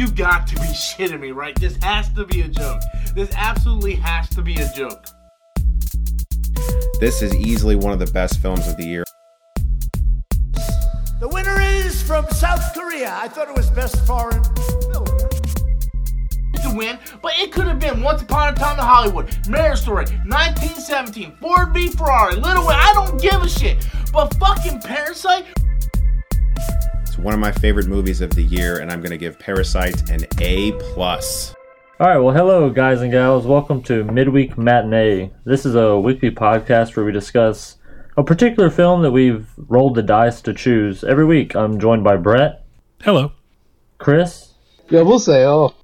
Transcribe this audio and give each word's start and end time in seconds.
You 0.00 0.10
got 0.10 0.46
to 0.46 0.54
be 0.54 0.62
shitting 0.68 1.20
me, 1.20 1.30
right? 1.30 1.54
This 1.60 1.76
has 1.82 2.10
to 2.14 2.24
be 2.24 2.40
a 2.40 2.48
joke. 2.48 2.80
This 3.14 3.28
absolutely 3.36 3.96
has 3.96 4.30
to 4.30 4.40
be 4.40 4.54
a 4.54 4.72
joke. 4.72 5.04
This 6.98 7.20
is 7.20 7.34
easily 7.34 7.76
one 7.76 7.92
of 7.92 7.98
the 7.98 8.10
best 8.10 8.40
films 8.40 8.66
of 8.66 8.78
the 8.78 8.84
year. 8.84 9.04
The 11.20 11.28
winner 11.28 11.60
is 11.60 12.02
from 12.02 12.26
South 12.30 12.72
Korea. 12.72 13.14
I 13.14 13.28
thought 13.28 13.50
it 13.50 13.54
was 13.54 13.68
best 13.68 14.06
foreign 14.06 14.42
film. 14.90 15.04
To 16.62 16.74
win, 16.74 16.98
but 17.20 17.32
it 17.36 17.52
could 17.52 17.66
have 17.66 17.78
been 17.78 18.02
Once 18.02 18.22
Upon 18.22 18.54
a 18.54 18.56
Time 18.56 18.78
in 18.78 18.84
Hollywood, 18.84 19.36
Marriage 19.50 19.80
Story, 19.80 20.06
1917, 20.24 21.36
Ford 21.42 21.74
v 21.74 21.88
Ferrari, 21.88 22.36
Little 22.36 22.62
Women. 22.62 22.80
I 22.80 22.92
don't 22.94 23.20
give 23.20 23.42
a 23.42 23.48
shit. 23.50 23.86
But 24.14 24.32
fucking 24.36 24.80
Parasite, 24.80 25.44
It's 27.10 27.18
one 27.18 27.34
of 27.34 27.40
my 27.40 27.50
favorite 27.50 27.88
movies 27.88 28.20
of 28.20 28.30
the 28.30 28.42
year, 28.42 28.78
and 28.78 28.88
I'm 28.88 29.00
going 29.00 29.10
to 29.10 29.18
give 29.18 29.36
Parasite 29.36 30.10
an 30.10 30.26
A 30.40 30.70
plus. 30.94 31.56
All 31.98 32.06
right, 32.06 32.18
well, 32.18 32.32
hello, 32.32 32.70
guys 32.70 33.00
and 33.00 33.10
gals. 33.10 33.46
Welcome 33.48 33.82
to 33.84 34.04
Midweek 34.04 34.56
Matinee. 34.56 35.32
This 35.44 35.66
is 35.66 35.74
a 35.74 35.98
weekly 35.98 36.30
podcast 36.30 36.94
where 36.94 37.04
we 37.04 37.10
discuss 37.10 37.78
a 38.16 38.22
particular 38.22 38.70
film 38.70 39.02
that 39.02 39.10
we've 39.10 39.48
rolled 39.56 39.96
the 39.96 40.04
dice 40.04 40.40
to 40.42 40.54
choose. 40.54 41.02
Every 41.02 41.24
week, 41.24 41.56
I'm 41.56 41.80
joined 41.80 42.04
by 42.04 42.14
Brett, 42.16 42.64
Hello. 43.02 43.32
Chris, 43.98 44.54
Yeah, 44.88 45.02
we'll 45.02 45.18
say, 45.18 45.44
oh, 45.44 45.74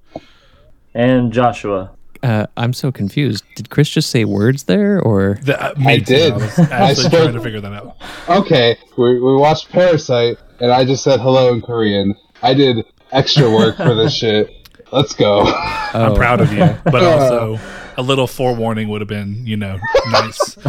and 0.95 1.33
Joshua. 1.33 1.91
Uh, 2.23 2.47
I'm 2.57 2.73
so 2.73 2.93
confused. 2.93 3.43
Did 3.57 3.69
Chris 3.71 3.89
just 3.91 4.11
say 4.11 4.25
words 4.25 4.65
there, 4.65 5.01
or 5.03 5.39
The, 5.43 5.61
uh, 5.61 5.75
me 5.77 5.99
too. 5.99 6.05
did. 6.05 6.33
I 6.33 6.37
was 6.37 6.59
I 6.61 6.93
spoke- 6.95 7.11
trying 7.11 7.35
to 7.35 7.41
figure 7.41 7.61
that 7.61 7.73
out. 7.73 7.97
okay. 8.29 8.77
We, 8.97 9.19
we 9.21 9.35
watched 9.37 9.71
Parasite, 9.71 10.39
and 10.61 10.73
I 10.73 10.85
just 10.85 11.03
said 11.03 11.21
hello 11.21 11.53
in 11.53 11.61
Korean. 11.61 12.15
I 12.43 12.55
did 12.55 12.85
extra 13.13 13.51
work 13.51 13.77
for 13.77 13.95
this 13.95 14.15
shit. 14.19 14.53
Let's 14.93 15.15
go. 15.15 15.43
I'm 15.43 16.13
oh. 16.13 16.15
proud 16.15 16.41
of 16.41 16.53
you, 16.53 16.77
but 16.85 17.03
also 17.03 17.59
a 17.97 18.03
little 18.03 18.27
forewarning 18.27 18.89
would 18.89 19.01
have 19.01 19.09
been, 19.09 19.47
you 19.47 19.57
know, 19.57 19.79
nice. 20.11 20.57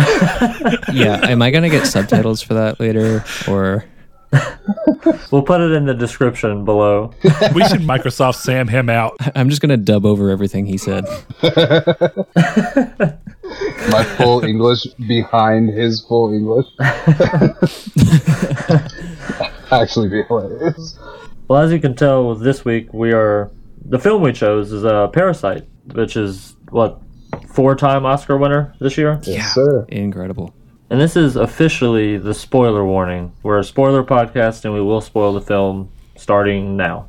yeah? 0.92 1.20
Am 1.24 1.42
I 1.42 1.52
gonna 1.52 1.70
get 1.70 1.86
subtitles 1.86 2.42
for 2.42 2.56
that 2.56 2.80
later, 2.80 3.24
or 3.48 3.86
We'll 5.32 5.44
put 5.44 5.62
it 5.62 5.72
in 5.72 5.86
the 5.86 5.94
description 5.94 6.66
below. 6.66 7.14
we 7.54 7.66
should 7.66 7.82
Microsoft 7.82 8.36
Sam 8.36 8.68
him 8.68 8.90
out. 8.90 9.16
I'm 9.36 9.50
just 9.50 9.62
gonna 9.62 9.78
dub 9.78 10.06
over 10.06 10.30
everything 10.30 10.66
he 10.66 10.78
said? 10.78 11.06
My 13.90 14.04
full 14.18 14.44
English 14.44 14.86
behind 15.08 15.70
his 15.70 16.02
full 16.02 16.34
English. 16.34 16.66
Actually, 19.72 20.10
be 20.10 20.24
hilarious. 20.24 20.98
Well, 21.48 21.62
as 21.62 21.72
you 21.72 21.80
can 21.80 21.96
tell, 21.96 22.36
this 22.36 22.66
week 22.66 22.94
we 22.94 23.14
are 23.14 23.52
the 23.86 24.00
film 24.00 24.22
we 24.22 24.34
chose 24.34 24.72
is 24.72 24.84
uh, 24.84 25.08
Parasite, 25.08 25.66
which 25.94 26.18
is 26.18 26.56
what 26.70 27.02
four-time 27.48 28.06
Oscar 28.06 28.38
winner 28.38 28.74
this 28.80 28.98
year. 28.98 29.20
Yes, 29.24 29.54
sir. 29.54 29.86
Incredible. 29.90 30.54
And 30.90 31.00
this 31.02 31.16
is 31.16 31.36
officially 31.36 32.18
the 32.18 32.34
spoiler 32.34 32.86
warning. 32.86 33.34
We're 33.44 33.60
a 33.60 33.64
spoiler 33.64 34.04
podcast, 34.04 34.64
and 34.66 34.74
we 34.74 34.82
will 34.82 35.02
spoil 35.02 35.34
the 35.34 35.42
film 35.42 35.90
starting 36.16 36.78
now. 36.78 37.08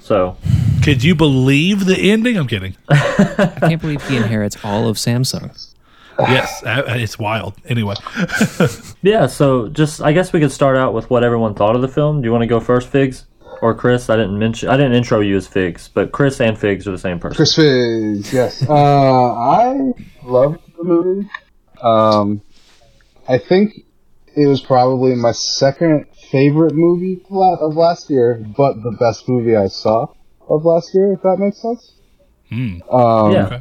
So, 0.00 0.36
Could 0.82 1.02
you 1.02 1.14
believe 1.14 1.84
the 1.86 1.96
ending? 1.96 2.36
I'm 2.36 2.46
kidding. 2.46 2.76
I 2.88 3.56
can't 3.60 3.80
believe 3.80 4.06
he 4.08 4.16
inherits 4.16 4.56
all 4.64 4.88
of 4.88 4.96
Samsung. 4.96 5.72
Yes, 6.18 6.62
uh, 6.62 6.84
it's 6.88 7.18
wild. 7.18 7.54
Anyway, 7.66 7.94
yeah. 9.02 9.26
So, 9.26 9.68
just 9.68 10.00
I 10.00 10.12
guess 10.12 10.32
we 10.32 10.40
could 10.40 10.52
start 10.52 10.76
out 10.76 10.94
with 10.94 11.10
what 11.10 11.24
everyone 11.24 11.54
thought 11.54 11.76
of 11.76 11.82
the 11.82 11.88
film. 11.88 12.22
Do 12.22 12.26
you 12.26 12.32
want 12.32 12.42
to 12.42 12.46
go 12.46 12.60
first, 12.60 12.88
Figs, 12.88 13.26
or 13.60 13.74
Chris? 13.74 14.08
I 14.08 14.16
didn't 14.16 14.38
mention. 14.38 14.68
I 14.68 14.76
didn't 14.76 14.94
intro 14.94 15.20
you 15.20 15.36
as 15.36 15.46
Figs, 15.46 15.88
but 15.92 16.12
Chris 16.12 16.40
and 16.40 16.58
Figs 16.58 16.88
are 16.88 16.92
the 16.92 16.98
same 16.98 17.18
person. 17.18 17.36
Chris 17.36 17.54
Figs, 17.54 18.32
yes. 18.32 18.64
Uh, 18.68 19.32
I 19.34 19.92
loved 20.24 20.60
the 20.76 20.84
movie. 20.84 21.28
Um, 21.82 22.42
I 23.28 23.38
think 23.38 23.84
it 24.34 24.46
was 24.46 24.60
probably 24.60 25.14
my 25.14 25.32
second 25.32 26.06
favorite 26.30 26.74
movie 26.74 27.22
of 27.30 27.74
last 27.74 28.10
year, 28.10 28.44
but 28.56 28.74
the 28.82 28.96
best 28.98 29.28
movie 29.28 29.56
I 29.56 29.68
saw 29.68 30.06
of 30.48 30.64
last 30.64 30.94
year, 30.94 31.12
if 31.12 31.22
that 31.22 31.36
makes 31.38 31.60
sense. 31.60 31.92
Hmm. 32.48 32.82
Um, 32.90 33.32
yeah. 33.32 33.60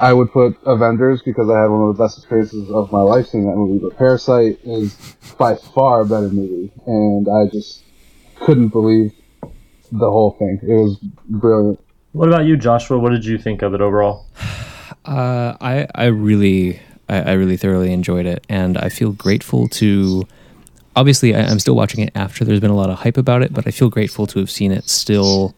Okay. 0.00 0.08
I 0.08 0.12
would 0.12 0.32
put 0.32 0.56
Avengers 0.64 1.22
because 1.22 1.48
I 1.50 1.60
had 1.60 1.68
one 1.68 1.88
of 1.88 1.96
the 1.96 2.02
best 2.02 2.18
experiences 2.18 2.70
of 2.70 2.90
my 2.92 3.00
life 3.02 3.28
seeing 3.28 3.46
that 3.46 3.56
movie, 3.56 3.78
but 3.78 3.96
Parasite 3.96 4.58
is 4.64 4.94
by 5.38 5.54
far 5.54 6.02
a 6.02 6.06
better 6.06 6.28
movie, 6.28 6.72
and 6.86 7.28
I 7.28 7.46
just 7.50 7.84
couldn't 8.36 8.68
believe 8.68 9.12
the 9.92 10.10
whole 10.10 10.32
thing. 10.38 10.60
It 10.62 10.74
was 10.74 10.96
brilliant. 11.28 11.80
What 12.12 12.28
about 12.28 12.44
you, 12.46 12.56
Joshua? 12.56 12.98
What 12.98 13.10
did 13.10 13.24
you 13.24 13.38
think 13.38 13.62
of 13.62 13.74
it 13.74 13.80
overall? 13.80 14.26
Uh, 15.02 15.56
I 15.62 15.86
I 15.94 16.04
really 16.06 16.78
I, 17.08 17.22
I 17.22 17.32
really 17.32 17.56
thoroughly 17.56 17.92
enjoyed 17.92 18.26
it, 18.26 18.44
and 18.48 18.78
I 18.78 18.88
feel 18.88 19.12
grateful 19.12 19.66
to. 19.68 20.26
Obviously, 20.94 21.34
I, 21.34 21.40
I'm 21.40 21.58
still 21.58 21.74
watching 21.74 22.04
it 22.04 22.12
after 22.14 22.44
there's 22.44 22.60
been 22.60 22.70
a 22.70 22.76
lot 22.76 22.90
of 22.90 22.98
hype 22.98 23.16
about 23.16 23.42
it, 23.42 23.52
but 23.52 23.66
I 23.66 23.70
feel 23.70 23.88
grateful 23.88 24.26
to 24.28 24.38
have 24.38 24.50
seen 24.50 24.72
it 24.72 24.88
still, 24.90 25.54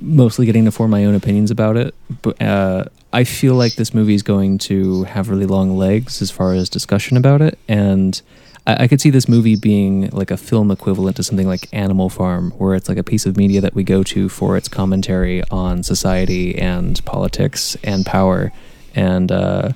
mostly 0.00 0.46
getting 0.46 0.64
to 0.64 0.70
form 0.72 0.90
my 0.90 1.04
own 1.04 1.14
opinions 1.14 1.50
about 1.50 1.76
it. 1.76 1.94
But 2.22 2.40
uh, 2.42 2.84
I 3.12 3.24
feel 3.24 3.54
like 3.54 3.74
this 3.76 3.94
movie 3.94 4.14
is 4.14 4.22
going 4.22 4.58
to 4.58 5.04
have 5.04 5.28
really 5.30 5.46
long 5.46 5.76
legs 5.76 6.20
as 6.22 6.30
far 6.30 6.52
as 6.54 6.68
discussion 6.68 7.16
about 7.16 7.40
it, 7.42 7.58
and 7.68 8.20
I, 8.66 8.84
I 8.84 8.88
could 8.88 9.00
see 9.00 9.10
this 9.10 9.28
movie 9.28 9.56
being 9.56 10.08
like 10.10 10.30
a 10.30 10.36
film 10.36 10.70
equivalent 10.70 11.16
to 11.16 11.22
something 11.22 11.46
like 11.46 11.68
Animal 11.72 12.08
Farm, 12.08 12.50
where 12.52 12.74
it's 12.74 12.88
like 12.88 12.98
a 12.98 13.04
piece 13.04 13.24
of 13.26 13.36
media 13.36 13.60
that 13.60 13.74
we 13.74 13.84
go 13.84 14.02
to 14.02 14.28
for 14.28 14.56
its 14.56 14.68
commentary 14.68 15.42
on 15.50 15.82
society 15.82 16.56
and 16.58 17.02
politics 17.04 17.76
and 17.84 18.04
power. 18.04 18.52
And 18.94 19.30
uh, 19.30 19.72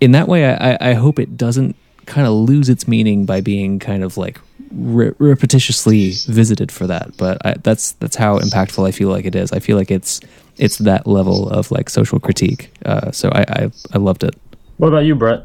in 0.00 0.12
that 0.12 0.28
way, 0.28 0.46
I, 0.54 0.72
I- 0.74 0.78
I 0.90 0.92
hope 0.94 1.18
it 1.18 1.36
doesn't 1.36 1.74
kind 2.06 2.26
of 2.26 2.32
lose 2.32 2.68
its 2.68 2.88
meaning 2.88 3.26
by 3.26 3.40
being 3.42 3.78
kind 3.78 4.02
of 4.02 4.16
like 4.16 4.40
re- 4.72 5.10
repetitiously 5.12 6.26
visited 6.26 6.70
for 6.72 6.86
that. 6.86 7.16
But 7.16 7.44
I, 7.46 7.54
that's 7.62 7.92
that's 7.92 8.16
how 8.16 8.38
impactful 8.38 8.86
I 8.86 8.92
feel 8.92 9.08
like 9.08 9.24
it 9.24 9.34
is. 9.34 9.52
I 9.52 9.58
feel 9.58 9.76
like 9.76 9.90
it's 9.90 10.20
it's 10.56 10.78
that 10.78 11.06
level 11.06 11.48
of 11.48 11.70
like 11.70 11.88
social 11.90 12.18
critique. 12.20 12.72
Uh, 12.84 13.10
so 13.12 13.30
I, 13.30 13.44
I 13.48 13.70
I 13.92 13.98
loved 13.98 14.24
it. 14.24 14.34
What 14.76 14.88
about 14.88 15.04
you, 15.04 15.14
Brett? 15.14 15.44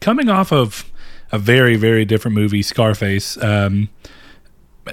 coming 0.00 0.28
off 0.28 0.52
of 0.52 0.90
a 1.32 1.38
very 1.38 1.76
very 1.76 2.04
different 2.04 2.34
movie 2.34 2.62
scarface 2.62 3.36
um 3.42 3.88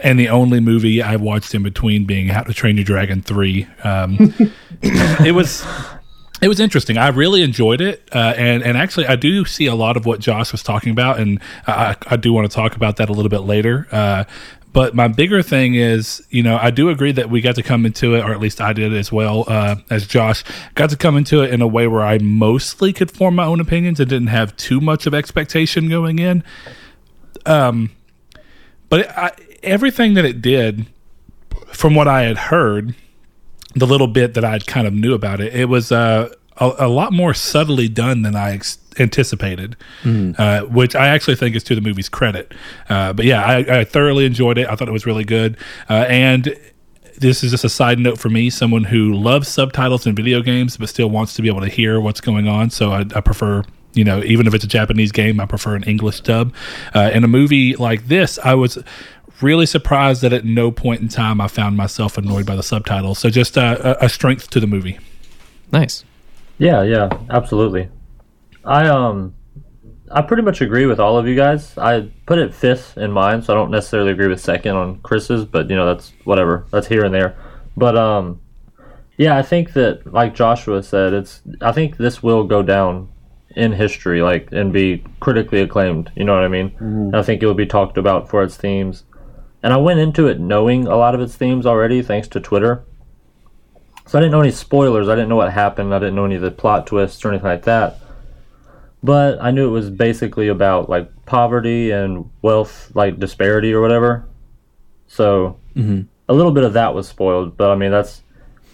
and 0.04 0.20
the 0.20 0.30
only 0.30 0.60
movie 0.60 1.02
i 1.02 1.16
watched 1.16 1.56
in 1.56 1.64
between 1.64 2.06
being 2.06 2.28
how 2.28 2.44
to 2.44 2.54
train 2.54 2.78
your 2.78 2.84
dragon 2.84 3.22
3 3.22 3.68
um 3.84 4.34
it 4.82 5.34
was 5.34 5.66
it 6.42 6.48
was 6.48 6.60
interesting. 6.60 6.98
I 6.98 7.08
really 7.10 7.42
enjoyed 7.42 7.82
it, 7.82 8.08
uh, 8.14 8.34
and 8.38 8.64
and 8.64 8.78
actually, 8.78 9.08
I 9.08 9.16
do 9.16 9.46
see 9.46 9.66
a 9.66 9.76
lot 9.76 9.98
of 9.98 10.06
what 10.06 10.20
Josh 10.20 10.52
was 10.52 10.62
talking 10.62 10.92
about, 10.92 11.20
and 11.20 11.40
I, 11.66 11.96
I 12.08 12.16
do 12.16 12.32
want 12.32 12.50
to 12.50 12.56
talk 12.56 12.76
about 12.76 12.98
that 12.98 13.10
a 13.10 13.14
little 13.14 13.30
bit 13.30 13.42
later. 13.42 13.88
Uh, 13.92 14.26
but 14.74 14.94
my 14.94 15.08
bigger 15.08 15.42
thing 15.42 15.74
is, 15.74 16.24
you 16.30 16.44
know, 16.44 16.56
I 16.62 16.70
do 16.70 16.90
agree 16.90 17.12
that 17.14 17.32
we 17.32 17.42
got 17.42 17.56
to 17.56 17.64
come 17.64 17.86
into 17.86 18.14
it, 18.14 18.24
or 18.24 18.32
at 18.32 18.40
least 18.40 18.62
I 18.62 18.74
did 18.74 18.94
as 18.94 19.12
well 19.12 19.46
uh, 19.48 19.78
as 19.90 20.06
Josh, 20.06 20.44
got 20.76 20.92
to 20.92 20.96
come 20.98 21.18
into 21.18 21.42
it 21.42 21.52
in 21.52 21.64
a 21.64 21.68
way 21.68 21.88
where 21.88 22.04
I 22.04 22.20
mostly 22.20 22.94
could 22.94 23.10
form 23.10 23.36
my 23.36 23.46
own 23.46 23.60
opinions 23.60 24.00
and 24.00 24.08
didn't 24.08 24.28
have 24.28 24.56
too 24.56 24.80
much 24.80 25.08
of 25.08 25.16
expectation 25.16 25.90
going 25.90 26.20
in. 26.20 26.44
Um, 27.48 27.90
but 28.90 29.00
it, 29.00 29.10
I, 29.10 29.32
everything 29.64 30.14
that 30.14 30.26
it 30.26 30.44
did, 30.44 30.86
from 31.72 31.96
what 31.96 32.08
I 32.08 32.24
had 32.24 32.38
heard, 32.38 32.94
the 33.80 33.88
little 33.88 34.08
bit 34.08 34.34
that 34.34 34.44
I 34.46 34.60
kind 34.60 34.88
of 34.88 34.94
knew 34.94 35.14
about 35.14 35.40
it, 35.42 35.54
it 35.54 35.66
was 35.66 35.92
uh, 35.92 36.30
a, 36.58 36.74
a 36.80 36.88
lot 36.88 37.14
more 37.14 37.34
subtly 37.34 37.88
done 37.88 38.22
than 38.22 38.36
I 38.36 38.54
ex- 38.54 38.78
anticipated, 39.00 39.76
uh, 40.38 40.62
which 40.62 40.96
I 40.96 41.08
actually 41.08 41.36
think 41.36 41.56
is 41.56 41.64
to 41.66 41.76
the 41.76 41.82
movie's 41.82 42.10
credit. 42.10 42.54
Uh, 42.90 43.14
but 43.14 43.26
yeah, 43.26 43.44
I, 43.46 43.80
I 43.80 43.84
thoroughly 43.84 44.26
enjoyed 44.26 44.58
it. 44.58 44.68
I 44.68 44.76
thought 44.76 44.88
it 44.88 44.94
was 44.94 45.06
really 45.06 45.24
good, 45.24 45.58
uh, 45.90 46.06
and 46.10 46.56
this 47.20 47.44
is 47.44 47.52
just 47.52 47.64
a 47.64 47.70
side 47.70 48.00
note 48.00 48.20
for 48.20 48.30
me, 48.30 48.50
someone 48.50 48.84
who 48.84 49.14
loves 49.14 49.48
subtitles 49.48 50.06
in 50.06 50.14
video 50.16 50.42
games 50.42 50.78
but 50.78 50.88
still 50.88 51.10
wants 51.10 51.34
to 51.34 51.42
be 51.42 51.48
able 51.48 51.62
to 51.62 51.68
hear 51.70 52.00
what's 52.00 52.22
going 52.22 52.48
on. 52.48 52.70
So 52.70 52.92
I, 52.92 53.06
I 53.16 53.22
prefer, 53.22 53.64
you 53.94 54.04
know, 54.04 54.22
even 54.24 54.46
if 54.46 54.54
it's 54.54 54.64
a 54.64 54.68
Japanese 54.68 55.12
game, 55.12 55.40
I 55.40 55.48
prefer 55.48 55.76
an 55.76 55.84
English 55.84 56.22
dub. 56.22 56.54
Uh, 56.94 57.10
in 57.14 57.24
a 57.24 57.28
movie 57.28 57.76
like 57.76 58.08
this, 58.08 58.38
I 58.44 58.54
was 58.54 58.78
really 59.42 59.66
surprised 59.66 60.22
that 60.22 60.34
at 60.34 60.46
no 60.46 60.72
point 60.72 61.02
in 61.02 61.08
time 61.08 61.40
I 61.42 61.48
found 61.48 61.78
myself 61.78 62.18
annoyed 62.18 62.46
by 62.46 62.56
the 62.56 62.64
subtitles. 62.64 63.20
So 63.20 63.30
just 63.30 63.58
uh, 63.58 63.96
a, 64.02 64.06
a 64.06 64.10
strength 64.10 64.50
to 64.52 64.60
the 64.60 64.68
movie. 64.68 65.00
Nice. 65.72 66.04
Yeah, 66.58 66.84
yeah, 66.84 67.10
absolutely. 67.30 67.90
I 68.64 68.88
um 68.88 69.34
I 70.12 70.22
pretty 70.22 70.44
much 70.44 70.62
agree 70.62 70.86
with 70.86 71.00
all 71.00 71.18
of 71.18 71.28
you 71.28 71.36
guys. 71.36 71.78
I 71.78 72.10
put 72.26 72.40
it 72.40 72.54
fifth 72.54 72.98
in 72.98 73.12
mine, 73.12 73.42
so 73.42 73.54
I 73.54 73.58
don't 73.58 73.72
necessarily 73.72 74.12
agree 74.12 74.28
with 74.28 74.40
second 74.40 74.76
on 74.76 75.00
Chris's, 75.02 75.46
but 75.46 75.70
you 75.70 75.76
know, 75.76 75.86
that's 75.86 76.14
whatever. 76.24 76.66
That's 76.72 76.88
here 76.88 77.04
and 77.04 77.14
there. 77.14 77.38
But 77.76 77.98
um 77.98 78.42
yeah, 79.18 79.36
I 79.38 79.42
think 79.42 79.74
that 79.74 80.12
like 80.12 80.36
Joshua 80.36 80.84
said, 80.84 81.14
it's 81.14 81.42
I 81.62 81.72
think 81.72 81.98
this 81.98 82.24
will 82.24 82.44
go 82.44 82.64
down 82.64 83.10
in 83.56 83.72
history, 83.72 84.22
like 84.22 84.52
and 84.52 84.72
be 84.72 85.04
critically 85.20 85.62
acclaimed. 85.62 86.12
You 86.16 86.24
know 86.24 86.34
what 86.34 86.44
I 86.44 86.48
mean? 86.48 86.76
And 86.80 87.16
I 87.16 87.24
think 87.24 87.42
it 87.42 87.46
will 87.46 87.54
be 87.54 87.66
talked 87.66 87.98
about 87.98 88.30
for 88.30 88.44
its 88.44 88.56
themes. 88.56 89.04
And 89.64 89.74
I 89.74 89.78
went 89.78 90.00
into 90.00 90.28
it 90.28 90.40
knowing 90.40 90.88
a 90.88 90.96
lot 90.96 91.16
of 91.16 91.22
its 91.22 91.36
themes 91.36 91.66
already, 91.66 92.02
thanks 92.02 92.28
to 92.30 92.40
Twitter. 92.40 92.84
So 94.06 94.18
I 94.18 94.22
didn't 94.22 94.32
know 94.32 94.42
any 94.42 94.52
spoilers. 94.52 95.10
I 95.10 95.16
didn't 95.16 95.30
know 95.30 95.36
what 95.36 95.52
happened. 95.52 95.94
I 95.94 96.00
didn't 96.00 96.16
know 96.16 96.26
any 96.26 96.36
of 96.36 96.42
the 96.42 96.52
plot 96.52 96.88
twists 96.88 97.24
or 97.26 97.30
anything 97.30 97.48
like 97.48 97.64
that. 97.64 98.00
But 99.04 99.40
I 99.42 99.52
knew 99.52 99.68
it 99.68 99.72
was 99.72 99.90
basically 99.90 100.48
about 100.48 100.90
like 100.90 101.10
poverty 101.26 101.92
and 101.92 102.30
wealth, 102.42 102.92
like 102.94 103.20
disparity 103.20 103.74
or 103.74 103.82
whatever. 103.82 104.26
So 105.08 105.60
mm-hmm. 105.76 106.02
a 106.30 106.34
little 106.34 106.52
bit 106.52 106.64
of 106.64 106.74
that 106.74 106.94
was 106.94 107.08
spoiled. 107.08 107.58
But 107.58 107.72
I 107.72 107.76
mean, 107.76 107.92
that's 107.92 108.22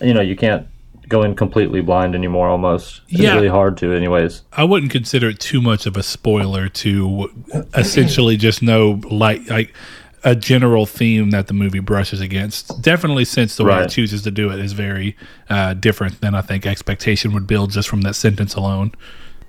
you 0.02 0.14
know, 0.14 0.22
you 0.22 0.36
can't 0.36 0.68
go 1.08 1.24
in 1.24 1.36
completely 1.36 1.82
blind 1.82 2.16
anymore. 2.16 2.48
Almost, 2.48 3.02
it's 3.10 3.20
Yeah. 3.20 3.36
really 3.36 3.48
hard 3.48 3.78
to, 3.78 3.94
anyways. 3.94 4.44
I 4.54 4.64
wouldn't 4.64 4.92
consider 4.92 5.30
it 5.30 5.40
too 5.40 5.62
much 5.62 5.86
of 5.86 5.98
a 5.98 6.04
spoiler 6.04 6.70
to 6.70 7.30
essentially 7.76 8.38
just 8.38 8.62
know 8.62 9.02
like 9.10 9.50
like 9.50 9.74
a 10.24 10.36
general 10.36 10.86
theme 10.86 11.32
that 11.32 11.48
the 11.48 11.54
movie 11.54 11.80
brushes 11.80 12.22
against. 12.22 12.82
Definitely, 12.82 13.26
since 13.26 13.56
the 13.56 13.66
way 13.66 13.84
it 13.84 13.90
chooses 13.90 14.22
to 14.24 14.32
do 14.32 14.50
it 14.52 14.60
is 14.60 14.74
very 14.74 15.18
uh, 15.50 15.74
different 15.74 16.22
than 16.22 16.34
I 16.36 16.42
think 16.42 16.66
expectation 16.66 17.34
would 17.34 17.48
build 17.48 17.72
just 17.72 17.90
from 17.90 18.02
that 18.02 18.16
sentence 18.16 18.56
alone. 18.56 18.94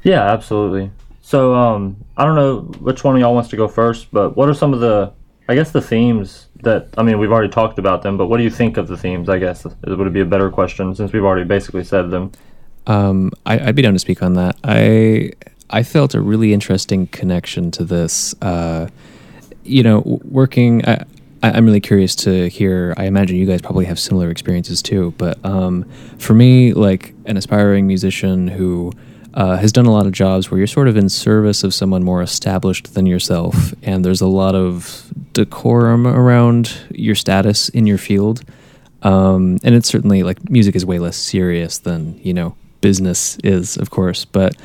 Yeah, 0.03 0.23
absolutely. 0.23 0.91
So, 1.23 1.55
um, 1.55 1.97
I 2.17 2.25
don't 2.25 2.35
know 2.35 2.61
which 2.81 3.05
one 3.05 3.15
of 3.15 3.21
y'all 3.21 3.35
wants 3.35 3.49
to 3.50 3.56
go 3.56 3.69
first, 3.69 4.09
but 4.12 4.37
what 4.37 4.49
are 4.49 4.55
some 4.55 4.75
of 4.75 4.81
the, 4.81 5.12
I 5.49 5.55
guess, 5.55 5.71
the 5.71 5.81
themes 5.81 6.49
that, 6.62 6.88
I 6.99 7.03
mean, 7.03 7.19
we've 7.19 7.32
already 7.32 7.49
talked 7.49 7.79
about 7.79 8.03
them, 8.03 8.19
but 8.19 8.27
what 8.27 8.37
do 8.37 8.43
you 8.43 8.50
think 8.50 8.77
of 8.77 8.88
the 8.88 8.97
themes, 8.97 9.29
I 9.29 9.38
guess, 9.38 9.65
it 9.65 9.99
would 9.99 10.12
be 10.12 10.20
a 10.20 10.27
better 10.27 10.50
question 10.50 10.94
since 10.94 11.12
we've 11.12 11.25
already 11.25 11.44
basically 11.44 11.85
said 11.85 12.11
them. 12.11 12.32
Um, 12.87 13.32
I, 13.47 13.69
I'd 13.69 13.75
be 13.75 13.82
down 13.82 13.94
to 13.94 13.99
speak 13.99 14.23
on 14.23 14.35
that. 14.35 14.56
I 14.62 15.32
I 15.70 15.82
felt 15.82 16.15
a 16.15 16.20
really 16.20 16.53
interesting 16.53 17.06
connection 17.06 17.70
to 17.73 17.85
this. 17.85 18.35
Uh, 18.43 18.88
you 19.65 19.83
know, 19.83 20.03
working. 20.25 20.87
I, 20.87 21.05
I'm 21.43 21.67
really 21.67 21.81
curious 21.81 22.15
to 22.17 22.49
hear. 22.49 22.95
I 22.97 23.05
imagine 23.05 23.37
you 23.37 23.47
guys 23.47 23.61
probably 23.61 23.85
have 23.85 23.99
similar 23.99 24.31
experiences 24.31 24.83
too. 24.83 25.15
But 25.19 25.45
um, 25.45 25.85
for 26.19 26.35
me, 26.35 26.73
like 26.73 27.15
an 27.27 27.37
aspiring 27.37 27.87
musician 27.87 28.49
who 28.49 28.93
uh, 29.35 29.57
has 29.57 29.73
done 29.73 29.87
a 29.87 29.93
lot 29.93 30.07
of 30.07 30.13
jobs 30.13 30.51
where 30.51 30.59
you're 30.59 30.67
sort 30.67 30.89
of 30.89 30.97
in 30.97 31.09
service 31.09 31.65
of 31.65 31.75
someone 31.75 32.03
more 32.03 32.23
established 32.23 32.95
than 32.95 33.05
yourself, 33.05 33.75
and 33.83 34.05
there's 34.05 34.21
a 34.21 34.27
lot 34.27 34.55
of 34.55 35.11
decorum 35.33 36.07
around 36.07 36.79
your 36.91 37.15
status 37.15 37.69
in 37.69 37.87
your 37.87 37.99
field. 37.99 38.43
Um, 39.03 39.59
and 39.63 39.75
it's 39.75 39.89
certainly 39.89 40.23
like 40.23 40.49
music 40.49 40.75
is 40.75 40.87
way 40.87 40.99
less 40.99 41.17
serious 41.17 41.79
than 41.79 42.19
you 42.23 42.33
know 42.33 42.57
business 42.81 43.37
is, 43.43 43.77
of 43.77 43.91
course. 43.91 44.25
But 44.25 44.57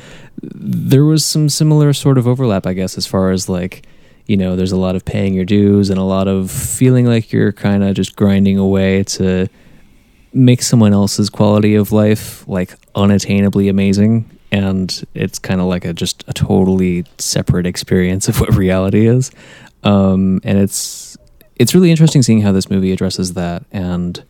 there 0.42 1.04
was 1.04 1.24
some 1.24 1.48
similar 1.48 1.92
sort 1.92 2.16
of 2.16 2.26
overlap, 2.26 2.66
I 2.66 2.72
guess, 2.72 2.96
as 2.96 3.06
far 3.06 3.32
as 3.32 3.48
like 3.48 3.86
you 4.30 4.36
know, 4.36 4.54
there's 4.54 4.70
a 4.70 4.76
lot 4.76 4.94
of 4.94 5.04
paying 5.04 5.34
your 5.34 5.44
dues 5.44 5.90
and 5.90 5.98
a 5.98 6.04
lot 6.04 6.28
of 6.28 6.52
feeling 6.52 7.04
like 7.04 7.32
you're 7.32 7.50
kind 7.50 7.82
of 7.82 7.96
just 7.96 8.14
grinding 8.14 8.58
away 8.58 9.02
to 9.02 9.48
make 10.32 10.62
someone 10.62 10.92
else's 10.92 11.28
quality 11.28 11.74
of 11.74 11.90
life 11.90 12.46
like 12.46 12.80
unattainably 12.92 13.68
amazing. 13.68 14.30
And 14.52 15.04
it's 15.14 15.40
kind 15.40 15.60
of 15.60 15.66
like 15.66 15.84
a 15.84 15.92
just 15.92 16.22
a 16.28 16.32
totally 16.32 17.06
separate 17.18 17.66
experience 17.66 18.28
of 18.28 18.38
what 18.40 18.54
reality 18.54 19.08
is. 19.08 19.32
Um, 19.82 20.40
and 20.44 20.60
it's 20.60 21.16
it's 21.56 21.74
really 21.74 21.90
interesting 21.90 22.22
seeing 22.22 22.40
how 22.40 22.52
this 22.52 22.70
movie 22.70 22.92
addresses 22.92 23.34
that. 23.34 23.64
And 23.72 24.22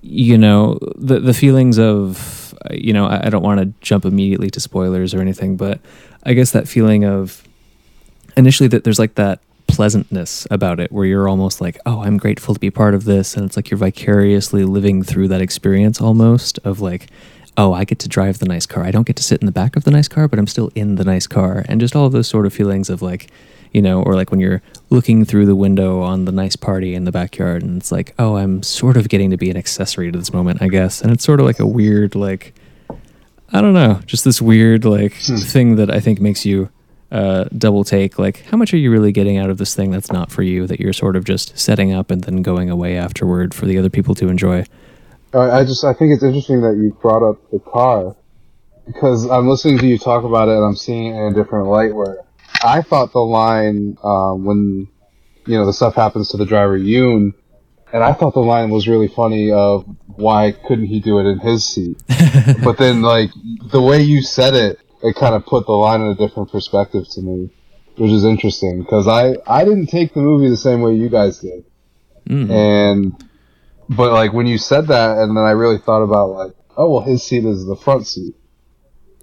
you 0.00 0.38
know 0.38 0.78
the 0.96 1.20
the 1.20 1.34
feelings 1.34 1.78
of 1.78 2.54
you 2.70 2.94
know 2.94 3.04
I, 3.04 3.26
I 3.26 3.28
don't 3.28 3.42
want 3.42 3.60
to 3.60 3.66
jump 3.82 4.06
immediately 4.06 4.48
to 4.50 4.60
spoilers 4.60 5.14
or 5.14 5.20
anything 5.22 5.56
but 5.56 5.80
i 6.24 6.34
guess 6.34 6.50
that 6.50 6.68
feeling 6.68 7.06
of 7.06 7.42
initially 8.36 8.68
that 8.68 8.84
there's 8.84 8.98
like 8.98 9.14
that 9.14 9.40
pleasantness 9.66 10.46
about 10.50 10.78
it 10.78 10.92
where 10.92 11.06
you're 11.06 11.28
almost 11.28 11.60
like 11.60 11.78
oh 11.86 12.02
i'm 12.02 12.18
grateful 12.18 12.54
to 12.54 12.60
be 12.60 12.70
part 12.70 12.94
of 12.94 13.04
this. 13.04 13.36
And 13.36 13.44
it's 13.46 13.56
like 13.56 13.70
you're 13.70 13.78
vicariously 13.78 14.64
living 14.64 15.02
through 15.02 15.28
that 15.28 15.40
experience 15.40 16.00
almost 16.00 16.58
of 16.64 16.80
like 16.80 17.08
oh 17.56 17.72
i 17.72 17.84
get 17.84 17.98
to 18.00 18.08
drive 18.08 18.38
the 18.38 18.46
nice 18.46 18.66
car. 18.66 18.84
I 18.84 18.90
don't 18.90 19.06
get 19.06 19.16
to 19.16 19.22
sit 19.22 19.40
in 19.40 19.46
the 19.46 19.52
back 19.52 19.76
of 19.76 19.84
the 19.84 19.90
nice 19.90 20.08
car 20.08 20.28
but 20.28 20.38
i'm 20.38 20.46
still 20.46 20.70
in 20.74 20.96
the 20.96 21.04
nice 21.04 21.26
car. 21.26 21.64
And 21.68 21.80
just 21.80 21.96
all 21.96 22.06
of 22.06 22.12
those 22.12 22.28
sort 22.28 22.46
of 22.46 22.52
feelings 22.52 22.90
of 22.90 23.02
like 23.02 23.30
you 23.72 23.82
know 23.82 24.02
or 24.02 24.14
like 24.14 24.30
when 24.30 24.40
you're 24.40 24.62
looking 24.90 25.24
through 25.24 25.46
the 25.46 25.56
window 25.56 26.00
on 26.02 26.26
the 26.26 26.32
nice 26.32 26.56
party 26.56 26.94
in 26.94 27.04
the 27.04 27.12
backyard 27.12 27.62
and 27.62 27.78
it's 27.78 27.90
like 27.90 28.14
oh 28.18 28.36
i'm 28.36 28.62
sort 28.62 28.96
of 28.96 29.08
getting 29.08 29.30
to 29.30 29.36
be 29.36 29.50
an 29.50 29.56
accessory 29.56 30.12
to 30.12 30.18
this 30.18 30.32
moment 30.32 30.60
i 30.62 30.68
guess. 30.68 31.00
And 31.00 31.10
it's 31.10 31.24
sort 31.24 31.40
of 31.40 31.46
like 31.46 31.58
a 31.58 31.66
weird 31.66 32.14
like 32.14 32.54
I 33.52 33.60
don't 33.60 33.74
know, 33.74 34.00
just 34.04 34.24
this 34.24 34.42
weird 34.42 34.84
like 34.84 35.14
hmm. 35.14 35.36
thing 35.36 35.76
that 35.76 35.90
I 35.90 36.00
think 36.00 36.20
makes 36.20 36.44
you 36.44 36.70
uh, 37.14 37.44
double 37.56 37.84
take. 37.84 38.18
Like, 38.18 38.42
how 38.46 38.56
much 38.56 38.74
are 38.74 38.76
you 38.76 38.90
really 38.90 39.12
getting 39.12 39.38
out 39.38 39.48
of 39.48 39.58
this 39.58 39.74
thing 39.74 39.92
that's 39.92 40.10
not 40.10 40.32
for 40.32 40.42
you? 40.42 40.66
That 40.66 40.80
you're 40.80 40.92
sort 40.92 41.14
of 41.14 41.24
just 41.24 41.56
setting 41.56 41.92
up 41.92 42.10
and 42.10 42.24
then 42.24 42.42
going 42.42 42.70
away 42.70 42.96
afterward 42.96 43.54
for 43.54 43.66
the 43.66 43.78
other 43.78 43.88
people 43.88 44.16
to 44.16 44.28
enjoy. 44.28 44.64
I 45.32 45.60
I 45.60 45.64
just 45.64 45.84
I 45.84 45.94
think 45.94 46.12
it's 46.12 46.24
interesting 46.24 46.60
that 46.62 46.76
you 46.76 46.96
brought 47.00 47.22
up 47.22 47.38
the 47.52 47.60
car 47.60 48.16
because 48.84 49.26
I'm 49.30 49.48
listening 49.48 49.78
to 49.78 49.86
you 49.86 49.96
talk 49.96 50.24
about 50.24 50.48
it 50.48 50.56
and 50.56 50.64
I'm 50.64 50.74
seeing 50.74 51.14
it 51.14 51.18
in 51.18 51.32
a 51.32 51.34
different 51.34 51.68
light. 51.68 51.94
Where 51.94 52.18
I 52.62 52.82
thought 52.82 53.12
the 53.12 53.20
line 53.20 53.96
um, 54.02 54.44
when 54.44 54.88
you 55.46 55.56
know 55.56 55.66
the 55.66 55.72
stuff 55.72 55.94
happens 55.94 56.30
to 56.30 56.36
the 56.36 56.46
driver 56.46 56.76
Yoon, 56.76 57.32
and 57.92 58.02
I 58.02 58.12
thought 58.12 58.34
the 58.34 58.40
line 58.40 58.70
was 58.70 58.88
really 58.88 59.08
funny 59.08 59.52
of 59.52 59.84
why 60.16 60.52
couldn't 60.66 60.86
he 60.86 60.98
do 60.98 61.20
it 61.20 61.30
in 61.30 61.38
his 61.38 61.64
seat? 61.64 61.96
but 62.64 62.76
then 62.76 63.02
like 63.02 63.30
the 63.70 63.80
way 63.80 64.02
you 64.02 64.20
said 64.20 64.54
it, 64.54 64.80
it 65.04 65.14
kind 65.16 65.34
of 65.34 65.44
put 65.44 65.66
the 65.66 65.72
line 65.72 66.00
in 66.00 66.08
a 66.08 66.14
different 66.14 66.50
perspective 66.50 67.04
to 67.10 67.20
me, 67.20 67.50
which 67.96 68.10
is 68.10 68.24
interesting 68.24 68.80
because 68.82 69.06
I 69.06 69.36
I 69.46 69.64
didn't 69.64 69.88
take 69.88 70.14
the 70.14 70.20
movie 70.20 70.48
the 70.48 70.56
same 70.56 70.80
way 70.80 70.94
you 70.94 71.10
guys 71.10 71.38
did, 71.38 71.64
mm. 72.28 72.50
and 72.50 73.24
but 73.88 74.12
like 74.12 74.32
when 74.32 74.46
you 74.46 74.56
said 74.56 74.88
that, 74.88 75.18
and 75.18 75.36
then 75.36 75.44
I 75.44 75.50
really 75.50 75.78
thought 75.78 76.02
about 76.02 76.30
like, 76.30 76.52
oh 76.76 76.90
well, 76.90 77.02
his 77.02 77.22
seat 77.22 77.44
is 77.44 77.66
the 77.66 77.76
front 77.76 78.06
seat. 78.06 78.34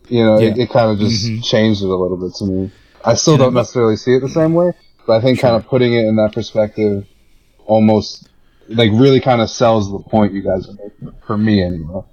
You 0.08 0.24
know, 0.24 0.36
it, 0.36 0.56
Yeah. 0.58 0.64
it 0.64 0.70
kind 0.70 0.92
of 0.92 1.00
just 1.00 1.26
mm-hmm. 1.26 1.42
changed 1.42 1.82
it 1.82 1.88
a 1.88 1.96
little 1.96 2.18
bit 2.18 2.36
to 2.36 2.46
me. 2.46 2.72
I 3.04 3.16
still 3.16 3.38
don't 3.38 3.56
necessarily 3.56 3.96
see 3.96 4.14
it 4.14 4.20
the 4.20 4.30
same 4.30 4.54
way, 4.54 4.74
but 5.08 5.14
I 5.14 5.22
think 5.22 5.40
kind 5.40 5.56
of 5.56 5.66
putting 5.66 5.94
it 5.94 6.06
in 6.06 6.16
that 6.18 6.34
perspective 6.34 7.08
almost 7.66 8.30
like 8.68 8.92
really 8.94 9.20
kind 9.20 9.42
of 9.42 9.50
sells 9.50 9.92
the 9.92 10.00
point 10.00 10.34
you 10.34 10.44
guys 10.44 10.70
are 10.70 10.74
making 10.74 11.20
for 11.26 11.38
me 11.38 11.64
anyway. 11.64 12.04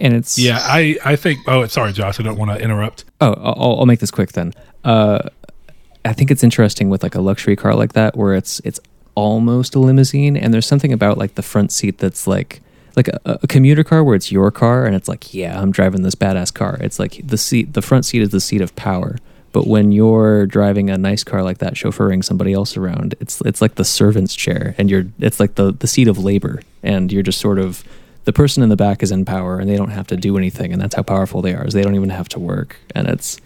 And 0.00 0.14
it's 0.14 0.38
Yeah, 0.38 0.58
I, 0.60 0.96
I 1.04 1.14
think. 1.16 1.40
Oh, 1.46 1.66
sorry, 1.66 1.92
Josh. 1.92 2.18
I 2.18 2.22
don't 2.22 2.38
want 2.38 2.50
to 2.50 2.58
interrupt. 2.58 3.04
Oh, 3.20 3.34
I'll, 3.34 3.80
I'll 3.80 3.86
make 3.86 4.00
this 4.00 4.10
quick 4.10 4.32
then. 4.32 4.54
Uh, 4.82 5.28
I 6.04 6.14
think 6.14 6.30
it's 6.30 6.42
interesting 6.42 6.88
with 6.88 7.02
like 7.02 7.14
a 7.14 7.20
luxury 7.20 7.54
car 7.54 7.74
like 7.74 7.92
that, 7.92 8.16
where 8.16 8.34
it's 8.34 8.60
it's 8.64 8.80
almost 9.14 9.74
a 9.74 9.78
limousine, 9.78 10.36
and 10.36 10.54
there's 10.54 10.66
something 10.66 10.92
about 10.92 11.18
like 11.18 11.34
the 11.34 11.42
front 11.42 11.70
seat 11.70 11.98
that's 11.98 12.26
like 12.26 12.62
like 12.96 13.08
a, 13.08 13.20
a 13.42 13.46
commuter 13.46 13.84
car 13.84 14.02
where 14.02 14.16
it's 14.16 14.32
your 14.32 14.50
car, 14.50 14.86
and 14.86 14.96
it's 14.96 15.08
like, 15.08 15.34
yeah, 15.34 15.60
I'm 15.60 15.70
driving 15.70 16.02
this 16.02 16.14
badass 16.14 16.52
car. 16.52 16.78
It's 16.80 16.98
like 16.98 17.20
the 17.24 17.38
seat, 17.38 17.74
the 17.74 17.82
front 17.82 18.06
seat 18.06 18.22
is 18.22 18.30
the 18.30 18.40
seat 18.40 18.62
of 18.62 18.74
power. 18.76 19.16
But 19.52 19.66
when 19.66 19.90
you're 19.90 20.46
driving 20.46 20.90
a 20.90 20.96
nice 20.96 21.24
car 21.24 21.42
like 21.42 21.58
that, 21.58 21.74
chauffeuring 21.74 22.24
somebody 22.24 22.52
else 22.52 22.76
around, 22.76 23.16
it's 23.20 23.40
it's 23.42 23.60
like 23.60 23.74
the 23.74 23.84
servant's 23.84 24.34
chair, 24.34 24.74
and 24.78 24.88
you're 24.88 25.04
it's 25.18 25.40
like 25.40 25.56
the 25.56 25.72
the 25.72 25.86
seat 25.86 26.08
of 26.08 26.18
labor, 26.18 26.62
and 26.82 27.12
you're 27.12 27.22
just 27.22 27.40
sort 27.40 27.58
of 27.58 27.84
the 28.24 28.32
person 28.32 28.62
in 28.62 28.68
the 28.68 28.76
back 28.76 29.02
is 29.02 29.10
in 29.10 29.24
power, 29.24 29.58
and 29.58 29.68
they 29.68 29.76
don't 29.76 29.90
have 29.90 30.06
to 30.08 30.16
do 30.16 30.36
anything, 30.36 30.72
and 30.72 30.80
that's 30.80 30.94
how 30.94 31.02
powerful 31.02 31.42
they 31.42 31.54
are. 31.54 31.66
Is 31.66 31.74
they 31.74 31.82
don't 31.82 31.94
even 31.94 32.10
have 32.10 32.28
to 32.30 32.38
work, 32.38 32.76
and 32.94 33.08
it's 33.08 33.40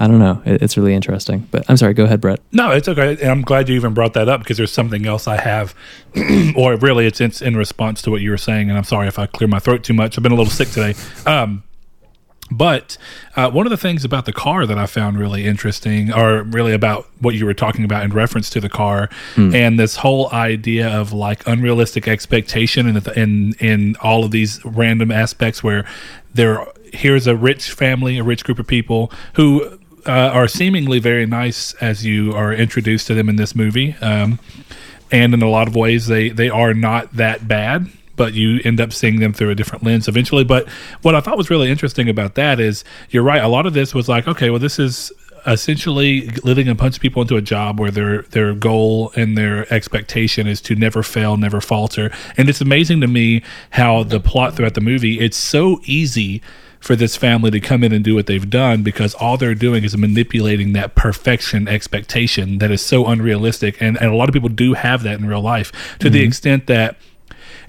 I 0.00 0.06
don't 0.06 0.20
know, 0.20 0.40
it, 0.46 0.62
it's 0.62 0.76
really 0.76 0.94
interesting. 0.94 1.48
But 1.50 1.64
I'm 1.68 1.76
sorry, 1.76 1.92
go 1.92 2.04
ahead, 2.04 2.20
Brett. 2.20 2.40
No, 2.52 2.70
it's 2.70 2.88
okay. 2.88 3.16
And 3.20 3.30
I'm 3.30 3.42
glad 3.42 3.68
you 3.68 3.74
even 3.74 3.94
brought 3.94 4.14
that 4.14 4.28
up 4.28 4.40
because 4.40 4.56
there's 4.56 4.72
something 4.72 5.04
else 5.06 5.26
I 5.26 5.40
have, 5.40 5.74
or 6.56 6.76
really 6.76 7.06
it's 7.06 7.20
in, 7.20 7.32
in 7.42 7.56
response 7.56 8.00
to 8.02 8.10
what 8.12 8.20
you 8.20 8.30
were 8.30 8.38
saying. 8.38 8.68
And 8.68 8.78
I'm 8.78 8.84
sorry 8.84 9.08
if 9.08 9.18
I 9.18 9.26
clear 9.26 9.48
my 9.48 9.58
throat 9.58 9.82
too 9.82 9.94
much. 9.94 10.16
I've 10.16 10.22
been 10.22 10.30
a 10.30 10.36
little 10.36 10.52
sick 10.52 10.68
today. 10.68 10.94
Um, 11.26 11.64
but 12.50 12.96
uh, 13.36 13.50
one 13.50 13.66
of 13.66 13.70
the 13.70 13.76
things 13.76 14.04
about 14.04 14.24
the 14.24 14.32
car 14.32 14.66
that 14.66 14.78
I 14.78 14.86
found 14.86 15.18
really 15.18 15.44
interesting, 15.44 16.12
or 16.12 16.42
really 16.42 16.72
about 16.72 17.06
what 17.20 17.34
you 17.34 17.44
were 17.46 17.54
talking 17.54 17.84
about 17.84 18.04
in 18.04 18.10
reference 18.12 18.50
to 18.50 18.60
the 18.60 18.68
car, 18.68 19.08
and 19.54 19.78
this 19.78 19.96
whole 19.96 20.30
idea 20.32 20.88
of 20.88 21.12
like 21.12 21.46
unrealistic 21.46 22.08
expectation, 22.08 22.86
and 22.86 23.06
in 23.08 23.54
in 23.60 23.96
all 24.02 24.24
of 24.24 24.30
these 24.30 24.64
random 24.64 25.10
aspects 25.10 25.62
where 25.62 25.84
there 26.34 26.66
here's 26.92 27.26
a 27.26 27.36
rich 27.36 27.70
family, 27.72 28.18
a 28.18 28.24
rich 28.24 28.44
group 28.44 28.58
of 28.58 28.66
people 28.66 29.12
who 29.34 29.78
uh, 30.06 30.10
are 30.10 30.48
seemingly 30.48 30.98
very 30.98 31.26
nice 31.26 31.74
as 31.74 32.04
you 32.04 32.32
are 32.32 32.52
introduced 32.52 33.06
to 33.08 33.14
them 33.14 33.28
in 33.28 33.36
this 33.36 33.54
movie. 33.54 33.94
Um, 34.00 34.38
and 35.10 35.34
in 35.34 35.42
a 35.42 35.48
lot 35.48 35.68
of 35.68 35.76
ways, 35.76 36.06
they, 36.06 36.28
they 36.28 36.50
are 36.50 36.74
not 36.74 37.14
that 37.14 37.48
bad, 37.48 37.90
but 38.18 38.34
you 38.34 38.60
end 38.64 38.80
up 38.80 38.92
seeing 38.92 39.20
them 39.20 39.32
through 39.32 39.50
a 39.50 39.54
different 39.54 39.84
lens 39.84 40.08
eventually. 40.08 40.44
But 40.44 40.68
what 41.00 41.14
I 41.14 41.20
thought 41.20 41.38
was 41.38 41.48
really 41.48 41.70
interesting 41.70 42.08
about 42.10 42.34
that 42.34 42.60
is 42.60 42.84
you're 43.08 43.22
right. 43.22 43.42
A 43.42 43.48
lot 43.48 43.64
of 43.64 43.72
this 43.72 43.94
was 43.94 44.08
like, 44.08 44.28
okay, 44.28 44.50
well, 44.50 44.58
this 44.58 44.78
is 44.78 45.10
essentially 45.46 46.28
letting 46.44 46.68
a 46.68 46.74
bunch 46.74 46.96
of 46.96 47.02
people 47.02 47.22
into 47.22 47.36
a 47.36 47.40
job 47.40 47.80
where 47.80 47.90
their 47.90 48.22
their 48.22 48.54
goal 48.54 49.12
and 49.16 49.38
their 49.38 49.72
expectation 49.72 50.46
is 50.46 50.60
to 50.60 50.74
never 50.74 51.02
fail, 51.02 51.36
never 51.36 51.60
falter. 51.60 52.10
And 52.36 52.48
it's 52.48 52.60
amazing 52.60 53.00
to 53.00 53.06
me 53.06 53.42
how 53.70 54.02
the 54.02 54.20
plot 54.20 54.56
throughout 54.56 54.74
the 54.74 54.80
movie 54.80 55.20
it's 55.20 55.36
so 55.36 55.80
easy 55.84 56.42
for 56.80 56.94
this 56.94 57.16
family 57.16 57.50
to 57.50 57.60
come 57.60 57.82
in 57.82 57.92
and 57.92 58.04
do 58.04 58.14
what 58.14 58.26
they've 58.26 58.48
done 58.48 58.82
because 58.82 59.14
all 59.14 59.36
they're 59.36 59.54
doing 59.54 59.82
is 59.82 59.96
manipulating 59.96 60.72
that 60.74 60.94
perfection 60.94 61.66
expectation 61.66 62.58
that 62.58 62.70
is 62.70 62.80
so 62.80 63.06
unrealistic 63.06 63.80
and, 63.82 63.96
and 64.00 64.12
a 64.12 64.14
lot 64.14 64.28
of 64.28 64.32
people 64.32 64.48
do 64.48 64.74
have 64.74 65.02
that 65.02 65.18
in 65.18 65.26
real 65.26 65.40
life 65.40 65.72
to 65.98 66.08
the 66.08 66.20
mm-hmm. 66.20 66.28
extent 66.28 66.66
that 66.68 66.96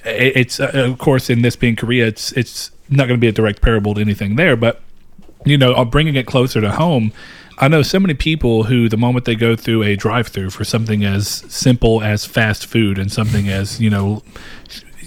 it's 0.05 0.59
uh, 0.59 0.71
of 0.73 0.97
course 0.97 1.29
in 1.29 1.41
this 1.41 1.55
being 1.55 1.75
Korea, 1.75 2.07
it's 2.07 2.31
it's 2.33 2.71
not 2.89 3.07
going 3.07 3.17
to 3.17 3.21
be 3.21 3.27
a 3.27 3.31
direct 3.31 3.61
parable 3.61 3.93
to 3.95 4.01
anything 4.01 4.35
there, 4.35 4.55
but 4.55 4.81
you 5.45 5.57
know, 5.57 5.73
uh, 5.73 5.85
bringing 5.85 6.15
it 6.15 6.25
closer 6.25 6.61
to 6.61 6.71
home. 6.71 7.13
I 7.61 7.67
know 7.67 7.81
so 7.81 7.99
many 7.99 8.13
people 8.13 8.63
who, 8.63 8.87
the 8.87 8.97
moment 8.97 9.25
they 9.25 9.35
go 9.35 9.55
through 9.55 9.83
a 9.83 9.95
drive-through 9.97 10.51
for 10.51 10.63
something 10.63 11.03
as 11.03 11.27
simple 11.27 12.01
as 12.01 12.25
fast 12.25 12.65
food 12.65 12.97
and 12.97 13.11
something 13.11 13.49
as 13.49 13.81
you 13.81 13.89
know, 13.89 14.23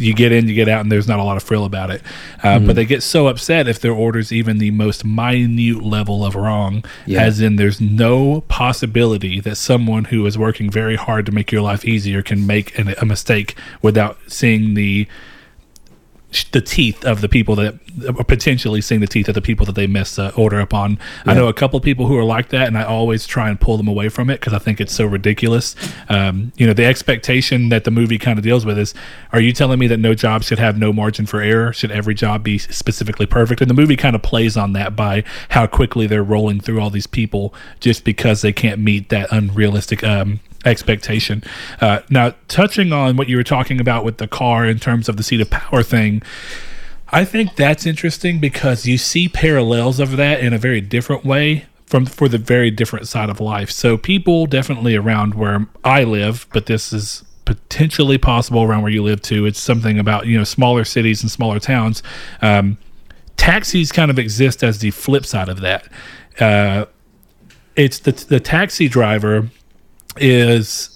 you 0.03 0.15
get 0.15 0.33
in, 0.33 0.49
you 0.49 0.55
get 0.55 0.69
out, 0.69 0.81
and 0.81 0.91
there's 0.91 1.09
not 1.09 1.19
a 1.19 1.23
lot 1.23 1.37
of 1.37 1.43
frill 1.43 1.65
about 1.65 1.91
it. 1.91 2.03
Uh, 2.43 2.59
But 2.59 2.77
they 2.77 2.85
get 2.85 3.03
so 3.03 3.29
upset 3.29 3.69
if 3.69 3.81
their 3.81 3.93
order's 3.93 4.33
even 4.33 4.59
the 4.59 4.71
most 4.71 5.05
minute 5.05 5.83
level 5.83 6.25
of 6.25 6.35
wrong, 6.35 6.85
Yeah. 7.07 7.23
as 7.23 7.41
in 7.41 7.57
there's 7.57 7.81
no 7.81 8.43
possibility 8.49 9.41
that 9.41 9.57
someone 9.57 10.05
who 10.07 10.25
is 10.27 10.37
working 10.37 10.71
very 10.71 10.97
hard 10.97 11.27
to 11.27 11.33
make 11.33 11.53
your 11.53 11.63
life 11.63 11.85
easier 11.85 12.23
can 12.23 12.47
make 12.47 12.79
an, 12.79 12.95
a 13.01 13.05
mistake 13.07 13.55
without 13.81 14.19
seeing 14.27 14.75
the 14.75 15.07
the 16.53 16.61
teeth 16.61 17.05
of 17.05 17.21
the 17.21 17.29
people 17.29 17.55
that 17.57 17.75
or 18.07 18.25
potentially 18.25 18.81
seeing 18.81 19.01
the 19.01 19.07
teeth 19.07 19.29
of 19.29 19.35
the 19.35 19.43
people 19.43 19.67
that 19.67 19.75
they 19.75 19.87
miss 19.87 20.17
the 20.17 20.35
order 20.35 20.61
upon. 20.61 20.99
I 21.27 21.35
know 21.35 21.49
a 21.49 21.53
couple 21.53 21.77
of 21.77 21.83
people 21.83 22.07
who 22.07 22.17
are 22.17 22.25
like 22.25 22.49
that, 22.49 22.67
and 22.67 22.79
I 22.79 22.85
always 22.85 23.27
try 23.27 23.49
and 23.51 23.61
pull 23.61 23.77
them 23.77 23.87
away 23.87 24.09
from 24.09 24.31
it 24.31 24.41
because 24.41 24.55
I 24.55 24.59
think 24.59 24.81
it's 24.81 24.95
so 24.95 25.05
ridiculous. 25.05 25.77
Um, 26.09 26.53
you 26.57 26.67
know, 26.67 26.73
the 26.73 26.87
expectation 26.87 27.69
that 27.69 27.85
the 27.85 27.91
movie 27.91 28.19
kind 28.19 28.39
of 28.39 28.45
deals 28.45 28.65
with 28.65 28.79
is: 28.79 28.95
Are 29.33 29.41
you 29.41 29.53
telling 29.53 29.79
me 29.79 29.87
that 29.89 29.99
no 29.99 30.15
job 30.15 30.43
should 30.43 30.59
have 30.59 30.79
no 30.79 30.93
margin 30.93 31.27
for 31.27 31.41
error? 31.41 31.73
Should 31.73 31.91
every 31.91 32.15
job 32.15 32.43
be 32.43 32.59
specifically 32.59 33.27
perfect? 33.27 33.61
And 33.61 33.69
the 33.69 33.75
movie 33.75 33.97
kind 33.97 34.17
of 34.17 34.23
plays 34.23 34.57
on 34.57 34.73
that 34.73 34.97
by 34.97 35.25
how 35.51 35.67
quickly 35.67 36.07
they're 36.07 36.23
rolling 36.23 36.61
through 36.61 36.81
all 36.81 36.91
these 36.91 37.07
people 37.07 37.55
just 37.81 38.05
because 38.05 38.43
they 38.43 38.53
can't 38.53 38.81
meet 38.81 39.11
that 39.11 39.31
unrealistic. 39.31 40.03
Um, 40.03 40.41
expectation. 40.65 41.43
Uh, 41.81 42.01
now, 42.11 42.35
touching 42.49 42.93
on 42.93 43.17
what 43.17 43.29
you 43.29 43.37
were 43.37 43.45
talking 43.45 43.81
about 43.81 44.05
with 44.05 44.19
the 44.19 44.29
car 44.29 44.67
in 44.67 44.79
terms 44.79 45.09
of 45.09 45.17
the 45.17 45.23
seat 45.23 45.41
of 45.41 45.51
power 45.51 45.83
thing, 45.83 46.23
I 47.11 47.25
think 47.25 47.57
that's 47.57 47.85
interesting 47.85 48.39
because 48.39 48.87
you 48.87 48.97
see 48.97 49.29
parallels 49.29 50.01
of 50.01 50.17
that 50.17 50.41
in 50.41 50.53
a 50.53 50.59
very 50.59 50.81
different 50.81 51.25
way 51.25 51.67
from 51.87 52.07
for 52.07 52.27
the 52.27 52.39
very 52.39 52.71
different 52.71 53.07
side 53.07 53.29
of 53.29 53.39
life. 53.39 53.71
So 53.71 53.99
people 53.99 54.47
definitely 54.47 54.97
around 54.97 55.35
where 55.35 55.67
I 55.85 56.05
live, 56.05 56.47
but 56.53 56.65
this 56.67 56.91
is 56.91 57.23
potentially 57.45 58.17
possible 58.17 58.63
around 58.63 58.81
where 58.83 58.91
you 58.91 59.03
live 59.03 59.21
too. 59.21 59.45
It's 59.45 59.61
something 59.61 59.99
about 59.99 60.27
you 60.27 60.39
know 60.39 60.45
smaller 60.45 60.85
cities 60.85 61.23
and 61.23 61.31
smaller 61.31 61.61
towns. 61.61 62.03
Um, 62.41 62.79
taxis 63.37 63.93
kind 63.93 64.11
of 64.11 64.19
exist 64.19 64.65
as 64.65 64.79
the 64.79 64.91
flip 64.91 65.27
side 65.27 65.51
of 65.51 65.61
that. 65.61 65.87
Uh, 66.41 66.87
it's 67.77 67.99
the 67.99 68.13
the 68.13 68.41
taxi 68.41 68.89
driver 68.89 69.51
is 70.17 70.93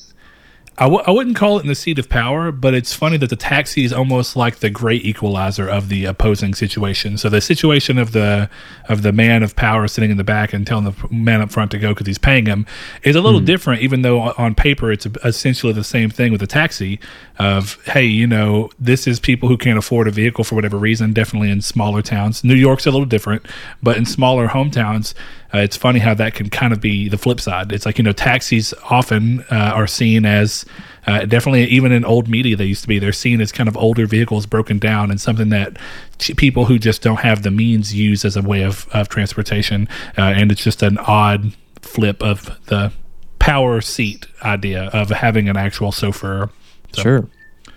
I 0.78 0.84
w- 0.84 1.02
I 1.06 1.10
wouldn't 1.10 1.36
call 1.36 1.58
it 1.58 1.62
in 1.62 1.68
the 1.68 1.74
seat 1.74 1.98
of 1.98 2.10
power, 2.10 2.52
but 2.52 2.74
it's 2.74 2.92
funny 2.92 3.16
that 3.18 3.30
the 3.30 3.36
taxi 3.36 3.84
is 3.84 3.94
almost 3.94 4.36
like 4.36 4.56
the 4.56 4.68
great 4.68 5.06
equalizer 5.06 5.66
of 5.66 5.88
the 5.88 6.04
opposing 6.04 6.54
situation. 6.54 7.16
So 7.16 7.30
the 7.30 7.40
situation 7.40 7.96
of 7.96 8.12
the 8.12 8.50
of 8.86 9.00
the 9.00 9.12
man 9.12 9.42
of 9.42 9.56
power 9.56 9.88
sitting 9.88 10.10
in 10.10 10.18
the 10.18 10.24
back 10.24 10.52
and 10.52 10.66
telling 10.66 10.84
the 10.84 10.94
man 11.10 11.40
up 11.40 11.50
front 11.50 11.70
to 11.70 11.78
go 11.78 11.94
because 11.94 12.06
he's 12.06 12.18
paying 12.18 12.44
him 12.44 12.66
is 13.02 13.16
a 13.16 13.22
little 13.22 13.40
hmm. 13.40 13.46
different, 13.46 13.80
even 13.80 14.02
though 14.02 14.20
on- 14.20 14.34
on 14.36 14.54
paper 14.54 14.92
it's 14.92 15.06
essentially 15.24 15.72
the 15.72 15.84
same 15.84 16.10
thing 16.10 16.30
with 16.30 16.40
the 16.40 16.46
taxi. 16.46 17.00
Of 17.38 17.82
hey, 17.86 18.04
you 18.04 18.26
know, 18.26 18.70
this 18.78 19.06
is 19.06 19.18
people 19.18 19.48
who 19.48 19.56
can't 19.56 19.78
afford 19.78 20.08
a 20.08 20.10
vehicle 20.10 20.44
for 20.44 20.56
whatever 20.56 20.76
reason. 20.76 21.14
Definitely 21.14 21.50
in 21.50 21.62
smaller 21.62 22.02
towns, 22.02 22.44
New 22.44 22.54
York's 22.54 22.86
a 22.86 22.90
little 22.90 23.06
different, 23.06 23.46
but 23.82 23.96
in 23.96 24.04
smaller 24.04 24.48
hometowns, 24.48 25.14
uh, 25.54 25.58
it's 25.58 25.76
funny 25.76 25.98
how 26.00 26.14
that 26.14 26.34
can 26.34 26.50
kind 26.50 26.72
of 26.72 26.80
be 26.80 27.08
the 27.08 27.18
flip 27.18 27.40
side. 27.40 27.72
It's 27.72 27.86
like 27.86 27.98
you 27.98 28.04
know, 28.04 28.12
taxis 28.12 28.74
often 28.90 29.42
uh, 29.50 29.72
are 29.74 29.86
seen 29.86 30.24
as 30.26 30.64
uh, 31.06 31.24
definitely 31.24 31.64
even 31.64 31.92
in 31.92 32.04
old 32.04 32.28
media 32.28 32.56
they 32.56 32.64
used 32.64 32.82
to 32.82 32.88
be 32.88 32.98
they're 32.98 33.12
seen 33.12 33.40
as 33.40 33.52
kind 33.52 33.68
of 33.68 33.76
older 33.76 34.06
vehicles 34.06 34.44
broken 34.46 34.78
down 34.78 35.10
and 35.10 35.20
something 35.20 35.50
that 35.50 35.76
ch- 36.18 36.36
people 36.36 36.64
who 36.64 36.78
just 36.78 37.00
don't 37.00 37.20
have 37.20 37.42
the 37.44 37.50
means 37.50 37.94
use 37.94 38.24
as 38.24 38.36
a 38.36 38.42
way 38.42 38.62
of, 38.62 38.88
of 38.92 39.08
transportation 39.08 39.88
uh, 40.18 40.22
and 40.22 40.50
it's 40.50 40.64
just 40.64 40.82
an 40.82 40.98
odd 40.98 41.52
flip 41.80 42.20
of 42.24 42.58
the 42.66 42.92
power 43.38 43.80
seat 43.80 44.26
idea 44.42 44.86
of 44.92 45.10
having 45.10 45.48
an 45.48 45.56
actual 45.56 45.92
chauffeur 45.92 46.50
So- 46.92 47.02
Sure, 47.02 47.28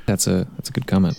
that's 0.08 0.26
a 0.26 0.48
that's 0.56 0.70
a 0.70 0.72
good 0.72 0.88
comment. 0.88 1.16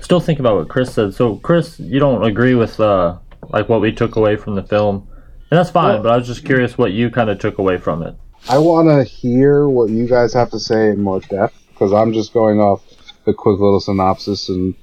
Still 0.00 0.20
think 0.20 0.40
about 0.40 0.56
what 0.56 0.68
Chris 0.68 0.92
said. 0.92 1.14
So, 1.14 1.36
Chris, 1.36 1.78
you 1.78 2.00
don't 2.00 2.24
agree 2.24 2.54
with 2.56 2.80
uh, 2.80 3.16
like 3.50 3.68
what 3.68 3.80
we 3.80 3.92
took 3.92 4.16
away 4.16 4.34
from 4.36 4.54
the 4.56 4.62
film, 4.64 5.06
and 5.54 5.60
that's 5.60 5.70
fine. 5.70 6.02
but 6.02 6.10
I 6.10 6.16
was 6.16 6.26
just 6.26 6.44
curious 6.44 6.76
what 6.76 6.90
you 6.90 7.10
kind 7.10 7.30
of 7.30 7.38
took 7.38 7.58
away 7.58 7.78
from 7.78 8.02
it. 8.02 8.16
I 8.48 8.58
want 8.58 8.88
to 8.88 9.04
hear 9.04 9.68
what 9.68 9.88
you 9.88 10.08
guys 10.08 10.34
have 10.34 10.50
to 10.50 10.58
say 10.58 10.88
in 10.88 11.00
more 11.00 11.20
depth 11.20 11.54
because 11.68 11.92
I'm 11.92 12.12
just 12.12 12.32
going 12.32 12.58
off 12.58 12.82
the 13.24 13.32
quick 13.32 13.60
little 13.60 13.78
synopsis 13.78 14.48
and 14.48 14.74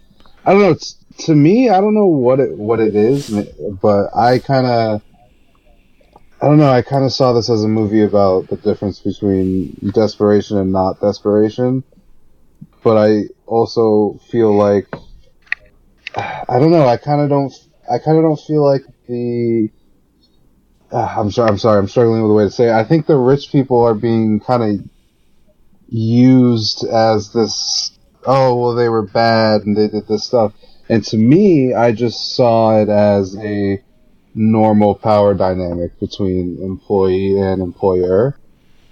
I 0.46 0.54
don't 0.54 0.62
know. 0.62 0.72
It's, 0.72 0.96
to 1.26 1.36
me, 1.36 1.70
I 1.70 1.82
don't 1.82 1.94
know 1.94 2.06
what 2.06 2.40
it 2.40 2.58
what 2.58 2.80
it 2.80 2.96
is, 2.96 3.30
but 3.82 4.16
I 4.16 4.40
kind 4.40 4.66
of 4.66 5.02
I 6.42 6.48
don't 6.48 6.58
know. 6.58 6.72
I 6.72 6.82
kind 6.84 7.04
of 7.04 7.12
saw 7.12 7.34
this 7.34 7.50
as 7.50 7.66
a 7.66 7.68
movie 7.68 8.04
about 8.04 8.48
the 8.48 8.56
difference 8.56 9.00
between 9.00 9.76
desperation 9.94 10.58
and 10.58 10.72
not 10.72 11.02
desperation, 11.02 11.84
but 12.82 12.96
I 12.96 13.26
also 13.46 14.22
feel 14.32 14.56
like 14.56 14.88
I 16.16 16.60
don't 16.60 16.72
know. 16.72 16.88
I 16.88 16.96
kind 16.96 17.20
of 17.20 17.28
don't. 17.28 17.54
I 17.92 17.98
kind 18.00 18.16
of 18.18 18.24
don't 18.24 18.40
feel 18.40 18.64
like 18.64 18.84
the 19.10 19.70
Ah, 20.92 21.20
I'm 21.20 21.32
sorry. 21.32 21.50
I'm 21.50 21.58
sorry. 21.58 21.80
I'm 21.80 21.88
struggling 21.88 22.22
with 22.22 22.32
a 22.32 22.34
way 22.34 22.44
to 22.46 22.52
say 22.52 22.68
it. 22.68 22.74
I 22.74 22.84
think 22.84 23.06
the 23.06 23.18
rich 23.18 23.52
people 23.52 23.82
are 23.82 23.94
being 23.94 24.40
kind 24.40 24.64
of 24.64 24.90
used 25.88 26.86
as 26.86 27.32
this. 27.34 27.92
Oh 28.26 28.56
well, 28.56 28.76
they 28.76 28.90
were 28.90 29.02
bad 29.06 29.62
and 29.62 29.76
they 29.76 29.88
did 29.88 30.08
this 30.08 30.26
stuff. 30.26 30.54
And 30.90 31.04
to 31.06 31.18
me, 31.18 31.74
I 31.74 31.92
just 31.94 32.36
saw 32.36 32.82
it 32.82 32.90
as 32.90 33.38
a 33.38 33.82
normal 34.36 34.96
power 34.96 35.34
dynamic 35.34 36.00
between 36.00 36.62
employee 36.62 37.40
and 37.40 37.62
employer. 37.62 38.38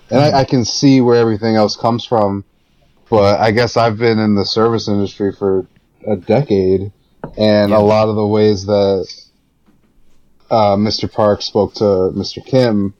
And 0.09 0.19
I, 0.19 0.39
I 0.39 0.43
can 0.45 0.65
see 0.65 1.01
where 1.01 1.17
everything 1.17 1.55
else 1.55 1.75
comes 1.75 2.03
from, 2.03 2.43
but 3.09 3.39
I 3.39 3.51
guess 3.51 3.77
I've 3.77 3.97
been 3.97 4.17
in 4.17 4.35
the 4.35 4.45
service 4.45 4.87
industry 4.87 5.31
for 5.31 5.67
a 6.07 6.15
decade, 6.15 6.91
and 7.37 7.73
a 7.73 7.79
lot 7.79 8.07
of 8.07 8.15
the 8.15 8.25
ways 8.25 8.65
that 8.65 9.07
uh, 10.49 10.75
Mr. 10.75 11.11
Park 11.11 11.41
spoke 11.41 11.75
to 11.75 11.83
Mr. 11.83 12.45
Kim, 12.45 12.93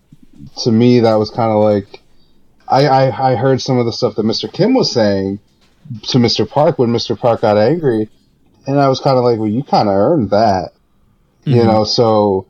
to 0.64 0.72
me 0.72 1.02
that 1.02 1.16
was 1.16 1.30
kind 1.30 1.52
of 1.52 1.64
like 1.64 2.02
I, 2.68 2.86
I 2.86 3.32
I 3.32 3.36
heard 3.36 3.62
some 3.62 3.78
of 3.78 3.86
the 3.86 3.92
stuff 3.92 4.16
that 4.16 4.26
Mr. 4.26 4.52
Kim 4.52 4.74
was 4.74 4.92
saying 4.92 5.40
to 6.04 6.18
Mr. 6.18 6.48
Park 6.48 6.78
when 6.78 6.90
Mr. 6.90 7.18
Park 7.18 7.42
got 7.42 7.58
angry, 7.58 8.10
and 8.68 8.80
I 8.80 8.88
was 8.88 9.00
kind 9.00 9.18
of 9.18 9.24
like, 9.24 9.40
well, 9.40 9.48
you 9.48 9.64
kind 9.64 9.90
of 9.90 9.96
earned 9.96 10.30
that, 10.30 10.72
you 11.46 11.64
know. 11.64 11.84
So 11.84 12.48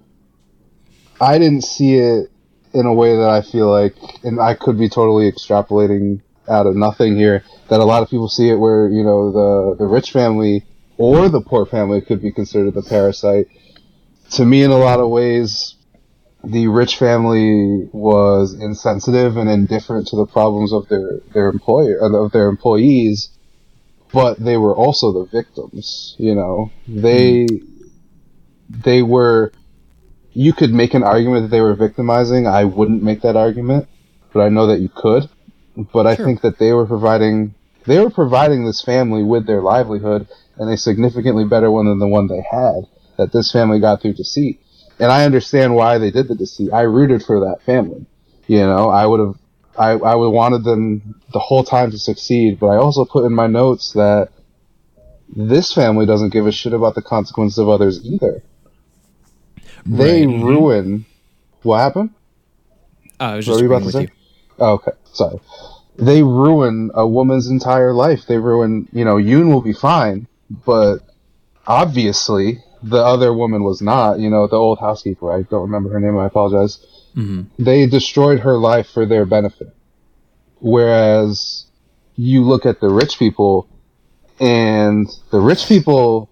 I 1.21 1.37
didn't 1.37 1.63
see 1.63 1.95
it 1.95 2.29
in 2.73 2.85
a 2.85 2.93
way 2.93 3.15
that 3.15 3.29
I 3.29 3.41
feel 3.41 3.69
like, 3.69 3.95
and 4.23 4.39
I 4.39 4.55
could 4.55 4.77
be 4.77 4.89
totally 4.89 5.31
extrapolating 5.31 6.21
out 6.49 6.67
of 6.67 6.75
nothing 6.75 7.15
here. 7.15 7.43
That 7.69 7.79
a 7.79 7.85
lot 7.85 8.03
of 8.03 8.09
people 8.09 8.27
see 8.27 8.49
it 8.49 8.55
where 8.55 8.89
you 8.89 9.03
know 9.03 9.31
the 9.31 9.77
the 9.77 9.85
rich 9.85 10.11
family 10.11 10.65
or 10.97 11.29
the 11.29 11.41
poor 11.41 11.65
family 11.65 12.01
could 12.01 12.21
be 12.21 12.31
considered 12.31 12.73
the 12.73 12.81
parasite 12.81 13.47
to 14.31 14.45
me, 14.45 14.63
in 14.63 14.71
a 14.71 14.77
lot 14.77 14.99
of 14.99 15.09
ways, 15.09 15.75
the 16.43 16.67
rich 16.67 16.97
family 16.97 17.89
was 17.91 18.53
insensitive 18.53 19.37
and 19.37 19.49
indifferent 19.49 20.07
to 20.07 20.15
the 20.15 20.25
problems 20.25 20.71
of 20.71 20.87
their 20.87 21.19
their 21.33 21.49
employer 21.49 22.01
uh, 22.01 22.25
of 22.25 22.31
their 22.31 22.47
employees, 22.47 23.29
but 24.13 24.39
they 24.39 24.57
were 24.57 24.75
also 24.75 25.11
the 25.11 25.25
victims. 25.25 26.15
You 26.17 26.35
know, 26.35 26.71
they 26.87 27.47
they 28.69 29.01
were. 29.01 29.51
You 30.31 30.53
could 30.53 30.71
make 30.71 30.93
an 30.93 31.03
argument 31.03 31.43
that 31.43 31.55
they 31.55 31.61
were 31.61 31.73
victimizing. 31.73 32.45
I 32.45 32.63
wouldn't 32.63 33.01
make 33.03 33.21
that 33.23 33.35
argument, 33.35 33.87
but 34.31 34.41
I 34.41 34.49
know 34.49 34.67
that 34.67 34.79
you 34.79 34.89
could. 34.89 35.27
But 35.91 36.05
I 36.07 36.15
think 36.15 36.41
that 36.41 36.59
they 36.59 36.71
were 36.71 36.85
providing 36.85 37.55
they 37.85 37.99
were 37.99 38.11
providing 38.11 38.65
this 38.65 38.81
family 38.81 39.23
with 39.23 39.47
their 39.47 39.61
livelihood 39.61 40.27
and 40.57 40.69
a 40.69 40.77
significantly 40.77 41.45
better 41.45 41.71
one 41.71 41.85
than 41.85 41.99
the 41.99 42.07
one 42.07 42.27
they 42.27 42.45
had 42.49 42.87
that 43.19 43.33
this 43.33 43.51
family 43.51 43.81
got 43.81 44.01
through 44.01 44.13
deceit. 44.13 44.61
And 44.97 45.11
I 45.11 45.25
understand 45.25 45.75
why 45.75 45.97
they 45.97 46.09
did 46.09 46.29
the 46.29 46.35
deceit. 46.35 46.71
I 46.71 46.81
rooted 46.81 47.21
for 47.21 47.41
that 47.41 47.61
family. 47.63 48.05
You 48.47 48.65
know, 48.65 48.89
I 48.89 49.05
would 49.05 49.19
have, 49.19 49.35
I, 49.77 49.89
I 49.91 50.15
would 50.15 50.29
wanted 50.29 50.63
them 50.63 51.21
the 51.31 51.39
whole 51.39 51.65
time 51.65 51.91
to 51.91 51.99
succeed, 51.99 52.59
but 52.59 52.67
I 52.67 52.77
also 52.77 53.03
put 53.05 53.25
in 53.25 53.33
my 53.33 53.47
notes 53.47 53.91
that 53.93 54.29
this 55.35 55.73
family 55.73 56.05
doesn't 56.05 56.29
give 56.29 56.47
a 56.47 56.51
shit 56.51 56.73
about 56.73 56.95
the 56.95 57.01
consequences 57.01 57.59
of 57.59 57.67
others 57.67 58.03
either. 58.03 58.41
They 59.85 60.25
ruin. 60.25 61.05
What 61.61 61.79
happened? 61.79 62.11
Uh, 63.19 63.23
I 63.23 63.35
was 63.35 63.47
What 63.47 63.53
just 63.53 63.63
were 63.63 63.67
you 63.67 63.75
about 63.75 63.85
to 63.85 63.91
say? 63.91 64.09
Oh, 64.59 64.73
okay, 64.75 64.91
sorry. 65.11 65.39
They 65.97 66.23
ruin 66.23 66.91
a 66.93 67.05
woman's 67.05 67.49
entire 67.49 67.93
life. 67.93 68.21
They 68.27 68.37
ruin, 68.37 68.87
you 68.93 69.03
know, 69.03 69.15
Yoon 69.15 69.51
will 69.51 69.61
be 69.61 69.73
fine, 69.73 70.27
but 70.49 70.99
obviously 71.67 72.63
the 72.83 73.03
other 73.03 73.33
woman 73.33 73.63
was 73.63 73.81
not. 73.81 74.19
You 74.19 74.29
know, 74.29 74.47
the 74.47 74.55
old 74.55 74.79
housekeeper. 74.79 75.31
I 75.31 75.43
don't 75.43 75.63
remember 75.63 75.89
her 75.91 75.99
name. 75.99 76.17
I 76.17 76.27
apologize. 76.27 76.85
Mm-hmm. 77.15 77.63
They 77.63 77.87
destroyed 77.87 78.41
her 78.41 78.57
life 78.57 78.89
for 78.89 79.05
their 79.05 79.25
benefit. 79.25 79.75
Whereas 80.59 81.65
you 82.15 82.43
look 82.43 82.65
at 82.65 82.81
the 82.81 82.89
rich 82.89 83.17
people, 83.17 83.67
and 84.39 85.07
the 85.31 85.39
rich 85.39 85.67
people, 85.67 86.29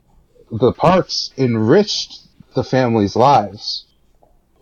the 0.51 0.73
parks 0.73 1.31
enriched 1.37 2.19
the 2.55 2.63
families' 2.63 3.15
lives, 3.15 3.85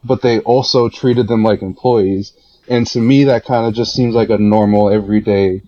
but 0.04 0.22
they 0.22 0.40
also 0.40 0.90
treated 0.90 1.28
them 1.28 1.44
like 1.44 1.62
employees. 1.62 2.34
And 2.68 2.88
to 2.88 3.00
me, 3.00 3.26
that 3.26 3.46
kind 3.46 3.68
of 3.68 3.74
just 3.74 3.94
seems 3.94 4.16
like 4.16 4.30
a 4.30 4.38
normal, 4.38 4.90
everyday 4.90 5.62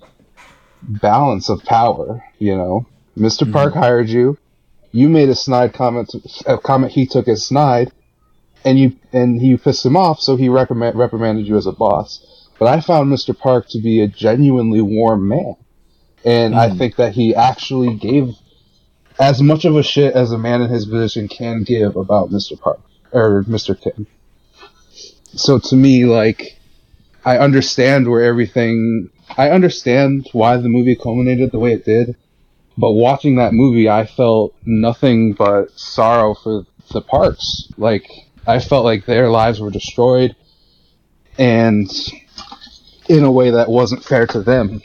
balance 0.82 1.50
of 1.50 1.64
power. 1.64 2.24
You 2.40 2.56
know, 2.56 2.88
mister 3.16 3.46
Park 3.46 3.74
mm-hmm. 3.74 3.84
hired 3.84 4.10
you. 4.10 4.38
You 4.92 5.10
made 5.10 5.30
a 5.30 5.36
snide 5.36 5.74
comment, 5.74 6.14
a 6.46 6.58
comment 6.58 6.94
he 6.94 7.06
took 7.06 7.28
as 7.28 7.46
snide, 7.46 7.92
and 8.64 8.80
you 8.80 8.94
and 9.12 9.40
he 9.40 9.58
pissed 9.58 9.86
him 9.86 9.98
off, 9.98 10.20
so 10.20 10.36
he 10.36 10.50
recommend, 10.50 10.98
reprimanded 10.98 11.48
you 11.48 11.58
as 11.58 11.68
a 11.68 11.72
boss. 11.72 12.26
But 12.60 12.68
I 12.68 12.82
found 12.82 13.12
Mr. 13.12 13.38
Park 13.38 13.68
to 13.70 13.80
be 13.80 14.02
a 14.02 14.08
genuinely 14.08 14.82
warm 14.82 15.28
man, 15.28 15.56
and 16.26 16.56
I 16.56 16.70
hmm. 16.70 16.78
think 16.78 16.96
that 16.96 17.14
he 17.14 17.36
actually 17.36 17.96
gave 17.96 18.36
as 19.20 19.42
much 19.42 19.66
of 19.66 19.76
a 19.76 19.84
shit 19.84 20.14
as 20.14 20.32
a 20.32 20.38
man 20.38 20.62
in 20.62 20.70
his 20.70 20.86
position 20.86 21.28
can 21.28 21.64
give 21.64 21.96
about 21.96 22.30
Mr. 22.30 22.60
Park 22.60 22.80
or 23.12 23.44
Mr. 23.44 23.80
Kim. 23.80 24.08
So 25.36 25.60
to 25.60 25.76
me, 25.76 26.06
like, 26.06 26.60
I 27.26 27.38
understand 27.38 28.10
where 28.10 28.24
everything. 28.24 29.10
I 29.38 29.50
understand 29.50 30.28
why 30.32 30.58
the 30.58 30.70
movie 30.70 30.96
culminated 30.96 31.52
the 31.52 31.60
way 31.60 31.74
it 31.74 31.84
did, 31.84 32.16
but 32.78 32.92
watching 32.92 33.38
that 33.38 33.54
movie, 33.54 33.90
I 33.90 34.06
felt 34.06 34.56
nothing 34.66 35.34
but 35.34 35.72
sorrow 35.78 36.36
for 36.36 36.66
the 36.92 37.02
parks. 37.02 37.68
Like, 37.78 38.08
I 38.46 38.60
felt 38.60 38.86
like 38.86 39.06
their 39.06 39.30
lives 39.30 39.60
were 39.60 39.72
destroyed, 39.72 40.36
and 41.38 41.90
in 43.10 43.24
a 43.24 43.32
way 43.32 43.52
that 43.52 43.70
wasn't 43.70 44.04
fair 44.04 44.28
to 44.28 44.42
them, 44.42 44.82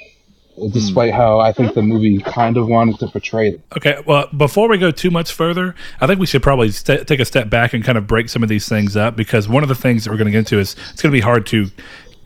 despite 0.73 1.13
how 1.13 1.41
I 1.41 1.53
think 1.53 1.75
the 1.75 1.83
movie 1.83 2.19
kind 2.19 2.57
of 2.57 2.69
wanted 2.69 2.99
to 3.01 3.09
portray 3.09 3.53
them. 3.53 3.63
Okay, 3.77 4.03
well, 4.07 4.29
before 4.37 4.69
we 4.69 4.79
go 4.79 4.91
too 4.91 5.11
much 5.11 5.33
further, 5.33 5.75
I 6.01 6.07
think 6.07 6.19
we 6.19 6.27
should 6.27 6.43
probably 6.43 6.71
st- 6.71 7.07
take 7.07 7.21
a 7.21 7.25
step 7.25 7.51
back 7.51 7.73
and 7.73 7.85
kind 7.85 7.99
of 7.99 8.07
break 8.07 8.29
some 8.29 8.43
of 8.43 8.49
these 8.49 8.69
things 8.69 8.97
up 8.97 9.17
because 9.17 9.49
one 9.49 9.63
of 9.63 9.69
the 9.69 9.75
things 9.75 10.05
that 10.05 10.11
we're 10.11 10.19
going 10.19 10.27
to 10.27 10.33
get 10.33 10.39
into 10.41 10.59
is 10.59 10.77
it's 10.91 11.03
going 11.03 11.13
to 11.13 11.17
be 11.17 11.21
hard 11.21 11.47
to 11.49 11.69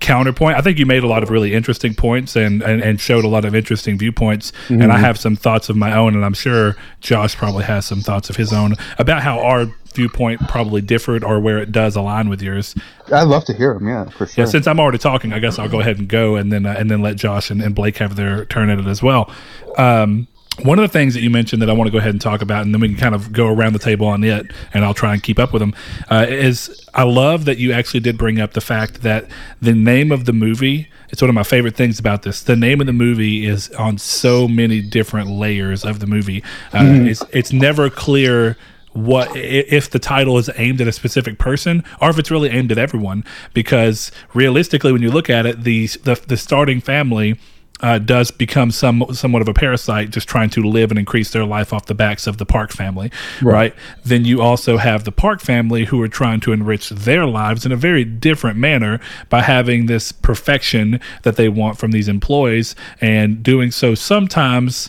counterpoint. 0.00 0.56
I 0.56 0.60
think 0.60 0.78
you 0.78 0.86
made 0.86 1.02
a 1.02 1.06
lot 1.06 1.22
of 1.22 1.30
really 1.30 1.54
interesting 1.54 1.94
points 1.94 2.36
and, 2.36 2.62
and, 2.62 2.82
and 2.82 3.00
showed 3.00 3.24
a 3.24 3.28
lot 3.28 3.44
of 3.44 3.54
interesting 3.54 3.98
viewpoints. 3.98 4.52
And 4.68 4.92
I 4.92 4.98
have 4.98 5.18
some 5.18 5.36
thoughts 5.36 5.68
of 5.68 5.76
my 5.76 5.96
own, 5.96 6.14
and 6.14 6.24
I'm 6.24 6.34
sure 6.34 6.76
Josh 7.00 7.36
probably 7.36 7.64
has 7.64 7.86
some 7.86 8.00
thoughts 8.00 8.30
of 8.30 8.36
his 8.36 8.52
own 8.52 8.74
about 8.98 9.22
how 9.22 9.40
our 9.40 9.66
viewpoint 9.94 10.46
probably 10.46 10.82
differed 10.82 11.24
or 11.24 11.40
where 11.40 11.58
it 11.58 11.72
does 11.72 11.96
align 11.96 12.28
with 12.28 12.42
yours. 12.42 12.74
I'd 13.10 13.22
love 13.22 13.44
to 13.46 13.54
hear 13.54 13.74
them, 13.74 13.88
yeah, 13.88 14.04
for 14.10 14.26
sure. 14.26 14.44
Yeah, 14.44 14.50
since 14.50 14.66
I'm 14.66 14.78
already 14.78 14.98
talking, 14.98 15.32
I 15.32 15.38
guess 15.38 15.58
I'll 15.58 15.68
go 15.68 15.80
ahead 15.80 15.98
and 15.98 16.06
go, 16.06 16.36
and 16.36 16.52
then 16.52 16.66
uh, 16.66 16.74
and 16.78 16.90
then 16.90 17.00
let 17.00 17.16
Josh 17.16 17.50
and, 17.50 17.62
and 17.62 17.74
Blake 17.74 17.96
have 17.96 18.14
their 18.16 18.44
turn 18.44 18.68
at 18.68 18.78
it 18.78 18.86
as 18.86 19.02
well. 19.02 19.30
Um, 19.78 20.28
one 20.62 20.78
of 20.78 20.82
the 20.82 20.92
things 20.98 21.14
that 21.14 21.20
you 21.20 21.30
mentioned 21.30 21.60
that 21.62 21.70
I 21.70 21.72
want 21.72 21.88
to 21.88 21.92
go 21.92 21.98
ahead 21.98 22.10
and 22.10 22.20
talk 22.20 22.42
about, 22.42 22.64
and 22.64 22.72
then 22.72 22.80
we 22.80 22.88
can 22.88 22.96
kind 22.96 23.14
of 23.14 23.32
go 23.32 23.46
around 23.46 23.75
the 23.75 23.78
table 23.78 24.06
on 24.06 24.25
it, 24.25 24.46
and 24.72 24.84
I'll 24.84 24.94
try 24.94 25.12
and 25.12 25.22
keep 25.22 25.38
up 25.38 25.52
with 25.52 25.60
them. 25.60 25.75
Uh, 26.10 26.26
is 26.28 26.86
I 26.94 27.02
love 27.02 27.44
that 27.44 27.58
you 27.58 27.72
actually 27.72 28.00
did 28.00 28.16
bring 28.16 28.40
up 28.40 28.52
the 28.54 28.60
fact 28.60 29.02
that 29.02 29.26
the 29.60 29.75
name 29.75 30.12
of 30.12 30.25
the 30.25 30.32
movie. 30.32 30.88
It's 31.10 31.22
one 31.22 31.28
of 31.28 31.34
my 31.34 31.44
favorite 31.44 31.76
things 31.76 32.00
about 32.00 32.22
this. 32.22 32.42
The 32.42 32.56
name 32.56 32.80
of 32.80 32.86
the 32.86 32.92
movie 32.92 33.46
is 33.46 33.70
on 33.72 33.98
so 33.98 34.48
many 34.48 34.80
different 34.80 35.30
layers 35.30 35.84
of 35.84 36.00
the 36.00 36.06
movie. 36.06 36.42
Uh, 36.72 37.06
It's 37.06 37.22
it's 37.32 37.52
never 37.52 37.88
clear 37.90 38.56
what 38.92 39.36
if 39.36 39.90
the 39.90 39.98
title 39.98 40.38
is 40.38 40.48
aimed 40.56 40.80
at 40.80 40.88
a 40.88 40.92
specific 40.92 41.38
person 41.38 41.84
or 42.00 42.08
if 42.08 42.18
it's 42.18 42.30
really 42.30 42.48
aimed 42.48 42.72
at 42.72 42.78
everyone 42.78 43.22
because 43.52 44.10
realistically 44.32 44.90
when 44.90 45.02
you 45.02 45.10
look 45.10 45.28
at 45.28 45.44
it 45.44 45.64
the 45.64 45.86
the, 46.04 46.14
the 46.26 46.36
starting 46.36 46.80
family 46.80 47.38
uh, 47.83 47.99
does 47.99 48.30
become 48.30 48.71
some 48.71 49.04
somewhat 49.12 49.42
of 49.42 49.49
a 49.49 49.54
parasite, 49.54 50.11
just 50.11 50.28
trying 50.28 50.50
to 50.50 50.62
live 50.62 50.90
and 50.90 50.99
increase 50.99 51.30
their 51.30 51.45
life 51.45 51.73
off 51.73 51.87
the 51.87 51.95
backs 51.95 52.26
of 52.26 52.38
the 52.38 52.47
Park 52.47 52.73
family, 52.73 53.11
right. 53.42 53.75
Then 54.04 54.25
you 54.25 54.40
also 54.40 54.78
have 54.78 55.04
the 55.04 55.12
Park 55.12 55.40
family 55.40 55.85
who 55.85 56.00
are 56.00 56.09
trying 56.09 56.40
to 56.40 56.52
enrich 56.52 56.89
their 56.89 57.26
lives 57.26 57.67
in 57.67 57.73
a 57.73 57.76
very 57.76 58.04
different 58.04 58.58
manner 58.58 59.00
by 59.28 59.43
having 59.43 59.86
this 59.86 60.12
perfection 60.12 61.00
that 61.23 61.36
they 61.36 61.49
want 61.49 61.78
from 61.78 61.91
these 61.91 62.08
employees 62.08 62.75
and 63.00 63.43
doing 63.43 63.71
so 63.71 63.95
sometimes 63.95 64.89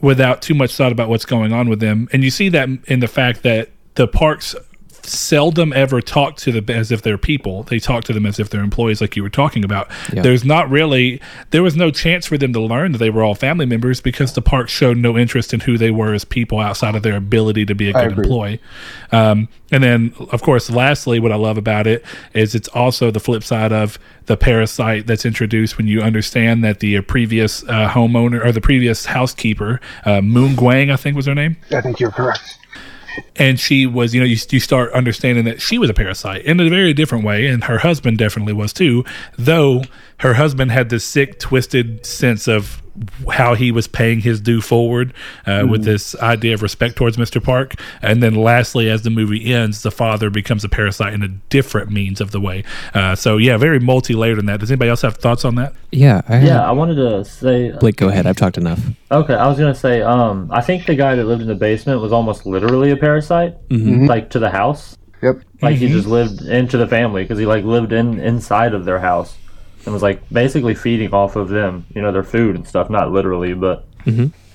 without 0.00 0.42
too 0.42 0.54
much 0.54 0.74
thought 0.74 0.92
about 0.92 1.08
what's 1.08 1.24
going 1.24 1.52
on 1.52 1.68
with 1.68 1.80
them. 1.80 2.08
And 2.12 2.22
you 2.22 2.30
see 2.30 2.48
that 2.50 2.68
in 2.86 3.00
the 3.00 3.08
fact 3.08 3.42
that 3.42 3.70
the 3.94 4.06
parks 4.06 4.54
seldom 5.06 5.72
ever 5.72 6.00
talk 6.00 6.36
to 6.38 6.52
them 6.52 6.68
as 6.68 6.90
if 6.90 7.02
they're 7.02 7.18
people. 7.18 7.62
They 7.64 7.78
talk 7.78 8.04
to 8.04 8.12
them 8.12 8.26
as 8.26 8.38
if 8.38 8.50
they're 8.50 8.62
employees, 8.62 9.00
like 9.00 9.16
you 9.16 9.22
were 9.22 9.30
talking 9.30 9.64
about. 9.64 9.90
Yeah. 10.12 10.22
There's 10.22 10.44
not 10.44 10.68
really, 10.70 11.20
there 11.50 11.62
was 11.62 11.76
no 11.76 11.90
chance 11.90 12.26
for 12.26 12.38
them 12.38 12.52
to 12.52 12.60
learn 12.60 12.92
that 12.92 12.98
they 12.98 13.10
were 13.10 13.22
all 13.22 13.34
family 13.34 13.66
members 13.66 14.00
because 14.00 14.34
the 14.34 14.42
park 14.42 14.68
showed 14.68 14.96
no 14.96 15.16
interest 15.16 15.54
in 15.54 15.60
who 15.60 15.78
they 15.78 15.90
were 15.90 16.14
as 16.14 16.24
people 16.24 16.60
outside 16.60 16.94
of 16.94 17.02
their 17.02 17.16
ability 17.16 17.66
to 17.66 17.74
be 17.74 17.90
a 17.90 17.92
good 17.92 18.18
employee. 18.18 18.60
Um, 19.12 19.48
and 19.72 19.82
then, 19.82 20.14
of 20.30 20.42
course, 20.42 20.70
lastly, 20.70 21.18
what 21.18 21.32
I 21.32 21.36
love 21.36 21.58
about 21.58 21.86
it 21.86 22.04
is 22.34 22.54
it's 22.54 22.68
also 22.68 23.10
the 23.10 23.20
flip 23.20 23.42
side 23.42 23.72
of 23.72 23.98
the 24.26 24.36
parasite 24.36 25.06
that's 25.06 25.24
introduced 25.24 25.76
when 25.76 25.86
you 25.86 26.02
understand 26.02 26.62
that 26.64 26.80
the 26.80 27.00
previous 27.00 27.62
uh, 27.64 27.88
homeowner 27.88 28.44
or 28.44 28.52
the 28.52 28.60
previous 28.60 29.06
housekeeper, 29.06 29.80
uh, 30.04 30.20
Moon 30.20 30.54
Gwang, 30.54 30.90
I 30.90 30.96
think 30.96 31.16
was 31.16 31.26
her 31.26 31.34
name, 31.34 31.56
I 31.70 31.80
think 31.80 32.00
you're 32.00 32.10
correct. 32.10 32.58
And 33.36 33.58
she 33.58 33.86
was 33.86 34.14
you 34.14 34.20
know 34.20 34.26
you, 34.26 34.36
you 34.50 34.60
start 34.60 34.92
understanding 34.92 35.44
that 35.44 35.60
she 35.60 35.78
was 35.78 35.90
a 35.90 35.94
parasite 35.94 36.44
in 36.44 36.60
a 36.60 36.68
very 36.68 36.92
different 36.92 37.24
way 37.24 37.46
and 37.46 37.64
her 37.64 37.78
husband 37.78 38.18
definitely 38.18 38.52
was 38.52 38.72
too 38.72 39.04
though 39.38 39.82
her 40.18 40.34
husband 40.34 40.70
had 40.70 40.88
this 40.88 41.04
sick 41.04 41.38
twisted 41.38 42.04
sense 42.06 42.48
of 42.48 42.82
how 43.30 43.54
he 43.54 43.70
was 43.70 43.86
paying 43.86 44.20
his 44.20 44.40
due 44.40 44.60
forward 44.60 45.12
uh, 45.46 45.64
with 45.68 45.84
this 45.84 46.14
idea 46.16 46.54
of 46.54 46.62
respect 46.62 46.96
towards 46.96 47.16
mr 47.16 47.42
park 47.42 47.74
and 48.02 48.22
then 48.22 48.34
lastly 48.34 48.88
as 48.88 49.02
the 49.02 49.10
movie 49.10 49.52
ends 49.52 49.82
the 49.82 49.90
father 49.90 50.30
becomes 50.30 50.64
a 50.64 50.68
parasite 50.68 51.12
in 51.12 51.22
a 51.22 51.28
different 51.28 51.90
means 51.90 52.20
of 52.20 52.30
the 52.30 52.40
way 52.40 52.64
uh, 52.94 53.14
so 53.14 53.36
yeah 53.36 53.56
very 53.56 53.78
multi-layered 53.78 54.38
in 54.38 54.46
that 54.46 54.60
does 54.60 54.70
anybody 54.70 54.90
else 54.90 55.02
have 55.02 55.16
thoughts 55.16 55.44
on 55.44 55.54
that 55.54 55.74
Yeah, 55.90 56.22
I 56.28 56.40
Yeah, 56.40 56.66
I 56.66 56.72
wanted 56.72 56.96
to 56.96 57.24
say. 57.24 57.70
Blake, 57.72 57.96
go 57.96 58.08
ahead. 58.08 58.26
I've 58.26 58.36
talked 58.36 58.58
enough. 58.58 58.80
Okay, 59.10 59.34
I 59.34 59.46
was 59.46 59.58
gonna 59.58 59.74
say. 59.74 60.02
Um, 60.02 60.50
I 60.52 60.60
think 60.60 60.86
the 60.86 60.94
guy 60.94 61.14
that 61.14 61.24
lived 61.24 61.42
in 61.42 61.48
the 61.48 61.54
basement 61.54 62.00
was 62.00 62.12
almost 62.12 62.44
literally 62.44 62.90
a 62.90 62.96
parasite, 62.96 63.54
like 63.70 64.30
to 64.30 64.38
the 64.38 64.50
house. 64.50 64.96
Yep. 65.22 65.40
Like 65.62 65.76
he 65.76 65.88
just 65.88 66.06
lived 66.06 66.42
into 66.42 66.76
the 66.76 66.86
family 66.86 67.24
because 67.24 67.38
he 67.38 67.46
like 67.46 67.64
lived 67.64 67.92
in 67.92 68.20
inside 68.20 68.74
of 68.74 68.84
their 68.84 68.98
house 68.98 69.36
and 69.86 69.92
was 69.94 70.02
like 70.02 70.28
basically 70.30 70.74
feeding 70.74 71.12
off 71.14 71.36
of 71.36 71.48
them, 71.48 71.86
you 71.94 72.02
know, 72.02 72.12
their 72.12 72.22
food 72.24 72.56
and 72.56 72.66
stuff. 72.66 72.90
Not 72.90 73.10
literally, 73.12 73.54
but 73.54 73.86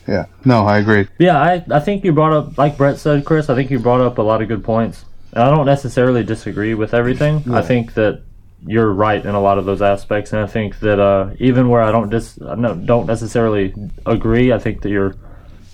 Yeah. 0.07 0.25
No, 0.45 0.65
I 0.65 0.77
agree. 0.79 1.07
yeah, 1.19 1.39
I 1.41 1.63
I 1.71 1.79
think 1.79 2.03
you 2.03 2.11
brought 2.11 2.33
up 2.33 2.57
like 2.57 2.77
Brett 2.77 2.97
said, 2.97 3.25
Chris. 3.25 3.49
I 3.49 3.55
think 3.55 3.71
you 3.71 3.79
brought 3.79 4.01
up 4.01 4.17
a 4.17 4.21
lot 4.21 4.41
of 4.41 4.47
good 4.47 4.63
points. 4.63 5.05
And 5.33 5.43
I 5.43 5.49
don't 5.49 5.65
necessarily 5.65 6.23
disagree 6.23 6.73
with 6.73 6.93
everything. 6.93 7.43
I 7.53 7.61
think 7.61 7.93
that 7.93 8.21
you're 8.67 8.91
right 8.91 9.25
in 9.25 9.33
a 9.33 9.39
lot 9.41 9.57
of 9.57 9.65
those 9.65 9.81
aspects, 9.81 10.33
and 10.33 10.41
I 10.41 10.45
think 10.47 10.79
that 10.81 10.99
uh, 10.99 11.29
even 11.39 11.69
where 11.69 11.81
I 11.81 11.91
don't 11.91 12.09
dis 12.09 12.37
no, 12.39 12.75
don't 12.75 13.07
necessarily 13.07 13.73
agree, 14.05 14.51
I 14.51 14.59
think 14.59 14.81
that 14.81 14.89
you're 14.89 15.15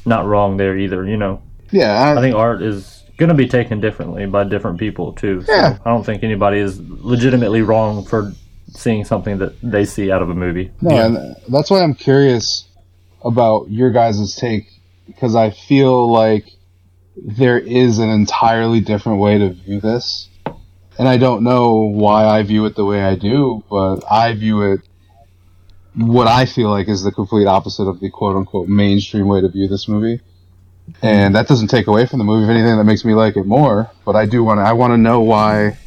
not 0.05 0.25
wrong 0.27 0.57
there 0.57 0.77
either. 0.77 1.05
You 1.05 1.17
know, 1.17 1.41
Yeah. 1.71 1.91
I, 1.91 2.17
I 2.17 2.21
think 2.21 2.35
art 2.35 2.61
is 2.61 3.03
going 3.17 3.29
to 3.29 3.35
be 3.35 3.47
taken 3.47 3.81
differently 3.81 4.25
by 4.27 4.43
different 4.43 4.77
people 4.77 5.11
too. 5.13 5.41
So 5.41 5.51
Yeah. 5.51 5.77
I 5.83 5.89
don't 5.89 6.05
think 6.05 6.23
anybody 6.23 6.59
is 6.59 6.79
legitimately 6.79 7.63
wrong 7.63 8.05
for 8.05 8.31
seeing 8.77 9.05
something 9.05 9.39
that 9.39 9.59
they 9.61 9.85
see 9.85 10.11
out 10.11 10.21
of 10.21 10.29
a 10.29 10.35
movie. 10.35 10.71
No, 10.81 10.95
and 10.95 11.35
that's 11.49 11.69
why 11.69 11.81
I'm 11.81 11.95
curious 11.95 12.67
about 13.23 13.69
your 13.69 13.91
guys' 13.91 14.35
take 14.35 14.67
because 15.05 15.35
I 15.35 15.49
feel 15.49 16.11
like 16.11 16.45
there 17.15 17.57
is 17.57 17.99
an 17.99 18.09
entirely 18.09 18.81
different 18.81 19.19
way 19.19 19.39
to 19.39 19.49
view 19.49 19.79
this. 19.79 20.29
And 20.99 21.07
I 21.07 21.17
don't 21.17 21.43
know 21.43 21.75
why 21.75 22.25
I 22.25 22.43
view 22.43 22.65
it 22.65 22.75
the 22.75 22.85
way 22.85 23.03
I 23.03 23.15
do, 23.15 23.63
but 23.69 24.03
I 24.09 24.33
view 24.33 24.73
it 24.73 24.81
what 25.95 26.27
I 26.27 26.45
feel 26.45 26.69
like 26.69 26.87
is 26.87 27.03
the 27.03 27.11
complete 27.11 27.47
opposite 27.47 27.83
of 27.83 27.99
the 27.99 28.09
quote 28.11 28.35
unquote 28.35 28.67
mainstream 28.67 29.27
way 29.27 29.41
to 29.41 29.49
view 29.49 29.67
this 29.67 29.87
movie. 29.87 30.21
And 31.01 31.35
that 31.35 31.47
doesn't 31.47 31.67
take 31.67 31.87
away 31.87 32.05
from 32.05 32.19
the 32.19 32.25
movie. 32.25 32.45
If 32.45 32.49
anything, 32.49 32.77
that 32.77 32.83
makes 32.83 33.03
me 33.03 33.13
like 33.13 33.35
it 33.35 33.45
more. 33.45 33.91
But 34.05 34.15
I 34.15 34.25
do 34.25 34.43
want 34.43 34.59
to, 34.59 34.61
I 34.61 34.73
want 34.73 34.93
to 34.93 34.97
know 34.97 35.21
why, 35.21 35.77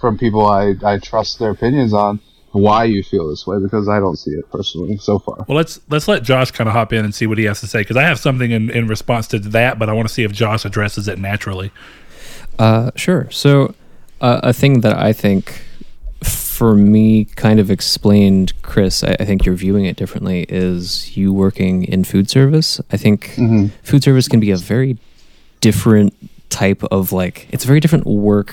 from 0.00 0.18
people 0.18 0.44
I, 0.46 0.74
I 0.84 0.98
trust 0.98 1.38
their 1.38 1.50
opinions 1.50 1.94
on, 1.94 2.20
why 2.52 2.84
you 2.84 3.02
feel 3.02 3.28
this 3.28 3.46
way 3.46 3.58
because 3.60 3.88
I 3.88 4.00
don't 4.00 4.16
see 4.16 4.32
it 4.32 4.50
personally 4.50 4.96
so 4.96 5.18
far. 5.18 5.44
well 5.46 5.56
let's 5.56 5.80
let's 5.88 6.08
let 6.08 6.22
josh 6.24 6.50
kind 6.50 6.66
of 6.68 6.74
hop 6.74 6.92
in 6.92 7.04
and 7.04 7.14
see 7.14 7.26
what 7.26 7.38
he 7.38 7.44
has 7.44 7.60
to 7.60 7.66
say 7.68 7.80
because 7.82 7.96
i 7.96 8.02
have 8.02 8.18
something 8.18 8.50
in, 8.50 8.70
in 8.70 8.86
response 8.88 9.28
to 9.28 9.38
that 9.38 9.78
but 9.78 9.88
i 9.88 9.92
want 9.92 10.08
to 10.08 10.12
see 10.14 10.24
if 10.24 10.32
josh 10.32 10.64
addresses 10.64 11.06
it 11.08 11.18
naturally 11.18 11.70
Uh, 12.58 12.90
sure. 12.96 13.30
So, 13.30 13.74
uh, 14.20 14.40
a 14.42 14.52
thing 14.52 14.80
that 14.82 14.94
I 14.98 15.12
think 15.14 15.62
for 16.22 16.74
me 16.74 17.24
kind 17.24 17.58
of 17.58 17.70
explained, 17.70 18.52
Chris, 18.62 19.02
I, 19.02 19.16
I 19.18 19.24
think 19.24 19.46
you're 19.46 19.54
viewing 19.54 19.86
it 19.86 19.96
differently, 19.96 20.44
is 20.50 21.16
you 21.16 21.32
working 21.32 21.84
in 21.84 22.04
food 22.04 22.28
service. 22.28 22.78
I 22.92 22.98
think 22.98 23.30
food 23.82 24.02
service 24.02 24.28
can 24.28 24.40
be 24.40 24.50
a 24.50 24.56
very 24.58 24.98
different 25.62 26.12
type 26.50 26.82
of 26.90 27.12
like, 27.12 27.48
it's 27.50 27.64
a 27.64 27.66
very 27.66 27.80
different 27.80 28.04
work 28.06 28.52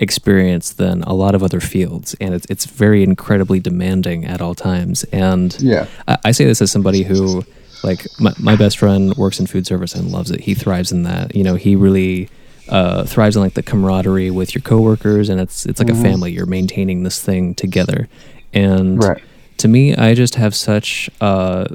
experience 0.00 0.72
than 0.72 1.02
a 1.02 1.12
lot 1.14 1.34
of 1.36 1.42
other 1.42 1.60
fields. 1.60 2.16
And 2.20 2.34
it's, 2.34 2.46
it's 2.50 2.64
very 2.66 3.02
incredibly 3.04 3.60
demanding 3.60 4.24
at 4.24 4.40
all 4.40 4.54
times. 4.54 5.04
And 5.12 5.56
Yeah. 5.60 5.86
I, 6.08 6.16
I 6.24 6.30
say 6.32 6.44
this 6.46 6.60
as 6.60 6.72
somebody 6.72 7.02
who 7.04 7.44
like 7.84 8.06
my, 8.18 8.32
my 8.38 8.56
best 8.56 8.78
friend 8.78 9.14
works 9.16 9.38
in 9.40 9.46
food 9.46 9.66
service 9.66 9.94
and 9.94 10.10
loves 10.10 10.30
it. 10.30 10.40
He 10.40 10.54
thrives 10.54 10.90
in 10.90 11.04
that. 11.04 11.34
You 11.36 11.44
know, 11.44 11.54
he 11.54 11.76
really 11.76 12.28
uh, 12.68 13.04
thrives 13.04 13.36
in 13.36 13.42
like 13.42 13.54
the 13.54 13.62
camaraderie 13.62 14.30
with 14.30 14.54
your 14.54 14.62
coworkers, 14.62 15.28
and 15.28 15.40
it's 15.40 15.66
it's 15.66 15.80
like 15.80 15.88
a 15.90 15.94
family. 15.94 16.30
You're 16.32 16.46
maintaining 16.46 17.02
this 17.02 17.20
thing 17.20 17.54
together, 17.54 18.08
and 18.52 19.02
Right. 19.02 19.22
to 19.58 19.66
me, 19.68 19.96
I 19.96 20.14
just 20.14 20.36
have 20.36 20.54
such 20.54 21.10
a 21.20 21.74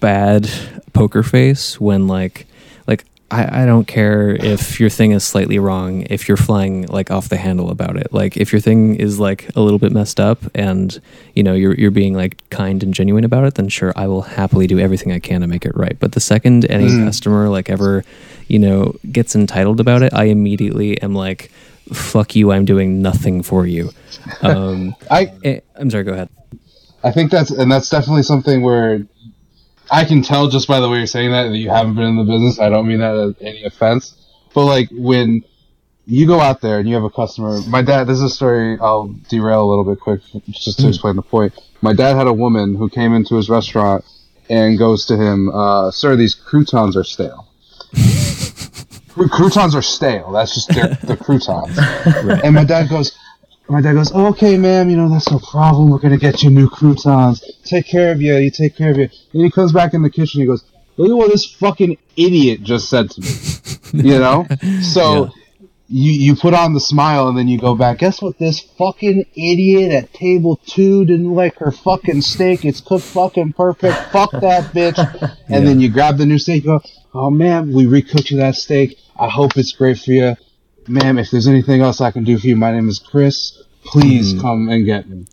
bad 0.00 0.48
poker 0.92 1.22
face 1.22 1.80
when 1.80 2.06
like 2.06 2.46
like 2.86 3.04
I, 3.30 3.62
I 3.62 3.66
don't 3.66 3.86
care 3.86 4.30
if 4.30 4.80
your 4.80 4.88
thing 4.88 5.12
is 5.12 5.22
slightly 5.22 5.58
wrong 5.58 6.02
if 6.08 6.28
you're 6.28 6.38
flying 6.38 6.86
like 6.86 7.10
off 7.10 7.28
the 7.28 7.36
handle 7.36 7.70
about 7.70 7.96
it. 7.96 8.12
Like 8.12 8.38
if 8.38 8.52
your 8.52 8.60
thing 8.60 8.96
is 8.96 9.20
like 9.20 9.54
a 9.54 9.60
little 9.60 9.78
bit 9.78 9.92
messed 9.92 10.18
up 10.18 10.38
and 10.54 10.98
you 11.34 11.42
know 11.42 11.52
you're 11.52 11.74
you're 11.74 11.90
being 11.90 12.14
like 12.14 12.48
kind 12.48 12.82
and 12.82 12.94
genuine 12.94 13.24
about 13.24 13.44
it 13.44 13.54
then 13.54 13.68
sure 13.68 13.92
I 13.96 14.06
will 14.06 14.22
happily 14.22 14.66
do 14.66 14.78
everything 14.78 15.12
I 15.12 15.18
can 15.18 15.42
to 15.42 15.46
make 15.46 15.66
it 15.66 15.76
right. 15.76 15.98
But 15.98 16.12
the 16.12 16.20
second 16.20 16.64
any 16.70 16.88
customer 17.04 17.50
like 17.50 17.68
ever 17.68 18.02
you 18.46 18.58
know 18.58 18.94
gets 19.12 19.34
entitled 19.34 19.78
about 19.78 20.02
it 20.02 20.14
I 20.14 20.24
immediately 20.24 21.00
am 21.02 21.14
like 21.14 21.50
fuck 21.92 22.34
you 22.34 22.50
I'm 22.50 22.64
doing 22.64 23.02
nothing 23.02 23.42
for 23.42 23.66
you. 23.66 23.90
Um 24.42 24.94
I 25.10 25.32
eh, 25.44 25.60
I'm 25.76 25.90
sorry 25.90 26.04
go 26.04 26.12
ahead. 26.12 26.30
I 27.04 27.12
think 27.12 27.30
that's 27.30 27.50
and 27.50 27.70
that's 27.70 27.90
definitely 27.90 28.22
something 28.22 28.62
where 28.62 29.06
I 29.90 30.04
can 30.04 30.22
tell 30.22 30.48
just 30.48 30.68
by 30.68 30.80
the 30.80 30.88
way 30.88 30.98
you're 30.98 31.06
saying 31.06 31.30
that 31.32 31.48
that 31.48 31.56
you 31.56 31.70
haven't 31.70 31.94
been 31.94 32.04
in 32.04 32.16
the 32.16 32.24
business. 32.24 32.58
I 32.60 32.68
don't 32.68 32.86
mean 32.86 33.00
that 33.00 33.14
as 33.14 33.34
any 33.40 33.64
offense, 33.64 34.14
but 34.54 34.64
like 34.64 34.88
when 34.92 35.44
you 36.08 36.26
go 36.26 36.40
out 36.40 36.62
there 36.62 36.78
and 36.78 36.88
you 36.88 36.94
have 36.94 37.04
a 37.04 37.10
customer. 37.10 37.60
My 37.68 37.82
dad. 37.82 38.06
This 38.06 38.16
is 38.16 38.22
a 38.22 38.30
story. 38.30 38.78
I'll 38.80 39.08
derail 39.28 39.62
a 39.62 39.68
little 39.68 39.84
bit 39.84 40.00
quick 40.00 40.22
just 40.48 40.78
to 40.80 40.88
explain 40.88 41.16
the 41.16 41.22
point. 41.22 41.52
My 41.82 41.92
dad 41.92 42.16
had 42.16 42.26
a 42.26 42.32
woman 42.32 42.74
who 42.74 42.88
came 42.88 43.12
into 43.12 43.36
his 43.36 43.50
restaurant 43.50 44.06
and 44.48 44.78
goes 44.78 45.04
to 45.06 45.16
him, 45.18 45.50
uh, 45.50 45.90
"Sir, 45.90 46.16
these 46.16 46.34
croutons 46.34 46.96
are 46.96 47.04
stale." 47.04 47.46
Croutons 49.30 49.74
are 49.74 49.82
stale. 49.82 50.30
That's 50.30 50.54
just 50.54 50.68
they're 50.68 51.16
croutons. 51.16 51.76
And 52.44 52.54
my 52.54 52.62
dad 52.64 52.88
goes, 52.88 53.18
my 53.68 53.80
dad 53.80 53.94
goes, 53.94 54.12
okay, 54.12 54.56
ma'am, 54.56 54.88
you 54.88 54.96
know, 54.96 55.08
that's 55.08 55.30
no 55.30 55.38
problem. 55.38 55.90
We're 55.90 55.98
going 55.98 56.14
to 56.14 56.18
get 56.18 56.42
you 56.42 56.50
new 56.50 56.68
croutons. 56.68 57.44
Take 57.64 57.86
care 57.86 58.12
of 58.12 58.22
you. 58.22 58.36
You 58.36 58.50
take 58.50 58.76
care 58.76 58.90
of 58.90 58.96
you. 58.96 59.08
And 59.32 59.42
he 59.42 59.50
comes 59.50 59.72
back 59.72 59.94
in 59.94 60.02
the 60.02 60.10
kitchen. 60.10 60.40
He 60.40 60.46
goes, 60.46 60.64
look 60.96 61.10
at 61.10 61.14
what 61.14 61.30
this 61.30 61.44
fucking 61.44 61.98
idiot 62.16 62.62
just 62.62 62.88
said 62.88 63.10
to 63.10 63.20
me. 63.20 63.28
you 64.08 64.18
know? 64.18 64.46
So 64.80 65.30
you, 65.86 66.12
you 66.12 66.34
put 66.34 66.54
on 66.54 66.72
the 66.72 66.80
smile 66.80 67.28
and 67.28 67.36
then 67.36 67.46
you 67.46 67.58
go 67.58 67.74
back. 67.74 67.98
Guess 67.98 68.22
what? 68.22 68.38
This 68.38 68.60
fucking 68.60 69.26
idiot 69.34 69.92
at 69.92 70.14
table 70.14 70.60
two 70.66 71.04
didn't 71.04 71.34
like 71.34 71.56
her 71.56 71.70
fucking 71.70 72.22
steak. 72.22 72.64
It's 72.64 72.80
cooked 72.80 73.04
fucking 73.04 73.52
perfect. 73.52 73.96
Fuck 74.12 74.32
that 74.32 74.72
bitch. 74.72 75.36
And 75.50 75.66
then 75.66 75.80
you 75.80 75.88
grab 75.88 76.18
the 76.18 76.26
new 76.26 76.38
steak. 76.38 76.64
You 76.64 76.78
go, 76.78 76.80
oh, 77.14 77.30
ma'am, 77.30 77.72
we 77.72 77.84
recooked 77.84 78.30
you 78.30 78.36
that 78.36 78.54
steak. 78.54 78.98
I 79.18 79.28
hope 79.28 79.56
it's 79.56 79.72
great 79.72 79.98
for 79.98 80.12
you 80.12 80.36
ma'am, 80.88 81.18
if 81.18 81.30
there's 81.30 81.48
anything 81.48 81.80
else 81.80 82.00
I 82.00 82.10
can 82.10 82.24
do 82.24 82.38
for 82.38 82.46
you, 82.46 82.56
my 82.56 82.72
name 82.72 82.88
is 82.88 82.98
Chris. 82.98 83.62
Please 83.84 84.32
hmm. 84.32 84.40
come 84.40 84.68
and 84.68 84.84
get 84.84 85.08
me. 85.08 85.26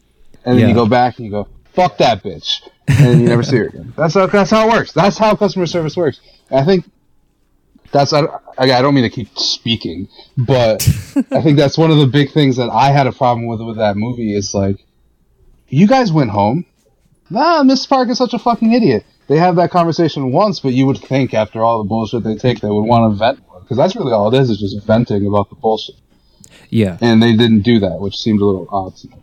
And 0.44 0.56
then 0.56 0.60
Yeah. 0.60 0.68
you 0.68 0.74
go 0.74 0.86
back 0.86 1.18
and 1.18 1.26
you 1.26 1.32
go, 1.32 1.48
fuck 1.74 1.98
that 1.98 2.24
bitch. 2.24 2.62
And 2.88 3.22
you 3.22 3.28
never 3.28 3.44
see 3.44 3.58
her 3.58 3.66
again. 3.66 3.94
That's 3.98 4.14
how, 4.14 4.28
that's 4.28 4.52
how 4.52 4.68
it 4.68 4.72
works. 4.72 4.92
That's 4.92 5.18
how 5.18 5.36
customer 5.36 5.66
service 5.66 5.98
works. 5.98 6.22
And 6.50 6.60
I 6.60 6.66
think 6.66 6.86
that's, 7.92 8.14
I, 8.14 8.26
I 8.58 8.82
don't 8.82 8.94
mean 8.94 9.04
to 9.04 9.10
keep 9.10 9.38
speaking, 9.38 10.08
but 10.38 10.88
I 11.32 11.42
think 11.42 11.58
that's 11.58 11.78
one 11.78 11.92
of 11.92 11.98
the 11.98 12.08
big 12.08 12.32
things 12.32 12.58
that 12.58 12.70
I 12.70 12.92
had 12.92 13.08
a 13.08 13.12
problem 13.12 13.48
with 13.48 13.62
with 13.62 13.78
that 13.78 13.98
movie 13.98 14.36
is 14.36 14.54
like, 14.54 14.78
you 15.68 15.88
guys 15.88 16.12
went 16.12 16.30
home. 16.30 16.66
Nah, 17.30 17.64
Miss 17.64 17.86
Park 17.86 18.10
is 18.10 18.18
such 18.20 18.34
a 18.34 18.40
fucking 18.40 18.72
idiot. 18.72 19.04
They 19.28 19.38
have 19.38 19.56
that 19.56 19.72
conversation 19.72 20.32
once, 20.32 20.60
but 20.60 20.74
you 20.74 20.86
would 20.86 21.00
think 21.00 21.34
after 21.34 21.64
all 21.64 21.82
the 21.82 21.90
bullshit 21.90 22.24
they 22.24 22.36
take, 22.36 22.60
they 22.60 22.70
would 22.70 22.84
want 22.84 23.12
to 23.12 23.18
vent. 23.18 23.40
Because 23.66 23.78
that's 23.78 23.96
really 23.96 24.12
all 24.14 24.34
it 24.34 24.40
is, 24.40 24.50
is 24.50 24.60
just 24.60 24.86
venting 24.86 25.26
about 25.26 25.50
the 25.50 25.56
bullshit. 25.56 25.96
yeah 26.70 26.98
And 27.02 27.22
they 27.22 27.36
didn't 27.36 27.62
do 27.62 27.80
that, 27.80 28.00
which 28.00 28.18
seemed 28.18 28.40
a 28.42 28.46
little 28.46 28.68
odd 28.72 28.96
to 28.98 29.08
me. 29.10 29.16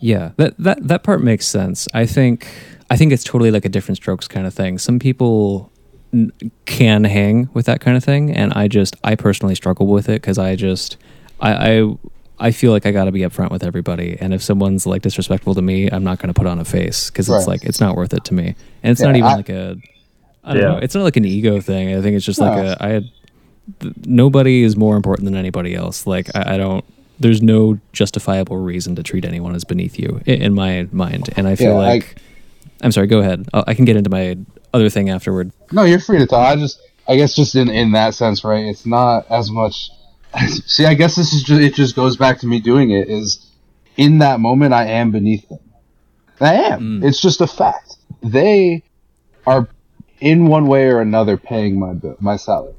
Yeah, 0.00 0.32
that 0.36 0.54
that 0.58 0.86
that 0.88 1.02
part 1.02 1.22
makes 1.22 1.46
sense. 1.46 1.88
I 1.94 2.04
think 2.04 2.46
I 2.90 2.96
think 2.98 3.12
it's 3.12 3.24
totally 3.24 3.50
like 3.50 3.64
a 3.64 3.70
different 3.70 3.96
strokes 3.96 4.28
kind 4.28 4.46
of 4.46 4.52
thing. 4.52 4.76
Some 4.78 4.98
people 4.98 5.72
n- 6.12 6.30
can 6.66 7.04
hang 7.04 7.48
with 7.54 7.64
that 7.66 7.80
kind 7.80 7.96
of 7.96 8.04
thing, 8.04 8.30
and 8.30 8.52
I 8.52 8.68
just 8.68 8.94
I 9.02 9.14
personally 9.14 9.54
struggle 9.54 9.86
with 9.86 10.08
it 10.10 10.20
because 10.20 10.36
I 10.38 10.54
just 10.54 10.98
I, 11.40 11.50
I 11.78 11.96
I 12.38 12.50
feel 12.50 12.72
like 12.72 12.84
I 12.84 12.92
got 12.92 13.06
to 13.06 13.12
be 13.12 13.20
upfront 13.20 13.50
with 13.50 13.64
everybody, 13.64 14.18
and 14.20 14.34
if 14.34 14.42
someone's 14.42 14.86
like 14.86 15.00
disrespectful 15.00 15.54
to 15.54 15.62
me, 15.62 15.88
I'm 15.90 16.04
not 16.04 16.18
going 16.18 16.28
to 16.28 16.34
put 16.34 16.46
on 16.46 16.58
a 16.58 16.64
face 16.66 17.08
because 17.10 17.30
it's 17.30 17.46
like 17.46 17.64
it's 17.64 17.80
not 17.80 17.96
worth 17.96 18.12
it 18.12 18.24
to 18.24 18.34
me, 18.34 18.54
and 18.82 18.92
it's 18.92 19.00
Yeah, 19.00 19.06
not 19.06 19.16
even 19.16 19.30
I- 19.30 19.34
like 19.36 19.48
a 19.48 19.76
I 20.44 20.52
don't 20.52 20.62
Yeah. 20.62 20.68
know. 20.72 20.76
It's 20.78 20.94
not 20.94 21.04
like 21.04 21.16
an 21.16 21.24
ego 21.24 21.58
thing. 21.62 21.96
I 21.96 22.02
think 22.02 22.14
it's 22.16 22.24
just 22.26 22.38
like 22.38 22.56
a 22.58 22.76
I 22.84 22.88
had 22.90 23.04
th- 23.80 23.94
nobody 24.04 24.62
is 24.62 24.76
more 24.76 24.96
important 24.96 25.24
than 25.26 25.36
anybody 25.36 25.74
else. 25.74 26.06
Like 26.06 26.34
I, 26.34 26.54
I 26.54 26.56
don't. 26.56 26.84
There's 27.18 27.40
no 27.40 27.78
justifiable 27.92 28.58
reason 28.58 28.94
to 28.96 29.02
treat 29.02 29.24
anyone 29.24 29.54
as 29.54 29.64
beneath 29.64 29.98
you 29.98 30.20
i- 30.26 30.30
in 30.32 30.54
my 30.54 30.86
mind, 30.92 31.30
and 31.36 31.48
I 31.48 31.56
feel 31.56 31.72
Yeah, 31.72 31.78
like 31.78 32.16
I, 32.82 32.86
am 32.86 32.92
sorry. 32.92 33.06
Go 33.06 33.20
ahead. 33.20 33.48
i 33.54 33.64
I 33.68 33.74
can 33.74 33.84
get 33.84 33.96
into 33.96 34.10
my 34.10 34.36
other 34.74 34.90
thing 34.90 35.08
afterward. 35.10 35.52
No, 35.72 35.84
you're 35.84 36.00
free 36.00 36.18
to 36.18 36.26
talk. 36.26 36.46
I 36.46 36.56
just, 36.56 36.78
I 37.08 37.16
guess, 37.16 37.34
just 37.34 37.54
in 37.54 37.68
in 37.70 37.92
that 37.92 38.14
sense, 38.14 38.44
right? 38.44 38.66
It's 38.66 38.84
not 38.86 39.26
as 39.30 39.50
much. 39.50 39.90
See, 40.66 40.84
I 40.84 40.94
guess 40.94 41.14
this 41.16 41.32
is 41.32 41.42
just 41.42 41.60
it. 41.62 41.74
Just 41.74 41.96
goes 41.96 42.16
back 42.16 42.38
to 42.40 42.46
me 42.46 42.60
doing 42.60 42.90
it. 42.90 43.08
Is 43.08 43.46
in 43.96 44.18
that 44.18 44.40
moment, 44.40 44.74
I 44.74 44.84
am 44.86 45.10
beneath 45.10 45.48
them. 45.48 45.60
I 46.38 46.54
am. 46.54 47.00
Mm. 47.00 47.04
It's 47.08 47.22
just 47.22 47.40
a 47.40 47.46
fact. 47.46 47.96
They 48.22 48.82
are, 49.46 49.68
in 50.20 50.48
one 50.48 50.66
way 50.66 50.88
or 50.88 51.00
another, 51.00 51.38
paying 51.38 51.78
my 51.80 51.94
bill, 51.94 52.16
my 52.20 52.36
salary. 52.36 52.74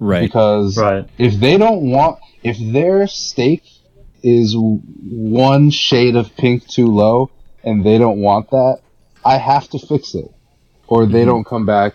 Right. 0.00 0.22
Because 0.22 0.76
Right. 0.76 1.08
if 1.18 1.38
they 1.38 1.56
don't 1.58 1.90
want, 1.90 2.18
if 2.42 2.56
their 2.58 3.06
steak 3.06 3.62
is 4.22 4.56
one 4.56 5.70
shade 5.70 6.16
of 6.16 6.34
pink 6.36 6.66
too 6.66 6.86
low, 6.88 7.30
and 7.62 7.84
they 7.84 7.98
don't 7.98 8.20
want 8.20 8.50
that, 8.50 8.80
I 9.24 9.36
have 9.36 9.68
to 9.70 9.78
fix 9.78 10.14
it, 10.14 10.32
or 10.88 11.06
they 11.06 11.20
mm-hmm. 11.20 11.28
don't 11.28 11.44
come 11.44 11.66
back. 11.66 11.94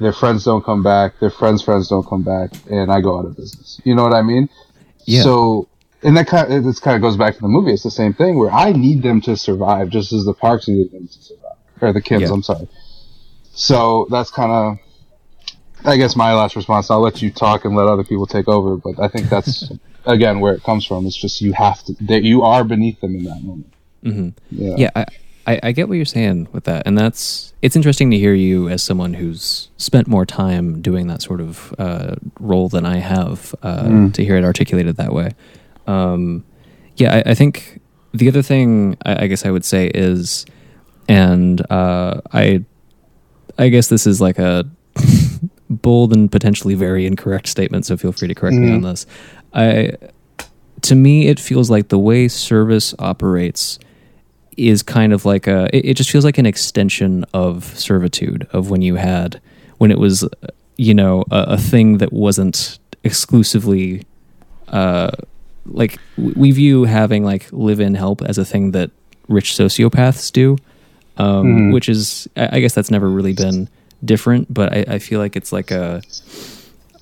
Their 0.00 0.12
friends 0.12 0.44
don't 0.44 0.64
come 0.64 0.82
back. 0.82 1.18
Their 1.20 1.30
friends' 1.30 1.62
friends 1.62 1.88
don't 1.88 2.06
come 2.06 2.22
back, 2.22 2.50
and 2.70 2.90
I 2.90 3.00
go 3.00 3.18
out 3.18 3.24
of 3.24 3.36
business. 3.36 3.80
You 3.84 3.94
know 3.94 4.04
what 4.04 4.14
I 4.14 4.22
mean? 4.22 4.48
Yeah. 5.04 5.22
So, 5.22 5.68
and 6.02 6.16
that 6.16 6.28
kind 6.28 6.52
of, 6.52 6.64
this 6.64 6.78
kind 6.78 6.94
of 6.94 7.02
goes 7.02 7.16
back 7.16 7.34
to 7.34 7.40
the 7.40 7.48
movie. 7.48 7.72
It's 7.72 7.82
the 7.82 7.90
same 7.90 8.14
thing 8.14 8.38
where 8.38 8.50
I 8.50 8.72
need 8.72 9.02
them 9.02 9.20
to 9.22 9.36
survive, 9.36 9.88
just 9.90 10.12
as 10.12 10.24
the 10.24 10.34
parks 10.34 10.68
needed 10.68 10.92
them 10.92 11.08
to 11.08 11.22
survive, 11.22 11.56
or 11.80 11.92
the 11.92 12.00
kids. 12.00 12.22
Yeah. 12.22 12.32
I'm 12.32 12.42
sorry. 12.42 12.68
So 13.52 14.06
that's 14.10 14.30
kind 14.30 14.52
of 14.52 14.78
I 15.88 15.96
guess 15.96 16.14
my 16.16 16.34
last 16.34 16.54
response. 16.54 16.90
I'll 16.90 17.00
let 17.00 17.22
you 17.22 17.30
talk 17.30 17.64
and 17.64 17.74
let 17.74 17.86
other 17.88 18.04
people 18.04 18.26
take 18.26 18.46
over, 18.46 18.76
but 18.76 19.00
I 19.00 19.08
think 19.08 19.28
that's 19.30 19.70
again 20.06 20.40
where 20.40 20.52
it 20.52 20.62
comes 20.62 20.84
from. 20.84 21.06
It's 21.06 21.16
just 21.16 21.40
you 21.40 21.52
have 21.54 21.82
to 21.84 21.94
that 22.02 22.24
you 22.24 22.42
are 22.42 22.62
beneath 22.62 23.00
them 23.00 23.16
in 23.16 23.24
that 23.24 23.42
moment. 23.42 23.72
Mhm. 24.04 24.34
Yeah. 24.50 24.74
Yeah, 24.76 24.90
I, 24.94 25.06
I, 25.46 25.60
I 25.62 25.72
get 25.72 25.88
what 25.88 25.94
you're 25.94 26.04
saying 26.04 26.48
with 26.52 26.64
that, 26.64 26.86
and 26.86 26.96
that's 26.98 27.54
it's 27.62 27.74
interesting 27.74 28.10
to 28.10 28.18
hear 28.18 28.34
you 28.34 28.68
as 28.68 28.82
someone 28.82 29.14
who's 29.14 29.70
spent 29.78 30.06
more 30.06 30.26
time 30.26 30.82
doing 30.82 31.06
that 31.06 31.22
sort 31.22 31.40
of 31.40 31.74
uh, 31.78 32.16
role 32.38 32.68
than 32.68 32.84
I 32.84 32.98
have 32.98 33.54
uh, 33.62 34.10
to 34.10 34.24
hear 34.24 34.36
it 34.36 34.44
articulated 34.44 34.96
that 34.96 35.12
way. 35.14 35.30
Um, 35.86 36.44
yeah, 36.96 37.22
I, 37.26 37.30
I 37.30 37.34
think 37.34 37.80
the 38.12 38.28
other 38.28 38.42
thing 38.42 38.98
I, 39.06 39.24
I 39.24 39.26
guess 39.26 39.46
I 39.46 39.50
would 39.50 39.64
say 39.64 39.90
is, 39.94 40.44
and 41.08 41.60
uh, 41.70 42.20
I, 42.32 42.62
I 43.56 43.70
guess 43.70 43.88
this 43.88 44.06
is 44.06 44.20
like 44.20 44.38
a 44.38 44.64
bold 45.68 46.12
and 46.12 46.30
potentially 46.30 46.74
very 46.74 47.06
incorrect 47.06 47.46
statement, 47.48 47.86
so 47.86 47.96
feel 47.96 48.12
free 48.12 48.28
to 48.28 48.34
correct 48.34 48.56
me 48.56 48.72
on 48.72 48.82
this. 48.82 49.06
I, 49.52 49.92
to 50.82 50.94
me, 50.94 51.28
it 51.28 51.40
feels 51.40 51.70
like 51.70 51.88
the 51.88 51.98
way 51.98 52.28
service 52.28 52.94
operates 52.98 53.78
is 54.58 54.82
kind 54.82 55.12
of 55.12 55.24
like 55.24 55.46
a 55.46 55.74
it, 55.74 55.90
it 55.90 55.94
just 55.94 56.10
feels 56.10 56.24
like 56.24 56.36
an 56.36 56.44
extension 56.44 57.24
of 57.32 57.64
servitude 57.78 58.46
of 58.52 58.70
when 58.70 58.82
you 58.82 58.96
had 58.96 59.40
when 59.78 59.90
it 59.90 59.98
was 59.98 60.28
you 60.76 60.92
know 60.92 61.24
a, 61.30 61.44
a 61.50 61.56
thing 61.56 61.98
that 61.98 62.12
wasn't 62.12 62.78
exclusively 63.04 64.04
uh 64.68 65.10
like 65.66 65.98
we 66.16 66.50
view 66.50 66.84
having 66.84 67.24
like 67.24 67.46
live-in 67.52 67.94
help 67.94 68.20
as 68.22 68.36
a 68.36 68.44
thing 68.44 68.72
that 68.72 68.90
rich 69.28 69.52
sociopaths 69.52 70.32
do 70.32 70.56
um 71.18 71.70
which 71.70 71.88
is 71.88 72.28
I 72.36 72.58
guess 72.58 72.74
that's 72.74 72.90
never 72.90 73.08
really 73.08 73.34
been 73.34 73.68
different 74.04 74.52
but 74.52 74.72
I, 74.72 74.84
I 74.94 74.98
feel 74.98 75.18
like 75.20 75.34
it's 75.36 75.52
like 75.52 75.70
a 75.70 76.02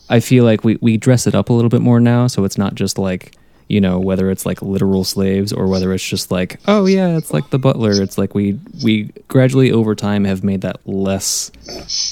I 0.08 0.20
feel 0.20 0.44
like 0.44 0.64
we, 0.64 0.78
we 0.80 0.96
dress 0.96 1.26
it 1.26 1.34
up 1.34 1.50
a 1.50 1.52
little 1.52 1.68
bit 1.68 1.80
more 1.80 1.98
now, 2.00 2.26
so 2.28 2.44
it's 2.44 2.58
not 2.58 2.74
just 2.74 2.98
like 2.98 3.34
you 3.68 3.80
know 3.80 3.98
whether 3.98 4.30
it's 4.30 4.46
like 4.46 4.62
literal 4.62 5.02
slaves 5.02 5.52
or 5.52 5.66
whether 5.66 5.92
it's 5.92 6.06
just 6.06 6.30
like 6.30 6.60
oh 6.68 6.86
yeah 6.86 7.16
it's 7.16 7.32
like 7.32 7.50
the 7.50 7.58
butler. 7.58 7.90
It's 7.90 8.16
like 8.16 8.34
we 8.34 8.58
we 8.84 9.10
gradually 9.28 9.72
over 9.72 9.94
time 9.94 10.24
have 10.24 10.44
made 10.44 10.60
that 10.60 10.78
less 10.86 11.50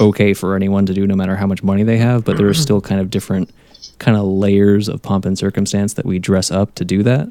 okay 0.00 0.34
for 0.34 0.56
anyone 0.56 0.86
to 0.86 0.94
do, 0.94 1.06
no 1.06 1.14
matter 1.14 1.36
how 1.36 1.46
much 1.46 1.62
money 1.62 1.84
they 1.84 1.98
have. 1.98 2.24
But 2.24 2.36
there 2.36 2.48
are 2.48 2.54
still 2.54 2.80
kind 2.80 3.00
of 3.00 3.10
different 3.10 3.50
kind 3.98 4.16
of 4.16 4.24
layers 4.24 4.88
of 4.88 5.00
pomp 5.02 5.24
and 5.24 5.38
circumstance 5.38 5.94
that 5.94 6.04
we 6.04 6.18
dress 6.18 6.50
up 6.50 6.74
to 6.74 6.84
do 6.84 7.04
that. 7.04 7.30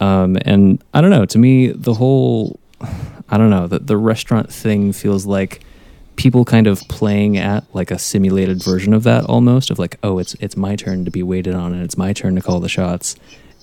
Um, 0.00 0.36
and 0.42 0.82
I 0.92 1.00
don't 1.00 1.10
know. 1.10 1.24
To 1.24 1.38
me, 1.38 1.68
the 1.68 1.94
whole 1.94 2.60
I 3.30 3.38
don't 3.38 3.48
know 3.48 3.66
the 3.66 3.78
the 3.78 3.96
restaurant 3.96 4.52
thing 4.52 4.92
feels 4.92 5.24
like 5.24 5.64
people 6.16 6.44
kind 6.44 6.66
of 6.66 6.80
playing 6.88 7.36
at 7.36 7.64
like 7.74 7.90
a 7.90 7.98
simulated 7.98 8.62
version 8.62 8.94
of 8.94 9.02
that 9.02 9.24
almost 9.24 9.70
of 9.70 9.78
like 9.78 9.98
oh 10.02 10.18
it's 10.18 10.34
it's 10.34 10.56
my 10.56 10.76
turn 10.76 11.04
to 11.04 11.10
be 11.10 11.22
waited 11.22 11.54
on 11.54 11.72
and 11.72 11.82
it's 11.82 11.96
my 11.96 12.12
turn 12.12 12.34
to 12.34 12.40
call 12.40 12.60
the 12.60 12.68
shots 12.68 13.16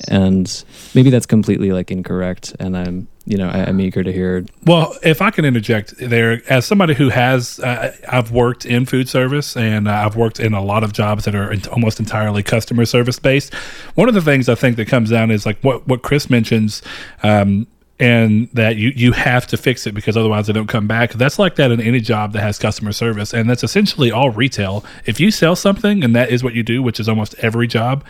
and 0.08 0.64
maybe 0.96 1.10
that's 1.10 1.26
completely 1.28 1.72
like 1.72 1.92
incorrect 1.92 2.56
and 2.60 2.76
i'm 2.76 3.08
you 3.26 3.38
know 3.38 3.48
I, 3.48 3.66
i'm 3.66 3.80
eager 3.80 4.04
to 4.04 4.12
hear 4.12 4.46
Well, 4.66 4.96
if 5.04 5.22
I 5.22 5.30
can 5.30 5.46
interject 5.46 5.94
there, 6.00 6.42
as 6.50 6.66
somebody 6.66 6.96
who 6.96 7.10
has, 7.10 7.60
uh, 7.60 7.96
I've 8.10 8.32
worked 8.32 8.66
in 8.66 8.86
food 8.86 9.08
service 9.10 9.56
and 9.56 9.88
uh, 9.88 9.92
I've 9.92 10.16
worked 10.16 10.40
in 10.40 10.54
a 10.54 10.62
lot 10.62 10.84
of 10.84 10.92
jobs 10.92 11.26
that 11.26 11.36
are 11.36 11.54
almost 11.72 12.00
entirely 12.00 12.42
customer 12.42 12.86
service 12.86 13.20
based. 13.20 13.54
One 13.94 14.08
of 14.08 14.16
the 14.16 14.22
things 14.22 14.50
I 14.50 14.56
think 14.56 14.76
that 14.78 14.88
comes 14.88 15.12
down 15.12 15.30
is 15.30 15.46
like 15.46 15.60
what 15.62 15.88
what 15.88 16.02
Chris 16.02 16.30
mentions. 16.30 16.82
Um, 17.22 17.68
and 18.02 18.50
that 18.54 18.78
you, 18.78 18.92
you 18.96 19.12
have 19.12 19.46
to 19.48 19.58
fix 19.58 19.86
it 19.86 19.94
because 19.94 20.18
otherwise 20.18 20.48
they 20.48 20.54
don't 20.54 20.68
come 20.68 20.88
back. 20.88 21.14
That's 21.14 21.38
like 21.38 21.56
that 21.56 21.72
in 21.72 21.80
any 21.80 22.00
job 22.00 22.34
that 22.34 22.42
has 22.42 22.58
customer 22.58 22.92
service. 22.92 23.32
And 23.32 23.48
that's 23.48 23.64
essentially 23.64 24.12
all 24.12 24.32
retail. 24.32 24.84
If 25.06 25.20
you 25.20 25.30
sell 25.30 25.56
something 25.56 26.04
and 26.04 26.16
that 26.16 26.32
is 26.32 26.44
what 26.44 26.56
you 26.56 26.64
do, 26.64 26.82
which 26.82 27.00
is 27.00 27.08
almost 27.08 27.36
every 27.40 27.68
job, 27.68 28.04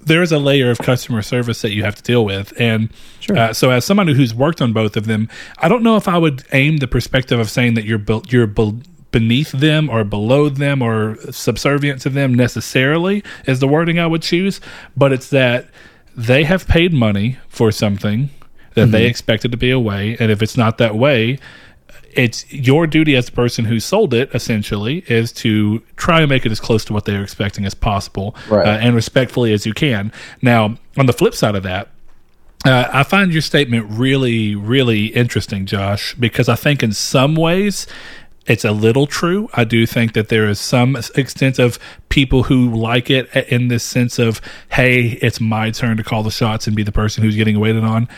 there 0.00 0.22
is 0.22 0.32
a 0.32 0.38
layer 0.38 0.70
of 0.70 0.78
customer 0.78 1.22
service 1.22 1.62
that 1.62 1.72
you 1.72 1.82
have 1.82 1.94
to 1.94 2.02
deal 2.02 2.26
with. 2.26 2.52
And 2.60 2.90
uh, 3.34 3.54
so, 3.54 3.70
as 3.70 3.86
somebody 3.86 4.14
who's 4.14 4.34
worked 4.34 4.60
on 4.60 4.72
both 4.74 4.96
of 4.96 5.06
them, 5.06 5.28
I 5.58 5.68
don't 5.68 5.82
know 5.82 5.96
if 5.96 6.06
I 6.06 6.18
would 6.18 6.44
aim 6.52 6.76
the 6.78 6.88
perspective 6.88 7.38
of 7.38 7.50
saying 7.50 7.74
that 7.74 7.84
you're 7.84 7.98
built, 7.98 8.32
you're 8.32 8.46
be- 8.46 8.82
beneath 9.10 9.52
them 9.52 9.88
or 9.88 10.04
below 10.04 10.50
them 10.50 10.82
or 10.82 11.16
subservient 11.30 12.02
to 12.02 12.10
them 12.10 12.34
necessarily 12.34 13.24
is 13.46 13.60
the 13.60 13.68
wording 13.68 13.98
I 13.98 14.06
would 14.06 14.22
choose. 14.22 14.60
But 14.96 15.12
it's 15.12 15.30
that 15.30 15.68
they 16.14 16.44
have 16.44 16.66
paid 16.66 16.92
money 16.92 17.38
for 17.48 17.72
something 17.72 18.30
that 18.86 18.90
they 18.92 19.06
expect 19.06 19.44
it 19.44 19.48
to 19.50 19.56
be 19.56 19.70
a 19.70 19.78
way, 19.78 20.16
and 20.20 20.30
if 20.30 20.42
it's 20.42 20.56
not 20.56 20.78
that 20.78 20.94
way, 20.94 21.38
it's 22.12 22.50
your 22.52 22.86
duty 22.86 23.14
as 23.16 23.26
the 23.26 23.32
person 23.32 23.66
who 23.66 23.78
sold 23.78 24.14
it 24.14 24.30
essentially 24.34 25.04
is 25.08 25.30
to 25.32 25.80
try 25.96 26.20
and 26.20 26.28
make 26.28 26.44
it 26.46 26.50
as 26.52 26.58
close 26.58 26.84
to 26.86 26.92
what 26.92 27.04
they're 27.04 27.22
expecting 27.22 27.64
as 27.66 27.74
possible 27.74 28.34
Right. 28.48 28.66
uh, 28.66 28.78
and 28.78 28.94
respectfully 28.94 29.52
as 29.52 29.66
you 29.66 29.74
can 29.74 30.10
now 30.40 30.78
on 30.96 31.04
the 31.06 31.12
flip 31.12 31.34
side 31.34 31.54
of 31.54 31.62
that 31.64 31.88
uh, 32.64 32.88
I 32.92 33.02
find 33.04 33.32
your 33.32 33.42
statement 33.42 33.86
really, 33.88 34.56
really 34.56 35.06
interesting, 35.06 35.64
Josh, 35.64 36.14
because 36.16 36.48
I 36.48 36.56
think 36.56 36.82
in 36.82 36.92
some 36.92 37.36
ways 37.36 37.86
it's 38.48 38.64
a 38.64 38.72
little 38.72 39.06
true. 39.06 39.48
I 39.54 39.62
do 39.62 39.86
think 39.86 40.14
that 40.14 40.28
there 40.28 40.48
is 40.48 40.58
some 40.58 40.96
extent 41.14 41.60
of 41.60 41.78
people 42.08 42.44
who 42.44 42.74
like 42.74 43.10
it 43.10 43.28
in 43.52 43.68
this 43.68 43.84
sense 43.84 44.18
of, 44.18 44.40
hey, 44.70 45.18
it's 45.22 45.40
my 45.40 45.70
turn 45.70 45.98
to 45.98 46.02
call 46.02 46.24
the 46.24 46.30
shots 46.32 46.66
and 46.66 46.74
be 46.74 46.82
the 46.82 46.90
person 46.90 47.22
who's 47.22 47.36
getting 47.36 47.60
waited 47.60 47.84
on. 47.84 48.08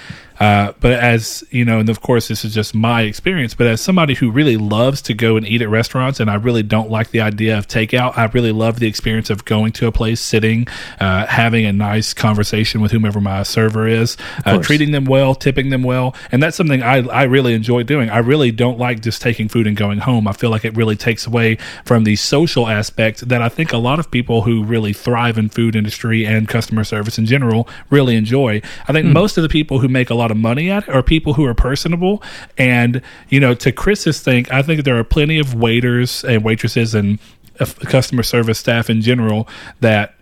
Uh, 0.40 0.72
but 0.80 0.92
as 0.92 1.44
you 1.50 1.66
know, 1.66 1.80
and 1.80 1.90
of 1.90 2.00
course, 2.00 2.28
this 2.28 2.44
is 2.46 2.54
just 2.54 2.74
my 2.74 3.02
experience, 3.02 3.52
but 3.52 3.66
as 3.66 3.80
somebody 3.80 4.14
who 4.14 4.30
really 4.30 4.56
loves 4.56 5.02
to 5.02 5.12
go 5.12 5.36
and 5.36 5.46
eat 5.46 5.60
at 5.60 5.68
restaurants, 5.68 6.18
and 6.18 6.30
I 6.30 6.36
really 6.36 6.62
don't 6.62 6.90
like 6.90 7.10
the 7.10 7.20
idea 7.20 7.58
of 7.58 7.68
takeout, 7.68 8.16
I 8.16 8.24
really 8.26 8.50
love 8.50 8.78
the 8.80 8.86
experience 8.86 9.28
of 9.28 9.44
going 9.44 9.72
to 9.72 9.86
a 9.86 9.92
place, 9.92 10.18
sitting, 10.18 10.66
uh, 10.98 11.26
having 11.26 11.66
a 11.66 11.72
nice 11.72 12.14
conversation 12.14 12.80
with 12.80 12.90
whomever 12.90 13.20
my 13.20 13.42
server 13.42 13.86
is, 13.86 14.16
uh, 14.46 14.58
treating 14.62 14.92
them 14.92 15.04
well, 15.04 15.34
tipping 15.34 15.68
them 15.68 15.82
well. 15.82 16.14
And 16.32 16.42
that's 16.42 16.56
something 16.56 16.82
I, 16.82 17.06
I 17.08 17.24
really 17.24 17.52
enjoy 17.52 17.82
doing. 17.82 18.08
I 18.08 18.18
really 18.18 18.50
don't 18.50 18.78
like 18.78 19.02
just 19.02 19.20
taking 19.20 19.48
food 19.48 19.66
and 19.66 19.76
going 19.76 19.98
home. 19.98 20.26
I 20.26 20.32
feel 20.32 20.48
like 20.48 20.64
it 20.64 20.74
really 20.74 20.96
takes 20.96 21.26
away 21.26 21.58
from 21.84 22.04
the 22.04 22.16
social 22.16 22.66
aspect 22.66 23.28
that 23.28 23.42
I 23.42 23.50
think 23.50 23.74
a 23.74 23.78
lot 23.78 23.98
of 23.98 24.10
people 24.10 24.42
who 24.42 24.64
really 24.64 24.94
thrive 24.94 25.36
in 25.36 25.50
food 25.50 25.76
industry 25.76 26.24
and 26.24 26.48
customer 26.48 26.84
service 26.84 27.18
in 27.18 27.26
general 27.26 27.68
really 27.90 28.16
enjoy. 28.16 28.62
I 28.88 28.92
think 28.92 29.06
most 29.06 29.36
of 29.36 29.42
the 29.42 29.48
people 29.50 29.80
who 29.80 29.88
make 29.88 30.08
a 30.08 30.14
lot 30.14 30.29
of 30.30 30.36
money 30.36 30.70
at 30.70 30.88
it 30.88 30.88
are 30.88 31.02
people 31.02 31.34
who 31.34 31.44
are 31.44 31.54
personable. 31.54 32.22
And, 32.56 33.02
you 33.28 33.40
know, 33.40 33.54
to 33.54 33.72
Chris's 33.72 34.20
thing, 34.20 34.46
I 34.50 34.62
think 34.62 34.84
there 34.84 34.98
are 34.98 35.04
plenty 35.04 35.38
of 35.38 35.54
waiters 35.54 36.24
and 36.24 36.44
waitresses 36.44 36.94
and 36.94 37.18
uh, 37.58 37.66
customer 37.80 38.22
service 38.22 38.58
staff 38.58 38.88
in 38.88 39.02
general 39.02 39.48
that 39.80 40.14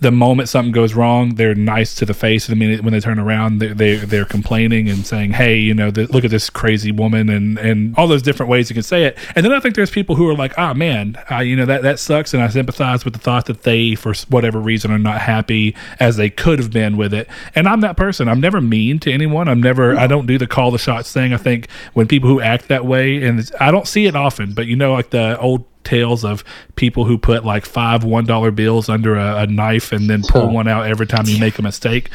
the 0.00 0.10
moment 0.10 0.48
something 0.48 0.72
goes 0.72 0.94
wrong, 0.94 1.36
they're 1.36 1.54
nice 1.54 1.94
to 1.96 2.04
the 2.04 2.14
face. 2.14 2.48
And 2.48 2.60
the 2.60 2.64
minute 2.64 2.82
when 2.82 2.92
they 2.92 3.00
turn 3.00 3.18
around, 3.18 3.58
they're 3.58 3.74
they, 3.74 3.96
they're 3.96 4.24
complaining 4.24 4.88
and 4.88 5.06
saying, 5.06 5.32
"Hey, 5.32 5.56
you 5.56 5.72
know, 5.72 5.90
th- 5.90 6.10
look 6.10 6.24
at 6.24 6.30
this 6.30 6.50
crazy 6.50 6.90
woman," 6.90 7.28
and 7.28 7.58
and 7.58 7.94
all 7.96 8.08
those 8.08 8.22
different 8.22 8.50
ways 8.50 8.68
you 8.68 8.74
can 8.74 8.82
say 8.82 9.04
it. 9.04 9.16
And 9.36 9.44
then 9.44 9.52
I 9.52 9.60
think 9.60 9.76
there's 9.76 9.90
people 9.90 10.16
who 10.16 10.28
are 10.28 10.34
like, 10.34 10.52
"Ah, 10.58 10.74
man, 10.74 11.16
uh, 11.30 11.38
you 11.38 11.54
know 11.54 11.66
that 11.66 11.82
that 11.82 11.98
sucks," 11.98 12.34
and 12.34 12.42
I 12.42 12.48
sympathize 12.48 13.04
with 13.04 13.14
the 13.14 13.20
thought 13.20 13.46
that 13.46 13.62
they, 13.62 13.94
for 13.94 14.14
whatever 14.28 14.58
reason, 14.58 14.90
are 14.90 14.98
not 14.98 15.20
happy 15.20 15.76
as 16.00 16.16
they 16.16 16.30
could 16.30 16.58
have 16.58 16.72
been 16.72 16.96
with 16.96 17.14
it. 17.14 17.28
And 17.54 17.68
I'm 17.68 17.80
that 17.82 17.96
person. 17.96 18.28
I'm 18.28 18.40
never 18.40 18.60
mean 18.60 18.98
to 19.00 19.12
anyone. 19.12 19.48
I'm 19.48 19.62
never. 19.62 19.96
I 19.96 20.06
don't 20.06 20.26
do 20.26 20.38
the 20.38 20.46
call 20.46 20.70
the 20.70 20.78
shots 20.78 21.12
thing. 21.12 21.32
I 21.32 21.36
think 21.36 21.68
when 21.92 22.08
people 22.08 22.28
who 22.28 22.40
act 22.40 22.68
that 22.68 22.84
way, 22.84 23.22
and 23.22 23.48
I 23.60 23.70
don't 23.70 23.86
see 23.86 24.06
it 24.06 24.16
often, 24.16 24.54
but 24.54 24.66
you 24.66 24.76
know, 24.76 24.92
like 24.92 25.10
the 25.10 25.38
old 25.38 25.64
tales 25.84 26.24
of 26.24 26.42
people 26.76 27.04
who 27.04 27.16
put 27.18 27.44
like 27.44 27.64
five 27.64 28.04
one 28.04 28.24
dollar 28.24 28.50
bills 28.50 28.88
under 28.88 29.16
a, 29.16 29.42
a 29.42 29.46
knife 29.46 29.92
and 29.92 30.08
then 30.10 30.22
pull 30.22 30.50
one 30.50 30.66
out 30.68 30.86
every 30.86 31.06
time 31.06 31.26
you 31.26 31.38
make 31.38 31.58
a 31.58 31.62
mistake. 31.62 32.10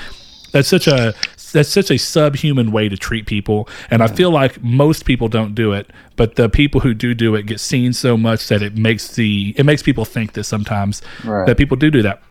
That's 0.52 0.68
such 0.68 0.88
a 0.88 1.14
that's 1.52 1.70
such 1.70 1.90
a 1.92 1.98
subhuman 1.98 2.72
way 2.72 2.90
to 2.90 2.98
treat 2.98 3.26
people, 3.26 3.68
and 3.90 4.04
I 4.04 4.08
feel 4.08 4.30
like 4.32 4.62
most 4.64 5.06
people 5.06 5.28
don't 5.28 5.54
do 5.56 5.74
it. 5.74 5.90
But 6.16 6.36
the 6.36 6.50
people 6.50 6.82
who 6.82 6.94
do 6.94 7.14
do 7.14 7.36
it 7.36 7.46
get 7.46 7.60
seen 7.60 7.94
so 7.94 8.18
much 8.18 8.48
that 8.50 8.62
it 8.62 8.76
makes 8.76 9.10
the 9.16 9.54
it 9.58 9.66
makes 9.66 9.82
people 9.84 10.06
think 10.06 10.34
that 10.34 10.44
sometimes 10.44 11.02
Right. 11.24 11.46
that 11.48 11.58
people 11.58 11.78
do 11.78 11.90
do 11.92 12.02
that. 12.04 12.22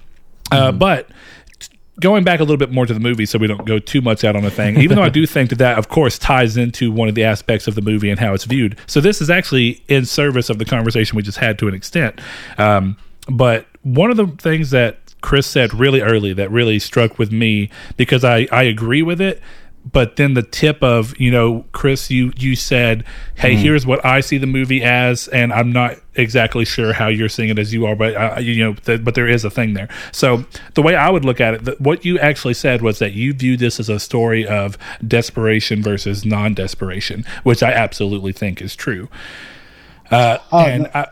Uh, 0.50 0.72
but 0.72 1.08
going 2.00 2.24
back 2.24 2.40
a 2.40 2.42
little 2.42 2.56
bit 2.56 2.70
more 2.70 2.86
to 2.86 2.94
the 2.94 3.00
movie 3.00 3.26
so 3.26 3.38
we 3.38 3.46
don't 3.46 3.66
go 3.66 3.78
too 3.78 4.00
much 4.00 4.24
out 4.24 4.36
on 4.36 4.44
a 4.44 4.50
thing 4.50 4.78
even 4.78 4.96
though 4.96 5.02
i 5.02 5.08
do 5.08 5.26
think 5.26 5.50
that 5.50 5.58
that 5.58 5.78
of 5.78 5.88
course 5.88 6.18
ties 6.18 6.56
into 6.56 6.90
one 6.92 7.08
of 7.08 7.14
the 7.14 7.24
aspects 7.24 7.66
of 7.66 7.74
the 7.74 7.82
movie 7.82 8.10
and 8.10 8.18
how 8.18 8.34
it's 8.34 8.44
viewed. 8.44 8.78
So 8.86 9.00
this 9.00 9.20
is 9.20 9.30
actually 9.30 9.82
in 9.88 10.04
service 10.04 10.50
of 10.50 10.58
the 10.58 10.64
conversation 10.64 11.16
we 11.16 11.22
just 11.22 11.38
had 11.38 11.58
to 11.60 11.68
an 11.68 11.74
extent. 11.74 12.20
Um, 12.58 12.96
but 13.28 13.66
one 13.82 14.10
of 14.10 14.16
the 14.16 14.26
things 14.26 14.70
that 14.70 14.98
chris 15.20 15.48
said 15.48 15.74
really 15.74 16.00
early 16.00 16.32
that 16.32 16.48
really 16.48 16.78
struck 16.78 17.18
with 17.18 17.32
me 17.32 17.68
because 17.96 18.22
i, 18.22 18.46
I 18.52 18.62
agree 18.62 19.02
with 19.02 19.20
it 19.20 19.42
but 19.90 20.16
then 20.16 20.34
the 20.34 20.42
tip 20.42 20.82
of 20.82 21.18
you 21.18 21.30
know 21.30 21.64
chris 21.72 22.10
you 22.10 22.32
you 22.36 22.56
said 22.56 23.04
hey 23.36 23.54
here's 23.54 23.86
what 23.86 24.04
i 24.04 24.20
see 24.20 24.38
the 24.38 24.46
movie 24.46 24.82
as 24.82 25.28
and 25.28 25.52
i'm 25.52 25.72
not 25.72 25.96
exactly 26.14 26.64
sure 26.64 26.92
how 26.92 27.06
you're 27.06 27.28
seeing 27.28 27.48
it 27.48 27.58
as 27.58 27.72
you 27.72 27.86
are 27.86 27.94
but 27.94 28.14
uh, 28.14 28.40
you 28.40 28.62
know 28.64 28.74
th- 28.74 29.04
but 29.04 29.14
there 29.14 29.28
is 29.28 29.44
a 29.44 29.50
thing 29.50 29.74
there. 29.74 29.88
So 30.12 30.44
the 30.74 30.82
way 30.82 30.96
i 30.96 31.08
would 31.08 31.24
look 31.24 31.40
at 31.40 31.54
it 31.54 31.64
th- 31.64 31.80
what 31.80 32.04
you 32.04 32.18
actually 32.18 32.54
said 32.54 32.82
was 32.82 32.98
that 32.98 33.12
you 33.12 33.32
view 33.32 33.56
this 33.56 33.78
as 33.78 33.88
a 33.88 34.00
story 34.00 34.46
of 34.46 34.76
desperation 35.06 35.82
versus 35.82 36.24
non-desperation 36.24 37.24
which 37.44 37.62
i 37.62 37.70
absolutely 37.72 38.32
think 38.32 38.60
is 38.60 38.74
true. 38.74 39.08
Uh, 40.10 40.38
and 40.52 40.86
I, 40.94 41.06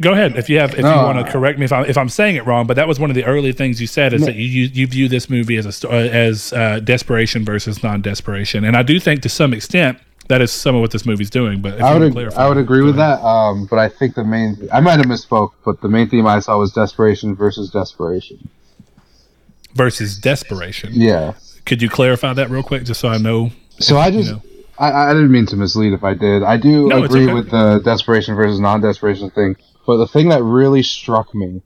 go 0.00 0.12
ahead 0.12 0.36
if 0.36 0.48
you 0.48 0.58
have 0.58 0.72
if 0.74 0.80
No, 0.80 0.90
you 0.94 1.02
want 1.02 1.24
to 1.24 1.30
correct 1.32 1.58
me 1.58 1.64
if 1.64 1.72
I'm 1.72 1.84
if 1.84 1.96
I'm 1.98 2.08
saying 2.08 2.36
it 2.36 2.46
wrong. 2.46 2.66
But 2.66 2.74
that 2.74 2.88
was 2.88 2.98
one 3.00 3.10
of 3.10 3.14
the 3.16 3.24
early 3.24 3.52
things 3.52 3.80
you 3.80 3.86
said 3.86 4.12
is 4.12 4.24
that 4.26 4.34
you 4.34 4.44
you, 4.44 4.64
you 4.72 4.86
view 4.86 5.08
this 5.08 5.28
movie 5.30 5.56
as 5.56 5.84
a 5.84 5.88
uh, 5.88 5.92
as 5.92 6.52
uh, 6.52 6.80
desperation 6.80 7.44
versus 7.44 7.82
non 7.82 8.02
desperation, 8.02 8.64
and 8.64 8.76
I 8.76 8.82
do 8.82 8.98
think 9.00 9.22
to 9.22 9.28
some 9.28 9.52
extent 9.54 9.98
that 10.28 10.42
is 10.42 10.50
some 10.50 10.74
of 10.74 10.80
what 10.80 10.90
this 10.90 11.06
movie's 11.06 11.30
doing. 11.30 11.62
But 11.62 11.74
if 11.74 11.82
I 11.82 11.92
would 11.92 12.00
want 12.00 12.04
ag- 12.06 12.12
clarify, 12.12 12.44
I 12.44 12.48
would 12.48 12.58
agree 12.58 12.82
with 12.82 12.98
ahead. 12.98 13.18
that. 13.20 13.24
Um, 13.24 13.66
but 13.66 13.78
I 13.78 13.88
think 13.88 14.14
the 14.14 14.24
main 14.24 14.68
I 14.72 14.80
might 14.80 14.96
have 14.98 15.06
misspoke, 15.06 15.52
but 15.64 15.80
the 15.80 15.88
main 15.88 16.08
theme 16.08 16.26
I 16.26 16.40
saw 16.40 16.58
was 16.58 16.72
desperation 16.72 17.34
versus 17.36 17.70
desperation. 17.70 18.48
versus 19.74 20.18
desperation. 20.18 20.90
Yeah. 20.94 21.34
Could 21.64 21.82
you 21.82 21.88
clarify 21.90 22.32
that 22.32 22.50
real 22.50 22.62
quick, 22.62 22.84
just 22.84 23.00
so 23.00 23.08
I 23.08 23.18
know? 23.18 23.50
So 23.80 23.98
I 23.98 24.10
just 24.10 24.30
know. 24.30 24.42
I, 24.78 25.10
I 25.10 25.12
didn't 25.14 25.32
mean 25.32 25.46
to 25.46 25.56
mislead 25.56 25.92
if 25.94 26.04
I 26.04 26.14
did. 26.14 26.42
I 26.42 26.56
do 26.58 26.88
No, 26.88 27.02
agree 27.04 27.24
okay. 27.24 27.32
with 27.32 27.50
the 27.50 27.80
desperation 27.84 28.34
versus 28.34 28.60
non-desperation 28.60 29.30
thing, 29.30 29.56
but 29.86 29.96
the 29.98 30.06
thing 30.06 30.28
that 30.28 30.42
really 30.42 30.82
struck 30.82 31.34
me 31.34 31.62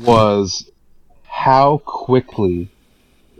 was 0.00 0.70
how 1.24 1.78
quickly 1.84 2.68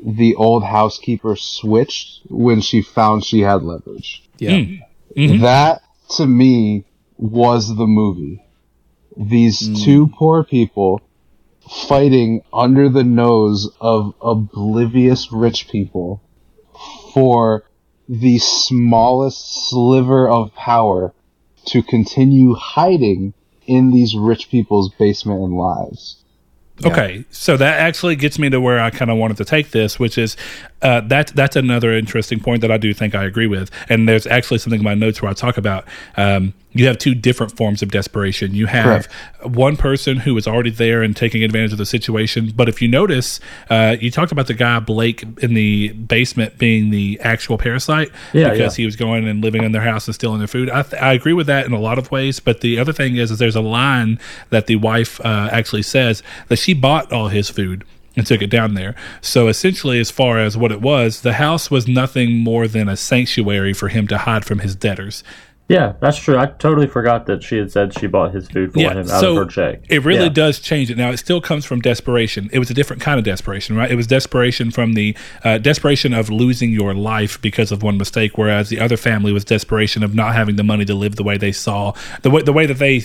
the 0.04 0.34
old 0.36 0.62
housekeeper 0.64 1.36
switched 1.36 2.20
when 2.28 2.60
she 2.60 2.82
found 2.82 3.24
she 3.24 3.40
had 3.40 3.62
leverage. 3.62 4.28
yeah 4.38 4.64
Mhm. 5.16 5.40
That 5.40 5.82
to 6.16 6.26
me 6.26 6.84
was 7.16 7.74
the 7.74 7.86
movie. 7.86 8.40
These 9.16 9.82
two 9.84 10.06
poor 10.08 10.44
people 10.44 11.00
fighting 11.88 12.42
under 12.52 12.88
the 12.88 13.02
nose 13.04 13.68
of 13.80 14.14
oblivious 14.22 15.32
rich 15.32 15.68
people 15.68 16.22
for 17.12 17.64
the 18.08 18.38
smallest 18.38 19.68
sliver 19.68 20.28
of 20.28 20.54
power 20.54 21.12
to 21.66 21.82
continue 21.82 22.54
hiding 22.54 23.34
in 23.68 23.90
these 23.92 24.16
rich 24.16 24.50
people's 24.50 24.92
basement 24.94 25.40
and 25.42 25.56
lives. 25.56 26.16
Okay, 26.84 27.24
so 27.30 27.56
that 27.56 27.80
actually 27.80 28.14
gets 28.14 28.38
me 28.38 28.48
to 28.50 28.60
where 28.60 28.78
I 28.78 28.90
kind 28.90 29.10
of 29.10 29.16
wanted 29.16 29.36
to 29.38 29.44
take 29.44 29.72
this, 29.72 29.98
which 29.98 30.16
is 30.16 30.36
uh, 30.80 31.00
that 31.02 31.28
that's 31.28 31.56
another 31.56 31.92
interesting 31.92 32.38
point 32.38 32.60
that 32.60 32.70
I 32.70 32.76
do 32.76 32.94
think 32.94 33.16
I 33.16 33.24
agree 33.24 33.48
with. 33.48 33.70
And 33.88 34.08
there's 34.08 34.28
actually 34.28 34.58
something 34.58 34.80
in 34.80 34.84
my 34.84 34.94
notes 34.94 35.20
where 35.20 35.30
I 35.30 35.34
talk 35.34 35.56
about 35.58 35.86
um, 36.16 36.54
you 36.78 36.86
have 36.86 36.96
two 36.96 37.12
different 37.12 37.56
forms 37.56 37.82
of 37.82 37.90
desperation. 37.90 38.54
You 38.54 38.66
have 38.66 39.06
one 39.42 39.76
person 39.76 40.18
who 40.18 40.36
is 40.36 40.46
already 40.46 40.70
there 40.70 41.02
and 41.02 41.16
taking 41.16 41.42
advantage 41.42 41.72
of 41.72 41.78
the 41.78 41.84
situation. 41.84 42.52
But 42.54 42.68
if 42.68 42.80
you 42.80 42.86
notice, 42.86 43.40
uh, 43.68 43.96
you 44.00 44.12
talked 44.12 44.30
about 44.30 44.46
the 44.46 44.54
guy 44.54 44.78
Blake 44.78 45.24
in 45.42 45.54
the 45.54 45.88
basement 45.88 46.56
being 46.56 46.90
the 46.90 47.18
actual 47.20 47.58
parasite 47.58 48.12
Yeah, 48.32 48.50
because 48.50 48.78
yeah. 48.78 48.82
he 48.82 48.86
was 48.86 48.94
going 48.94 49.26
and 49.26 49.42
living 49.42 49.64
in 49.64 49.72
their 49.72 49.82
house 49.82 50.06
and 50.06 50.14
stealing 50.14 50.38
their 50.38 50.46
food. 50.46 50.70
I, 50.70 50.82
th- 50.82 51.02
I 51.02 51.14
agree 51.14 51.32
with 51.32 51.48
that 51.48 51.66
in 51.66 51.72
a 51.72 51.80
lot 51.80 51.98
of 51.98 52.12
ways. 52.12 52.38
But 52.38 52.60
the 52.60 52.78
other 52.78 52.92
thing 52.92 53.16
is, 53.16 53.32
is 53.32 53.40
there's 53.40 53.56
a 53.56 53.60
line 53.60 54.20
that 54.50 54.68
the 54.68 54.76
wife 54.76 55.20
uh, 55.22 55.48
actually 55.50 55.82
says 55.82 56.22
that 56.46 56.60
she 56.60 56.74
bought 56.74 57.12
all 57.12 57.26
his 57.26 57.50
food 57.50 57.84
and 58.18 58.26
took 58.26 58.42
it 58.42 58.50
down 58.50 58.74
there. 58.74 58.94
So 59.20 59.46
essentially, 59.48 60.00
as 60.00 60.10
far 60.10 60.38
as 60.38 60.56
what 60.56 60.72
it 60.72 60.80
was, 60.80 61.22
the 61.22 61.34
house 61.34 61.70
was 61.70 61.86
nothing 61.86 62.36
more 62.36 62.66
than 62.66 62.88
a 62.88 62.96
sanctuary 62.96 63.72
for 63.72 63.88
him 63.88 64.08
to 64.08 64.18
hide 64.18 64.44
from 64.44 64.58
his 64.58 64.74
debtors. 64.74 65.22
Yeah, 65.68 65.92
that's 66.00 66.16
true. 66.18 66.38
I 66.38 66.46
totally 66.46 66.86
forgot 66.86 67.26
that 67.26 67.42
she 67.42 67.58
had 67.58 67.70
said 67.70 67.92
she 67.98 68.06
bought 68.06 68.32
his 68.32 68.48
food 68.48 68.72
for 68.72 68.80
him 68.80 68.86
out 69.10 69.22
of 69.22 69.36
her 69.36 69.44
check. 69.44 69.82
It 69.90 70.02
really 70.02 70.24
Yeah. 70.24 70.28
does 70.30 70.60
change 70.60 70.90
it. 70.90 70.96
Now, 70.96 71.10
it 71.10 71.18
still 71.18 71.42
comes 71.42 71.66
from 71.66 71.80
desperation. 71.80 72.48
It 72.54 72.58
was 72.58 72.70
a 72.70 72.74
different 72.74 73.02
kind 73.02 73.18
of 73.18 73.24
desperation, 73.24 73.76
right? 73.76 73.90
It 73.90 73.94
was 73.96 74.06
desperation 74.06 74.70
from 74.70 74.94
the 74.94 75.14
uh, 75.44 75.58
desperation 75.58 76.14
of 76.14 76.30
losing 76.30 76.72
your 76.72 76.94
life 76.94 77.38
because 77.42 77.70
of 77.70 77.82
one 77.82 77.98
mistake, 77.98 78.38
whereas 78.38 78.70
the 78.70 78.80
other 78.80 78.96
family 78.96 79.30
was 79.30 79.44
desperation 79.44 80.02
of 80.02 80.14
not 80.14 80.34
having 80.34 80.56
the 80.56 80.64
money 80.64 80.86
to 80.86 80.94
live 80.94 81.16
the 81.16 81.22
way 81.22 81.36
they 81.36 81.52
saw, 81.52 81.92
the 82.22 82.30
way, 82.30 82.40
the 82.40 82.52
way 82.52 82.64
that 82.64 82.78
they 82.78 83.02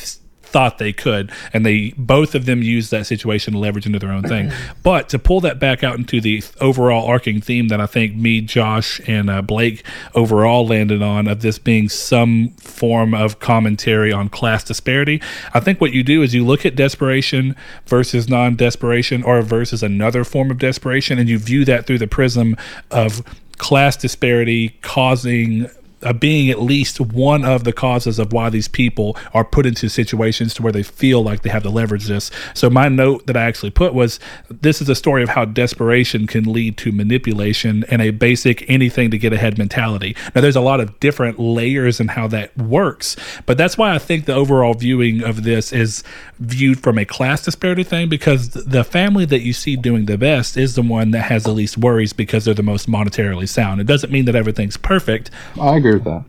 thought 0.53 0.77
they 0.77 0.93
could 0.93 1.31
and 1.51 1.65
they 1.65 1.93
both 1.97 2.35
of 2.35 2.45
them 2.45 2.63
used 2.63 2.91
that 2.91 3.05
situation 3.05 3.53
to 3.53 3.59
leverage 3.59 3.85
into 3.85 3.99
their 3.99 4.11
own 4.11 4.23
thing. 4.23 4.51
But 4.83 5.09
to 5.09 5.19
pull 5.19 5.39
that 5.41 5.59
back 5.59 5.83
out 5.83 5.97
into 5.97 6.19
the 6.19 6.43
overall 6.59 7.05
arcing 7.07 7.41
theme 7.41 7.67
that 7.67 7.79
i 7.79 7.85
think 7.85 8.15
me 8.15 8.41
josh 8.41 9.01
and 9.07 9.29
uh, 9.29 9.41
blake 9.41 9.83
overall 10.13 10.65
landed 10.65 11.01
on 11.01 11.27
of 11.27 11.41
this 11.41 11.59
being 11.59 11.89
some 11.89 12.49
form 12.59 13.13
of 13.13 13.39
commentary 13.39 14.11
on 14.11 14.29
class 14.29 14.63
disparity 14.63 15.21
i 15.53 15.59
think 15.59 15.79
what 15.79 15.93
you 15.93 16.03
do 16.03 16.21
is 16.21 16.33
you 16.33 16.45
look 16.45 16.65
at 16.65 16.75
desperation 16.75 17.55
versus 17.85 18.29
non-desperation 18.29 19.23
or 19.23 19.41
versus 19.41 19.83
another 19.83 20.23
form 20.23 20.51
of 20.51 20.57
desperation 20.57 21.19
and 21.19 21.29
you 21.29 21.37
view 21.37 21.65
that 21.65 21.85
through 21.85 21.99
the 21.99 22.07
prism 22.07 22.55
of 22.91 23.21
class 23.57 23.95
disparity 23.95 24.69
causing 24.81 25.69
Uh, 26.03 26.13
being 26.13 26.49
at 26.49 26.61
least 26.61 26.99
one 26.99 27.45
of 27.45 27.63
the 27.63 27.73
causes 27.73 28.19
of 28.19 28.33
why 28.33 28.49
these 28.49 28.67
people 28.67 29.17
are 29.33 29.43
put 29.43 29.65
into 29.65 29.89
situations 29.89 30.53
to 30.53 30.61
where 30.61 30.71
they 30.71 30.83
feel 30.83 31.23
like 31.23 31.41
they 31.41 31.49
have 31.49 31.63
to 31.63 31.69
leverage 31.69 32.05
this. 32.05 32.31
So 32.53 32.69
my 32.69 32.89
note 32.89 33.25
that 33.27 33.37
I 33.37 33.43
actually 33.43 33.71
put 33.71 33.93
was 33.93 34.19
this 34.49 34.81
is 34.81 34.89
a 34.89 34.95
story 34.95 35.23
of 35.23 35.29
how 35.29 35.45
desperation 35.45 36.27
can 36.27 36.51
lead 36.51 36.77
to 36.77 36.91
manipulation 36.91 37.85
and 37.89 38.01
a 38.01 38.11
basic 38.11 38.69
anything 38.69 39.11
to 39.11 39.17
get 39.17 39.33
ahead 39.33 39.57
mentality. 39.57 40.15
Now 40.35 40.41
there's 40.41 40.55
a 40.55 40.61
lot 40.61 40.79
of 40.79 40.99
different 40.99 41.39
layers 41.39 41.99
in 41.99 42.09
how 42.09 42.27
that 42.27 42.55
works, 42.57 43.15
but 43.45 43.57
that's 43.57 43.77
why 43.77 43.93
I 43.95 43.99
think 43.99 44.25
the 44.25 44.33
overall 44.33 44.73
viewing 44.73 45.23
of 45.23 45.43
this 45.43 45.71
is 45.71 46.03
viewed 46.39 46.81
from 46.81 46.97
a 46.97 47.05
class 47.05 47.43
disparity 47.43 47.83
thing 47.83 48.09
because 48.09 48.49
the 48.49 48.83
family 48.83 49.25
that 49.25 49.41
you 49.41 49.53
see 49.53 49.75
doing 49.75 50.05
the 50.05 50.17
best 50.17 50.57
is 50.57 50.75
the 50.75 50.81
one 50.81 51.11
that 51.11 51.23
has 51.23 51.43
the 51.43 51.51
least 51.51 51.77
worries 51.77 52.13
because 52.13 52.45
they're 52.45 52.53
the 52.53 52.63
most 52.63 52.89
monetarily 52.89 53.47
sound. 53.47 53.79
It 53.79 53.87
doesn't 53.87 54.11
mean 54.11 54.25
that 54.25 54.35
everything's 54.35 54.77
perfect, 54.77 55.31
I 55.59 55.77
agree 55.77 55.92
with 55.93 56.03
that. 56.05 56.23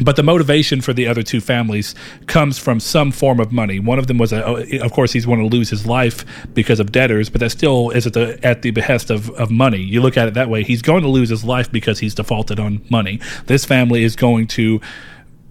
but 0.00 0.16
the 0.16 0.22
motivation 0.22 0.80
for 0.80 0.92
the 0.92 1.06
other 1.06 1.22
two 1.22 1.40
families 1.40 1.94
comes 2.26 2.58
from 2.58 2.78
some 2.80 3.10
form 3.10 3.40
of 3.40 3.52
money. 3.52 3.80
One 3.80 3.98
of 3.98 4.06
them 4.06 4.18
was, 4.18 4.32
a, 4.32 4.46
uh, 4.46 4.84
of 4.84 4.92
course, 4.92 5.12
he's 5.12 5.26
going 5.26 5.40
to 5.40 5.46
lose 5.46 5.70
his 5.70 5.86
life 5.86 6.24
because 6.54 6.78
of 6.80 6.92
debtors, 6.92 7.28
but 7.30 7.40
that 7.40 7.50
still 7.50 7.90
is 7.90 8.06
at 8.06 8.12
the 8.12 8.38
at 8.44 8.62
the 8.62 8.70
behest 8.70 9.10
of, 9.10 9.30
of 9.30 9.50
money. 9.50 9.78
You 9.78 10.00
look 10.00 10.16
at 10.16 10.28
it 10.28 10.34
that 10.34 10.48
way. 10.48 10.62
He's 10.62 10.82
going 10.82 11.02
to 11.02 11.08
lose 11.08 11.30
his 11.30 11.44
life 11.44 11.70
because 11.72 11.98
he's 11.98 12.14
defaulted 12.14 12.60
on 12.60 12.84
money. 12.90 13.20
This 13.46 13.64
family 13.64 14.04
is 14.04 14.14
going 14.16 14.46
to 14.48 14.80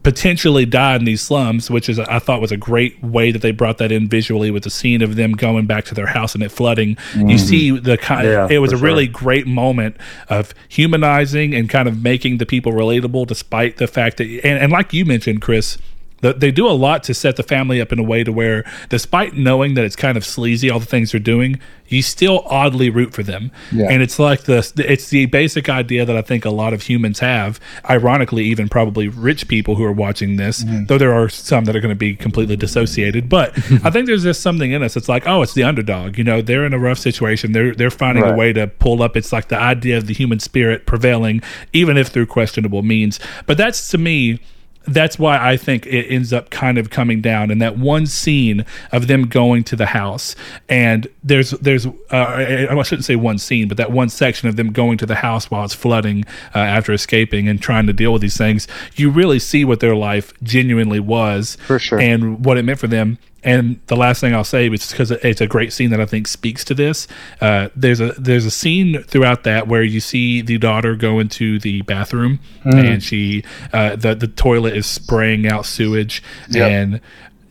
potentially 0.07 0.65
die 0.65 0.95
in 0.95 1.03
these 1.03 1.21
slums, 1.21 1.69
which 1.69 1.89
is 1.89 1.99
I 1.99 2.19
thought 2.19 2.39
was 2.39 2.53
a 2.53 2.57
great 2.57 3.03
way 3.03 3.29
that 3.29 3.41
they 3.41 3.51
brought 3.51 3.77
that 3.79 3.91
in 3.91 4.07
visually 4.07 4.49
with 4.49 4.63
the 4.63 4.69
scene 4.69 5.01
of 5.01 5.17
them 5.17 5.33
going 5.33 5.65
back 5.65 5.83
to 5.85 5.93
their 5.93 6.05
house 6.05 6.33
and 6.33 6.41
it 6.41 6.49
flooding. 6.49 6.91
You 7.13 7.23
mm-hmm. 7.25 7.37
see 7.37 7.77
the 7.77 7.97
kind. 7.97 8.25
Yeah, 8.25 8.47
it 8.49 8.59
was 8.59 8.71
a 8.71 8.77
really 8.77 9.05
great 9.05 9.47
moment 9.47 9.97
of 10.29 10.53
humanizing 10.69 11.53
and 11.53 11.69
kind 11.69 11.89
of 11.89 12.01
making 12.01 12.37
the 12.37 12.45
people 12.45 12.71
relatable, 12.71 13.27
despite 13.27 13.77
the 13.77 13.87
fact 13.87 14.15
that 14.17 14.27
and, 14.45 14.57
and 14.57 14.71
like 14.71 14.93
you 14.93 15.03
mentioned, 15.03 15.41
Chris. 15.41 15.77
They 16.21 16.51
do 16.51 16.67
a 16.67 16.73
lot 16.73 17.03
to 17.03 17.13
set 17.13 17.35
the 17.35 17.43
family 17.43 17.79
up 17.79 17.91
in 17.91 17.99
a 17.99 18.03
way 18.03 18.23
to 18.23 18.31
where, 18.31 18.63
despite 18.89 19.35
knowing 19.35 19.75
that 19.75 19.85
it's 19.85 19.95
kind 19.95 20.17
of 20.17 20.25
sleazy, 20.25 20.69
all 20.69 20.79
the 20.79 20.85
things 20.85 21.11
they're 21.11 21.19
doing, 21.19 21.59
you 21.87 22.01
still 22.01 22.43
oddly 22.47 22.89
root 22.89 23.13
for 23.13 23.23
them. 23.23 23.51
Yeah. 23.71 23.87
And 23.89 24.01
it's 24.01 24.19
like 24.19 24.43
the 24.43 24.71
it's 24.77 25.09
the 25.09 25.27
basic 25.27 25.69
idea 25.69 26.05
that 26.05 26.17
I 26.17 26.21
think 26.21 26.43
a 26.43 26.49
lot 26.49 26.73
of 26.73 26.83
humans 26.83 27.19
have. 27.19 27.59
Ironically, 27.89 28.45
even 28.45 28.67
probably 28.67 29.07
rich 29.07 29.47
people 29.47 29.75
who 29.75 29.83
are 29.83 29.91
watching 29.91 30.37
this, 30.37 30.63
mm-hmm. 30.63 30.85
though 30.85 30.97
there 30.97 31.13
are 31.13 31.29
some 31.29 31.65
that 31.65 31.75
are 31.75 31.79
going 31.79 31.93
to 31.93 31.95
be 31.95 32.15
completely 32.15 32.55
dissociated. 32.55 33.29
But 33.29 33.57
I 33.85 33.91
think 33.91 34.07
there's 34.07 34.23
just 34.23 34.41
something 34.41 34.71
in 34.71 34.83
us. 34.83 34.97
It's 34.97 35.09
like, 35.09 35.27
oh, 35.27 35.41
it's 35.43 35.53
the 35.53 35.63
underdog. 35.63 36.17
You 36.17 36.23
know, 36.23 36.41
they're 36.41 36.65
in 36.65 36.73
a 36.73 36.79
rough 36.79 36.97
situation. 36.97 37.51
They're 37.51 37.73
they're 37.73 37.91
finding 37.91 38.23
a 38.23 38.35
way 38.35 38.53
to 38.53 38.67
pull 38.67 39.01
up. 39.01 39.15
It's 39.15 39.31
like 39.31 39.49
the 39.49 39.59
idea 39.59 39.97
of 39.97 40.07
the 40.07 40.13
human 40.13 40.39
spirit 40.39 40.85
prevailing, 40.85 41.41
even 41.73 41.95
if 41.95 42.07
through 42.07 42.27
questionable 42.27 42.81
means. 42.81 43.19
But 43.45 43.57
that's 43.57 43.89
to 43.89 43.97
me 43.97 44.39
that's 44.87 45.19
why 45.19 45.37
I 45.37 45.57
think 45.57 45.85
it 45.85 46.07
ends 46.07 46.31
up 46.33 46.49
kind 46.49 46.77
of 46.77 46.89
coming 46.89 47.21
down 47.21 47.51
in 47.51 47.59
that 47.59 47.77
one 47.77 48.05
scene 48.07 48.65
of 48.91 49.07
them 49.07 49.27
going 49.27 49.63
to 49.65 49.75
the 49.75 49.87
house, 49.87 50.35
and 50.69 51.07
there's 51.23 51.51
there's 51.51 51.85
uh, 51.85 52.67
I 52.69 52.81
shouldn't 52.83 53.05
say 53.05 53.15
one 53.15 53.37
scene, 53.37 53.67
but 53.67 53.77
that 53.77 53.91
one 53.91 54.09
section 54.09 54.47
of 54.47 54.55
them 54.55 54.71
going 54.71 54.97
to 54.99 55.05
the 55.05 55.15
house 55.15 55.51
while 55.51 55.65
it's 55.65 55.73
flooding 55.73 56.25
uh, 56.55 56.59
after 56.59 56.93
escaping 56.93 57.47
and 57.47 57.61
trying 57.61 57.87
to 57.87 57.93
deal 57.93 58.13
with 58.13 58.21
these 58.21 58.37
things. 58.37 58.67
You 58.95 59.09
really 59.09 59.39
see 59.39 59.65
what 59.65 59.79
their 59.79 59.95
life 59.95 60.33
genuinely 60.41 60.99
was, 60.99 61.57
For 61.67 61.79
sure. 61.79 61.99
and 61.99 62.43
what 62.45 62.57
it 62.57 62.63
meant 62.63 62.79
for 62.79 62.87
them. 62.87 63.17
And 63.47 63.79
the 63.87 63.95
last 63.95 64.21
thing 64.21 64.35
I'll 64.35 64.43
say, 64.43 64.69
is 64.69 64.91
because 64.91 65.11
it's 65.11 65.41
a 65.41 65.47
great 65.47 65.71
scene 65.73 65.89
that 65.91 66.01
I 66.01 66.05
think 66.05 66.27
speaks 66.27 66.63
to 66.65 66.73
this. 66.73 67.07
Uh, 67.41 67.69
there's 67.75 67.99
a 67.99 68.11
there's 68.17 68.45
a 68.45 68.51
scene 68.51 69.01
throughout 69.03 69.43
that 69.43 69.67
where 69.67 69.83
you 69.83 69.99
see 69.99 70.41
the 70.41 70.57
daughter 70.57 70.95
go 70.95 71.19
into 71.19 71.57
the 71.59 71.81
bathroom 71.83 72.39
and 72.65 73.01
she 73.01 73.43
uh, 73.73 73.95
the 73.95 74.13
the 74.15 74.27
toilet 74.27 74.75
is 74.75 74.85
spraying 74.85 75.47
out 75.47 75.65
sewage 75.65 76.21
Yep. 76.49 76.71
and 76.71 77.01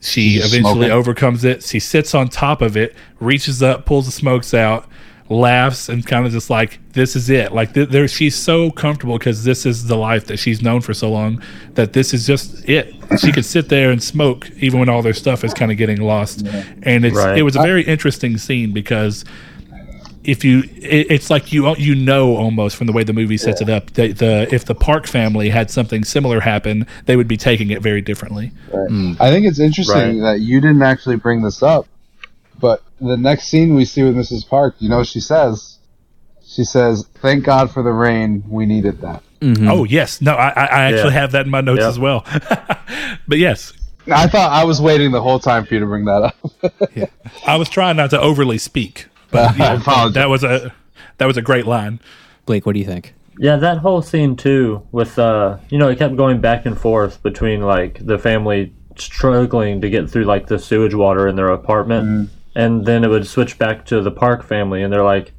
she 0.01 0.35
She's 0.35 0.45
eventually 0.53 0.75
smoking. 0.75 0.91
overcomes 0.93 1.45
it. 1.45 1.63
She 1.65 1.81
sits 1.81 2.15
on 2.15 2.29
top 2.29 2.63
of 2.63 2.77
it, 2.77 2.95
reaches 3.19 3.63
up, 3.63 3.87
pulls 3.87 4.07
the 4.07 4.13
smokes 4.13 4.53
out, 4.55 4.87
laughs, 5.29 5.89
and 5.89 6.07
kind 6.07 6.25
of 6.27 6.33
just 6.33 6.51
like 6.51 6.79
this 6.93 7.17
is 7.17 7.29
it. 7.31 7.53
Like 7.53 7.75
th- 7.75 7.89
there, 7.89 8.07
she's 8.09 8.35
so 8.37 8.71
comfortable 8.71 9.19
because 9.19 9.45
this 9.45 9.67
is 9.67 9.87
the 9.87 9.97
life 9.97 10.27
that 10.27 10.39
she's 10.39 10.63
known 10.63 10.81
for 10.81 10.95
so 10.95 11.11
long 11.11 11.43
that 11.75 11.93
this 11.93 12.15
is 12.15 12.27
just 12.27 12.69
it. 12.69 12.95
She 13.19 13.33
could 13.33 13.45
sit 13.45 13.69
there 13.69 13.91
and 13.91 14.03
smoke 14.03 14.49
even 14.59 14.79
when 14.81 14.89
all 14.89 15.03
their 15.03 15.15
stuff 15.15 15.45
is 15.45 15.53
kind 15.55 15.71
of 15.73 15.79
getting 15.79 16.01
lost, 16.01 16.47
and 16.83 17.05
it's 17.05 17.17
Right. 17.17 17.39
it 17.39 17.43
was 17.43 17.57
a 17.57 17.63
very 17.63 17.83
interesting 17.85 18.39
scene 18.39 18.73
because 18.73 19.25
if 20.25 20.45
you 20.45 20.65
it, 20.77 21.07
it's 21.11 21.31
like 21.31 21.53
you 21.53 21.73
you 21.77 21.95
know 21.95 22.37
almost 22.37 22.75
from 22.77 22.87
the 22.89 22.93
way 22.93 23.05
the 23.05 23.13
movie 23.13 23.37
sets 23.37 23.61
it 23.61 23.69
up 23.69 23.93
that 23.93 24.19
the 24.19 24.49
if 24.53 24.65
the 24.65 24.75
Park 24.75 25.07
family 25.07 25.51
had 25.51 25.71
something 25.71 26.03
similar 26.05 26.41
happen, 26.41 26.85
they 27.05 27.17
would 27.17 27.29
be 27.29 27.37
taking 27.37 27.71
it 27.71 27.81
very 27.81 28.01
differently. 28.01 28.51
Hmm. 28.73 29.13
I 29.21 29.31
think 29.31 29.47
it's 29.47 29.61
interesting 29.61 30.21
Right. 30.21 30.33
that 30.39 30.41
you 30.41 30.61
didn't 30.61 30.83
actually 30.83 31.17
bring 31.17 31.43
this 31.43 31.63
up, 31.63 31.87
but 32.61 32.83
the 33.01 33.17
next 33.17 33.49
scene 33.49 33.75
we 33.75 33.85
see 33.85 34.03
with 34.03 34.17
Mrs. 34.17 34.49
Park, 34.49 34.77
you 34.79 34.89
know, 34.89 34.99
what 34.99 35.07
she 35.07 35.21
says, 35.21 35.79
she 36.45 36.65
says, 36.65 37.07
"Thank 37.21 37.45
God 37.45 37.71
for 37.71 37.83
the 37.83 37.93
rain. 37.93 38.45
We 38.49 38.67
needed 38.67 39.01
that." 39.03 39.23
Oh 39.43 39.85
yes, 39.85 40.21
no, 40.21 40.33
I, 40.33 40.49
I 40.49 40.65
I 40.65 40.83
actually 40.85 41.13
Yeah. 41.15 41.21
have 41.21 41.33
that 41.33 41.45
in 41.47 41.51
my 41.51 41.61
notes 41.61 41.81
Yeah. 41.83 41.89
as 41.89 41.99
well. 41.99 42.25
but 43.29 43.39
yes, 43.39 43.73
I 44.11 44.27
thought 44.29 44.51
I 44.51 44.65
was 44.65 44.81
waiting 44.81 45.11
the 45.13 45.21
whole 45.23 45.39
time 45.39 45.67
for 45.67 45.75
you 45.75 45.81
to 45.81 45.87
bring 45.87 46.05
that 46.07 46.23
up. 46.23 46.37
yeah. 46.95 47.07
I 47.47 47.57
was 47.57 47.69
trying 47.69 47.97
not 47.97 48.11
to 48.11 48.21
overly 48.21 48.59
speak, 48.59 49.07
but 49.31 49.51
I 49.61 49.75
yeah, 49.75 49.81
apologize. 49.81 50.15
that 50.15 50.29
was 50.29 50.45
a 50.45 50.73
that 51.19 51.27
was 51.27 51.37
a 51.37 51.43
great 51.43 51.67
line. 51.67 52.01
Blake, 52.47 52.65
what 52.67 52.73
do 52.75 52.79
you 52.79 52.87
think? 52.87 53.15
Yeah, 53.39 53.57
that 53.57 53.79
whole 53.79 54.01
scene 54.01 54.37
too, 54.37 54.87
with 54.93 55.19
uh, 55.19 55.59
you 55.69 55.79
know, 55.79 55.89
it 55.89 55.99
kept 55.99 56.17
going 56.17 56.41
back 56.41 56.65
and 56.65 56.79
forth 56.81 57.23
between 57.23 57.61
like 57.61 58.05
the 58.07 58.19
family 58.19 58.73
struggling 58.97 59.83
to 59.83 59.91
get 59.91 60.09
through 60.11 60.25
like 60.25 60.47
the 60.47 60.59
sewage 60.59 60.95
water 60.95 61.29
in 61.29 61.37
their 61.37 61.49
apartment, 61.49 62.31
and 62.57 62.87
then 62.87 63.05
it 63.05 63.09
would 63.09 63.27
switch 63.27 63.59
back 63.59 63.85
to 63.85 64.01
the 64.01 64.11
Park 64.11 64.43
family, 64.43 64.83
and 64.83 64.91
they're 64.91 65.05
like 65.05 65.33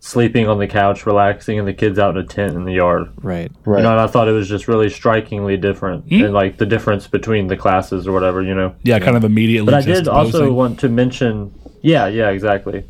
sleeping 0.00 0.48
on 0.48 0.58
the 0.58 0.66
couch, 0.66 1.04
relaxing, 1.04 1.58
and 1.58 1.68
the 1.68 1.74
kids 1.74 1.98
out 1.98 2.16
in 2.16 2.24
a 2.24 2.26
tent 2.26 2.54
in 2.54 2.64
the 2.64 2.72
yard. 2.72 3.12
Right. 3.22 3.52
Right. 3.66 3.78
You 3.78 3.82
know, 3.82 3.92
and 3.92 4.00
I 4.00 4.06
thought 4.06 4.28
it 4.28 4.32
was 4.32 4.48
just 4.48 4.66
really 4.66 4.88
strikingly 4.88 5.58
different, 5.58 6.08
hmm? 6.08 6.24
and 6.24 6.32
like 6.32 6.56
the 6.56 6.64
difference 6.64 7.06
between 7.06 7.48
the 7.48 7.56
classes 7.56 8.08
or 8.08 8.12
whatever. 8.12 8.42
You 8.42 8.54
know. 8.54 8.74
Yeah, 8.82 8.98
kind 8.98 9.14
of 9.14 9.24
immediately. 9.24 9.70
But 9.70 9.74
I 9.74 9.82
did 9.82 10.08
also 10.08 10.48
juxtaposing. 10.48 10.54
want 10.54 10.80
to 10.80 10.88
mention, 10.88 11.54
yeah, 11.82 12.06
yeah, 12.06 12.30
exactly. 12.30 12.86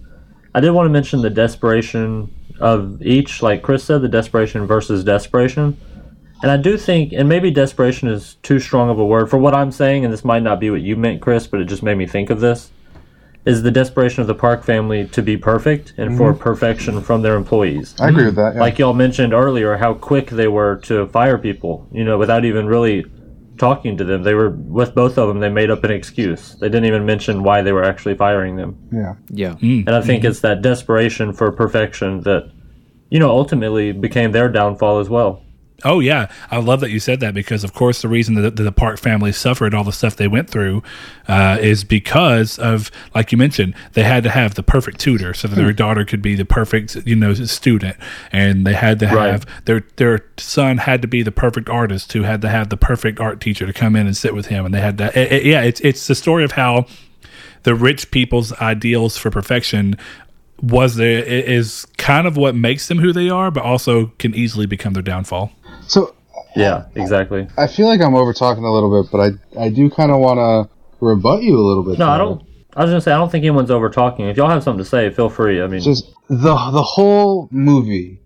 I 0.54 0.60
did 0.60 0.70
want 0.70 0.86
to 0.86 0.90
mention 0.90 1.20
the 1.22 1.30
desperation 1.30 2.32
of 2.60 3.02
each, 3.02 3.42
like 3.42 3.62
Chris 3.62 3.82
said, 3.82 4.02
the 4.02 4.08
desperation 4.08 4.68
versus 4.68 5.02
desperation. 5.02 5.76
And 6.42 6.50
I 6.52 6.58
do 6.58 6.78
think, 6.78 7.12
and 7.12 7.28
maybe 7.28 7.50
desperation 7.50 8.06
is 8.06 8.34
too 8.44 8.60
strong 8.60 8.88
of 8.88 9.00
a 9.00 9.04
word 9.04 9.30
for 9.30 9.38
what 9.38 9.52
I'm 9.52 9.72
saying, 9.72 10.04
and 10.04 10.12
this 10.12 10.24
might 10.24 10.44
not 10.44 10.60
be 10.60 10.70
what 10.70 10.82
you 10.82 10.94
meant, 10.94 11.20
Chris, 11.20 11.48
but 11.48 11.60
it 11.60 11.64
just 11.64 11.82
made 11.82 11.96
me 11.96 12.06
think 12.06 12.30
of 12.30 12.38
this. 12.38 12.70
Is 13.46 13.62
the 13.62 13.70
desperation 13.70 14.22
of 14.22 14.26
the 14.26 14.34
Park 14.34 14.64
family 14.64 15.06
to 15.08 15.22
be 15.22 15.36
perfect 15.36 15.92
and 15.98 16.16
for 16.16 16.32
mm-hmm. 16.32 16.42
perfection 16.42 17.02
from 17.02 17.20
their 17.20 17.36
employees? 17.36 17.94
I 18.00 18.08
agree 18.08 18.24
with 18.24 18.36
that. 18.36 18.54
Yeah. 18.54 18.60
like 18.60 18.78
y'all 18.78 18.94
mentioned 18.94 19.34
earlier, 19.34 19.76
how 19.76 19.92
quick 19.92 20.30
they 20.30 20.48
were 20.48 20.76
to 20.84 21.06
fire 21.08 21.36
people, 21.36 21.86
you 21.92 22.04
know, 22.04 22.16
without 22.16 22.46
even 22.46 22.66
really 22.66 23.04
talking 23.58 23.96
to 23.98 24.04
them. 24.04 24.22
They 24.22 24.34
were 24.34 24.50
with 24.50 24.94
both 24.94 25.18
of 25.18 25.28
them. 25.28 25.40
They 25.40 25.48
made 25.48 25.70
up 25.70 25.84
an 25.84 25.90
excuse. 25.90 26.54
They 26.56 26.68
didn't 26.68 26.86
even 26.86 27.04
mention 27.06 27.42
why 27.42 27.62
they 27.62 27.72
were 27.72 27.84
actually 27.84 28.16
firing 28.16 28.56
them. 28.56 28.78
Yeah. 28.90 29.14
Yeah. 29.30 29.54
And 29.60 29.90
I 29.90 30.00
think 30.00 30.22
mm-hmm. 30.22 30.30
it's 30.30 30.40
that 30.40 30.62
desperation 30.62 31.32
for 31.32 31.52
perfection 31.52 32.22
that, 32.22 32.50
you 33.10 33.18
know, 33.18 33.30
ultimately 33.30 33.92
became 33.92 34.32
their 34.32 34.48
downfall 34.48 35.00
as 35.00 35.08
well. 35.08 35.43
Oh 35.82 36.00
yeah, 36.00 36.30
I 36.50 36.58
love 36.58 36.80
that 36.80 36.90
you 36.90 37.00
said 37.00 37.20
that 37.20 37.34
because, 37.34 37.62
of 37.64 37.74
course, 37.74 38.00
the 38.00 38.08
reason 38.08 38.36
that 38.36 38.56
the 38.56 38.72
Park 38.72 38.98
family 38.98 39.32
suffered 39.32 39.74
all 39.74 39.84
the 39.84 39.92
stuff 39.92 40.16
they 40.16 40.28
went 40.28 40.48
through 40.48 40.82
uh, 41.28 41.58
is 41.60 41.84
because 41.84 42.58
of, 42.58 42.90
like 43.14 43.32
you 43.32 43.36
mentioned, 43.38 43.74
they 43.92 44.04
had 44.04 44.22
to 44.22 44.30
have 44.30 44.54
the 44.54 44.62
perfect 44.62 44.98
tutor 45.00 45.34
so 45.34 45.46
that 45.48 45.56
their 45.56 45.72
daughter 45.72 46.04
could 46.04 46.22
be 46.22 46.36
the 46.36 46.44
perfect, 46.46 46.96
you 47.04 47.14
know, 47.16 47.34
student, 47.34 47.96
and 48.32 48.66
they 48.66 48.72
had 48.72 48.98
to 49.00 49.06
Right. 49.06 49.32
have 49.32 49.46
their 49.66 49.84
their 49.96 50.24
son 50.38 50.78
had 50.78 51.02
to 51.02 51.08
be 51.08 51.22
the 51.22 51.32
perfect 51.32 51.68
artist 51.68 52.12
who 52.14 52.22
had 52.22 52.40
to 52.42 52.48
have 52.48 52.70
the 52.70 52.76
perfect 52.78 53.20
art 53.20 53.40
teacher 53.40 53.66
to 53.66 53.72
come 53.72 53.94
in 53.96 54.06
and 54.06 54.16
sit 54.16 54.34
with 54.34 54.46
him, 54.46 54.64
and 54.64 54.72
they 54.72 54.80
had 54.80 54.96
to, 54.98 55.06
it- 55.18 55.32
it- 55.32 55.44
yeah, 55.44 55.60
it's 55.62 55.80
it's 55.80 56.06
the 56.06 56.14
story 56.14 56.44
of 56.44 56.52
how 56.52 56.86
the 57.64 57.74
rich 57.74 58.10
people's 58.10 58.52
ideals 58.60 59.18
for 59.18 59.30
perfection 59.30 59.96
was 60.62 60.94
there 60.96 61.22
is 61.24 61.84
kind 61.98 62.26
of 62.26 62.36
what 62.38 62.54
makes 62.54 62.88
them 62.88 62.98
who 63.00 63.12
they 63.12 63.28
are, 63.28 63.50
but 63.50 63.62
also 63.64 64.06
can 64.18 64.34
easily 64.34 64.64
become 64.66 64.92
their 64.94 65.02
downfall. 65.02 65.52
So 65.88 66.14
Yeah, 66.56 66.86
exactly. 66.94 67.46
I 67.56 67.66
feel 67.66 67.86
like 67.86 68.00
I'm 68.00 68.14
over 68.14 68.32
talking 68.32 68.64
a 68.64 68.72
little 68.72 69.02
bit, 69.02 69.10
but 69.12 69.20
I 69.20 69.64
I 69.64 69.68
do 69.68 69.90
kind 69.90 70.10
of 70.10 70.20
want 70.20 70.38
to 70.38 70.74
rebut 71.04 71.42
you 71.42 71.58
a 71.58 71.64
little 71.64 71.84
bit. 71.84 71.98
No, 71.98 72.08
I 72.08 72.18
don't. 72.18 72.42
I 72.76 72.82
was 72.82 72.90
gonna 72.90 73.00
say 73.00 73.12
I 73.12 73.18
don't 73.18 73.30
think 73.30 73.42
anyone's 73.42 73.70
over 73.70 73.88
talking. 73.90 74.28
If 74.28 74.36
y'all 74.36 74.50
have 74.50 74.64
something 74.64 74.82
to 74.82 74.88
say, 74.88 75.10
feel 75.10 75.28
free. 75.28 75.62
I 75.62 75.66
mean, 75.66 75.80
Just 75.80 76.06
the 76.28 76.54
the 76.70 76.82
whole 76.82 77.48
movie. 77.50 78.20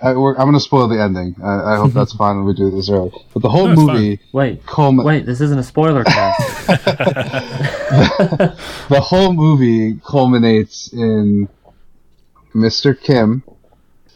I, 0.00 0.12
we're, 0.12 0.36
I'm 0.36 0.44
going 0.44 0.54
to 0.54 0.60
spoil 0.60 0.86
the 0.86 1.02
ending. 1.02 1.34
I, 1.42 1.74
I 1.74 1.76
hope 1.78 1.90
that's 1.90 2.12
fine 2.16 2.36
when 2.36 2.44
we 2.44 2.54
do 2.54 2.70
this 2.70 2.88
early. 2.88 3.10
But 3.34 3.42
the 3.42 3.48
whole 3.48 3.66
No, 3.66 3.72
it's 3.72 3.80
movie, 3.80 4.20
wait, 4.32 4.64
culmi- 4.64 5.04
wait. 5.04 5.26
This 5.26 5.40
isn't 5.40 5.58
a 5.58 5.62
spoiler 5.64 6.04
cast. 6.04 6.66
the 8.88 9.00
whole 9.00 9.32
movie 9.32 9.98
culminates 10.06 10.92
in 10.92 11.48
Mr. 12.54 12.96
Kim 13.00 13.42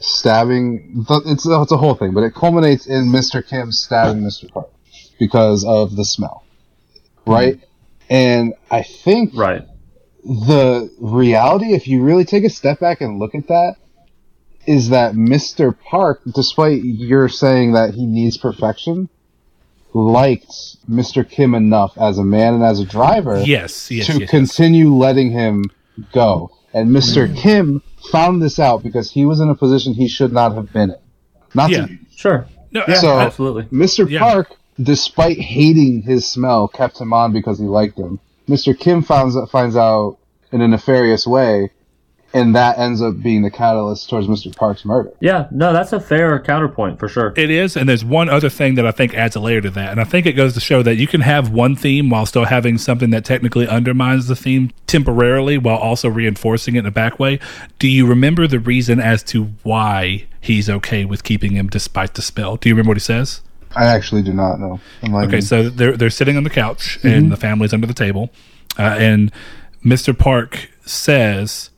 stabbing. 0.02 1.06
It's 1.26 1.46
it's 1.46 1.72
a 1.72 1.76
whole 1.76 1.94
thing, 1.94 2.12
but 2.12 2.22
it 2.22 2.34
culminates 2.34 2.86
in 2.86 3.06
Mr. 3.06 3.46
Kim 3.46 3.72
stabbing 3.72 4.22
Mr. 4.22 4.50
Park 4.50 4.70
because 5.18 5.64
of 5.64 5.96
the 5.96 6.04
smell, 6.04 6.44
right? 7.26 7.56
Mm-hmm. 7.56 7.66
And 8.10 8.54
I 8.70 8.82
think 8.82 9.32
right. 9.34 9.66
the 10.24 10.90
reality, 11.00 11.72
if 11.72 11.88
you 11.88 12.02
really 12.02 12.24
take 12.24 12.44
a 12.44 12.50
step 12.50 12.80
back 12.80 13.00
and 13.00 13.18
look 13.18 13.34
at 13.34 13.48
that, 13.48 13.76
is 14.66 14.90
that 14.90 15.14
Mr. 15.14 15.76
Park, 15.78 16.20
despite 16.34 16.82
your 16.84 17.28
saying 17.28 17.72
that 17.72 17.94
he 17.94 18.06
needs 18.06 18.36
perfection, 18.36 19.08
liked 19.94 20.50
Mr. 20.88 21.28
Kim 21.28 21.54
enough 21.54 21.96
as 21.98 22.18
a 22.18 22.24
man 22.24 22.54
and 22.54 22.62
as 22.62 22.80
a 22.80 22.84
driver 22.84 23.42
Yes, 23.42 23.90
yes, 23.90 24.06
to 24.06 24.12
yes, 24.12 24.20
yes. 24.20 24.30
continue 24.30 24.94
letting 24.94 25.30
him 25.30 25.64
go. 26.12 26.50
And 26.74 26.88
Mr. 26.90 27.28
Mm. 27.28 27.36
Kim 27.36 27.82
found 28.10 28.42
this 28.42 28.58
out 28.58 28.82
because 28.82 29.10
he 29.10 29.24
was 29.26 29.40
in 29.40 29.48
a 29.48 29.54
position 29.54 29.94
he 29.94 30.08
should 30.08 30.32
not 30.32 30.54
have 30.54 30.72
been 30.72 30.90
in. 30.90 30.96
Not 31.54 31.70
Yeah. 31.70 31.86
to, 31.86 31.98
Sure. 32.16 32.46
No, 32.72 32.82
So- 33.00 33.16
I- 33.16 33.24
Absolutely. 33.24 33.64
Mr. 33.64 34.08
Yeah. 34.08 34.20
Park, 34.20 34.56
despite 34.80 35.38
hating 35.38 36.02
his 36.02 36.26
smell, 36.26 36.68
kept 36.68 36.98
him 37.00 37.12
on 37.12 37.32
because 37.32 37.58
he 37.58 37.66
liked 37.66 37.98
him. 37.98 38.18
Mr. 38.48 38.78
Kim 38.78 39.02
finds 39.02 39.36
finds 39.50 39.76
out 39.76 40.16
in 40.50 40.60
a 40.60 40.68
nefarious 40.68 41.26
way, 41.26 41.70
and 42.34 42.54
that 42.54 42.78
ends 42.78 43.02
up 43.02 43.20
being 43.20 43.42
the 43.42 43.50
catalyst 43.50 44.08
towards 44.08 44.26
Mr. 44.26 44.54
Park's 44.54 44.84
murder. 44.84 45.12
Yeah. 45.20 45.48
No, 45.50 45.72
that's 45.72 45.92
a 45.92 46.00
fair 46.00 46.40
counterpoint 46.40 46.98
for 46.98 47.08
sure. 47.08 47.32
It 47.36 47.50
is, 47.50 47.76
and 47.76 47.88
there's 47.88 48.04
one 48.04 48.28
other 48.28 48.48
thing 48.48 48.74
that 48.76 48.86
I 48.86 48.90
think 48.90 49.14
adds 49.14 49.36
a 49.36 49.40
layer 49.40 49.60
to 49.60 49.70
that, 49.70 49.90
and 49.90 50.00
I 50.00 50.04
think 50.04 50.26
it 50.26 50.32
goes 50.32 50.54
to 50.54 50.60
show 50.60 50.82
that 50.82 50.96
you 50.96 51.06
can 51.06 51.20
have 51.20 51.50
one 51.50 51.76
theme 51.76 52.10
while 52.10 52.26
still 52.26 52.46
having 52.46 52.78
something 52.78 53.10
that 53.10 53.24
technically 53.24 53.68
undermines 53.68 54.28
the 54.28 54.36
theme 54.36 54.70
temporarily, 54.86 55.58
while 55.58 55.78
also 55.78 56.08
reinforcing 56.08 56.76
it 56.76 56.80
in 56.80 56.86
a 56.86 56.90
back 56.90 57.18
way. 57.18 57.38
Do 57.78 57.88
you 57.88 58.06
remember 58.06 58.46
the 58.46 58.58
reason 58.58 59.00
as 59.00 59.22
to 59.24 59.44
why 59.62 60.26
he's 60.40 60.68
okay 60.68 61.04
with 61.04 61.24
keeping 61.24 61.52
him 61.52 61.68
despite 61.68 62.14
the 62.14 62.22
spell? 62.22 62.56
Do 62.56 62.68
you 62.68 62.74
remember 62.74 62.90
what 62.90 62.96
he 62.96 63.00
says? 63.00 63.42
I 63.74 63.86
actually 63.86 64.22
do 64.22 64.32
not 64.32 64.60
know. 64.60 64.80
Okay, 65.02 65.40
so 65.40 65.68
they're 65.70 65.96
they're 65.96 66.10
sitting 66.10 66.36
on 66.36 66.44
the 66.44 66.50
couch, 66.50 66.98
and 67.02 67.32
the 67.32 67.36
family's 67.36 67.72
under 67.72 67.86
the 67.86 67.94
table, 67.94 68.30
uh, 68.78 68.96
and 68.98 69.32
Mr. 69.84 70.16
Park 70.16 70.68
says 70.84 71.70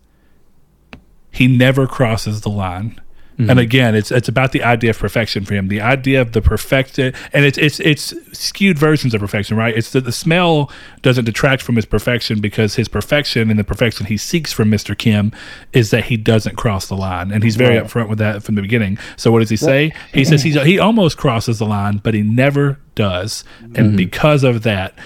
he 1.35 1.49
never 1.49 1.87
crosses 1.87 2.43
the 2.43 2.49
line. 2.49 3.01
And 3.37 3.49
mm-hmm. 3.49 3.59
again, 3.59 3.95
it's 3.97 4.13
it's 4.13 4.29
about 4.29 4.53
the 4.53 4.63
idea 4.63 4.91
of 4.91 4.99
perfection 5.01 5.45
for 5.45 5.55
him. 5.55 5.67
The 5.67 5.81
idea 5.81 6.21
of 6.21 6.31
the 6.31 6.41
perfected, 6.41 7.17
and 7.33 7.45
it's 7.45 7.59
it's 7.59 7.81
it's 7.81 8.15
skewed 8.33 8.79
versions 8.79 9.13
of 9.13 9.21
perfection, 9.21 9.57
right? 9.57 9.77
It's 9.77 9.91
that 9.91 10.05
the 10.05 10.13
smell 10.13 10.71
doesn't 11.03 11.25
detract 11.25 11.61
from 11.61 11.75
his 11.75 11.85
perfection 11.85 12.41
because 12.41 12.77
his 12.77 12.87
perfection 12.87 13.51
and 13.51 13.59
the 13.59 13.65
perfection 13.65 14.07
he 14.07 14.17
seeks 14.17 14.53
from 14.53 14.71
Mister 14.71 14.95
Kim 14.95 15.33
is 15.73 15.91
that 15.91 16.05
he 16.05 16.17
doesn't 16.17 16.55
cross 16.55 16.87
the 16.87 16.95
line, 16.95 17.33
and 17.33 17.43
he's 17.43 17.57
very 17.57 17.75
upfront 17.75 18.09
with 18.09 18.19
that 18.19 18.45
from 18.45 18.55
the 18.55 18.63
beginning. 18.63 18.99
So 19.17 19.33
what 19.33 19.41
does 19.41 19.51
he 19.51 19.57
say? 19.57 19.93
He 20.13 20.25
says 20.25 20.43
he's 20.45 20.63
he 20.63 20.79
almost 20.79 21.17
crosses 21.17 21.59
the 21.59 21.67
line, 21.67 21.99
but 22.05 22.15
he 22.15 22.23
never 22.23 22.79
does, 22.95 23.43
and 23.61 23.75
mm-hmm. 23.75 23.97
because 23.97 24.45
of 24.45 24.63
that, 24.63 24.97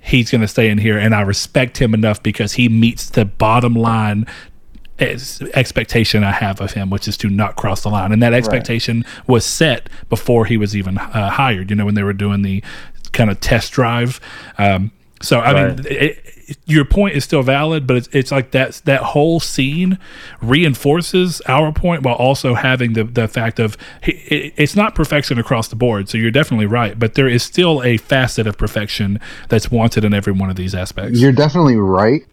he's 0.00 0.30
going 0.30 0.40
to 0.42 0.48
stay 0.48 0.68
in 0.68 0.78
here 0.78 0.98
and 0.98 1.14
i 1.14 1.20
respect 1.20 1.76
him 1.76 1.92
enough 1.92 2.22
because 2.22 2.54
he 2.54 2.68
meets 2.68 3.10
the 3.10 3.24
bottom 3.24 3.74
line 3.74 4.26
expectation 5.00 6.24
i 6.24 6.30
have 6.30 6.60
of 6.60 6.72
him 6.72 6.90
which 6.90 7.08
is 7.08 7.16
to 7.16 7.28
not 7.28 7.56
cross 7.56 7.82
the 7.82 7.88
line. 7.88 8.12
And 8.12 8.22
that 8.22 8.32
expectation 8.32 9.04
was 9.26 9.44
set 9.44 9.88
before 10.08 10.46
he 10.46 10.56
was 10.56 10.76
even 10.76 10.98
uh, 10.98 11.30
hired 11.30 11.70
you 11.70 11.76
know 11.76 11.84
when 11.84 11.94
they 11.94 12.02
were 12.02 12.12
doing 12.12 12.42
the 12.42 12.62
kind 13.12 13.30
of 13.30 13.40
test 13.40 13.72
drive. 13.72 14.20
Um, 14.58 14.92
so 15.22 15.40
i 15.40 15.52
mean 15.52 15.78
it, 15.86 16.18
it, 16.48 16.58
your 16.64 16.84
point 16.84 17.14
is 17.14 17.22
still 17.24 17.42
valid 17.42 17.86
but 17.86 17.96
it's, 17.96 18.08
it's 18.12 18.32
like 18.32 18.52
that 18.52 18.80
that 18.86 19.02
whole 19.02 19.38
scene 19.38 19.98
reinforces 20.40 21.42
our 21.46 21.72
point 21.72 22.02
while 22.02 22.14
also 22.14 22.54
having 22.54 22.94
the, 22.94 23.04
the 23.04 23.28
fact 23.28 23.60
of 23.60 23.76
it, 24.02 24.54
it's 24.56 24.74
not 24.74 24.94
perfection 24.94 25.38
across 25.38 25.68
the 25.68 25.76
board 25.76 26.08
so 26.08 26.16
you're 26.16 26.30
definitely 26.30 26.64
right 26.64 26.98
but 26.98 27.14
there 27.14 27.28
is 27.28 27.42
still 27.42 27.82
a 27.82 27.98
facet 27.98 28.46
of 28.46 28.56
perfection 28.56 29.20
that's 29.50 29.70
wanted 29.70 30.04
in 30.04 30.14
every 30.14 30.32
one 30.32 30.50
of 30.50 30.56
these 30.56 30.74
aspects. 30.74 31.20
You're 31.20 31.32
definitely 31.32 31.76
right. 31.76 32.24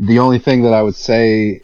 The 0.00 0.18
only 0.18 0.38
thing 0.38 0.62
that 0.62 0.72
I 0.72 0.82
would 0.82 0.94
say 0.94 1.60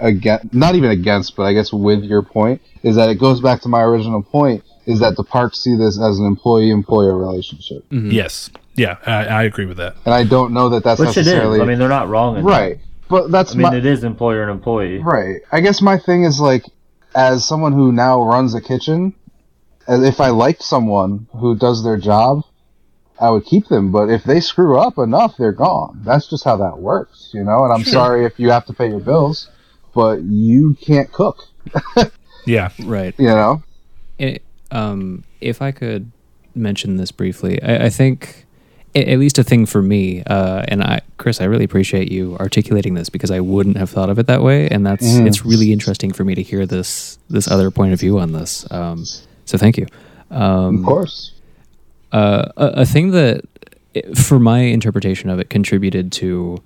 against, 0.00 0.52
not 0.52 0.74
even 0.74 0.90
against, 0.90 1.36
but 1.36 1.44
I 1.44 1.52
guess 1.52 1.72
with 1.72 2.02
your 2.04 2.22
point, 2.22 2.60
is 2.82 2.96
that 2.96 3.08
it 3.08 3.16
goes 3.16 3.40
back 3.40 3.60
to 3.62 3.68
my 3.68 3.82
original 3.82 4.22
point, 4.22 4.64
is 4.86 5.00
that 5.00 5.16
the 5.16 5.24
parks 5.24 5.58
see 5.58 5.76
this 5.76 6.00
as 6.00 6.18
an 6.18 6.26
employee-employer 6.26 7.16
relationship. 7.16 7.88
Mm-hmm. 7.90 8.10
yes 8.10 8.50
yeah 8.74 8.96
I, 9.06 9.26
I 9.26 9.42
agree 9.44 9.66
with 9.66 9.76
that 9.76 9.96
And 10.04 10.14
I 10.14 10.24
don't 10.24 10.52
know 10.52 10.70
that 10.70 10.82
that's 10.82 10.98
Which 10.98 11.10
it 11.10 11.18
is. 11.18 11.26
necessarily... 11.26 11.60
I 11.60 11.64
mean, 11.64 11.78
they're 11.78 11.88
not 11.88 12.08
wrong. 12.08 12.38
In 12.38 12.44
that. 12.44 12.50
right. 12.50 12.78
But 13.08 13.30
that's 13.30 13.52
I 13.52 13.54
mean, 13.56 13.62
my... 13.62 13.76
it 13.76 13.86
is 13.86 14.02
employer 14.04 14.42
and 14.42 14.50
employee. 14.50 14.98
Right. 14.98 15.42
I 15.52 15.60
guess 15.60 15.82
my 15.82 15.98
thing 15.98 16.24
is 16.24 16.40
like, 16.40 16.64
as 17.14 17.46
someone 17.46 17.72
who 17.72 17.92
now 17.92 18.22
runs 18.22 18.54
a 18.54 18.60
kitchen, 18.60 19.14
as 19.86 20.02
if 20.02 20.20
I 20.20 20.28
liked 20.28 20.62
someone 20.62 21.28
who 21.32 21.54
does 21.54 21.84
their 21.84 21.98
job, 21.98 22.44
I 23.20 23.30
would 23.30 23.44
keep 23.44 23.68
them. 23.68 23.92
But 23.92 24.08
if 24.08 24.24
they 24.24 24.40
screw 24.40 24.78
up 24.78 24.96
enough, 24.96 25.36
they're 25.36 25.52
gone. 25.52 26.00
That's 26.04 26.26
just 26.26 26.44
how 26.44 26.56
that 26.56 26.78
works, 26.78 27.30
you 27.34 27.44
know. 27.44 27.64
And 27.64 27.72
I'm 27.72 27.84
sorry 27.84 28.24
if 28.24 28.38
you 28.38 28.50
have 28.50 28.64
to 28.66 28.72
pay 28.72 28.88
your 28.88 29.00
bills, 29.00 29.48
but 29.94 30.22
you 30.22 30.74
can't 30.80 31.10
cook, 31.12 31.46
yeah 32.46 32.70
Right. 32.84 33.14
you 33.18 33.26
know. 33.28 33.62
It, 34.18 34.42
um, 34.70 35.24
if 35.40 35.60
I 35.62 35.70
could 35.72 36.10
mention 36.54 36.96
this 36.96 37.10
briefly, 37.12 37.62
I, 37.62 37.86
I 37.86 37.88
think 37.90 38.46
at 38.94 39.18
least 39.18 39.38
a 39.38 39.42
thing 39.44 39.64
for 39.66 39.80
me, 39.82 40.22
uh, 40.24 40.64
and 40.68 40.82
I, 40.82 41.00
Chris, 41.16 41.40
I 41.40 41.44
really 41.44 41.64
appreciate 41.64 42.12
you 42.12 42.36
articulating 42.38 42.94
this 42.94 43.08
because 43.08 43.30
I 43.30 43.40
wouldn't 43.40 43.76
have 43.78 43.88
thought 43.90 44.10
of 44.10 44.18
it 44.18 44.26
that 44.26 44.42
way, 44.42 44.68
and 44.68 44.84
that's 44.86 45.16
it's 45.16 45.44
really 45.46 45.72
interesting 45.72 46.12
for 46.12 46.24
me 46.24 46.34
to 46.34 46.42
hear 46.42 46.66
this 46.66 47.18
this 47.30 47.48
other 47.50 47.70
point 47.70 47.92
of 47.94 48.00
view 48.00 48.18
on 48.18 48.32
this. 48.32 48.70
Um, 48.70 49.04
so 49.46 49.56
thank 49.58 49.76
you. 49.78 49.86
Um, 50.30 50.80
Of 50.80 50.84
course. 50.84 51.32
uh, 52.12 52.52
a, 52.56 52.66
a 52.82 52.86
thing 52.86 53.10
that, 53.12 53.44
for 54.14 54.38
my 54.38 54.60
interpretation 54.60 55.30
of 55.30 55.38
it, 55.40 55.48
contributed 55.50 56.12
to 56.12 56.62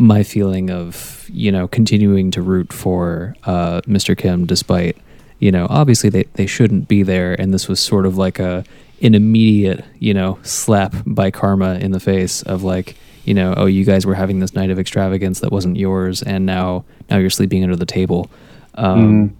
my 0.00 0.22
feeling 0.22 0.70
of 0.70 1.28
you 1.30 1.52
know 1.52 1.68
continuing 1.68 2.30
to 2.30 2.40
root 2.40 2.72
for 2.72 3.36
uh, 3.44 3.82
Mr. 3.82 4.16
Kim, 4.16 4.46
despite 4.46 4.96
you 5.38 5.52
know 5.52 5.66
obviously 5.68 6.08
they 6.08 6.24
they 6.34 6.46
shouldn't 6.46 6.88
be 6.88 7.02
there, 7.02 7.38
and 7.38 7.52
this 7.52 7.68
was 7.68 7.78
sort 7.80 8.06
of 8.06 8.16
like 8.16 8.38
a 8.38 8.64
an 9.02 9.14
immediate 9.14 9.84
you 9.98 10.14
know 10.14 10.38
slap 10.42 10.94
by 11.06 11.30
karma 11.30 11.74
in 11.74 11.92
the 11.92 12.00
face 12.00 12.42
of 12.42 12.62
like 12.62 12.96
you 13.24 13.34
know 13.34 13.52
oh 13.56 13.66
you 13.66 13.84
guys 13.84 14.06
were 14.06 14.14
having 14.14 14.40
this 14.40 14.54
night 14.54 14.70
of 14.70 14.78
extravagance 14.78 15.40
that 15.40 15.52
wasn't 15.52 15.76
yours, 15.76 16.22
and 16.22 16.46
now 16.46 16.84
now 17.10 17.18
you're 17.18 17.30
sleeping 17.30 17.62
under 17.62 17.76
the 17.76 17.86
table. 17.86 18.30
Um, 18.74 19.36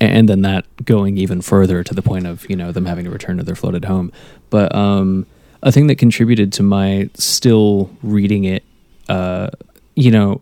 and 0.00 0.28
then 0.28 0.42
that 0.42 0.64
going 0.84 1.18
even 1.18 1.42
further 1.42 1.82
to 1.82 1.92
the 1.92 2.02
point 2.02 2.26
of 2.26 2.48
you 2.48 2.56
know 2.56 2.72
them 2.72 2.86
having 2.86 3.04
to 3.04 3.10
return 3.10 3.36
to 3.36 3.42
their 3.42 3.56
floated 3.56 3.84
home 3.84 4.12
but 4.48 4.72
um 4.74 5.26
a 5.64 5.72
thing 5.72 5.88
that 5.88 5.96
contributed 5.96 6.52
to 6.52 6.62
my 6.62 7.10
still 7.14 7.90
reading 8.04 8.44
it 8.44 8.62
uh 9.08 9.50
you 9.96 10.10
know 10.10 10.40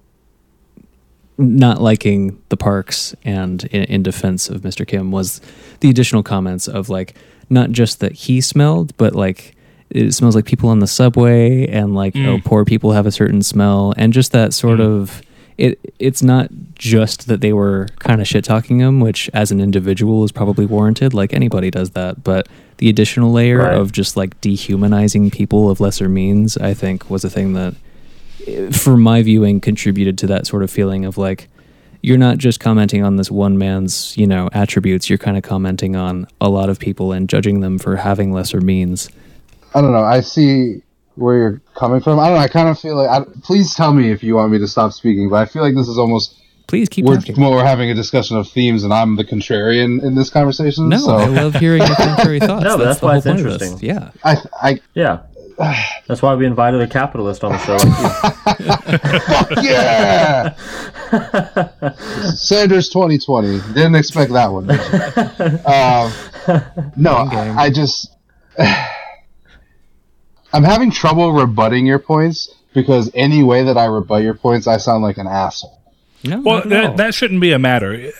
not 1.36 1.80
liking 1.80 2.40
the 2.50 2.56
parks 2.56 3.14
and 3.24 3.64
in, 3.64 3.84
in 3.84 4.02
defense 4.02 4.48
of 4.48 4.60
mr 4.60 4.86
kim 4.86 5.10
was 5.10 5.40
the 5.80 5.90
additional 5.90 6.22
comments 6.22 6.68
of 6.68 6.88
like 6.88 7.16
not 7.50 7.70
just 7.70 8.00
that 8.00 8.12
he 8.12 8.40
smelled 8.40 8.96
but 8.96 9.14
like 9.14 9.54
it 9.94 10.12
smells 10.12 10.34
like 10.34 10.44
people 10.44 10.68
on 10.68 10.80
the 10.80 10.86
subway 10.86 11.66
and 11.68 11.94
like 11.94 12.14
oh 12.16 12.38
mm. 12.38 12.44
poor 12.44 12.64
people 12.64 12.92
have 12.92 13.06
a 13.06 13.12
certain 13.12 13.42
smell. 13.42 13.94
And 13.96 14.12
just 14.12 14.32
that 14.32 14.52
sort 14.52 14.80
mm. 14.80 14.86
of 14.86 15.22
it 15.56 15.78
it's 16.00 16.22
not 16.22 16.48
just 16.74 17.28
that 17.28 17.40
they 17.40 17.52
were 17.52 17.86
kind 18.00 18.20
of 18.20 18.26
shit 18.26 18.44
talking 18.44 18.80
him 18.80 18.98
which 18.98 19.30
as 19.32 19.52
an 19.52 19.60
individual 19.60 20.24
is 20.24 20.32
probably 20.32 20.66
warranted 20.66 21.14
like 21.14 21.32
anybody 21.32 21.70
does 21.70 21.90
that. 21.90 22.24
But 22.24 22.48
the 22.78 22.88
additional 22.88 23.30
layer 23.30 23.58
Right. 23.58 23.74
of 23.74 23.92
just 23.92 24.16
like 24.16 24.38
dehumanizing 24.40 25.30
people 25.30 25.70
of 25.70 25.78
lesser 25.78 26.08
means 26.08 26.58
i 26.58 26.74
think 26.74 27.08
was 27.08 27.24
a 27.24 27.30
thing 27.30 27.52
that 27.52 27.74
for 28.72 28.96
my 28.96 29.22
viewing 29.22 29.60
contributed 29.60 30.18
to 30.18 30.26
that 30.26 30.46
sort 30.46 30.62
of 30.62 30.70
feeling 30.70 31.04
of 31.04 31.18
like 31.18 31.48
you're 32.02 32.18
not 32.18 32.38
just 32.38 32.60
commenting 32.60 33.02
on 33.02 33.16
this 33.16 33.30
one 33.30 33.56
man's 33.56 34.16
you 34.16 34.26
know 34.26 34.48
attributes 34.52 35.08
you're 35.08 35.18
kind 35.18 35.36
of 35.36 35.42
commenting 35.42 35.96
on 35.96 36.26
a 36.40 36.48
lot 36.48 36.68
of 36.68 36.78
people 36.78 37.12
and 37.12 37.28
judging 37.28 37.60
them 37.60 37.78
for 37.78 37.96
having 37.96 38.32
lesser 38.32 38.60
means 38.60 39.08
I 39.74 39.80
don't 39.80 39.92
know. 39.92 40.04
I 40.04 40.20
see 40.20 40.82
where 41.16 41.36
you're 41.36 41.62
coming 41.74 42.00
from. 42.00 42.20
I 42.20 42.28
don't 42.28 42.36
know. 42.36 42.42
I 42.42 42.48
kind 42.48 42.68
of 42.68 42.78
feel 42.78 42.96
like. 42.96 43.10
I, 43.10 43.24
please 43.42 43.74
tell 43.74 43.92
me 43.92 44.12
if 44.12 44.22
you 44.22 44.36
want 44.36 44.52
me 44.52 44.58
to 44.58 44.68
stop 44.68 44.92
speaking, 44.92 45.28
but 45.28 45.36
I 45.36 45.46
feel 45.46 45.62
like 45.62 45.74
this 45.74 45.88
is 45.88 45.98
almost 45.98 46.40
please 46.66 46.88
keep 46.88 47.04
we're, 47.04 47.16
talking 47.16 47.40
well, 47.40 47.50
we're 47.50 47.64
having 47.64 47.90
a 47.90 47.94
discussion 47.94 48.36
of 48.36 48.48
themes, 48.48 48.84
and 48.84 48.92
I'm 48.92 49.16
the 49.16 49.24
contrarian 49.24 50.02
in 50.02 50.14
this 50.14 50.30
conversation. 50.30 50.88
no 50.88 50.98
so 50.98 51.16
i 51.16 51.26
love 51.26 51.54
hearing 51.56 51.82
your 51.82 51.96
contrary 51.96 52.40
thoughts 52.48 52.64
No, 52.64 52.78
but 52.78 52.84
that's 52.84 53.02
why 53.02 53.16
it's 53.16 53.26
point 53.26 53.40
of 53.40 53.44
this. 53.44 53.62
interesting. 53.62 53.88
yeah 53.88 54.10
I, 54.22 54.36
I, 54.62 54.80
Yeah. 54.94 55.20
That's 56.06 56.20
why 56.22 56.34
we 56.34 56.46
invited 56.46 56.80
a 56.80 56.86
capitalist 56.86 57.44
on 57.44 57.52
the 57.52 57.58
show. 57.58 57.76
Like 58.54 59.62
you. 59.62 59.70
yeah. 59.70 60.54
Sanders 62.34 62.88
2020. 62.88 63.60
Didn't 63.74 63.94
expect 63.94 64.32
that 64.32 64.46
one. 64.52 64.70
um, 65.66 66.12
no, 66.96 67.14
I, 67.14 67.64
I 67.64 67.70
just. 67.70 68.10
I'm 70.52 70.62
having 70.62 70.90
trouble 70.92 71.32
rebutting 71.32 71.84
your 71.84 71.98
points 71.98 72.54
because 72.74 73.10
any 73.14 73.42
way 73.42 73.64
that 73.64 73.76
I 73.76 73.86
rebut 73.86 74.22
your 74.22 74.34
points, 74.34 74.66
I 74.68 74.76
sound 74.76 75.02
like 75.02 75.18
an 75.18 75.26
asshole. 75.26 75.80
no 76.22 76.40
Well, 76.40 76.56
not 76.58 76.68
that, 76.68 76.96
that 76.98 77.14
shouldn't 77.14 77.40
be 77.40 77.52
a 77.52 77.58
matter. 77.58 78.12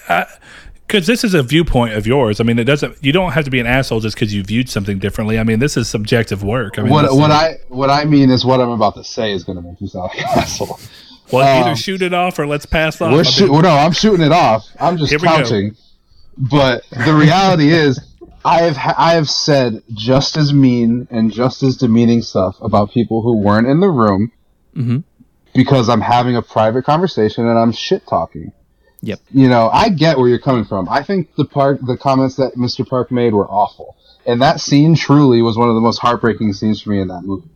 Because 0.86 1.06
this 1.06 1.24
is 1.24 1.32
a 1.34 1.42
viewpoint 1.42 1.94
of 1.94 2.06
yours. 2.06 2.40
I 2.40 2.44
mean, 2.44 2.58
it 2.58 2.64
doesn't. 2.64 3.02
You 3.02 3.10
don't 3.12 3.32
have 3.32 3.44
to 3.46 3.50
be 3.50 3.58
an 3.58 3.66
asshole 3.66 4.00
just 4.00 4.16
because 4.16 4.34
you 4.34 4.42
viewed 4.42 4.68
something 4.68 4.98
differently. 4.98 5.38
I 5.38 5.42
mean, 5.42 5.58
this 5.58 5.76
is 5.76 5.88
subjective 5.88 6.42
work. 6.44 6.78
I 6.78 6.82
mean, 6.82 6.92
What 6.92 7.14
what 7.16 7.30
I 7.30 7.58
what 7.68 7.90
I 7.90 8.04
mean 8.04 8.30
is 8.30 8.44
what 8.44 8.60
I'm 8.60 8.68
about 8.70 8.94
to 8.96 9.04
say 9.04 9.32
is 9.32 9.44
going 9.44 9.56
to 9.56 9.62
make 9.62 9.80
you 9.80 9.88
sound 9.88 10.10
like 10.14 10.18
an 10.20 10.24
asshole. 10.38 10.78
well, 11.32 11.60
either 11.60 11.70
um, 11.70 11.76
shoot 11.76 12.02
it 12.02 12.12
off 12.12 12.38
or 12.38 12.46
let's 12.46 12.66
pass 12.66 13.00
off. 13.00 13.12
We're 13.12 13.24
shoot. 13.24 13.50
Well, 13.50 13.62
no, 13.62 13.70
I'm 13.70 13.92
shooting 13.92 14.24
it 14.26 14.32
off. 14.32 14.66
I'm 14.78 14.98
just 14.98 15.10
we 15.10 15.18
go. 15.18 15.24
counting. 15.24 15.76
But 16.36 16.82
the 16.90 17.14
reality 17.14 17.70
is, 17.72 17.98
I 18.44 18.62
have 18.62 18.76
I 18.98 19.14
have 19.14 19.30
said 19.30 19.82
just 19.94 20.36
as 20.36 20.52
mean 20.52 21.08
and 21.10 21.32
just 21.32 21.62
as 21.62 21.76
demeaning 21.78 22.20
stuff 22.22 22.56
about 22.60 22.92
people 22.92 23.22
who 23.22 23.38
weren't 23.38 23.66
in 23.66 23.80
the 23.80 23.88
room 23.88 24.32
Mhm. 24.76 25.04
because 25.54 25.88
I'm 25.88 26.02
having 26.02 26.36
a 26.36 26.42
private 26.42 26.84
conversation 26.84 27.48
and 27.48 27.58
I'm 27.58 27.72
shit 27.72 28.06
talking. 28.06 28.52
Yep. 29.04 29.20
You 29.32 29.48
know, 29.48 29.68
I 29.68 29.90
get 29.90 30.18
where 30.18 30.28
you're 30.28 30.38
coming 30.38 30.64
from. 30.64 30.88
I 30.88 31.02
think 31.02 31.34
the 31.36 31.44
park, 31.44 31.78
the 31.86 31.96
comments 31.96 32.36
that 32.36 32.54
Mr. 32.54 32.88
Park 32.88 33.10
made 33.10 33.34
were 33.34 33.46
awful, 33.46 33.96
and 34.26 34.40
that 34.42 34.60
scene 34.60 34.94
truly 34.94 35.42
was 35.42 35.56
one 35.56 35.68
of 35.68 35.74
the 35.74 35.80
most 35.80 35.98
heartbreaking 35.98 36.52
scenes 36.54 36.82
for 36.82 36.90
me 36.90 37.00
in 37.00 37.08
that 37.08 37.22
movie. 37.22 37.50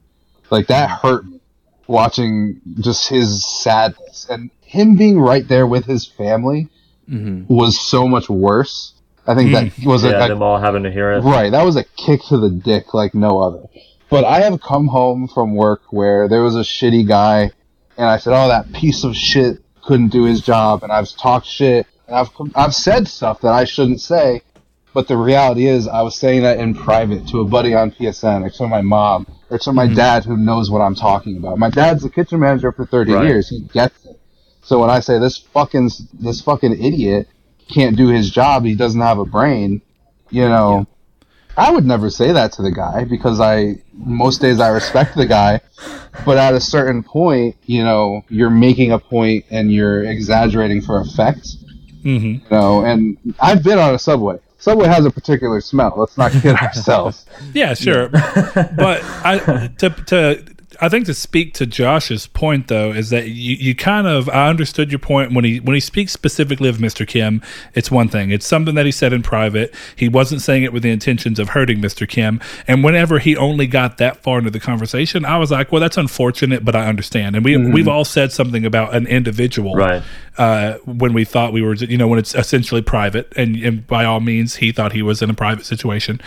Like 0.51 0.66
that 0.68 0.90
hurt 0.90 1.26
me 1.26 1.40
watching 1.86 2.61
just 2.80 3.09
his 3.09 3.44
sadness 3.44 4.26
and 4.28 4.51
him 4.61 4.96
being 4.96 5.18
right 5.18 5.49
there 5.49 5.66
with 5.66 5.86
his 5.86 6.07
family 6.07 6.68
mm-hmm. 7.09 7.53
was 7.53 7.80
so 7.80 8.07
much 8.07 8.28
worse. 8.28 8.92
I 9.26 9.34
think 9.34 9.53
that 9.53 9.72
was 9.86 10.05
a, 10.05 10.11
Yeah, 10.11 10.24
a 10.26 10.28
them 10.28 10.42
all 10.42 10.61
having 10.61 10.82
to 10.82 10.90
hear 10.90 11.12
it. 11.12 11.20
Right, 11.20 11.51
that 11.51 11.64
was 11.64 11.76
a 11.76 11.84
kick 11.84 12.20
to 12.28 12.38
the 12.38 12.51
dick 12.51 12.94
like 12.94 13.14
no 13.14 13.40
other. 13.40 13.64
But 14.11 14.24
I 14.24 14.40
have 14.40 14.61
come 14.61 14.86
home 14.86 15.28
from 15.28 15.55
work 15.55 15.82
where 15.90 16.28
there 16.28 16.42
was 16.42 16.57
a 16.57 16.61
shitty 16.61 17.07
guy, 17.07 17.51
and 17.96 18.07
I 18.07 18.18
said, 18.18 18.32
"Oh, 18.32 18.49
that 18.49 18.72
piece 18.72 19.05
of 19.05 19.14
shit 19.14 19.59
couldn't 19.89 20.09
do 20.09 20.24
his 20.24 20.41
job," 20.43 20.82
and 20.84 20.93
I've 20.93 21.11
talked 21.16 21.47
shit, 21.47 21.86
and 22.07 22.14
I've 22.16 22.30
I've 22.55 22.74
said 22.74 23.09
stuff 23.09 23.41
that 23.41 23.53
I 23.53 23.64
shouldn't 23.64 24.01
say. 24.01 24.43
But 24.95 25.09
the 25.09 25.16
reality 25.16 25.66
is, 25.66 25.86
I 25.86 26.03
was 26.03 26.14
saying 26.16 26.43
that 26.43 26.59
in 26.59 26.74
private 26.74 27.26
to 27.28 27.41
a 27.41 27.45
buddy 27.45 27.74
on 27.74 27.91
PSN, 27.91 28.45
or 28.45 28.51
to 28.51 28.66
my 28.66 28.82
mom, 28.82 29.26
or 29.51 29.59
to 29.59 29.72
my 29.72 29.86
mm-hmm. 29.86 29.95
dad 29.95 30.24
who 30.24 30.36
knows 30.36 30.70
what 30.70 30.80
I'm 30.80 30.95
talking 30.95 31.36
about. 31.36 31.59
My 31.59 31.70
dad's 31.70 32.03
the 32.03 32.11
kitchen 32.11 32.41
manager 32.41 32.70
for 32.72 32.84
30 32.84 33.12
Right. 33.12 33.26
years; 33.26 33.49
he 33.49 33.61
gets 33.61 34.05
it. 34.05 34.18
So 34.62 34.78
when 34.80 34.91
I 34.91 35.01
say 35.01 35.18
this 35.18 35.39
fucking 35.39 35.91
this 36.20 36.41
fucking 36.43 36.72
idiot 36.72 37.28
can't 37.68 37.97
do 37.97 38.09
his 38.09 38.30
job, 38.30 38.64
he 38.64 38.74
doesn't 38.74 39.01
have 39.01 39.18
a 39.18 39.24
brain, 39.24 39.80
you 40.30 40.49
know. 40.49 40.86
I 41.59 41.70
would 41.72 41.84
never 41.84 42.09
say 42.09 42.30
that 42.32 42.52
to 42.52 42.62
the 42.62 42.70
guy 42.70 43.04
because 43.04 43.40
I 43.40 43.78
most 43.94 44.40
days 44.40 44.61
I 44.61 44.68
respect 44.68 45.16
the 45.16 45.26
guy, 45.26 45.61
but 46.24 46.38
at 46.38 46.54
a 46.54 46.61
certain 46.61 47.02
point, 47.02 47.56
you 47.66 47.82
know, 47.82 48.24
you're 48.28 48.48
making 48.48 48.92
a 48.92 48.98
point 48.98 49.44
and 49.50 49.72
you're 49.72 50.04
exaggerating 50.04 50.80
for 50.80 51.00
effect. 51.00 51.48
Mhm. 52.04 52.42
You 52.42 52.50
know, 52.50 52.84
and 52.84 53.16
I've 53.40 53.64
been 53.64 53.78
on 53.78 53.92
a 53.92 53.98
subway. 53.98 54.38
Subway 54.59 54.86
has 54.86 55.04
a 55.04 55.11
particular 55.11 55.61
smell. 55.61 55.94
Let's 55.96 56.16
not 56.16 56.30
kid 56.32 56.54
ourselves. 56.54 57.26
Yeah, 57.54 57.74
sure. 57.74 58.09
but 58.76 59.02
I 59.24 59.70
to 59.78 59.90
to 59.90 60.44
I 60.81 60.89
think 60.89 61.07
to 61.07 61.14
speak 61.14 61.55
to 61.55 61.66
Josh's 61.66 62.26
point 62.29 62.68
though 62.68 62.91
is 62.93 63.11
that 63.11 63.29
you, 63.29 63.57
you 63.57 63.74
kind 63.74 64.07
of 64.07 64.29
I 64.29 64.49
understood 64.49 64.91
your 64.93 64.99
point 65.01 65.33
when 65.33 65.45
he 65.45 65.59
when 65.61 65.74
he 65.74 65.81
speaks 65.81 66.12
specifically 66.12 66.68
of 66.68 66.79
Mr. 66.79 67.07
Kim, 67.07 67.43
it's 67.74 67.91
one 67.91 68.09
thing. 68.09 68.31
It's 68.31 68.47
something 68.47 68.74
that 68.76 68.87
he 68.87 68.93
said 68.93 69.12
in 69.12 69.22
private. 69.22 69.74
He 69.97 70.09
wasn't 70.09 70.41
saying 70.41 70.62
it 70.62 70.72
with 70.72 70.83
the 70.83 70.91
intentions 70.91 71.39
of 71.39 71.51
hurting 71.51 71.81
Mr. 71.81 72.09
Kim. 72.09 72.41
And 72.66 72.85
whenever 72.85 73.18
he 73.18 73.37
only 73.37 73.66
got 73.66 73.99
that 73.99 74.18
far 74.18 74.39
into 74.39 74.51
the 74.51 74.61
conversation, 74.61 75.24
I 75.24 75.39
was 75.39 75.51
like, 75.51 75.72
well, 75.72 75.81
that's 75.81 75.97
unfortunate, 75.97 76.64
but 76.64 76.76
I 76.76 76.87
understand. 76.87 77.35
And 77.35 77.45
we 77.45 77.57
we've 77.57 77.89
all 77.89 78.05
said 78.05 78.31
something 78.33 78.64
about 78.64 78.95
an 78.95 79.07
individual 79.07 79.74
Right. 79.74 80.03
uh, 80.37 80.74
when 80.85 81.12
we 81.12 81.24
thought 81.24 81.53
we 81.53 81.62
were, 81.62 81.74
you 81.74 81.97
know, 81.99 82.07
when 82.09 82.18
it's 82.18 82.35
essentially 82.35 82.83
private, 82.83 83.33
and, 83.37 83.57
and 83.57 83.87
by 83.87 84.05
all 84.05 84.20
means, 84.20 84.57
he 84.57 84.70
thought 84.72 84.93
he 84.93 85.03
was 85.03 85.22
in 85.22 85.31
a 85.31 85.35
private 85.35 85.66
situation. 85.66 86.20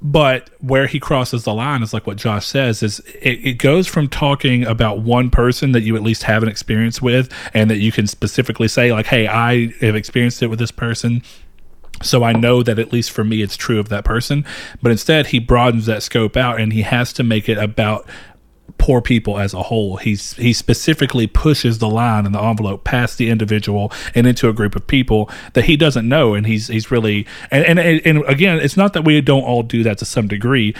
But 0.00 0.50
where 0.60 0.86
he 0.86 1.00
crosses 1.00 1.42
the 1.42 1.52
line 1.52 1.82
is 1.82 1.92
like 1.92 2.06
what 2.06 2.16
Josh 2.16 2.46
says 2.46 2.82
is 2.84 3.00
it, 3.20 3.44
it 3.44 3.58
goes 3.58 3.88
from 3.88 4.08
talking 4.08 4.64
about 4.64 5.00
one 5.00 5.28
person 5.28 5.72
that 5.72 5.80
you 5.80 5.96
at 5.96 6.02
least 6.02 6.22
have 6.22 6.42
an 6.42 6.48
experience 6.48 7.02
with, 7.02 7.32
and 7.52 7.68
that 7.70 7.78
you 7.78 7.90
can 7.90 8.06
specifically 8.06 8.68
say 8.68 8.92
like, 8.92 9.06
"Hey, 9.06 9.26
I 9.26 9.72
have 9.80 9.96
experienced 9.96 10.42
it 10.42 10.48
with 10.48 10.60
this 10.60 10.70
person." 10.70 11.22
So 12.00 12.22
I 12.22 12.32
know 12.32 12.62
that 12.62 12.78
at 12.78 12.92
least 12.92 13.10
for 13.10 13.24
me, 13.24 13.42
it's 13.42 13.56
true 13.56 13.80
of 13.80 13.88
that 13.88 14.04
person. 14.04 14.44
But 14.80 14.92
instead, 14.92 15.28
he 15.28 15.40
broadens 15.40 15.86
that 15.86 16.04
scope 16.04 16.36
out, 16.36 16.60
and 16.60 16.72
he 16.72 16.82
has 16.82 17.12
to 17.14 17.24
make 17.24 17.48
it 17.48 17.58
about 17.58 18.08
poor 18.76 19.00
people 19.00 19.38
as 19.38 19.54
a 19.54 19.62
whole. 19.64 19.96
He's 19.96 20.34
he 20.34 20.52
specifically 20.52 21.26
pushes 21.26 21.78
the 21.78 21.88
line 21.88 22.26
and 22.26 22.34
the 22.34 22.42
envelope 22.42 22.84
past 22.84 23.18
the 23.18 23.30
individual 23.30 23.92
and 24.14 24.26
into 24.26 24.48
a 24.48 24.52
group 24.52 24.76
of 24.76 24.86
people 24.86 25.30
that 25.54 25.64
he 25.64 25.76
doesn't 25.76 26.08
know, 26.08 26.34
and 26.34 26.46
he's 26.46 26.68
he's 26.68 26.90
really 26.90 27.26
and 27.50 27.64
and 27.64 27.78
and 27.78 28.24
again, 28.26 28.58
it's 28.58 28.76
not 28.76 28.92
that 28.92 29.04
we 29.04 29.20
don't 29.20 29.42
all 29.42 29.62
do 29.62 29.82
that 29.82 29.98
to 29.98 30.04
some 30.04 30.28
degree. 30.28 30.74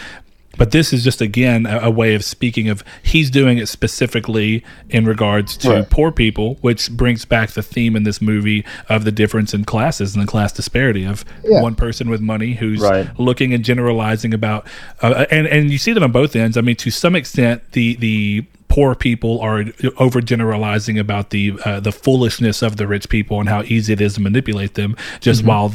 But 0.59 0.69
this 0.71 0.93
is 0.93 1.03
just 1.03 1.19
again 1.21 1.65
a, 1.65 1.79
a 1.83 1.89
way 1.89 2.13
of 2.13 2.23
speaking 2.23 2.69
of 2.69 2.83
he's 3.01 3.31
doing 3.31 3.57
it 3.57 3.67
specifically 3.67 4.63
in 4.89 5.05
regards 5.05 5.57
to 5.57 5.69
Right. 5.69 5.89
poor 5.89 6.11
people, 6.11 6.57
which 6.61 6.91
brings 6.91 7.25
back 7.25 7.51
the 7.51 7.63
theme 7.63 7.95
in 7.95 8.03
this 8.03 8.21
movie 8.21 8.63
of 8.89 9.03
the 9.05 9.11
difference 9.11 9.53
in 9.53 9.63
classes 9.65 10.13
and 10.15 10.21
the 10.21 10.27
class 10.27 10.51
disparity 10.51 11.05
of 11.05 11.25
Yeah. 11.43 11.61
one 11.61 11.73
person 11.75 12.09
with 12.09 12.21
money 12.21 12.53
who's 12.53 12.81
Right. 12.81 13.07
looking 13.19 13.53
and 13.53 13.63
generalizing 13.65 14.33
about 14.33 14.67
uh, 15.01 15.25
and 15.31 15.47
and 15.47 15.71
you 15.71 15.77
see 15.79 15.93
them 15.93 16.03
on 16.03 16.11
both 16.11 16.35
ends 16.35 16.57
i 16.57 16.61
mean 16.61 16.75
to 16.75 16.91
some 16.91 17.15
extent 17.15 17.61
the 17.71 17.95
the 17.95 18.43
poor 18.69 18.95
people 18.95 19.41
are 19.41 19.63
overgeneralizing 19.63 20.99
about 20.99 21.31
the 21.31 21.53
uh, 21.65 21.79
the 21.79 21.91
foolishness 21.91 22.61
of 22.61 22.77
the 22.77 22.87
rich 22.87 23.09
people 23.09 23.39
and 23.39 23.49
how 23.49 23.63
easy 23.63 23.93
it 23.93 23.99
is 23.99 24.13
to 24.13 24.21
manipulate 24.21 24.75
them 24.75 24.95
just 25.19 25.41
mm-hmm. 25.41 25.49
while 25.49 25.73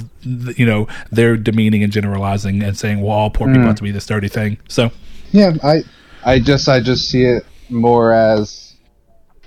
you 0.56 0.64
know 0.64 0.86
they're 1.10 1.36
demeaning 1.36 1.82
and 1.82 1.92
generalizing 1.92 2.62
and 2.62 2.78
saying 2.78 3.00
well 3.00 3.10
all 3.10 3.30
poor 3.30 3.48
people 3.48 3.62
mm. 3.62 3.66
have 3.66 3.76
to 3.76 3.82
be 3.82 3.90
this 3.90 4.06
dirty 4.06 4.28
thing. 4.28 4.58
So 4.68 4.90
Yeah, 5.34 5.56
I, 5.64 5.82
I 6.24 6.38
just, 6.38 6.68
I 6.68 6.80
just 6.80 7.08
see 7.10 7.24
it 7.24 7.44
more 7.68 8.12
as 8.12 8.76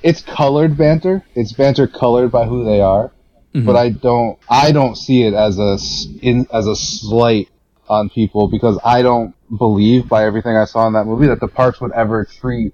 it's 0.04 0.22
colored 0.22 0.78
banter. 0.78 1.24
It's 1.34 1.54
banter 1.54 1.88
colored 1.88 2.30
by 2.30 2.46
who 2.46 2.66
they 2.66 2.82
are, 2.82 3.14
mm-hmm. 3.56 3.66
but 3.66 3.78
I 3.78 3.90
don't, 3.92 4.38
I 4.50 4.74
don't 4.74 4.98
see 4.98 5.24
it 5.24 5.34
as 5.34 5.58
a 5.58 5.78
in 6.22 6.46
as 6.52 6.68
a 6.68 6.76
slight 6.76 7.48
on 7.88 8.10
people 8.10 8.50
because 8.50 8.78
I 8.84 9.02
don't 9.02 9.34
believe 9.58 10.10
by 10.10 10.26
everything 10.26 10.58
I 10.58 10.66
saw 10.66 10.88
in 10.88 10.94
that 10.94 11.06
movie 11.06 11.28
that 11.28 11.40
the 11.40 11.48
parks 11.48 11.80
would 11.80 11.94
ever 11.94 12.26
treat 12.26 12.74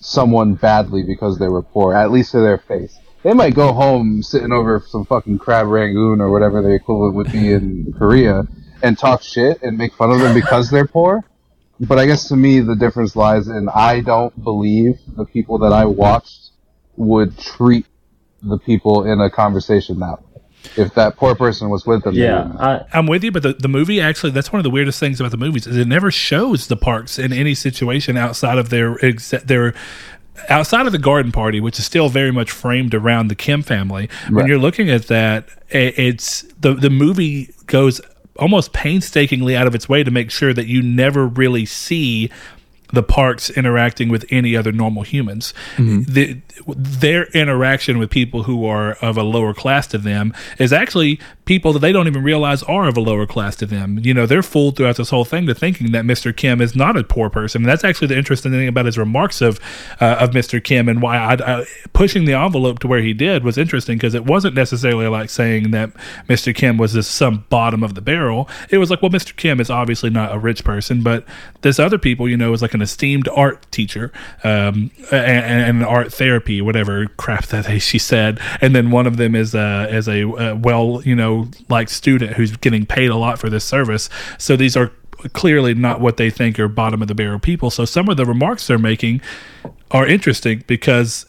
someone 0.00 0.54
badly 0.54 1.02
because 1.02 1.38
they 1.38 1.48
were 1.48 1.62
poor, 1.62 1.94
at 1.94 2.10
least 2.10 2.32
to 2.32 2.40
their 2.40 2.58
face. 2.58 2.98
They 3.22 3.32
might 3.32 3.54
go 3.54 3.72
home 3.72 4.22
sitting 4.22 4.52
over 4.52 4.82
some 4.86 5.04
fucking 5.04 5.38
crab 5.38 5.66
rangoon 5.66 6.20
or 6.20 6.30
whatever 6.30 6.62
the 6.62 6.70
equivalent 6.70 7.14
would 7.14 7.32
be 7.32 7.52
in 7.52 7.92
Korea 7.98 8.46
and 8.82 8.96
talk 8.96 9.22
shit 9.22 9.62
and 9.62 9.76
make 9.76 9.92
fun 9.94 10.10
of 10.10 10.20
them 10.20 10.34
because 10.34 10.70
they're 10.70 10.86
poor. 10.86 11.24
But 11.80 11.98
I 11.98 12.06
guess 12.06 12.28
to 12.28 12.36
me 12.36 12.60
the 12.60 12.76
difference 12.76 13.16
lies 13.16 13.48
in 13.48 13.68
I 13.68 14.00
don't 14.00 14.42
believe 14.42 14.98
the 15.16 15.24
people 15.24 15.58
that 15.58 15.72
I 15.72 15.84
watched 15.84 16.50
would 16.96 17.38
treat 17.38 17.86
the 18.42 18.58
people 18.58 19.04
in 19.04 19.20
a 19.20 19.30
conversation 19.30 20.00
that 20.00 20.20
way. 20.20 20.27
If 20.76 20.94
that 20.94 21.16
poor 21.16 21.34
person 21.34 21.68
was 21.70 21.86
with 21.86 22.04
them. 22.04 22.14
Yeah. 22.14 22.52
I, 22.58 22.84
I'm 22.92 23.06
with 23.06 23.24
you, 23.24 23.30
but 23.32 23.42
the, 23.42 23.52
the 23.54 23.68
movie 23.68 24.00
actually 24.00 24.30
that's 24.32 24.52
one 24.52 24.58
of 24.60 24.64
the 24.64 24.70
weirdest 24.70 25.00
things 25.00 25.20
about 25.20 25.30
the 25.30 25.36
movies 25.36 25.66
is 25.66 25.76
it 25.76 25.88
never 25.88 26.10
shows 26.10 26.66
the 26.68 26.76
parks 26.76 27.18
in 27.18 27.32
any 27.32 27.54
situation 27.54 28.16
outside 28.16 28.58
of 28.58 28.70
their 28.70 28.96
exa- 28.96 29.42
their 29.46 29.74
outside 30.48 30.86
of 30.86 30.92
the 30.92 30.98
garden 30.98 31.32
party, 31.32 31.60
which 31.60 31.78
is 31.78 31.84
still 31.84 32.08
very 32.08 32.30
much 32.30 32.50
framed 32.50 32.94
around 32.94 33.28
the 33.28 33.34
Kim 33.34 33.62
family. 33.62 34.08
When 34.30 34.46
you're 34.46 34.58
looking 34.58 34.88
at 34.90 35.06
that, 35.08 35.48
i- 35.74 35.94
it's 35.96 36.42
the 36.60 36.74
the 36.74 36.90
movie 36.90 37.52
goes 37.66 38.00
almost 38.36 38.72
painstakingly 38.72 39.56
out 39.56 39.66
of 39.66 39.74
its 39.74 39.88
way 39.88 40.04
to 40.04 40.12
make 40.12 40.30
sure 40.30 40.54
that 40.54 40.66
you 40.68 40.80
never 40.80 41.26
really 41.26 41.66
see 41.66 42.30
the 42.92 43.02
parks 43.02 43.50
interacting 43.50 44.08
with 44.08 44.24
any 44.30 44.56
other 44.56 44.72
normal 44.72 45.02
humans. 45.02 45.52
The, 45.78 46.40
their 46.66 47.24
interaction 47.26 47.98
with 47.98 48.10
people 48.10 48.44
who 48.44 48.64
are 48.66 48.92
of 48.94 49.16
a 49.16 49.22
lower 49.22 49.54
class 49.54 49.86
to 49.88 49.98
them 49.98 50.34
is 50.58 50.72
actually 50.72 51.20
people 51.44 51.72
that 51.72 51.78
they 51.78 51.92
don't 51.92 52.06
even 52.06 52.22
realize 52.22 52.62
are 52.64 52.86
of 52.88 52.96
a 52.96 53.00
lower 53.00 53.26
class 53.26 53.56
to 53.56 53.66
them. 53.66 53.98
You 54.02 54.12
know, 54.12 54.26
they're 54.26 54.42
fooled 54.42 54.76
throughout 54.76 54.96
this 54.96 55.10
whole 55.10 55.24
thing 55.24 55.46
to 55.46 55.54
thinking 55.54 55.92
that 55.92 56.04
Mr. 56.04 56.36
Kim 56.36 56.60
is 56.60 56.76
not 56.76 56.96
a 56.96 57.04
poor 57.04 57.30
person. 57.30 57.62
And 57.62 57.68
that's 57.68 57.84
actually 57.84 58.08
the 58.08 58.18
interesting 58.18 58.52
thing 58.52 58.68
about 58.68 58.86
his 58.86 58.98
remarks 58.98 59.40
of 59.40 59.58
uh, 60.00 60.16
of 60.20 60.30
Mr. 60.30 60.62
Kim 60.62 60.88
and 60.88 61.00
why 61.00 61.16
I, 61.16 61.60
I 61.60 61.66
pushing 61.92 62.24
the 62.24 62.34
envelope 62.34 62.80
to 62.80 62.86
where 62.86 63.00
he 63.00 63.14
did 63.14 63.44
was 63.44 63.56
interesting 63.56 63.96
because 63.96 64.14
it 64.14 64.24
wasn't 64.24 64.54
necessarily 64.54 65.08
like 65.08 65.30
saying 65.30 65.70
that 65.70 65.90
Mr. 66.28 66.54
Kim 66.54 66.76
was 66.76 66.92
this 66.92 67.08
some 67.08 67.44
bottom 67.48 67.82
of 67.82 67.94
the 67.94 68.00
barrel. 68.00 68.48
It 68.70 68.78
was 68.78 68.90
like, 68.90 69.02
well, 69.02 69.10
Mr. 69.10 69.34
Kim 69.34 69.60
is 69.60 69.70
obviously 69.70 70.10
not 70.10 70.34
a 70.34 70.38
rich 70.38 70.64
person, 70.64 71.02
but 71.02 71.24
this 71.62 71.78
other 71.78 71.98
people, 71.98 72.28
you 72.28 72.36
know, 72.36 72.52
is 72.52 72.62
like 72.62 72.74
an 72.74 72.77
esteemed 72.82 73.28
art 73.28 73.70
teacher 73.70 74.12
um, 74.44 74.90
and, 75.12 75.80
and 75.80 75.84
art 75.84 76.12
therapy, 76.12 76.60
whatever 76.60 77.06
crap 77.16 77.46
that 77.46 77.66
they, 77.66 77.78
she 77.90 77.98
said. 77.98 78.40
And 78.60 78.74
then 78.74 78.90
one 78.90 79.06
of 79.06 79.16
them 79.16 79.34
is 79.34 79.54
uh, 79.54 79.88
is 79.90 80.08
a 80.08 80.28
uh, 80.28 80.54
well, 80.56 81.02
you 81.04 81.14
know, 81.14 81.48
like 81.68 81.88
student 81.88 82.32
who's 82.32 82.56
getting 82.56 82.86
paid 82.86 83.10
a 83.10 83.16
lot 83.16 83.38
for 83.38 83.50
this 83.50 83.64
service. 83.64 84.08
So 84.38 84.56
these 84.56 84.76
are 84.76 84.92
clearly 85.32 85.74
not 85.74 86.00
what 86.00 86.16
they 86.16 86.30
think 86.30 86.58
are 86.58 86.68
bottom 86.68 87.02
of 87.02 87.08
the 87.08 87.14
barrel 87.14 87.38
people. 87.38 87.70
So 87.70 87.84
some 87.84 88.08
of 88.08 88.16
the 88.16 88.24
remarks 88.24 88.66
they're 88.66 88.78
making 88.78 89.20
are 89.90 90.06
interesting 90.06 90.62
because 90.66 91.26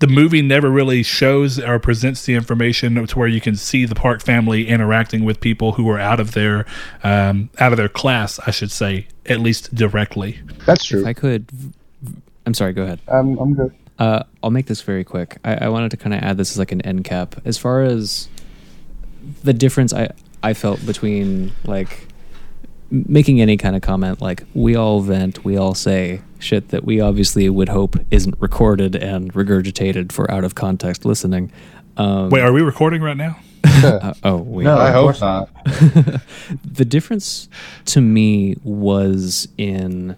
the 0.00 0.06
movie 0.06 0.42
never 0.42 0.70
really 0.70 1.02
shows 1.02 1.58
or 1.58 1.78
presents 1.78 2.24
the 2.24 2.34
information 2.34 3.06
to 3.06 3.18
where 3.18 3.28
you 3.28 3.40
can 3.40 3.56
see 3.56 3.84
the 3.84 3.94
Park 3.94 4.22
family 4.22 4.68
interacting 4.68 5.24
with 5.24 5.40
people 5.40 5.72
who 5.72 5.88
are 5.90 5.98
out 5.98 6.20
of 6.20 6.32
their 6.32 6.66
um, 7.02 7.50
out 7.58 7.72
of 7.72 7.78
their 7.78 7.88
class, 7.88 8.38
I 8.46 8.50
should 8.50 8.70
say, 8.70 9.08
at 9.26 9.40
least 9.40 9.74
directly. 9.74 10.40
That's 10.66 10.84
true. 10.84 11.00
If 11.00 11.06
I 11.06 11.12
could, 11.12 11.50
I'm 12.46 12.54
sorry. 12.54 12.72
Go 12.72 12.84
ahead. 12.84 13.00
I'm, 13.08 13.38
I'm 13.38 13.54
good. 13.54 13.74
Uh, 13.98 14.22
I'll 14.42 14.50
make 14.52 14.66
this 14.66 14.82
very 14.82 15.02
quick. 15.02 15.38
I, 15.44 15.64
I 15.64 15.68
wanted 15.68 15.90
to 15.90 15.96
kind 15.96 16.14
of 16.14 16.22
add 16.22 16.36
this 16.36 16.52
as 16.52 16.58
like 16.58 16.70
an 16.70 16.80
end 16.82 17.04
cap. 17.04 17.34
As 17.44 17.58
far 17.58 17.82
as 17.82 18.28
the 19.42 19.52
difference 19.52 19.92
I, 19.92 20.10
I 20.42 20.54
felt 20.54 20.84
between 20.86 21.52
like 21.64 21.90
m- 21.90 22.07
making 22.90 23.40
any 23.40 23.56
kind 23.56 23.76
of 23.76 23.82
comment, 23.82 24.20
like 24.20 24.44
we 24.54 24.74
all 24.74 25.00
vent, 25.00 25.44
we 25.44 25.56
all 25.56 25.74
say 25.74 26.22
shit 26.38 26.68
that 26.68 26.84
we 26.84 27.00
obviously 27.00 27.48
would 27.48 27.68
hope 27.68 27.96
isn't 28.10 28.34
recorded 28.40 28.96
and 28.96 29.32
regurgitated 29.34 30.12
for 30.12 30.30
out 30.30 30.44
of 30.44 30.54
context 30.54 31.04
listening. 31.04 31.52
Um, 31.96 32.30
Wait, 32.30 32.42
are 32.42 32.52
we 32.52 32.62
recording 32.62 33.02
right 33.02 33.16
now? 33.16 33.38
uh, 33.64 34.14
oh, 34.22 34.36
wait. 34.36 34.64
No. 34.64 34.78
I 34.78 34.90
hope 34.90 35.20
not. 35.20 35.50
the 36.64 36.84
difference 36.84 37.48
to 37.86 38.00
me 38.00 38.56
was 38.62 39.48
in 39.58 40.16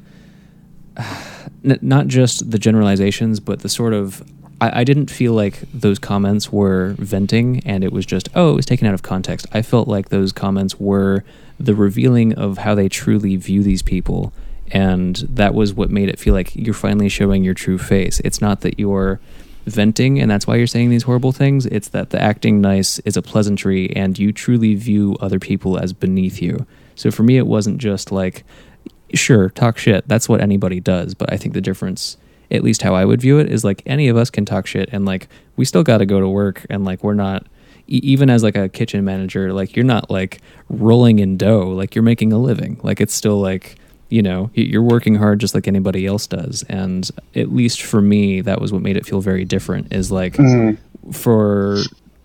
n- 1.64 1.78
not 1.80 2.06
just 2.06 2.50
the 2.50 2.58
generalizations, 2.58 3.40
but 3.40 3.60
the 3.60 3.68
sort 3.68 3.94
of. 3.94 4.22
I, 4.60 4.80
I 4.80 4.84
didn't 4.84 5.10
feel 5.10 5.32
like 5.32 5.60
those 5.72 5.98
comments 5.98 6.52
were 6.52 6.94
venting 6.98 7.62
and 7.64 7.82
it 7.82 7.92
was 7.92 8.04
just, 8.04 8.28
oh, 8.34 8.52
it 8.52 8.56
was 8.56 8.66
taken 8.66 8.86
out 8.86 8.92
of 8.92 9.02
context. 9.02 9.46
I 9.52 9.62
felt 9.62 9.88
like 9.88 10.10
those 10.10 10.32
comments 10.32 10.78
were 10.78 11.24
the 11.61 11.74
revealing 11.74 12.32
of 12.34 12.58
how 12.58 12.74
they 12.74 12.88
truly 12.88 13.36
view 13.36 13.62
these 13.62 13.82
people. 13.82 14.32
And 14.72 15.16
that 15.16 15.54
was 15.54 15.74
what 15.74 15.90
made 15.90 16.08
it 16.08 16.18
feel 16.18 16.32
like 16.32 16.54
you're 16.56 16.74
finally 16.74 17.08
showing 17.08 17.44
your 17.44 17.54
true 17.54 17.78
face. 17.78 18.20
It's 18.20 18.40
not 18.40 18.62
that 18.62 18.78
you're 18.78 19.20
venting 19.66 20.18
and 20.18 20.30
that's 20.30 20.46
why 20.46 20.56
you're 20.56 20.66
saying 20.66 20.90
these 20.90 21.02
horrible 21.02 21.32
things. 21.32 21.66
It's 21.66 21.88
that 21.88 22.11
the 22.11 22.20
acting 22.20 22.61
nice 22.61 22.98
is 23.00 23.16
a 23.16 23.22
pleasantry 23.22 23.94
and 23.94 24.18
you 24.18 24.32
truly 24.32 24.74
view 24.74 25.16
other 25.20 25.38
people 25.38 25.78
as 25.78 25.92
beneath 25.92 26.40
you. 26.40 26.66
So 26.94 27.11
for 27.11 27.22
me, 27.22 27.36
it 27.36 27.46
wasn't 27.46 27.78
just 27.78 28.11
like, 28.11 28.44
sure, 29.12 29.50
talk 29.50 29.76
shit. 29.76 30.08
That's 30.08 30.28
what 30.28 30.40
anybody 30.40 30.80
does. 30.80 31.14
But 31.14 31.32
I 31.32 31.36
think 31.36 31.52
the 31.52 31.61
difference, 31.61 32.16
at 32.50 32.64
least 32.64 32.82
how 32.82 32.94
I 32.94 33.04
would 33.04 33.20
view 33.20 33.38
it, 33.38 33.50
is 33.52 33.64
like 33.64 33.82
any 33.84 34.08
of 34.08 34.16
us 34.16 34.30
can 34.30 34.44
talk 34.46 34.66
shit 34.66 34.88
and 34.92 35.04
like 35.04 35.28
we 35.56 35.64
still 35.64 35.82
got 35.82 35.98
to 35.98 36.06
go 36.06 36.20
to 36.20 36.28
work 36.28 36.64
and 36.70 36.84
like 36.84 37.04
we're 37.04 37.14
not. 37.14 37.46
Even 37.91 38.30
as 38.30 38.43
like 38.43 38.57
a 38.57 38.68
kitchen 38.68 39.05
manager, 39.05 39.53
like 39.53 39.76
you're 39.76 39.84
not 39.84 40.11
like 40.11 40.41
rolling 40.68 41.18
in 41.18 41.36
dough, 41.36 41.68
like 41.68 41.95
you're 41.95 42.03
making 42.03 42.32
a 42.32 42.38
living. 42.38 42.80
Like 42.82 43.01
it's 43.01 43.14
still 43.14 43.41
like 43.41 43.76
you 44.09 44.22
know 44.22 44.51
you're 44.55 44.82
working 44.82 45.14
hard 45.14 45.38
just 45.38 45.55
like 45.55 45.68
anybody 45.68 46.07
else 46.07 46.26
does. 46.26 46.64
And 46.68 47.09
at 47.34 47.53
least 47.53 47.82
for 47.82 48.01
me 48.01 48.41
that 48.43 48.61
was 48.61 48.72
what 48.72 48.82
made 48.82 48.97
it 48.97 49.07
feel 49.07 49.20
very 49.20 49.45
different 49.45 49.93
is 49.93 50.11
like 50.11 50.34
mm-hmm. 50.34 51.11
for 51.11 51.78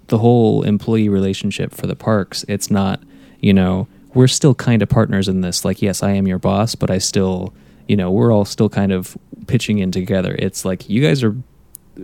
the 0.08 0.18
whole 0.20 0.64
employee 0.64 1.10
relationship 1.10 1.74
for 1.74 1.88
the 1.88 1.96
parks 1.96 2.46
it's 2.48 2.70
not 2.70 3.02
you 3.40 3.52
know 3.52 3.88
we're 4.14 4.28
still 4.28 4.54
kind 4.54 4.84
of 4.84 4.90
partners 4.90 5.28
in 5.28 5.42
this. 5.42 5.66
Like 5.66 5.82
yes 5.82 6.04
i 6.04 6.12
am 6.12 6.28
your 6.28 6.40
boss 6.40 6.76
but 6.76 6.92
i 6.92 7.00
still 7.00 7.54
you 7.88 7.96
know 7.96 8.12
we're 8.12 8.32
all 8.32 8.46
still 8.46 8.70
kind 8.70 8.92
of 8.92 9.18
pitching 9.48 9.80
in 9.80 9.92
together. 9.92 10.36
It's 10.38 10.66
like 10.66 10.90
you 10.90 11.02
guys 11.02 11.24
are 11.24 11.36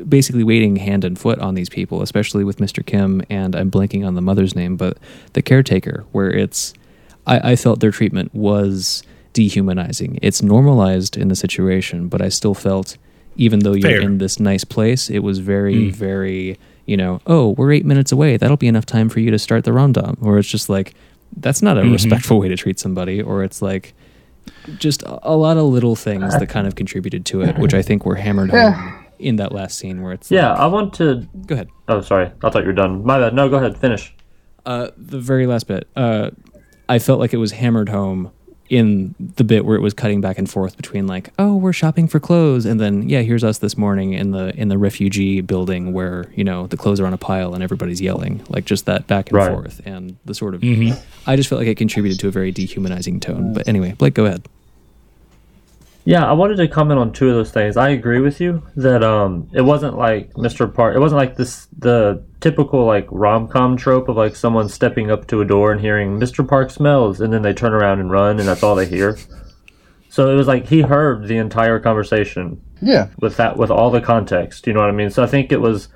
basically 0.07 0.43
waiting 0.43 0.77
hand 0.77 1.03
and 1.03 1.17
foot 1.17 1.39
on 1.39 1.55
these 1.55 1.69
people, 1.69 2.01
especially 2.01 2.43
with 2.43 2.57
Mr. 2.57 2.85
Kim 2.85 3.21
and 3.29 3.55
I'm 3.55 3.69
blanking 3.69 4.05
on 4.05 4.15
the 4.15 4.21
mother's 4.21 4.55
name, 4.55 4.77
but 4.77 4.97
the 5.33 5.41
caretaker, 5.41 6.05
where 6.11 6.31
it's 6.31 6.73
I, 7.27 7.51
I 7.51 7.55
felt 7.55 7.79
their 7.79 7.91
treatment 7.91 8.33
was 8.33 9.03
dehumanizing. 9.33 10.19
It's 10.21 10.41
normalized 10.41 11.17
in 11.17 11.27
the 11.27 11.35
situation, 11.35 12.07
but 12.07 12.21
I 12.21 12.29
still 12.29 12.53
felt 12.53 12.97
even 13.37 13.59
though 13.59 13.73
you're 13.73 13.89
Fair. 13.89 14.01
in 14.01 14.17
this 14.17 14.39
nice 14.39 14.63
place, 14.63 15.09
it 15.09 15.19
was 15.19 15.39
very, 15.39 15.75
mm. 15.75 15.91
very, 15.93 16.59
you 16.85 16.97
know, 16.97 17.21
oh, 17.25 17.51
we're 17.51 17.71
eight 17.71 17.85
minutes 17.85 18.11
away. 18.11 18.35
That'll 18.37 18.57
be 18.57 18.67
enough 18.67 18.85
time 18.85 19.07
for 19.07 19.19
you 19.21 19.31
to 19.31 19.39
start 19.39 19.63
the 19.63 19.71
rondom. 19.71 20.17
Or 20.21 20.37
it's 20.37 20.49
just 20.49 20.69
like 20.69 20.93
that's 21.37 21.61
not 21.61 21.77
a 21.77 21.81
mm-hmm. 21.81 21.93
respectful 21.93 22.39
way 22.39 22.49
to 22.49 22.57
treat 22.57 22.79
somebody. 22.79 23.21
Or 23.21 23.43
it's 23.43 23.61
like 23.61 23.93
just 24.77 25.03
a, 25.03 25.31
a 25.31 25.35
lot 25.35 25.57
of 25.57 25.65
little 25.65 25.95
things 25.95 26.35
uh, 26.35 26.39
that 26.39 26.49
kind 26.49 26.67
of 26.67 26.75
contributed 26.75 27.25
to 27.27 27.41
it, 27.41 27.57
which 27.57 27.73
I 27.73 27.81
think 27.81 28.05
were 28.05 28.15
hammered 28.15 28.49
home 28.49 29.00
in 29.21 29.35
that 29.37 29.51
last 29.51 29.77
scene 29.77 30.01
where 30.01 30.13
it's 30.13 30.29
Yeah, 30.31 30.51
like, 30.51 30.59
I 30.59 30.65
want 30.67 30.93
to. 30.95 31.27
go 31.45 31.53
ahead. 31.55 31.69
Oh, 31.87 32.01
sorry. 32.01 32.31
I 32.43 32.49
thought 32.49 32.61
you 32.63 32.67
were 32.67 32.73
done. 32.73 33.03
My 33.05 33.19
bad. 33.19 33.33
No, 33.33 33.49
go 33.49 33.57
ahead. 33.57 33.77
Finish. 33.77 34.13
Uh, 34.65 34.89
the 34.97 35.19
very 35.19 35.47
last 35.47 35.67
bit, 35.67 35.87
uh, 35.95 36.29
I 36.89 36.99
felt 36.99 37.19
like 37.19 37.33
it 37.33 37.37
was 37.37 37.51
hammered 37.53 37.89
home 37.89 38.31
in 38.69 39.13
the 39.19 39.43
bit 39.43 39.65
where 39.65 39.75
it 39.75 39.81
was 39.81 39.93
cutting 39.93 40.21
back 40.21 40.37
and 40.37 40.49
forth 40.49 40.77
between 40.77 41.05
like, 41.05 41.31
oh, 41.37 41.55
we're 41.55 41.73
shopping 41.73 42.07
for 42.07 42.21
clothes, 42.21 42.65
and 42.65 42.79
then 42.79 43.09
yeah, 43.09 43.19
here's 43.21 43.43
us 43.43 43.57
this 43.57 43.77
morning 43.77 44.13
in 44.13 44.31
the 44.31 44.55
in 44.55 44.69
the 44.69 44.77
refugee 44.77 45.41
building 45.41 45.91
where 45.91 46.31
you 46.35 46.43
know 46.45 46.67
the 46.67 46.77
clothes 46.77 46.99
are 47.01 47.05
on 47.05 47.11
a 47.13 47.17
pile 47.17 47.53
and 47.53 47.61
everybody's 47.63 47.99
yelling, 47.99 48.41
like 48.49 48.63
just 48.63 48.85
that 48.85 49.07
back 49.07 49.27
and 49.29 49.35
Right. 49.37 49.51
forth 49.51 49.81
and 49.83 50.15
the 50.23 50.33
sort 50.33 50.55
of. 50.55 50.63
I 50.63 51.35
just 51.35 51.49
felt 51.49 51.59
like 51.59 51.67
it 51.67 51.75
contributed 51.75 52.17
to 52.21 52.29
a 52.29 52.31
very 52.31 52.51
dehumanizing 52.51 53.19
tone. 53.19 53.51
But 53.53 53.67
anyway, 53.67 53.91
Blake, 53.97 54.13
go 54.13 54.25
ahead. 54.25 54.47
Yeah, 56.03 56.27
I 56.27 56.33
wanted 56.33 56.55
to 56.57 56.67
comment 56.67 56.99
on 56.99 57.13
two 57.13 57.29
of 57.29 57.35
those 57.35 57.51
things. 57.51 57.77
I 57.77 57.89
agree 57.89 58.19
with 58.21 58.41
you 58.41 58.63
that 58.75 59.03
um, 59.03 59.49
it 59.53 59.61
wasn't 59.61 59.97
like 59.97 60.33
Mr. 60.33 60.71
Park. 60.73 60.95
It 60.95 60.99
wasn't 60.99 61.19
like 61.19 61.35
this 61.35 61.67
the 61.77 62.23
typical 62.39 62.85
like 62.85 63.07
rom 63.11 63.47
com 63.47 63.77
trope 63.77 64.09
of 64.09 64.17
like 64.17 64.35
someone 64.35 64.67
stepping 64.67 65.11
up 65.11 65.27
to 65.27 65.41
a 65.41 65.45
door 65.45 65.71
and 65.71 65.79
hearing 65.79 66.19
Mr. 66.19 66.47
Park 66.47 66.71
smells, 66.71 67.21
and 67.21 67.31
then 67.31 67.43
they 67.43 67.53
turn 67.53 67.73
around 67.73 67.99
and 67.99 68.09
run, 68.11 68.39
and 68.39 68.47
that's 68.47 68.63
all 68.63 68.73
they 68.75 68.87
hear. 68.87 69.15
So 70.09 70.31
it 70.31 70.35
was 70.35 70.47
like 70.47 70.67
he 70.67 70.81
heard 70.81 71.27
the 71.27 71.37
entire 71.37 71.79
conversation 71.79 72.61
Yeah. 72.81 73.09
with 73.19 73.37
that 73.37 73.57
with 73.57 73.69
all 73.69 73.91
the 73.91 74.01
context. 74.01 74.65
You 74.65 74.73
know 74.73 74.79
what 74.81 74.89
I 74.89 74.93
mean? 74.93 75.11
So 75.11 75.21
I 75.23 75.27
think 75.27 75.51
it 75.51 75.61
was. 75.61 75.87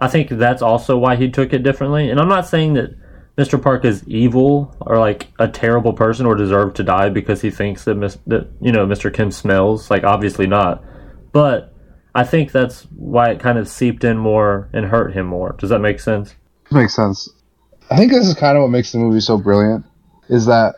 I 0.00 0.08
think 0.08 0.30
that's 0.30 0.62
also 0.62 0.98
why 0.98 1.16
he 1.16 1.30
took 1.30 1.52
it 1.52 1.62
differently. 1.62 2.10
And 2.10 2.20
I'm 2.20 2.28
not 2.28 2.46
saying 2.46 2.74
that 2.74 2.90
Mr. 3.38 3.62
Park 3.62 3.84
is 3.84 4.02
evil 4.08 4.74
or 4.80 4.98
like 4.98 5.28
a 5.38 5.46
terrible 5.46 5.92
person 5.92 6.26
or 6.26 6.34
deserved 6.34 6.74
to 6.76 6.82
die 6.82 7.08
because 7.08 7.40
he 7.40 7.50
thinks 7.50 7.84
that 7.84 7.94
Mis- 7.94 8.18
that 8.26 8.48
you 8.60 8.72
know 8.72 8.84
Mr. 8.84 9.14
Kim 9.14 9.30
smells. 9.30 9.90
Like 9.90 10.02
obviously 10.02 10.48
not. 10.48 10.82
But 11.30 11.72
I 12.16 12.24
think 12.24 12.50
that's 12.50 12.82
why 12.96 13.30
it 13.30 13.38
kind 13.38 13.56
of 13.56 13.68
seeped 13.68 14.02
in 14.02 14.18
more 14.18 14.68
and 14.72 14.86
hurt 14.86 15.14
him 15.14 15.26
more. 15.26 15.52
Does 15.52 15.70
that 15.70 15.78
make 15.78 16.00
sense? 16.00 16.34
Makes 16.72 16.96
sense. 16.96 17.28
I 17.90 17.96
think 17.96 18.10
this 18.10 18.26
is 18.26 18.34
kind 18.34 18.56
of 18.56 18.62
what 18.62 18.70
makes 18.70 18.90
the 18.90 18.98
movie 18.98 19.20
so 19.20 19.38
brilliant. 19.38 19.86
Is 20.28 20.46
that 20.46 20.74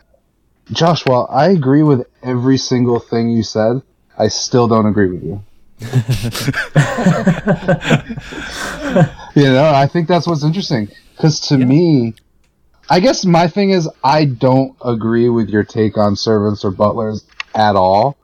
Josh? 0.71 1.03
While 1.05 1.27
I 1.31 1.49
agree 1.49 1.81
with 1.81 2.05
every 2.21 2.57
single 2.57 2.99
thing 2.99 3.31
you 3.31 3.41
said, 3.41 3.81
I 4.19 4.27
still 4.27 4.67
don't 4.67 4.85
agree 4.85 5.09
with 5.09 5.23
you. 5.23 5.41
you 9.35 9.51
know, 9.51 9.71
I 9.73 9.89
think 9.91 10.07
that's 10.07 10.27
what's 10.27 10.43
interesting. 10.43 10.89
Because 11.15 11.39
to 11.47 11.57
me, 11.57 12.13
I 12.91 12.99
guess 12.99 13.23
my 13.23 13.47
thing 13.47 13.69
is 13.69 13.89
I 14.03 14.25
don't 14.25 14.75
agree 14.83 15.29
with 15.29 15.49
your 15.49 15.63
take 15.63 15.97
on 15.97 16.17
servants 16.17 16.65
or 16.65 16.71
butlers 16.71 17.23
at 17.55 17.75
all. 17.77 18.17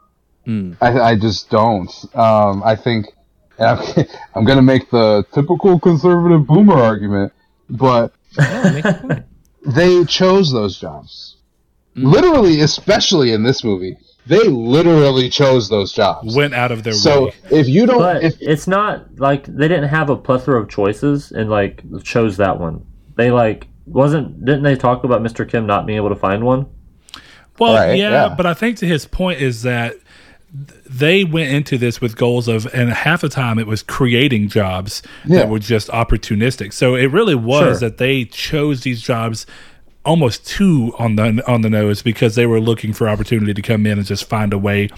I, 0.82 1.00
I 1.12 1.16
just 1.16 1.50
don't. 1.50 1.90
Um, 2.14 2.64
I 2.64 2.76
think 2.76 3.08
and 3.58 3.80
I'm, 3.98 4.06
I'm 4.36 4.46
going 4.46 4.58
to 4.58 4.62
make 4.62 4.90
the 4.90 5.26
typical 5.34 5.80
conservative 5.80 6.46
boomer 6.46 6.76
argument, 6.76 7.34
but 7.70 8.14
Oh, 8.38 8.74
make 8.74 8.86
a 8.86 8.94
point. 8.94 9.24
They 9.66 10.06
chose 10.06 10.54
those 10.54 10.80
jobs. 10.80 11.38
Literally, 11.96 12.62
especially 12.62 13.34
in 13.34 13.44
this 13.44 13.66
movie, 13.66 13.98
they 14.26 14.44
literally 14.44 15.30
chose 15.30 15.68
those 15.68 15.92
jobs. 15.92 16.36
Went 16.36 16.54
out 16.54 16.72
of 16.72 16.84
their 16.84 16.94
so 16.94 17.26
way. 17.26 17.34
if 17.52 17.68
you 17.68 17.86
don't, 17.86 17.98
But 17.98 18.24
if 18.24 18.38
it's 18.40 18.68
not 18.68 19.20
like 19.20 19.46
they 19.46 19.68
didn't 19.68 19.90
have 19.90 20.10
a 20.10 20.16
plethora 20.16 20.62
of 20.62 20.70
choices 20.70 21.32
and 21.32 21.50
like 21.50 21.84
chose 22.04 22.38
that 22.38 22.60
one. 22.60 22.86
They 23.16 23.32
like 23.32 23.68
wasn't 23.88 24.44
didn't 24.46 24.64
they 24.64 24.76
talk 24.76 25.04
about 25.04 25.22
Mr. 25.22 25.48
Kim 25.50 25.66
not 25.66 25.86
being 25.86 25.98
able 25.98 26.10
to 26.10 26.16
find 26.16 26.44
one? 26.44 26.68
Well, 27.60 27.74
Right, 27.74 27.98
yeah, 27.98 28.10
yeah. 28.28 28.36
but 28.36 28.46
I 28.46 28.54
think 28.54 28.78
to 28.78 28.86
his 28.86 29.06
point 29.06 29.42
is 29.42 29.64
that 29.64 29.96
they 30.90 31.24
went 31.24 31.52
into 31.52 31.78
this 31.78 32.00
with 32.00 32.16
goals 32.16 32.48
of, 32.48 32.66
and 32.74 32.90
half 32.92 33.22
the 33.22 33.30
time 33.30 33.60
it 33.60 33.68
was 33.68 33.84
creating 33.84 34.48
jobs 34.50 35.02
Yeah. 35.26 35.40
that 35.40 35.50
were 35.50 35.60
just 35.60 35.88
opportunistic. 35.90 36.72
So 36.74 36.96
it 36.96 37.08
really 37.12 37.36
was 37.36 37.80
Sure. 37.80 37.90
that 37.90 37.98
they 37.98 38.26
chose 38.26 38.82
these 38.82 39.02
jobs 39.02 39.46
almost 40.06 40.48
too 40.48 40.94
on 40.98 41.16
the 41.18 41.44
on 41.52 41.62
the 41.62 41.70
nose 41.70 42.02
because 42.02 42.36
they 42.36 42.46
were 42.46 42.62
looking 42.62 42.94
for 42.94 43.10
opportunity 43.10 43.54
to 43.54 43.62
come 43.62 43.86
in 43.86 43.98
and 43.98 44.08
just 44.08 44.30
find 44.30 44.54
a 44.54 44.58
way 44.58 44.90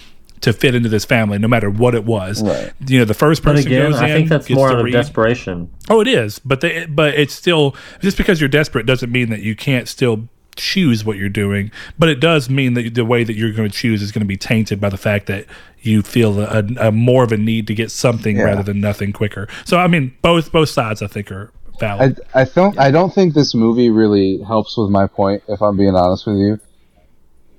to 0.42 0.54
fit 0.54 0.74
into 0.76 0.88
this 0.90 1.06
family, 1.06 1.38
no 1.38 1.48
matter 1.48 1.70
what 1.70 1.94
it 1.96 2.06
was. 2.06 2.42
Right. 2.42 2.72
You 2.88 3.00
know, 3.00 3.06
the 3.06 3.14
first 3.14 3.44
person 3.44 3.68
again, 3.68 3.92
goes 3.92 4.00
I 4.02 4.08
in, 4.08 4.18
think 4.18 4.30
that's 4.30 4.48
gets 4.48 4.58
more 4.58 4.70
out 4.72 4.80
of 4.80 4.86
read. 4.86 4.94
desperation. 4.94 5.70
Oh, 5.90 6.00
it 6.02 6.08
is, 6.08 6.40
but 6.40 6.62
they, 6.62 6.86
but 6.86 7.14
it's 7.16 7.34
still 7.34 7.76
just 8.02 8.18
because 8.18 8.40
you're 8.40 8.48
desperate 8.50 8.86
doesn't 8.86 9.12
mean 9.12 9.30
that 9.32 9.42
you 9.42 9.56
can't 9.56 9.88
still 9.88 10.30
choose 10.56 11.06
what 11.06 11.18
you're 11.18 11.30
doing. 11.30 11.72
But 11.98 12.10
it 12.10 12.20
does 12.20 12.50
mean 12.50 12.74
that 12.76 12.94
the 12.96 13.06
way 13.06 13.24
that 13.24 13.34
you're 13.36 13.52
going 13.54 13.70
to 13.70 13.76
choose 13.76 14.02
is 14.02 14.12
going 14.12 14.22
to 14.22 14.26
be 14.28 14.38
tainted 14.38 14.80
by 14.82 14.90
the 14.90 14.98
fact 14.98 15.28
that 15.28 15.46
you 15.82 16.02
feel 16.02 16.40
a, 16.42 16.64
a 16.80 16.92
more 16.92 17.24
of 17.24 17.32
a 17.32 17.38
need 17.38 17.68
to 17.68 17.74
get 17.76 17.92
something 17.92 18.36
Yeah. 18.38 18.44
rather 18.44 18.64
than 18.64 18.82
nothing 18.82 19.14
quicker. 19.14 19.48
So 19.66 19.78
I 19.78 19.88
mean, 19.88 20.14
both 20.22 20.52
both 20.52 20.70
sides 20.70 21.02
I 21.02 21.08
think 21.08 21.32
are 21.32 21.52
valid. 21.80 22.20
I, 22.34 22.42
I 22.42 22.44
don't 22.46 22.78
I 22.80 22.92
don't 22.92 23.14
think 23.14 23.34
this 23.34 23.56
movie 23.56 23.90
really 23.90 24.42
helps 24.44 24.78
with 24.78 24.90
my 24.90 25.08
point 25.08 25.44
if 25.48 25.62
I'm 25.62 25.78
being 25.78 25.96
honest 25.96 26.28
with 26.28 26.38
you 26.38 26.60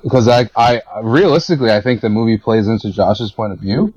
because 0.03 0.29
I 0.29 0.51
I 0.57 0.83
realistically 1.03 1.71
I 1.71 1.81
think 1.81 2.01
the 2.01 2.09
movie 2.09 2.39
plays 2.39 2.69
into 2.69 2.93
Josh's 2.93 3.33
point 3.33 3.53
of 3.53 3.59
view. 3.59 3.95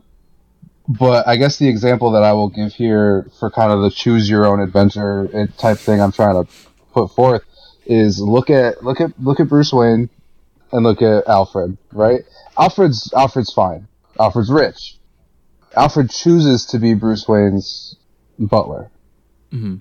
But 0.88 1.28
I 1.28 1.38
guess 1.38 1.58
the 1.58 1.70
example 1.70 2.12
that 2.12 2.24
I 2.24 2.34
will 2.34 2.50
give 2.50 2.74
here 2.74 3.30
for 3.40 3.50
kind 3.50 3.72
of 3.72 3.82
the 3.82 3.90
choose 3.90 4.30
your 4.30 4.46
own 4.46 4.60
adventure 4.60 5.30
eh, 5.34 5.48
type 5.58 5.78
thing 5.78 6.02
I'm 6.02 6.12
trying 6.12 6.44
to 6.44 6.52
put 6.92 7.08
forth 7.12 7.44
is 7.86 8.20
look 8.20 8.50
at 8.50 8.84
look 8.84 9.00
at 9.00 9.12
look 9.22 9.40
at 9.40 9.48
Bruce 9.48 9.72
Wayne 9.72 10.10
and 10.72 10.84
look 10.84 11.02
at 11.02 11.28
Alfred 11.28 11.78
right? 11.94 12.22
Alfred's 12.58 13.14
Alfred's 13.14 13.54
fine. 13.54 13.88
Alfred's 14.20 14.52
rich. 14.52 14.98
Alfred 15.76 16.10
chooses 16.10 16.66
to 16.68 16.80
be 16.80 16.94
Bruce 16.94 17.28
Wayne's 17.28 17.96
butler. 18.38 18.92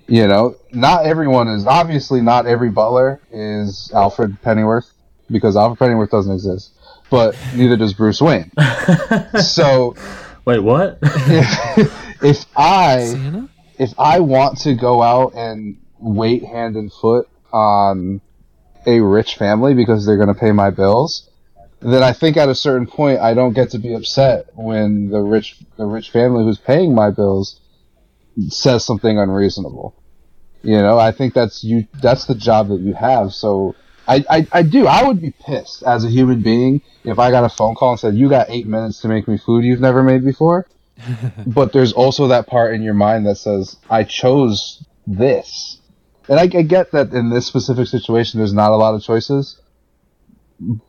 You 0.07 0.27
know, 0.29 0.57
not 0.73 1.07
everyone 1.07 1.49
is 1.49 1.67
obviously 1.67 2.21
not 2.21 2.47
every 2.47 2.71
butler 2.71 3.21
is 3.31 3.91
Alfred 3.95 4.41
Pennyworth 4.43 4.93
because 5.33 5.57
Alfred 5.57 5.79
Pennyworth 5.79 6.11
doesn't 6.11 6.33
exist, 6.33 6.73
but 7.11 7.37
neither 7.55 7.77
does 7.77 7.93
Bruce 7.93 8.21
Wayne. 8.21 8.53
so 9.43 9.95
Wait, 10.45 10.61
what? 10.61 10.99
if 11.03 12.47
I 12.57 13.05
Santa? 13.05 13.49
if 13.79 13.95
I 13.99 14.21
want 14.21 14.59
to 14.59 14.75
go 14.75 15.03
out 15.03 15.35
and 15.35 15.77
wait 15.99 16.45
hand 16.45 16.77
and 16.77 16.93
foot 16.93 17.29
on 17.53 18.21
a 18.87 19.01
rich 19.01 19.37
family 19.37 19.75
because 19.75 20.05
they're 20.05 20.17
going 20.17 20.35
to 20.35 20.41
pay 20.41 20.51
my 20.51 20.71
bills, 20.71 21.31
then 21.81 22.03
I 22.03 22.13
think 22.13 22.37
at 22.37 22.49
a 22.49 22.55
certain 22.55 22.87
point 22.87 23.21
I 23.21 23.35
don't 23.35 23.53
get 23.53 23.71
to 23.71 23.79
be 23.79 23.95
upset 23.95 24.47
when 24.55 25.11
the 25.11 25.21
rich 25.21 25.59
the 25.77 25.87
rich 25.87 26.11
family 26.11 26.45
who's 26.45 26.59
paying 26.59 26.95
my 26.95 27.11
bills 27.11 27.61
says 28.49 28.85
something 28.85 29.19
unreasonable. 29.19 29.95
You 30.63 30.79
know, 30.79 30.99
I 30.99 31.13
think 31.13 31.35
that's 31.35 31.63
you 31.63 31.87
that's 32.01 32.27
the 32.27 32.35
job 32.35 32.69
that 32.69 32.81
you 32.81 32.95
have. 32.95 33.33
So 33.33 33.75
I, 34.09 34.25
I, 34.29 34.47
I 34.53 34.63
do. 34.63 34.87
I 34.87 35.05
would 35.07 35.21
be 35.21 35.31
pissed 35.31 35.83
as 35.85 36.05
a 36.05 36.09
human 36.09 36.41
being 36.41 36.83
if 37.05 37.19
I 37.19 37.31
got 37.31 37.45
a 37.45 37.49
phone 37.49 37.75
call 37.75 37.91
and 37.93 38.01
said, 38.01 38.15
You 38.17 38.29
got 38.29 38.51
eight 38.51 38.67
minutes 38.67 39.01
to 39.03 39.09
make 39.09 39.29
me 39.29 39.39
food 39.39 39.65
you've 39.65 39.81
never 39.81 40.03
made 40.03 40.25
before. 40.25 40.67
but 41.47 41.73
there's 41.73 41.93
also 41.93 42.29
that 42.29 42.47
part 42.47 42.75
in 42.75 42.83
your 42.83 42.95
mind 42.95 43.27
that 43.27 43.37
says, 43.37 43.77
I 43.91 44.05
chose 44.05 44.85
this. 45.07 45.79
And 46.29 46.39
I, 46.39 46.43
I 46.43 46.63
get 46.63 46.93
that 46.93 47.13
in 47.13 47.31
this 47.31 47.47
specific 47.47 47.89
situation, 47.89 48.39
there's 48.39 48.53
not 48.53 48.71
a 48.71 48.77
lot 48.77 48.95
of 48.95 49.03
choices. 49.03 49.61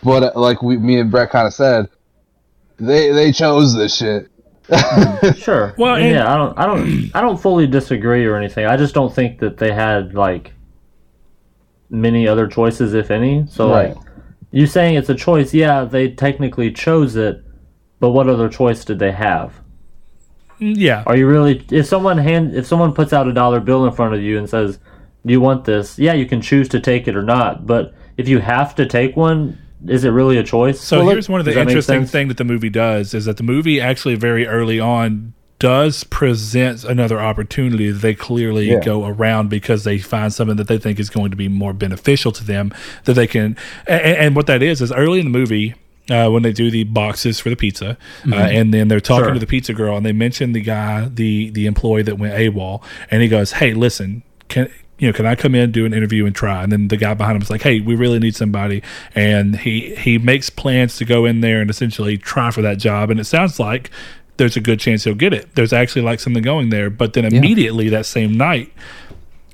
But 0.04 0.24
uh, 0.24 0.40
like 0.40 0.62
we, 0.62 0.78
me 0.78 1.00
and 1.00 1.10
Brett 1.10 1.32
kind 1.32 1.48
of 1.48 1.54
said, 1.54 1.90
they 2.78 3.12
they 3.12 3.32
chose 3.32 3.76
this 3.76 3.96
shit. 3.98 4.30
Sure. 5.38 5.74
Well, 5.78 5.94
Well, 5.94 5.96
and- 5.96 6.10
yeah, 6.10 6.32
I 6.34 6.38
don't, 6.38 6.58
I 6.60 6.66
don't, 6.66 7.12
I 7.16 7.22
don't 7.22 7.38
fully 7.42 7.68
disagree 7.68 8.26
or 8.26 8.36
anything. 8.36 8.66
I 8.66 8.78
just 8.78 8.94
don't 8.94 9.14
think 9.14 9.40
that 9.40 9.58
they 9.58 9.72
had 9.74 10.14
like 10.14 10.54
many 11.94 12.28
other 12.28 12.48
choices, 12.48 12.94
if 12.94 13.10
any. 13.12 13.46
So, 13.48 13.70
Right. 13.72 13.96
like, 13.96 13.98
you 14.52 14.66
saying 14.68 14.96
it's 14.96 15.10
a 15.10 15.16
choice? 15.16 15.54
Yeah, 15.54 15.86
they 15.86 16.10
technically 16.10 16.72
chose 16.72 17.16
it, 17.16 17.42
but 18.00 18.10
what 18.10 18.28
other 18.28 18.50
choice 18.50 18.84
did 18.84 19.00
they 19.00 19.12
have? 19.12 19.54
yeah, 20.60 21.04
Are 21.06 21.16
you 21.18 21.28
really? 21.28 21.62
If 21.72 21.86
someone 21.88 22.18
hand, 22.18 22.56
if 22.56 22.66
someone 22.66 22.94
puts 22.94 23.12
out 23.14 23.28
a 23.28 23.34
dollar 23.34 23.60
bill 23.60 23.86
in 23.86 23.92
front 23.92 24.14
of 24.14 24.22
you 24.22 24.38
and 24.38 24.50
says, 24.50 24.80
"Do 25.26 25.34
you 25.34 25.42
want 25.42 25.66
this?" 25.66 25.98
Yeah, 26.00 26.14
you 26.14 26.26
can 26.26 26.42
choose 26.42 26.70
to 26.70 26.80
take 26.80 27.08
it 27.08 27.16
or 27.18 27.24
not. 27.24 27.66
But 27.68 27.94
if 28.18 28.28
you 28.30 28.40
have 28.40 28.74
to 28.76 28.86
take 28.86 29.18
one, 29.18 29.58
is 29.88 30.06
it 30.06 30.12
really 30.12 30.38
a 30.38 30.44
choice? 30.44 30.80
So 30.80 31.06
here's 31.08 31.28
one 31.28 31.40
of 31.42 31.46
the 31.46 31.54
that 31.54 31.68
interesting 31.68 32.02
sense? 32.02 32.12
thing 32.12 32.28
that 32.30 32.38
the 32.38 32.46
movie 32.46 32.70
does 32.70 33.14
is 33.14 33.26
that 33.26 33.38
the 33.38 33.44
movie 33.44 33.82
actually 33.82 34.16
very 34.16 34.48
early 34.48 34.80
on 34.80 35.34
does 35.64 36.04
present 36.04 36.84
another 36.84 37.20
opportunity 37.22 37.90
they 37.90 38.14
clearly 38.14 38.70
Yeah. 38.72 38.82
go 38.82 39.06
around 39.06 39.50
because 39.50 39.86
they 39.86 39.98
find 39.98 40.34
something 40.34 40.58
that 40.58 40.68
they 40.68 40.78
think 40.78 41.00
is 41.00 41.10
going 41.10 41.32
to 41.32 41.38
be 41.38 41.48
more 41.48 41.72
beneficial 41.72 42.34
to 42.34 42.44
them 42.44 42.74
that 43.06 43.14
they 43.14 43.28
can 43.28 43.56
and, 43.88 44.02
and 44.24 44.36
what 44.36 44.48
that 44.48 44.62
is 44.62 44.82
is 44.82 44.92
early 44.92 45.20
in 45.20 45.26
the 45.32 45.38
movie 45.40 45.74
uh, 46.10 46.30
when 46.30 46.44
they 46.44 46.52
do 46.52 46.70
the 46.70 46.84
boxes 46.84 47.40
for 47.40 47.50
the 47.50 47.56
pizza, 47.56 47.98
uh, 48.30 48.36
and 48.36 48.74
then 48.74 48.90
they're 48.90 49.00
talking 49.00 49.24
Sure. 49.28 49.34
to 49.36 49.40
the 49.40 49.48
pizza 49.48 49.74
girl, 49.74 49.96
and 49.96 50.06
they 50.06 50.12
mention 50.12 50.52
the 50.52 50.60
guy, 50.60 51.08
the 51.08 51.50
the 51.52 51.66
employee 51.66 52.04
that 52.04 52.18
went 52.20 52.34
AWOL, 52.34 52.84
and 53.10 53.22
he 53.22 53.30
goes, 53.30 53.54
"Hey, 53.54 53.74
listen, 53.74 54.22
can 54.50 54.68
you 55.00 55.08
know, 55.08 55.14
can 55.14 55.26
I 55.26 55.36
come 55.36 55.56
in, 55.56 55.72
do 55.72 55.86
an 55.86 55.94
interview, 55.94 56.26
and 56.26 56.36
try?" 56.36 56.62
And 56.62 56.74
then 56.74 56.90
the 56.90 56.98
guy 56.98 57.14
behind 57.14 57.38
him 57.38 57.42
is 57.42 57.50
like, 57.50 57.62
"Hey, 57.62 57.80
we 57.80 57.96
really 57.96 58.20
need 58.20 58.36
somebody," 58.36 58.84
and 59.16 59.56
he 59.60 59.96
he 59.96 60.18
makes 60.18 60.50
plans 60.50 60.98
to 60.98 61.06
go 61.06 61.24
in 61.24 61.40
there 61.40 61.62
and 61.62 61.70
essentially 61.70 62.18
try 62.18 62.52
for 62.52 62.62
that 62.62 62.80
job, 62.80 63.10
and 63.10 63.18
it 63.18 63.24
sounds 63.26 63.58
like 63.58 63.90
there's 64.38 64.58
a 64.58 64.62
good 64.62 64.80
chance 64.80 65.04
he'll 65.04 65.16
get 65.16 65.34
it. 65.34 65.56
There's 65.56 65.74
actually 65.74 66.02
like 66.02 66.20
something 66.20 66.44
going 66.44 66.70
there, 66.70 66.90
but 66.90 67.14
then 67.14 67.26
immediately 67.26 67.90
that 67.90 68.06
same 68.06 68.34
night, 68.34 68.72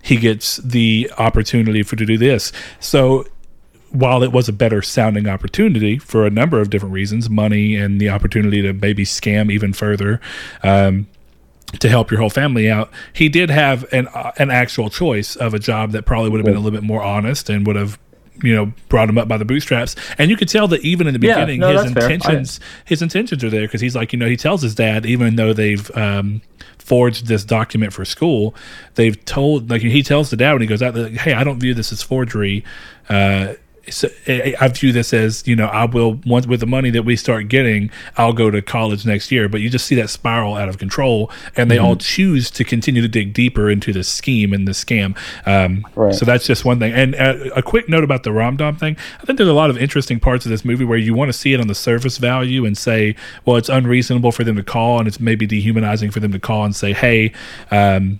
he 0.02 0.18
gets 0.18 0.58
the 0.58 1.12
opportunity 1.18 1.84
for 1.84 1.96
to 1.96 2.06
do 2.06 2.18
this. 2.18 2.52
So 2.80 3.26
while 3.92 4.24
it 4.24 4.32
was 4.32 4.48
a 4.48 4.54
better 4.54 4.82
sounding 4.82 5.28
opportunity 5.28 5.98
for 5.98 6.26
a 6.26 6.30
number 6.30 6.60
of 6.60 6.70
different 6.70 6.94
reasons, 6.94 7.30
money 7.30 7.76
and 7.76 8.00
the 8.00 8.10
opportunity 8.10 8.62
to 8.62 8.74
maybe 8.74 9.04
scam 9.04 9.52
even 9.52 9.74
further, 9.74 10.22
um, 10.64 11.08
to 11.80 11.90
help 11.90 12.10
your 12.10 12.20
whole 12.20 12.30
family 12.30 12.70
out, 12.70 12.90
he 13.14 13.30
did 13.30 13.50
have 13.50 13.86
an 13.94 14.08
uh, 14.08 14.32
an 14.38 14.50
actual 14.50 14.90
choice 14.90 15.36
of 15.36 15.54
a 15.54 15.60
job 15.60 15.92
that 15.92 16.06
probably 16.06 16.30
would 16.30 16.40
have 16.40 16.46
been 16.46 16.56
a 16.56 16.60
little 16.60 16.78
bit 16.80 16.84
more 16.84 17.04
honest 17.04 17.50
and 17.50 17.68
would 17.68 17.76
have. 17.76 18.00
You 18.42 18.56
know, 18.56 18.74
brought 18.88 19.10
him 19.10 19.18
up 19.18 19.28
by 19.28 19.38
the 19.38 19.46
bootstraps, 19.46 19.96
and 20.18 20.30
you 20.32 20.38
could 20.38 20.48
tell 20.50 20.68
that 20.70 20.82
even 20.82 21.08
in 21.08 21.14
the 21.20 21.28
Yeah, 21.28 21.36
beginning, 21.36 21.60
no, 21.62 21.70
his 21.78 21.92
fair. 21.92 22.04
I- 22.04 22.12
intentions 22.14 22.60
his 22.86 23.02
intentions 23.02 23.44
are 23.44 23.50
there 23.50 23.62
because 23.62 23.82
he's 23.82 23.96
like, 23.96 24.14
you 24.14 24.20
know, 24.20 24.28
he 24.28 24.38
tells 24.38 24.62
his 24.62 24.76
dad, 24.76 25.06
even 25.06 25.36
though 25.36 25.52
they've 25.54 25.90
um, 25.98 26.42
forged 26.78 27.28
this 27.28 27.44
document 27.44 27.94
for 27.94 28.06
school, 28.06 28.56
they've 28.96 29.24
told, 29.26 29.70
like, 29.70 29.82
he 29.82 30.02
tells 30.04 30.30
the 30.30 30.38
dad 30.38 30.54
when 30.54 30.62
he 30.62 30.68
goes 30.68 30.82
out, 30.82 30.96
like, 30.96 31.14
hey, 31.14 31.34
I 31.34 31.44
don't 31.44 31.60
view 31.60 31.74
this 31.74 31.92
as 31.92 32.02
forgery. 32.02 32.64
Uh, 33.10 33.54
so 33.90 34.10
I 34.28 34.56
I 34.60 34.68
view 34.68 34.92
this 34.92 35.14
as, 35.14 35.48
you 35.48 35.56
know, 35.56 35.66
I 35.66 35.86
will, 35.86 36.20
once 36.26 36.48
with 36.48 36.60
the 36.60 36.66
money 36.66 36.90
that 36.92 37.04
we 37.04 37.16
start 37.16 37.48
getting, 37.48 37.90
I'll 38.18 38.34
go 38.34 38.52
to 38.52 38.62
college 38.62 39.06
next 39.06 39.32
year. 39.32 39.50
But 39.50 39.62
you 39.62 39.70
just 39.70 39.86
see 39.86 39.96
that 39.96 40.10
spiral 40.10 40.56
out 40.56 40.70
of 40.70 40.78
control, 40.78 41.32
and 41.56 41.70
they 41.70 41.78
all 41.78 41.96
choose 41.96 42.52
to 42.52 42.64
continue 42.64 43.02
to 43.02 43.08
dig 43.08 43.34
deeper 43.34 43.70
into 43.70 43.94
the 43.94 44.04
scheme 44.04 44.54
and 44.54 44.68
the 44.68 44.74
scam. 44.74 45.18
Um, 45.46 45.86
Right. 45.96 46.14
So 46.14 46.26
that's 46.26 46.46
just 46.46 46.66
one 46.66 46.80
thing. 46.80 46.94
And 46.94 47.16
uh, 47.16 47.52
a 47.56 47.62
quick 47.62 47.90
note 47.90 48.04
about 48.04 48.24
the 48.24 48.30
Romdom 48.30 48.80
thing. 48.80 48.96
I 49.22 49.26
think 49.26 49.38
there's 49.38 49.50
a 49.50 49.54
lot 49.54 49.70
of 49.70 49.78
interesting 49.78 50.20
parts 50.20 50.46
of 50.46 50.50
this 50.50 50.64
movie 50.64 50.86
where 50.86 50.98
you 50.98 51.14
want 51.14 51.30
to 51.30 51.38
see 51.38 51.54
it 51.54 51.60
on 51.60 51.68
the 51.68 51.76
surface 51.76 52.18
value 52.18 52.66
and 52.66 52.78
say, 52.78 53.16
well, 53.46 53.58
it's 53.58 53.70
unreasonable 53.70 54.32
for 54.32 54.44
them 54.44 54.56
to 54.56 54.64
call, 54.64 55.00
and 55.00 55.08
it's 55.08 55.20
maybe 55.20 55.46
dehumanizing 55.46 56.12
for 56.12 56.20
them 56.20 56.32
to 56.32 56.40
call 56.40 56.64
and 56.64 56.76
say, 56.76 56.94
hey, 56.94 57.32
um, 57.72 58.20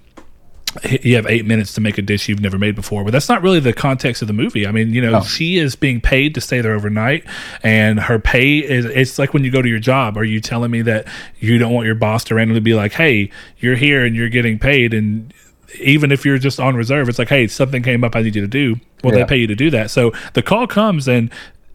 you 1.02 1.16
have 1.16 1.26
eight 1.26 1.46
minutes 1.46 1.74
to 1.74 1.82
make 1.82 1.98
a 1.98 2.02
dish 2.02 2.30
you've 2.30 2.42
never 2.42 2.58
made 2.58 2.76
before. 2.76 3.04
But 3.04 3.12
that's 3.12 3.28
not 3.30 3.42
really 3.42 3.60
the 3.60 3.74
context 3.74 4.22
of 4.22 4.28
the 4.28 4.34
movie. 4.34 4.68
I 4.68 4.72
mean, 4.72 4.94
you 4.94 5.02
know, 5.02 5.22
she 5.22 5.58
is 5.58 5.76
being 5.76 6.00
paid 6.00 6.36
to 6.36 6.42
stay 6.42 6.62
there 6.62 6.74
overnight, 6.74 7.26
and 7.64 8.00
her 8.00 8.20
pay 8.20 8.60
is 8.60 8.86
it's 8.86 9.18
like 9.18 9.34
when 9.34 9.44
you 9.44 9.52
go 9.52 9.62
to 9.62 9.70
your 9.70 9.80
job. 9.80 10.18
Are 10.18 10.24
you 10.24 10.40
telling 10.40 10.72
me 10.72 10.82
that 10.84 11.08
you 11.40 11.58
don't 11.58 11.74
want 11.74 11.86
your 11.86 11.96
boss 11.96 12.24
to 12.26 12.36
randomly 12.36 12.62
be 12.62 12.74
like, 12.76 12.94
hey, 12.94 13.32
you're 13.58 13.76
here 13.76 14.06
and 14.06 14.16
you're 14.16 14.30
getting 14.30 14.60
paid 14.60 14.94
and 14.94 15.34
even 15.80 16.12
if 16.12 16.26
you're 16.26 16.40
just 16.40 16.60
on 16.60 16.76
reserve, 16.76 17.08
it's 17.10 17.20
like, 17.20 17.30
hey, 17.30 17.46
something 17.46 17.84
came 17.84 18.04
up, 18.04 18.16
I 18.16 18.24
need 18.24 18.34
you 18.36 18.42
to 18.42 18.48
do. 18.48 18.78
Well, 19.04 19.14
Yeah. 19.14 19.24
they 19.24 19.30
pay 19.30 19.38
you 19.38 19.46
to 19.46 19.56
do 19.56 19.70
that. 19.70 19.92
So 19.92 20.12
the 20.34 20.42
call 20.42 20.66
comes, 20.66 21.08
and 21.08 21.30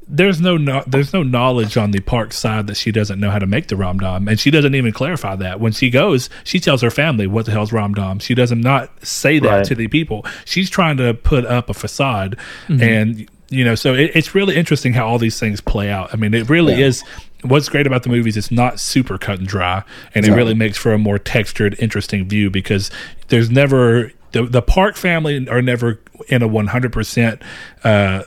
there's 0.06 0.40
no, 0.40 0.56
no 0.56 0.82
there's 0.86 1.12
no 1.12 1.22
knowledge 1.22 1.76
on 1.76 1.90
the 1.90 2.00
park 2.00 2.32
side 2.32 2.66
that 2.66 2.76
she 2.76 2.92
doesn't 2.92 3.18
know 3.18 3.30
how 3.30 3.38
to 3.38 3.46
make 3.46 3.68
the 3.68 3.76
rom 3.76 3.98
dom, 3.98 4.28
and 4.28 4.38
she 4.38 4.50
doesn't 4.50 4.74
even 4.74 4.92
clarify 4.92 5.34
that 5.36 5.60
when 5.60 5.72
she 5.72 5.90
goes. 5.90 6.28
She 6.44 6.60
tells 6.60 6.82
her 6.82 6.90
family 6.90 7.26
what 7.26 7.46
the 7.46 7.52
hell's 7.52 7.72
rom 7.72 7.94
dom. 7.94 8.18
She 8.18 8.34
doesn't 8.34 8.60
not 8.60 8.90
say 9.06 9.38
that 9.38 9.48
Right. 9.48 9.64
to 9.66 9.74
the 9.74 9.88
people. 9.88 10.24
She's 10.44 10.68
trying 10.70 10.96
to 10.98 11.14
put 11.14 11.44
up 11.46 11.70
a 11.70 11.74
facade, 11.74 12.36
and 12.68 13.28
you 13.50 13.64
know, 13.64 13.74
so 13.74 13.94
it, 13.94 14.10
it's 14.14 14.34
really 14.34 14.56
interesting 14.56 14.92
how 14.94 15.06
all 15.06 15.18
these 15.18 15.38
things 15.38 15.60
play 15.60 15.90
out. 15.90 16.10
I 16.12 16.16
mean, 16.16 16.34
it 16.34 16.48
really 16.48 16.82
is. 16.82 17.02
What's 17.42 17.68
great 17.68 17.86
about 17.86 18.02
the 18.04 18.08
movies? 18.08 18.36
It's 18.38 18.50
not 18.50 18.80
super 18.80 19.18
cut 19.18 19.38
and 19.38 19.46
dry, 19.46 19.84
and 20.14 20.26
it 20.26 20.32
really 20.32 20.54
makes 20.54 20.78
for 20.78 20.92
a 20.94 20.98
more 20.98 21.18
textured, 21.18 21.76
interesting 21.78 22.26
view 22.28 22.50
because 22.50 22.90
there's 23.28 23.50
never 23.50 24.12
the 24.32 24.44
the 24.44 24.62
Park 24.62 24.96
family 24.96 25.46
are 25.48 25.62
never 25.62 26.00
in 26.28 26.42
a 26.42 26.48
100 26.48 26.92
percent 26.92 27.42
uh, 27.84 28.22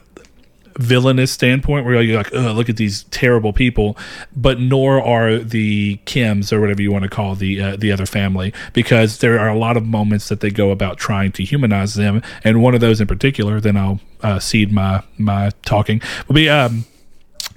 villainous 0.78 1.32
standpoint 1.32 1.86
where 1.86 2.02
you're 2.02 2.18
like, 2.18 2.32
look 2.32 2.70
at 2.70 2.78
these 2.78 3.04
terrible 3.06 3.54
people, 3.54 3.98
but 4.36 4.60
nor 4.60 5.02
are 5.02 5.38
the 5.38 5.98
Kims 6.06 6.52
or 6.52 6.62
whatever 6.62 6.82
you 6.82 6.92
want 6.92 7.04
to 7.04 7.10
call 7.10 7.36
the 7.36 7.62
uh, 7.62 7.76
the 7.76 7.92
other 7.92 8.06
family 8.06 8.54
because 8.74 9.20
there 9.20 9.40
are 9.40 9.50
a 9.50 9.58
lot 9.58 9.78
of 9.78 9.86
moments 9.86 10.30
that 10.30 10.40
they 10.40 10.50
go 10.50 10.72
about 10.72 10.98
trying 10.98 11.32
to 11.34 11.44
humanize 11.44 11.96
them, 11.96 12.22
and 12.44 12.62
one 12.62 12.74
of 12.74 12.82
those 12.82 13.02
in 13.02 13.08
particular, 13.08 13.60
then 13.60 13.78
I'll 13.78 14.00
uh, 14.22 14.40
cede 14.40 14.72
my 14.72 15.04
my 15.18 15.52
talking 15.64 16.02
will 16.28 16.36
be 16.36 16.50
um 16.50 16.86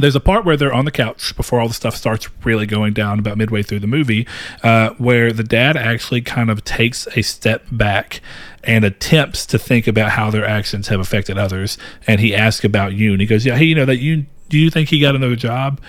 there's 0.03 0.17
a 0.17 0.21
part 0.21 0.45
where 0.45 0.57
they're 0.57 0.73
on 0.73 0.85
the 0.85 0.91
couch 0.91 1.37
before 1.37 1.61
all 1.61 1.69
the 1.69 1.75
stuff 1.75 1.95
starts 1.95 2.29
really 2.45 2.67
going 2.67 2.93
down 2.93 3.19
about 3.19 3.37
midway 3.37 3.63
through 3.63 3.81
the 3.81 3.87
movie 3.87 4.27
uh, 4.63 4.91
where 4.99 5.33
the 5.33 5.45
dad 5.45 5.77
actually 5.77 6.21
kind 6.21 6.51
of 6.51 6.65
takes 6.65 7.07
a 7.17 7.23
step 7.23 7.65
back 7.71 8.21
and 8.63 8.85
attempts 8.85 9.47
to 9.47 9.59
think 9.59 9.87
about 9.87 10.11
how 10.11 10.31
their 10.31 10.45
actions 10.45 10.89
have 10.89 11.01
affected 11.01 11.39
others. 11.39 11.79
And 12.07 12.21
he 12.21 12.35
asks 12.35 12.65
about 12.65 12.93
Yoon 12.93 13.13
and 13.13 13.21
he 13.21 13.27
goes 13.27 13.47
yeah 13.47 13.57
hey 13.57 13.65
you 13.65 13.75
know 13.75 13.85
that 13.87 13.97
you 13.97 14.27
do 14.49 14.59
you 14.59 14.71
think 14.71 14.89
he 14.89 15.01
got 15.01 15.15
another 15.15 15.37
job 15.37 15.81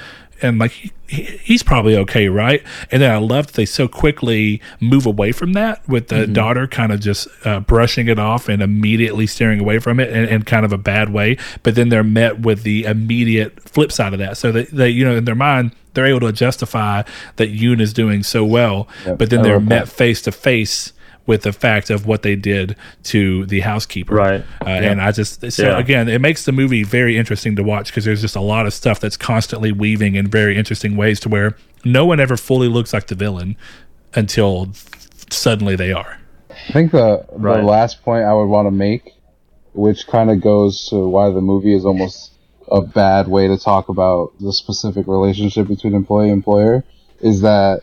and 0.41 0.59
like 0.59 0.71
he, 0.71 0.91
he- 1.07 1.23
he's 1.43 1.63
probably 1.63 1.95
okay 1.97 2.27
right? 2.29 2.63
And 2.91 3.01
then 3.01 3.11
i 3.11 3.17
love 3.17 3.47
that 3.47 3.53
they 3.55 3.65
so 3.65 3.87
quickly 3.87 4.61
move 4.79 5.05
away 5.05 5.31
from 5.31 5.53
that 5.53 5.87
with 5.87 6.07
the 6.07 6.25
daughter 6.27 6.67
kind 6.67 6.91
of 6.91 6.99
just 6.99 7.27
uh, 7.45 7.59
brushing 7.59 8.07
it 8.07 8.17
off 8.19 8.47
and 8.49 8.61
immediately 8.61 9.27
steering 9.27 9.59
away 9.59 9.79
from 9.79 9.99
it 9.99 10.09
in, 10.09 10.25
in 10.25 10.43
kind 10.43 10.65
of 10.65 10.71
a 10.73 10.77
bad 10.77 11.09
way. 11.09 11.37
But 11.63 11.75
then 11.75 11.89
they're 11.89 12.03
met 12.03 12.39
with 12.41 12.63
the 12.63 12.85
immediate 12.85 13.61
flip 13.69 13.91
side 13.91 14.13
of 14.13 14.19
that. 14.19 14.37
So 14.37 14.51
that 14.51 14.69
they 14.71 14.89
you 14.89 15.03
know 15.05 15.15
in 15.17 15.25
their 15.25 15.35
mind 15.35 15.71
they're 15.93 16.05
able 16.05 16.21
to 16.21 16.31
justify 16.31 17.03
that 17.35 17.49
yoon 17.51 17.81
is 17.81 17.91
doing 17.93 18.23
so 18.23 18.45
well 18.45 18.87
but 19.17 19.29
then 19.29 19.41
they're 19.43 19.59
met 19.59 19.89
face 19.89 20.21
to 20.21 20.31
face 20.31 20.93
with 21.32 21.43
the 21.43 21.53
fact 21.53 21.89
of 21.89 22.05
what 22.05 22.21
they 22.23 22.36
did 22.36 22.75
to 23.03 23.45
the 23.47 23.61
housekeeper 23.61 24.13
Right. 24.15 24.41
uh, 24.65 24.69
and 24.69 25.01
i 25.01 25.11
just 25.11 25.49
so 25.51 25.63
Yeah. 25.69 25.79
again 25.79 26.09
it 26.09 26.19
makes 26.21 26.45
the 26.45 26.51
movie 26.51 26.84
very 26.84 27.17
interesting 27.17 27.55
to 27.55 27.63
watch 27.63 27.88
because 27.91 28.05
there's 28.05 28.21
just 28.21 28.36
a 28.36 28.41
lot 28.41 28.65
of 28.67 28.73
stuff 28.73 28.99
that's 28.99 29.17
constantly 29.17 29.71
weaving 29.71 30.15
in 30.15 30.27
very 30.27 30.57
interesting 30.57 30.95
ways 30.97 31.19
to 31.21 31.29
where 31.29 31.55
no 31.86 32.05
one 32.05 32.19
ever 32.19 32.38
fully 32.38 32.67
looks 32.67 32.91
like 32.93 33.07
the 33.07 33.15
villain 33.15 33.55
until 34.13 34.71
suddenly 35.29 35.75
they 35.75 35.91
are 35.93 36.17
I 36.69 36.73
think 36.73 36.91
the 36.91 37.25
the 37.32 37.38
Right. 37.39 37.63
last 37.63 38.03
point 38.03 38.23
I 38.25 38.34
would 38.34 38.47
want 38.55 38.67
to 38.67 38.71
make, 38.71 39.03
which 39.73 40.05
kind 40.07 40.29
of 40.29 40.41
goes 40.41 40.88
to 40.89 41.07
why 41.07 41.29
the 41.32 41.39
movie 41.41 41.73
is 41.73 41.86
almost 41.86 42.34
a 42.69 42.82
bad 42.82 43.27
way 43.29 43.47
to 43.47 43.57
talk 43.57 43.88
about 43.89 44.34
the 44.39 44.51
specific 44.51 45.07
relationship 45.07 45.67
between 45.69 45.95
employee 45.95 46.29
and 46.29 46.34
employer, 46.39 46.84
is 47.21 47.39
that 47.41 47.82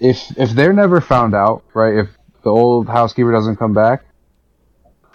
if 0.00 0.18
if 0.38 0.50
they're 0.52 0.72
never 0.72 1.00
found 1.00 1.34
out, 1.34 1.62
right? 1.74 1.94
If 1.98 2.08
the 2.42 2.50
old 2.50 2.88
housekeeper 2.88 3.32
doesn't 3.32 3.56
come 3.56 3.74
back, 3.74 4.04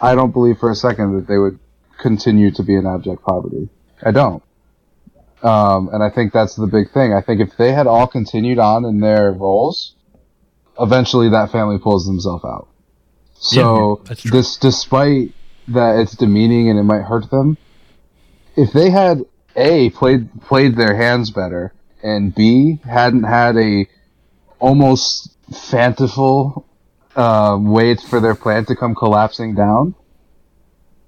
I 0.02 0.16
don't 0.16 0.32
believe 0.32 0.58
for 0.60 0.70
a 0.70 0.76
second 0.76 1.16
that 1.16 1.28
they 1.28 1.38
would 1.38 1.60
continue 2.00 2.52
to 2.52 2.64
be 2.64 2.76
in 2.76 2.86
abject 2.86 3.24
poverty. 3.24 3.70
I 4.04 4.12
don't. 4.12 4.44
Um, 5.42 5.90
and 5.92 6.04
I 6.04 6.10
think 6.10 6.34
that's 6.34 6.56
the 6.56 6.68
big 6.68 6.92
thing. 6.92 7.14
I 7.14 7.22
think 7.22 7.42
if 7.42 7.58
they 7.58 7.74
had 7.74 7.88
all 7.88 8.08
continued 8.08 8.60
on 8.60 8.86
in 8.86 9.00
their 9.00 9.32
roles, 9.32 9.94
eventually 10.80 11.30
that 11.30 11.52
family 11.52 11.78
pulls 11.80 12.06
themselves 12.06 12.46
out. 12.46 12.68
So 13.36 14.02
Yeah, 14.08 14.14
true. 14.16 14.32
this, 14.32 14.58
despite 14.58 15.34
that 15.70 16.00
it's 16.00 16.16
demeaning 16.16 16.70
and 16.70 16.80
it 16.80 16.84
might 16.84 17.02
hurt 17.04 17.30
them, 17.30 17.58
if 18.56 18.72
they 18.72 18.90
had 18.90 19.26
a 19.56 19.90
played 19.92 20.30
played 20.42 20.76
their 20.76 20.96
hands 20.96 21.30
better 21.30 21.74
and 22.02 22.34
b 22.34 22.80
hadn't 22.84 23.24
had 23.24 23.56
a 23.58 23.88
almost 24.60 25.36
fanciful 25.70 26.66
um, 27.16 27.72
way 27.72 27.96
for 27.96 28.20
their 28.20 28.36
plan 28.36 28.66
to 28.66 28.76
come 28.76 28.96
collapsing 28.96 29.56
down, 29.56 29.96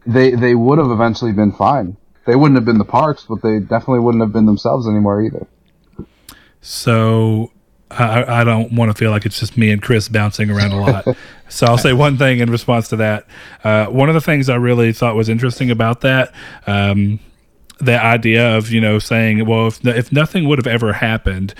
they 0.05 0.31
they 0.31 0.55
would 0.55 0.77
have 0.77 0.91
eventually 0.91 1.31
been 1.31 1.51
fine. 1.51 1.97
They 2.25 2.35
wouldn't 2.35 2.57
have 2.57 2.65
been 2.65 2.77
the 2.77 2.85
parks, 2.85 3.25
but 3.27 3.41
they 3.41 3.59
definitely 3.59 3.99
wouldn't 3.99 4.21
have 4.23 4.33
been 4.33 4.45
themselves 4.45 4.87
anymore 4.87 5.23
either. 5.23 5.47
So 6.61 7.51
I, 7.91 8.41
I 8.41 8.43
don't 8.43 8.73
want 8.73 8.91
to 8.91 8.97
feel 8.97 9.11
like 9.11 9.25
it's 9.25 9.39
just 9.39 9.57
me 9.57 9.71
and 9.71 9.81
Chris 9.81 10.09
bouncing 10.09 10.49
around 10.49 10.71
a 10.71 10.81
lot. 10.81 11.17
so 11.49 11.67
I'll 11.67 11.77
say 11.77 11.93
one 11.93 12.17
thing 12.17 12.39
in 12.39 12.49
response 12.49 12.89
to 12.89 12.95
that. 12.97 13.27
Uh, 13.63 13.85
one 13.87 14.09
of 14.09 14.15
the 14.15 14.21
things 14.21 14.49
I 14.49 14.55
really 14.55 14.91
thought 14.91 15.15
was 15.15 15.29
interesting 15.29 15.69
about 15.69 16.01
that, 16.01 16.33
um, 16.65 17.19
the 17.79 18.01
idea 18.01 18.57
of 18.57 18.71
you 18.71 18.81
know 18.81 18.99
saying, 18.99 19.45
well, 19.45 19.67
if 19.67 19.85
if 19.85 20.11
nothing 20.11 20.47
would 20.47 20.57
have 20.57 20.67
ever 20.67 20.93
happened. 20.93 21.53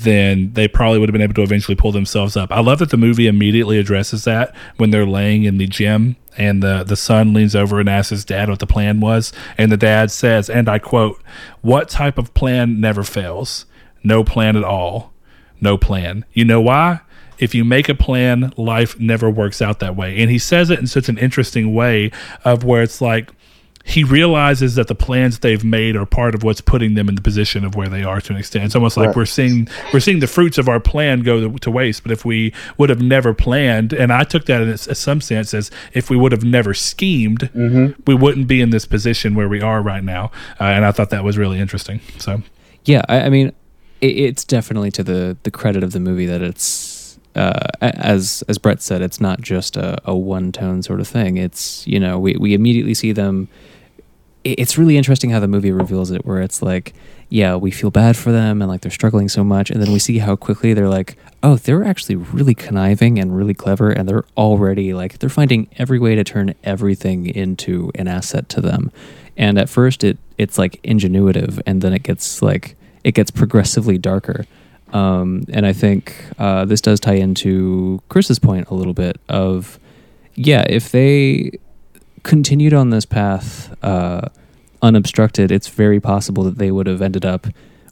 Then 0.00 0.52
they 0.54 0.68
probably 0.68 0.98
would 0.98 1.08
have 1.08 1.12
been 1.12 1.22
able 1.22 1.34
to 1.34 1.42
eventually 1.42 1.76
pull 1.76 1.92
themselves 1.92 2.36
up. 2.36 2.50
I 2.52 2.60
love 2.60 2.78
that 2.78 2.90
the 2.90 2.96
movie 2.96 3.26
immediately 3.26 3.78
addresses 3.78 4.24
that 4.24 4.54
when 4.76 4.90
they're 4.90 5.06
laying 5.06 5.44
in 5.44 5.58
the 5.58 5.66
gym 5.66 6.16
and 6.38 6.62
the 6.62 6.84
the 6.84 6.96
son 6.96 7.34
leans 7.34 7.54
over 7.54 7.80
and 7.80 7.88
asks 7.88 8.10
his 8.10 8.24
dad 8.24 8.48
what 8.48 8.60
the 8.60 8.66
plan 8.66 9.00
was, 9.00 9.32
and 9.58 9.70
the 9.70 9.76
dad 9.76 10.10
says, 10.10 10.48
and 10.48 10.68
I 10.68 10.78
quote, 10.78 11.22
"What 11.60 11.88
type 11.88 12.18
of 12.18 12.32
plan 12.34 12.80
never 12.80 13.02
fails? 13.02 13.66
No 14.02 14.24
plan 14.24 14.56
at 14.56 14.64
all." 14.64 15.10
no 15.60 15.76
plan. 15.76 16.24
You 16.32 16.44
know 16.44 16.60
why? 16.60 17.00
If 17.38 17.54
you 17.54 17.64
make 17.64 17.88
a 17.88 17.94
plan, 17.94 18.52
life 18.56 18.98
never 18.98 19.30
works 19.30 19.62
out 19.62 19.80
that 19.80 19.96
way. 19.96 20.20
And 20.20 20.30
he 20.30 20.38
says 20.38 20.70
it 20.70 20.78
in 20.78 20.86
such 20.86 21.08
an 21.08 21.18
interesting 21.18 21.74
way 21.74 22.10
of 22.44 22.64
where 22.64 22.82
it's 22.82 23.00
like 23.00 23.30
he 23.84 24.04
realizes 24.04 24.74
that 24.74 24.88
the 24.88 24.94
plans 24.94 25.38
they've 25.38 25.64
made 25.64 25.96
are 25.96 26.04
part 26.06 26.34
of 26.34 26.42
what's 26.42 26.60
putting 26.60 26.94
them 26.94 27.08
in 27.08 27.14
the 27.14 27.22
position 27.22 27.64
of 27.64 27.74
where 27.74 27.88
they 27.88 28.02
are 28.04 28.20
to 28.20 28.32
an 28.32 28.38
extent. 28.38 28.64
It's 28.66 28.74
almost 28.76 28.96
like 28.96 29.08
Right. 29.08 29.16
we're 29.16 29.24
seeing 29.26 29.68
we're 29.92 30.00
seeing 30.00 30.20
the 30.20 30.26
fruits 30.26 30.58
of 30.58 30.68
our 30.68 30.78
plan 30.80 31.20
go 31.22 31.48
to, 31.48 31.58
to 31.58 31.70
waste. 31.70 32.02
But 32.02 32.12
if 32.12 32.24
we 32.24 32.52
would 32.78 32.90
have 32.90 33.00
never 33.00 33.32
planned, 33.34 33.92
and 33.92 34.12
I 34.12 34.24
took 34.24 34.44
that 34.46 34.60
in 34.62 34.76
some 34.76 35.20
sense 35.20 35.54
as 35.54 35.70
if 35.94 36.10
we 36.10 36.16
would 36.16 36.32
have 36.32 36.44
never 36.44 36.74
schemed, 36.74 37.48
we 38.06 38.14
wouldn't 38.14 38.46
be 38.46 38.60
in 38.60 38.70
this 38.70 38.84
position 38.86 39.34
where 39.34 39.48
we 39.48 39.60
are 39.62 39.80
right 39.82 40.04
now. 40.04 40.30
Uh, 40.60 40.64
and 40.64 40.84
I 40.84 40.92
thought 40.92 41.10
that 41.10 41.24
was 41.24 41.38
really 41.38 41.58
interesting. 41.58 42.00
So 42.18 42.42
Yeah, 42.84 43.02
I, 43.08 43.22
I 43.22 43.28
mean, 43.30 43.48
it, 44.00 44.06
it's 44.18 44.44
definitely 44.44 44.90
to 44.92 45.02
the 45.02 45.36
the 45.42 45.50
credit 45.50 45.82
of 45.82 45.92
the 45.92 46.00
movie 46.00 46.26
that 46.26 46.42
it's 46.42 47.18
uh, 47.34 47.66
as 47.80 48.42
as 48.48 48.58
Brett 48.58 48.82
said, 48.82 49.00
it's 49.02 49.20
not 49.20 49.40
just 49.40 49.76
a, 49.76 49.98
a 50.04 50.14
one 50.14 50.52
tone 50.52 50.82
sort 50.82 51.00
of 51.00 51.08
thing. 51.08 51.38
It's 51.38 51.86
you 51.86 51.98
know 51.98 52.18
we 52.18 52.36
we 52.38 52.52
immediately 52.54 52.94
see 52.94 53.12
them. 53.12 53.48
It- 54.44 54.58
It's 54.58 54.78
really 54.78 54.96
interesting 54.96 55.30
how 55.30 55.40
the 55.40 55.48
movie 55.48 55.72
reveals 55.72 56.10
it, 56.10 56.24
where 56.26 56.40
it's 56.40 56.62
like, 56.62 56.92
yeah, 57.28 57.54
we 57.56 57.70
feel 57.70 57.90
bad 57.90 58.16
for 58.16 58.32
them 58.32 58.60
and 58.60 58.68
like 58.70 58.80
they're 58.80 58.90
struggling 58.90 59.28
so 59.28 59.44
much, 59.44 59.70
and 59.70 59.80
then 59.82 59.92
we 59.92 59.98
see 59.98 60.18
how 60.18 60.34
quickly 60.36 60.74
they're 60.74 60.88
like, 60.88 61.16
oh, 61.42 61.56
they're 61.56 61.84
actually 61.84 62.16
really 62.16 62.54
conniving 62.54 63.18
and 63.18 63.36
really 63.36 63.54
clever, 63.54 63.90
and 63.90 64.08
they're 64.08 64.24
already 64.36 64.92
like 64.94 65.18
they're 65.18 65.28
finding 65.30 65.68
every 65.78 65.98
way 65.98 66.14
to 66.16 66.24
turn 66.24 66.54
everything 66.64 67.26
into 67.26 67.90
an 67.94 68.08
asset 68.08 68.48
to 68.50 68.60
them. 68.60 68.90
And 69.36 69.58
at 69.58 69.68
first, 69.68 70.02
it 70.04 70.18
it's 70.38 70.58
like 70.58 70.80
ingenuitive, 70.82 71.60
and 71.66 71.82
then 71.82 71.92
it 71.92 72.02
gets 72.02 72.42
like 72.42 72.76
it 73.04 73.14
gets 73.14 73.30
progressively 73.30 73.96
darker. 73.96 74.44
Um, 74.92 75.44
and 75.52 75.64
I 75.66 75.72
think 75.72 76.14
uh, 76.38 76.64
this 76.64 76.80
does 76.80 76.98
tie 76.98 77.14
into 77.14 78.02
Chris's 78.08 78.40
point 78.40 78.68
a 78.70 78.74
little 78.74 78.92
bit 78.92 79.20
of, 79.28 79.78
yeah, 80.34 80.64
if 80.68 80.90
they 80.90 81.52
continued 82.22 82.74
on 82.74 82.90
this 82.90 83.04
path 83.04 83.76
uh, 83.82 84.28
unobstructed, 84.82 85.50
it's 85.50 85.68
very 85.68 86.00
possible 86.00 86.44
that 86.44 86.58
they 86.58 86.70
would 86.70 86.86
have 86.86 87.02
ended 87.02 87.24
up 87.24 87.46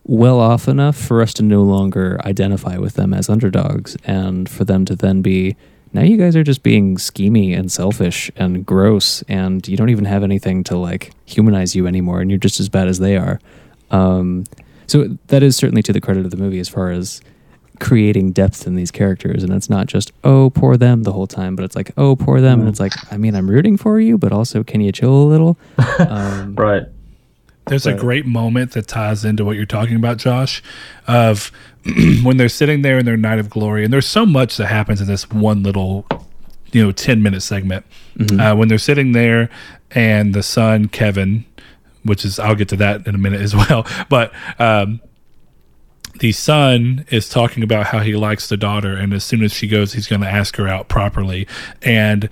well 0.05 0.41
off 0.41 0.69
enough 0.69 0.97
for 0.97 1.21
us 1.21 1.35
to 1.35 1.43
no 1.43 1.63
longer 1.63 2.19
identify 2.25 2.79
with 2.79 2.95
them 2.95 3.13
as 3.13 3.29
underdogs 3.29 3.97
and 4.05 4.49
for 4.49 4.65
them 4.65 4.85
to 4.87 4.97
then 4.97 5.21
be 5.21 5.55
now 5.93 6.03
you 6.03 6.17
guys 6.17 6.37
are 6.37 6.43
just 6.43 6.63
being 6.63 6.97
schemy 6.97 7.57
and 7.57 7.73
selfish 7.73 8.31
and 8.37 8.65
gross 8.65 9.23
and 9.23 9.67
you 9.69 9.77
don't 9.77 9.89
even 9.91 10.05
have 10.05 10.23
anything 10.23 10.65
to 10.65 10.77
like 10.77 11.13
humanize 11.25 11.75
you 11.75 11.87
anymore 11.87 12.21
and 12.21 12.31
you're 12.31 12.39
just 12.39 12.61
as 12.61 12.69
bad 12.69 12.89
as 12.89 12.99
they 12.99 13.17
are. 13.17 13.41
Um, 13.91 14.45
so 14.87 15.17
that 15.29 15.43
is 15.43 15.57
certainly 15.57 15.83
to 15.83 15.93
the 15.93 16.01
credit 16.01 16.25
of 16.25 16.31
the 16.31 16.37
movie 16.37 16.61
as 16.61 16.69
far 16.69 16.91
as 16.91 17.21
creating 17.81 18.33
depth 18.33 18.67
in 18.67 18.75
these 18.75 18.91
characters 18.91 19.43
and 19.43 19.53
it's 19.53 19.71
not 19.71 19.87
just 19.87 20.13
oh 20.25 20.51
poor 20.51 20.77
them 20.77 21.03
the 21.05 21.13
whole 21.13 21.27
time 21.27 21.55
but 21.57 21.65
it's 21.65 21.77
like 21.77 21.91
oh 21.97 22.17
poor 22.17 22.41
them 22.41 22.61
and 22.61 22.69
it's 22.69 22.81
like 22.81 22.93
i 23.13 23.17
mean 23.17 23.35
i'm 23.35 23.49
rooting 23.49 23.77
for 23.77 23.99
you 24.01 24.19
but 24.19 24.33
also 24.33 24.63
can 24.65 24.81
you 24.81 24.91
chill 24.93 25.15
a 25.15 25.25
little 25.25 25.57
um, 25.99 26.55
Right. 26.55 26.85
There's 27.67 27.87
a 27.87 27.93
great 27.93 28.25
moment 28.25 28.73
that 28.73 28.89
ties 28.89 29.27
into 29.27 29.45
what 29.45 29.55
you're 29.57 29.67
talking 29.67 29.97
about, 29.97 30.17
Josh, 30.17 30.63
of 31.07 31.53
when 32.23 32.39
they're 32.39 32.49
sitting 32.49 32.81
there 32.81 32.99
in 32.99 33.05
their 33.05 33.19
night 33.19 33.39
of 33.39 33.51
glory, 33.51 33.85
and 33.85 33.93
there's 33.93 34.07
so 34.07 34.25
much 34.25 34.57
that 34.57 34.69
happens 34.69 35.03
in 35.03 35.07
this 35.07 35.29
one 35.31 35.63
little, 35.63 36.07
you 36.73 36.83
know, 36.83 36.93
10 36.93 37.23
minute 37.23 37.43
segment. 37.43 37.85
Uh, 38.41 38.57
when 38.57 38.69
they're 38.69 38.79
sitting 38.79 39.13
there, 39.13 39.51
and 39.91 40.35
the 40.35 40.43
son, 40.43 40.89
Kevin, 40.89 41.45
which 42.05 42.25
is 42.25 42.39
I'll 42.39 42.55
get 42.55 42.69
to 42.71 42.77
that 42.77 43.07
in 43.07 43.15
a 43.15 43.19
minute 43.19 43.43
as 43.43 43.55
well. 43.69 43.87
But 44.09 44.33
um, 44.59 45.01
the 46.19 46.33
son 46.33 47.05
is 47.11 47.29
talking 47.29 47.63
about 47.63 47.87
how 47.87 48.01
he 48.01 48.15
likes 48.15 48.49
the 48.49 48.57
daughter, 48.57 48.95
and 48.95 49.13
as 49.13 49.25
soon 49.25 49.43
as 49.43 49.53
she 49.53 49.69
goes, 49.69 49.93
he's 49.93 50.07
going 50.07 50.23
to 50.23 50.29
ask 50.29 50.57
her 50.57 50.69
out 50.69 50.89
properly. 50.89 51.47
And 51.83 52.29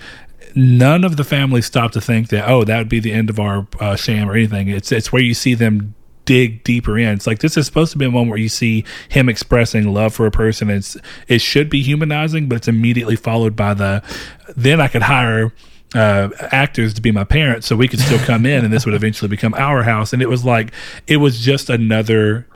none 0.55 1.05
of 1.05 1.17
the 1.17 1.25
family 1.25 1.63
stop 1.63 1.93
to 1.93 2.01
think 2.01 2.29
that 2.29 2.49
oh, 2.49 2.65
that 2.65 2.79
would 2.79 2.89
be 2.89 3.01
the 3.01 3.13
end 3.13 3.31
of 3.31 3.39
our 3.39 3.67
uh, 3.79 3.97
sham 3.97 4.29
or 4.29 4.35
anything. 4.35 4.69
It's 4.69 4.91
it's 4.91 5.13
where 5.13 5.23
you 5.23 5.35
see 5.35 5.55
them 5.55 5.95
dig 6.25 6.65
deeper 6.65 6.99
in. 6.99 7.11
It's 7.11 7.27
like 7.27 7.39
this 7.39 7.57
is 7.57 7.67
supposed 7.67 7.93
to 7.93 7.99
be 7.99 8.05
a 8.05 8.11
moment 8.11 8.31
where 8.31 8.39
you 8.39 8.49
see 8.49 8.85
him 9.09 9.29
expressing 9.29 9.93
love 9.93 10.15
for 10.15 10.27
a 10.27 10.31
person. 10.31 10.71
It's 10.71 10.97
it 11.29 11.41
should 11.41 11.71
be 11.71 11.83
humanizing, 11.83 12.49
but 12.49 12.57
it's 12.57 12.69
immediately 12.69 13.17
followed 13.17 13.55
by 13.55 13.75
the 13.75 14.03
then 14.57 14.81
I 14.81 14.89
could 14.89 15.03
hire 15.03 15.53
uh, 15.95 16.29
actors 16.41 16.93
to 16.95 17.01
be 17.01 17.13
my 17.13 17.25
parents 17.25 17.67
so 17.67 17.77
we 17.77 17.89
could 17.89 18.01
still 18.01 18.19
come 18.19 18.45
in 18.45 18.65
and 18.65 18.73
this 18.73 18.85
would 18.85 18.95
eventually 18.95 19.29
become 19.29 19.55
our 19.55 19.85
house. 19.85 20.13
And 20.13 20.21
it 20.21 20.29
was 20.29 20.45
like 20.45 20.73
it 21.07 21.19
was 21.19 21.41
just 21.41 21.71
another 21.71 22.47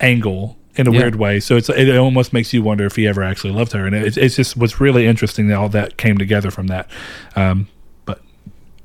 angle 0.00 0.56
in 0.78 0.86
a 0.86 0.92
Yeah. 0.92 0.98
weird 1.00 1.16
way. 1.16 1.40
So 1.40 1.56
it's 1.56 1.68
it 1.68 1.96
almost 1.96 2.32
makes 2.32 2.52
you 2.52 2.62
wonder 2.62 2.84
if 2.86 2.96
he 2.96 3.06
ever 3.06 3.22
actually 3.22 3.52
loved 3.52 3.72
her. 3.72 3.86
And 3.86 3.94
it, 3.94 4.16
it's 4.16 4.36
just 4.36 4.56
was 4.56 4.80
really 4.80 5.06
interesting 5.06 5.48
that 5.48 5.56
all 5.56 5.68
that 5.70 5.96
came 5.96 6.18
together 6.18 6.50
from 6.50 6.66
that. 6.68 6.88
Um, 7.34 7.68
but 8.04 8.20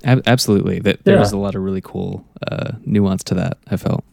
Ab- 0.03 0.23
absolutely. 0.25 0.79
That 0.79 1.03
there 1.03 1.15
Yeah. 1.15 1.19
was 1.21 1.31
a 1.31 1.37
lot 1.37 1.55
of 1.55 1.61
really 1.63 1.81
cool 1.81 2.25
uh, 2.51 2.71
nuance 2.85 3.23
to 3.25 3.35
that. 3.35 3.57
I 3.69 3.77
felt. 3.77 4.03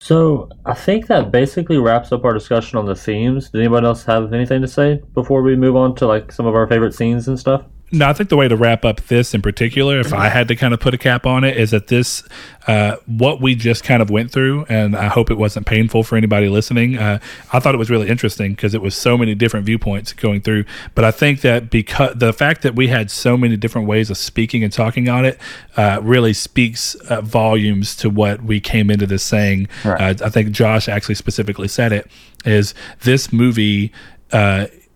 So 0.00 0.48
I 0.66 0.74
think 0.74 1.06
that 1.06 1.30
basically 1.30 1.78
wraps 1.78 2.10
up 2.10 2.24
our 2.24 2.32
discussion 2.32 2.76
on 2.78 2.86
the 2.86 2.94
themes. 2.96 3.50
Did 3.50 3.60
anybody 3.60 3.86
else 3.86 4.04
have 4.04 4.32
anything 4.32 4.60
to 4.62 4.68
say 4.68 5.00
before 5.14 5.42
we 5.42 5.54
move 5.54 5.76
on 5.76 5.94
to 5.96 6.06
like 6.06 6.32
some 6.32 6.44
of 6.46 6.54
our 6.56 6.66
favorite 6.66 6.94
scenes 6.94 7.28
and 7.28 7.38
stuff? 7.38 7.62
No, 7.94 8.08
I 8.08 8.14
think 8.14 8.30
the 8.30 8.38
way 8.38 8.48
to 8.48 8.56
wrap 8.56 8.86
up 8.86 9.02
this 9.02 9.34
in 9.34 9.42
particular, 9.42 10.00
if 10.00 10.14
I 10.14 10.28
had 10.30 10.48
to 10.48 10.56
kind 10.56 10.72
of 10.72 10.80
put 10.80 10.94
a 10.94 10.98
cap 10.98 11.26
on 11.26 11.44
it, 11.44 11.58
is 11.58 11.72
that 11.72 11.88
this, 11.88 12.22
uh, 12.66 12.96
what 13.04 13.42
we 13.42 13.54
just 13.54 13.84
kind 13.84 14.00
of 14.00 14.08
went 14.08 14.30
through, 14.30 14.64
and 14.70 14.96
I 14.96 15.08
hope 15.08 15.30
it 15.30 15.36
wasn't 15.36 15.66
painful 15.66 16.02
for 16.02 16.16
anybody 16.16 16.48
listening. 16.48 16.96
Uh, 16.96 17.18
I 17.52 17.60
thought 17.60 17.74
it 17.74 17.78
was 17.78 17.90
really 17.90 18.08
interesting 18.08 18.52
because 18.52 18.72
it 18.72 18.80
was 18.80 18.96
so 18.96 19.18
many 19.18 19.34
different 19.34 19.66
viewpoints 19.66 20.14
going 20.14 20.40
through. 20.40 20.64
But 20.94 21.04
I 21.04 21.10
think 21.10 21.42
that 21.42 21.68
because 21.68 22.14
the 22.16 22.32
fact 22.32 22.62
that 22.62 22.74
we 22.74 22.88
had 22.88 23.10
so 23.10 23.36
many 23.36 23.58
different 23.58 23.86
ways 23.86 24.08
of 24.08 24.16
speaking 24.16 24.64
and 24.64 24.72
talking 24.72 25.10
on 25.10 25.26
it 25.26 25.38
uh, 25.76 26.00
really 26.02 26.32
speaks 26.32 26.94
uh, 26.94 27.20
volumes 27.20 27.94
to 27.96 28.08
what 28.08 28.42
we 28.42 28.58
came 28.58 28.90
into 28.90 29.06
this 29.06 29.22
saying. 29.22 29.68
Uh, 30.00 30.14
I 30.24 30.30
think 30.30 30.50
Josh 30.52 30.88
actually 30.88 31.16
specifically 31.16 31.68
said 31.68 31.92
it 31.92 32.10
is 32.46 32.72
this 33.02 33.34
movie. 33.34 33.92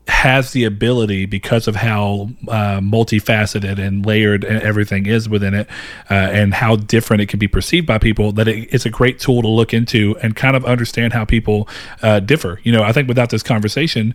Has 0.09 0.53
the 0.53 0.65
ability 0.65 1.27
because 1.27 1.67
of 1.67 1.77
how 1.77 2.31
uh, 2.49 2.81
multifaceted 2.81 3.79
and 3.79 4.07
layered 4.07 4.45
everything 4.45 5.07
is 5.07 5.29
within 5.29 5.53
it, 5.53 5.69
uh, 6.11 6.15
and 6.15 6.55
how 6.55 6.77
different 6.77 7.23
it 7.23 7.29
can 7.29 7.39
be 7.39 7.49
perceived 7.49 7.87
by 7.87 7.99
people. 7.99 8.33
That 8.33 8.47
it, 8.47 8.69
it's 8.73 8.87
a 8.87 8.91
great 8.91 9.19
tool 9.19 9.43
to 9.43 9.49
look 9.49 9.75
into 9.75 10.17
and 10.23 10.37
kind 10.37 10.57
of 10.57 10.65
understand 10.65 11.13
how 11.13 11.25
people 11.25 11.69
uh, 12.03 12.21
differ. 12.21 12.61
You 12.63 12.73
know, 12.73 12.83
I 12.83 12.93
think 12.93 13.09
without 13.09 13.31
this 13.31 13.43
conversation, 13.43 14.15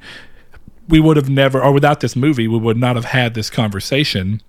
we 0.88 1.00
would 1.00 1.18
have 1.18 1.30
never, 1.30 1.62
or 1.62 1.72
without 1.72 2.00
this 2.00 2.16
movie, 2.16 2.48
we 2.48 2.58
would 2.58 2.78
not 2.78 2.96
have 2.96 3.06
had 3.06 3.34
this 3.34 3.50
conversation 3.50 4.42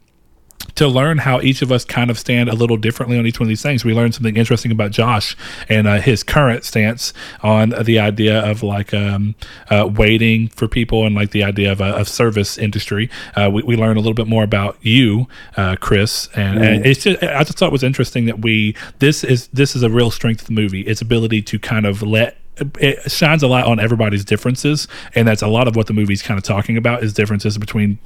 to 0.74 0.88
learn 0.88 1.18
how 1.18 1.40
each 1.40 1.62
of 1.62 1.70
us 1.70 1.84
kind 1.84 2.10
of 2.10 2.18
stand 2.18 2.48
a 2.48 2.54
little 2.54 2.76
differently 2.76 3.18
on 3.18 3.26
each 3.26 3.38
one 3.38 3.46
of 3.46 3.48
these 3.48 3.62
things. 3.62 3.84
We 3.84 3.94
learned 3.94 4.14
something 4.14 4.36
interesting 4.36 4.72
about 4.72 4.90
Josh 4.90 5.36
and 5.68 5.86
uh, 5.86 6.00
his 6.00 6.22
current 6.22 6.64
stance 6.64 7.12
on 7.42 7.74
the 7.82 7.98
idea 7.98 8.40
of 8.40 8.62
like 8.62 8.94
um, 8.94 9.34
uh, 9.70 9.88
waiting 9.92 10.48
for 10.48 10.68
people 10.68 11.06
and 11.06 11.14
like 11.14 11.30
the 11.30 11.44
idea 11.44 11.72
of 11.72 11.80
a 11.80 11.92
of 11.96 12.08
service 12.08 12.58
industry. 12.58 13.10
Uh, 13.34 13.50
we, 13.52 13.62
we 13.62 13.76
learned 13.76 13.98
a 13.98 14.00
little 14.00 14.14
bit 14.14 14.26
more 14.26 14.44
about 14.44 14.76
you, 14.80 15.28
uh, 15.56 15.76
Chris, 15.80 16.28
and, 16.34 16.62
and 16.62 16.86
it's 16.86 17.04
just 17.04 17.22
I 17.22 17.44
just 17.44 17.58
thought 17.58 17.68
it 17.68 17.72
was 17.72 17.84
interesting 17.84 18.26
that 18.26 18.40
we 18.40 18.74
this 18.98 19.24
is 19.24 19.48
this 19.48 19.76
is 19.76 19.82
a 19.82 19.90
real 19.90 20.10
strength 20.10 20.42
of 20.42 20.46
the 20.46 20.54
movie. 20.54 20.82
Its 20.82 21.00
ability 21.00 21.42
to 21.42 21.58
kind 21.58 21.86
of 21.86 22.02
let 22.02 22.38
it 22.78 23.10
shines 23.10 23.42
a 23.42 23.48
light 23.48 23.64
on 23.64 23.80
everybody's 23.80 24.24
differences, 24.24 24.86
and 25.14 25.26
that's 25.26 25.42
a 25.42 25.48
lot 25.48 25.68
of 25.68 25.76
what 25.76 25.86
the 25.86 25.92
movie's 25.92 26.22
kind 26.22 26.38
of 26.38 26.44
talking 26.44 26.76
about 26.76 27.02
is 27.02 27.12
differences 27.12 27.58
between 27.58 27.98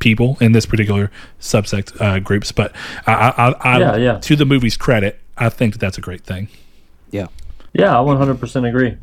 people 0.00 0.36
in 0.40 0.52
this 0.52 0.66
particular 0.66 1.10
subsect 1.40 2.00
uh, 2.00 2.18
groups. 2.18 2.50
But 2.50 2.74
I, 3.06 3.12
I, 3.12 3.74
I, 3.74 3.78
Yeah, 3.78 3.96
yeah. 3.96 4.18
to 4.18 4.36
the 4.36 4.44
movie's 4.44 4.76
credit, 4.76 5.20
I 5.36 5.48
think 5.48 5.74
that 5.74 5.78
that's 5.78 5.98
a 5.98 6.00
great 6.00 6.22
thing. 6.22 6.48
Yeah. 7.10 7.28
Yeah, 7.72 7.98
I 7.98 8.02
100% 8.02 8.68
agree. 8.68 8.96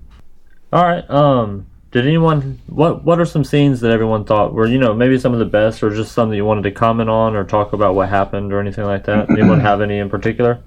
All 0.74 0.84
right. 0.84 1.10
Um, 1.10 1.68
did 1.92 2.06
anyone 2.06 2.60
what 2.68 3.06
What 3.06 3.20
are 3.20 3.26
some 3.26 3.46
scenes 3.46 3.80
that 3.80 3.92
everyone 3.92 4.26
thought 4.26 4.54
were 4.54 4.68
you 4.68 4.78
know 4.78 4.94
maybe 4.94 5.18
some 5.18 5.32
of 5.32 5.40
the 5.40 5.46
best, 5.46 5.82
or 5.82 5.90
just 5.90 6.12
some 6.12 6.30
that 6.30 6.36
you 6.36 6.44
wanted 6.44 6.64
to 6.64 6.72
comment 6.72 7.10
on, 7.10 7.34
or 7.34 7.46
talk 7.46 7.72
about 7.72 7.96
what 7.96 8.10
happened, 8.10 8.52
or 8.52 8.60
anything 8.60 8.84
like 8.84 9.06
that? 9.06 9.30
anyone 9.30 9.62
have 9.62 9.82
any 9.82 9.98
in 9.98 10.10
particular? 10.10 10.62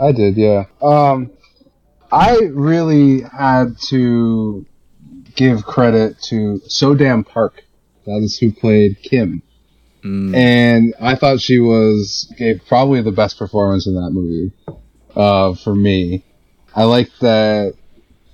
I 0.00 0.12
did, 0.12 0.36
yeah. 0.36 0.64
Um, 0.80 1.30
I 2.10 2.38
really 2.52 3.22
had 3.22 3.76
to 3.88 4.64
give 5.34 5.64
credit 5.64 6.20
to 6.22 6.60
So-dam 6.66 7.24
Park. 7.24 7.64
That 8.06 8.20
is 8.22 8.38
who 8.38 8.52
played 8.52 9.02
Kim. 9.02 9.42
And 10.34 10.94
I 11.00 11.14
thought 11.14 11.40
she 11.40 11.58
was 11.58 12.32
gave 12.38 12.62
probably 12.66 13.02
the 13.02 13.12
best 13.12 13.38
performance 13.38 13.86
in 13.86 13.94
that 13.94 14.10
movie. 14.10 14.52
Uh, 15.14 15.54
for 15.54 15.74
me, 15.74 16.24
I 16.74 16.84
like 16.84 17.10
that 17.20 17.74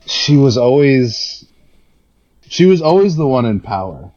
she 0.07 0.37
was 0.37 0.57
always 0.57 1.47
she 2.49 2.67
was 2.67 2.83
always 2.83 3.17
the 3.17 3.27
one 3.27 3.47
in 3.47 3.61
power, 3.61 4.13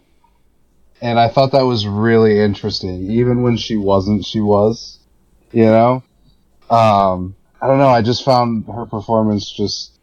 and 1.02 1.20
I 1.20 1.30
thought 1.30 1.54
that 1.54 1.66
was 1.66 1.88
really 1.88 2.40
interesting. 2.40 3.10
Even 3.12 3.42
when 3.42 3.58
she 3.58 3.78
wasn't, 3.78 4.26
she 4.26 4.40
was. 4.40 5.00
You 5.54 5.66
know, 5.66 6.04
um, 6.70 7.36
I 7.62 7.68
don't 7.68 7.78
know. 7.78 7.88
I 7.88 8.02
just 8.02 8.26
found 8.26 8.66
her 8.66 8.86
performance 8.86 9.50
just 9.50 9.98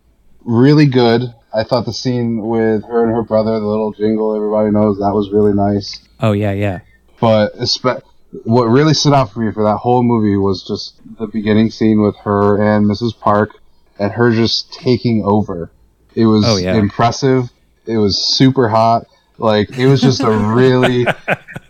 really 0.44 0.86
good. 0.86 1.22
I 1.52 1.64
thought 1.64 1.84
the 1.84 1.92
scene 1.92 2.38
with 2.38 2.84
her 2.84 3.04
and 3.04 3.14
her 3.14 3.22
brother, 3.22 3.60
the 3.60 3.66
little 3.66 3.92
jingle 3.92 4.34
everybody 4.34 4.70
knows, 4.70 4.98
that 4.98 5.12
was 5.12 5.30
really 5.30 5.52
nice. 5.52 6.00
Oh 6.18 6.32
yeah, 6.32 6.52
yeah. 6.52 6.80
But 7.20 7.54
espe- 7.56 8.02
what 8.44 8.64
really 8.64 8.94
stood 8.94 9.12
out 9.12 9.32
for 9.32 9.40
me 9.40 9.52
for 9.52 9.62
that 9.64 9.76
whole 9.78 10.02
movie 10.02 10.36
was 10.36 10.62
just 10.64 10.94
the 11.18 11.26
beginning 11.26 11.70
scene 11.70 12.02
with 12.02 12.16
her 12.24 12.56
and 12.60 12.86
Mrs. 12.86 13.18
Park 13.18 13.50
and 13.98 14.12
her 14.12 14.30
just 14.32 14.72
taking 14.72 15.22
over. 15.24 15.70
It 16.14 16.26
was 16.26 16.44
Oh, 16.46 16.56
yeah. 16.56 16.74
impressive. 16.76 17.50
It 17.86 17.98
was 17.98 18.18
super 18.18 18.68
hot. 18.68 19.06
Like 19.38 19.76
it 19.76 19.86
was 19.86 20.00
just 20.00 20.20
a 20.22 20.30
really. 20.30 21.06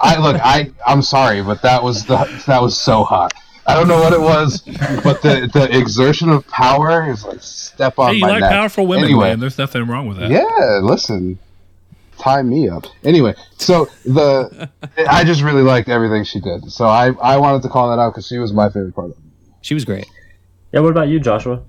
I 0.00 0.18
look. 0.20 0.36
I 0.42 0.70
I'm 0.86 1.02
sorry, 1.02 1.42
but 1.42 1.62
that 1.62 1.82
was 1.82 2.04
the 2.06 2.16
that 2.46 2.60
was 2.60 2.76
so 2.78 3.04
hot. 3.04 3.32
I 3.66 3.74
don't 3.74 3.86
know 3.86 4.00
what 4.00 4.12
it 4.12 4.20
was, 4.20 4.60
but 5.04 5.22
the 5.22 5.48
the 5.52 5.68
exertion 5.78 6.28
of 6.30 6.46
power 6.48 7.08
is 7.10 7.24
like 7.24 7.40
step 7.42 7.98
on 7.98 8.08
Hey, 8.08 8.14
you 8.16 8.20
my 8.22 8.30
like 8.30 8.40
neck. 8.40 8.50
powerful 8.50 8.86
women, 8.86 9.04
Anyway, 9.04 9.28
man. 9.28 9.40
There's 9.40 9.58
nothing 9.58 9.86
wrong 9.86 10.08
with 10.08 10.16
that. 10.18 10.30
yeah, 10.30 10.80
listen. 10.82 11.38
Tie 12.18 12.42
me 12.42 12.68
up. 12.68 12.84
Anyway, 13.04 13.34
so 13.58 13.88
the 14.04 14.68
I 15.08 15.24
just 15.24 15.42
really 15.42 15.62
liked 15.62 15.88
everything 15.88 16.24
she 16.24 16.40
did. 16.40 16.70
So 16.70 16.86
I 16.86 17.12
I 17.22 17.36
wanted 17.36 17.62
to 17.62 17.68
call 17.68 17.90
that 17.90 18.00
out 18.00 18.12
because 18.12 18.26
she 18.26 18.38
was 18.38 18.52
my 18.52 18.68
favorite 18.68 18.94
part 18.94 19.10
of 19.10 19.16
it. 19.18 19.22
She 19.62 19.74
was 19.74 19.84
great. 19.84 20.06
Yeah. 20.72 20.80
What 20.80 20.90
about 20.90 21.08
you, 21.08 21.20
Joshua? 21.20 21.62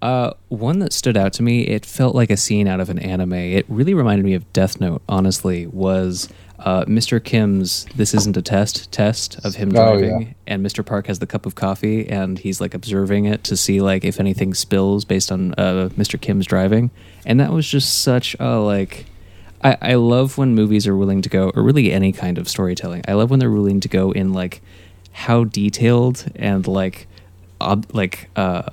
Uh, 0.00 0.30
one 0.48 0.78
that 0.78 0.92
stood 0.92 1.16
out 1.16 1.32
to 1.32 1.42
me, 1.42 1.62
it 1.62 1.84
felt 1.84 2.14
like 2.14 2.30
a 2.30 2.36
scene 2.36 2.68
out 2.68 2.78
of 2.78 2.88
an 2.88 3.00
anime. 3.00 3.32
It 3.32 3.66
really 3.68 3.94
reminded 3.94 4.24
me 4.24 4.34
of 4.34 4.50
Death 4.52 4.80
Note, 4.80 5.02
honestly, 5.08 5.66
was 5.66 6.28
uh, 6.60 6.84
Mr. 6.84 7.22
Kim's 7.22 7.84
This 7.96 8.14
Isn't 8.14 8.36
a 8.36 8.42
Test 8.42 8.92
test 8.92 9.44
of 9.44 9.56
him 9.56 9.70
Oh, 9.70 9.98
driving. 9.98 10.22
yeah. 10.22 10.32
And 10.46 10.64
Mr. 10.64 10.86
Park 10.86 11.08
has 11.08 11.18
the 11.18 11.26
cup 11.26 11.46
of 11.46 11.56
coffee 11.56 12.08
and 12.08 12.38
he's 12.38 12.60
like 12.60 12.74
observing 12.74 13.24
it 13.24 13.42
to 13.44 13.56
see 13.56 13.80
like 13.80 14.04
if 14.04 14.20
anything 14.20 14.54
spills 14.54 15.04
based 15.04 15.32
on 15.32 15.52
uh, 15.58 15.88
Mr. 15.96 16.20
Kim's 16.20 16.46
driving. 16.46 16.92
And 17.26 17.40
that 17.40 17.50
was 17.52 17.66
just 17.68 18.00
such 18.02 18.36
a 18.38 18.60
like. 18.60 19.06
I, 19.62 19.76
I 19.80 19.94
love 19.94 20.38
when 20.38 20.54
movies 20.54 20.86
are 20.86 20.96
willing 20.96 21.22
to 21.22 21.28
go, 21.28 21.50
or 21.54 21.62
really 21.62 21.92
any 21.92 22.12
kind 22.12 22.38
of 22.38 22.48
storytelling. 22.48 23.02
I 23.08 23.14
love 23.14 23.30
when 23.30 23.40
they're 23.40 23.50
willing 23.50 23.80
to 23.80 23.88
go 23.88 24.12
in 24.12 24.32
like 24.32 24.62
how 25.12 25.44
detailed 25.44 26.26
and 26.36 26.66
like 26.66 27.08
ob- 27.60 27.92
like 27.92 28.30
uh, 28.36 28.70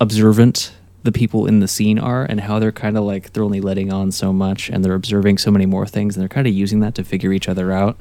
observant 0.00 0.72
the 1.04 1.12
people 1.12 1.46
in 1.46 1.60
the 1.60 1.68
scene 1.68 1.98
are 1.98 2.24
and 2.24 2.40
how 2.40 2.58
they're 2.58 2.72
kind 2.72 2.96
of 2.96 3.04
like 3.04 3.32
they're 3.32 3.44
only 3.44 3.60
letting 3.60 3.92
on 3.92 4.10
so 4.10 4.32
much 4.32 4.70
and 4.70 4.84
they're 4.84 4.94
observing 4.94 5.38
so 5.38 5.50
many 5.50 5.66
more 5.66 5.86
things 5.86 6.16
and 6.16 6.22
they're 6.22 6.28
kind 6.28 6.46
of 6.46 6.52
using 6.52 6.80
that 6.80 6.94
to 6.94 7.04
figure 7.04 7.32
each 7.32 7.48
other 7.48 7.70
out 7.70 7.96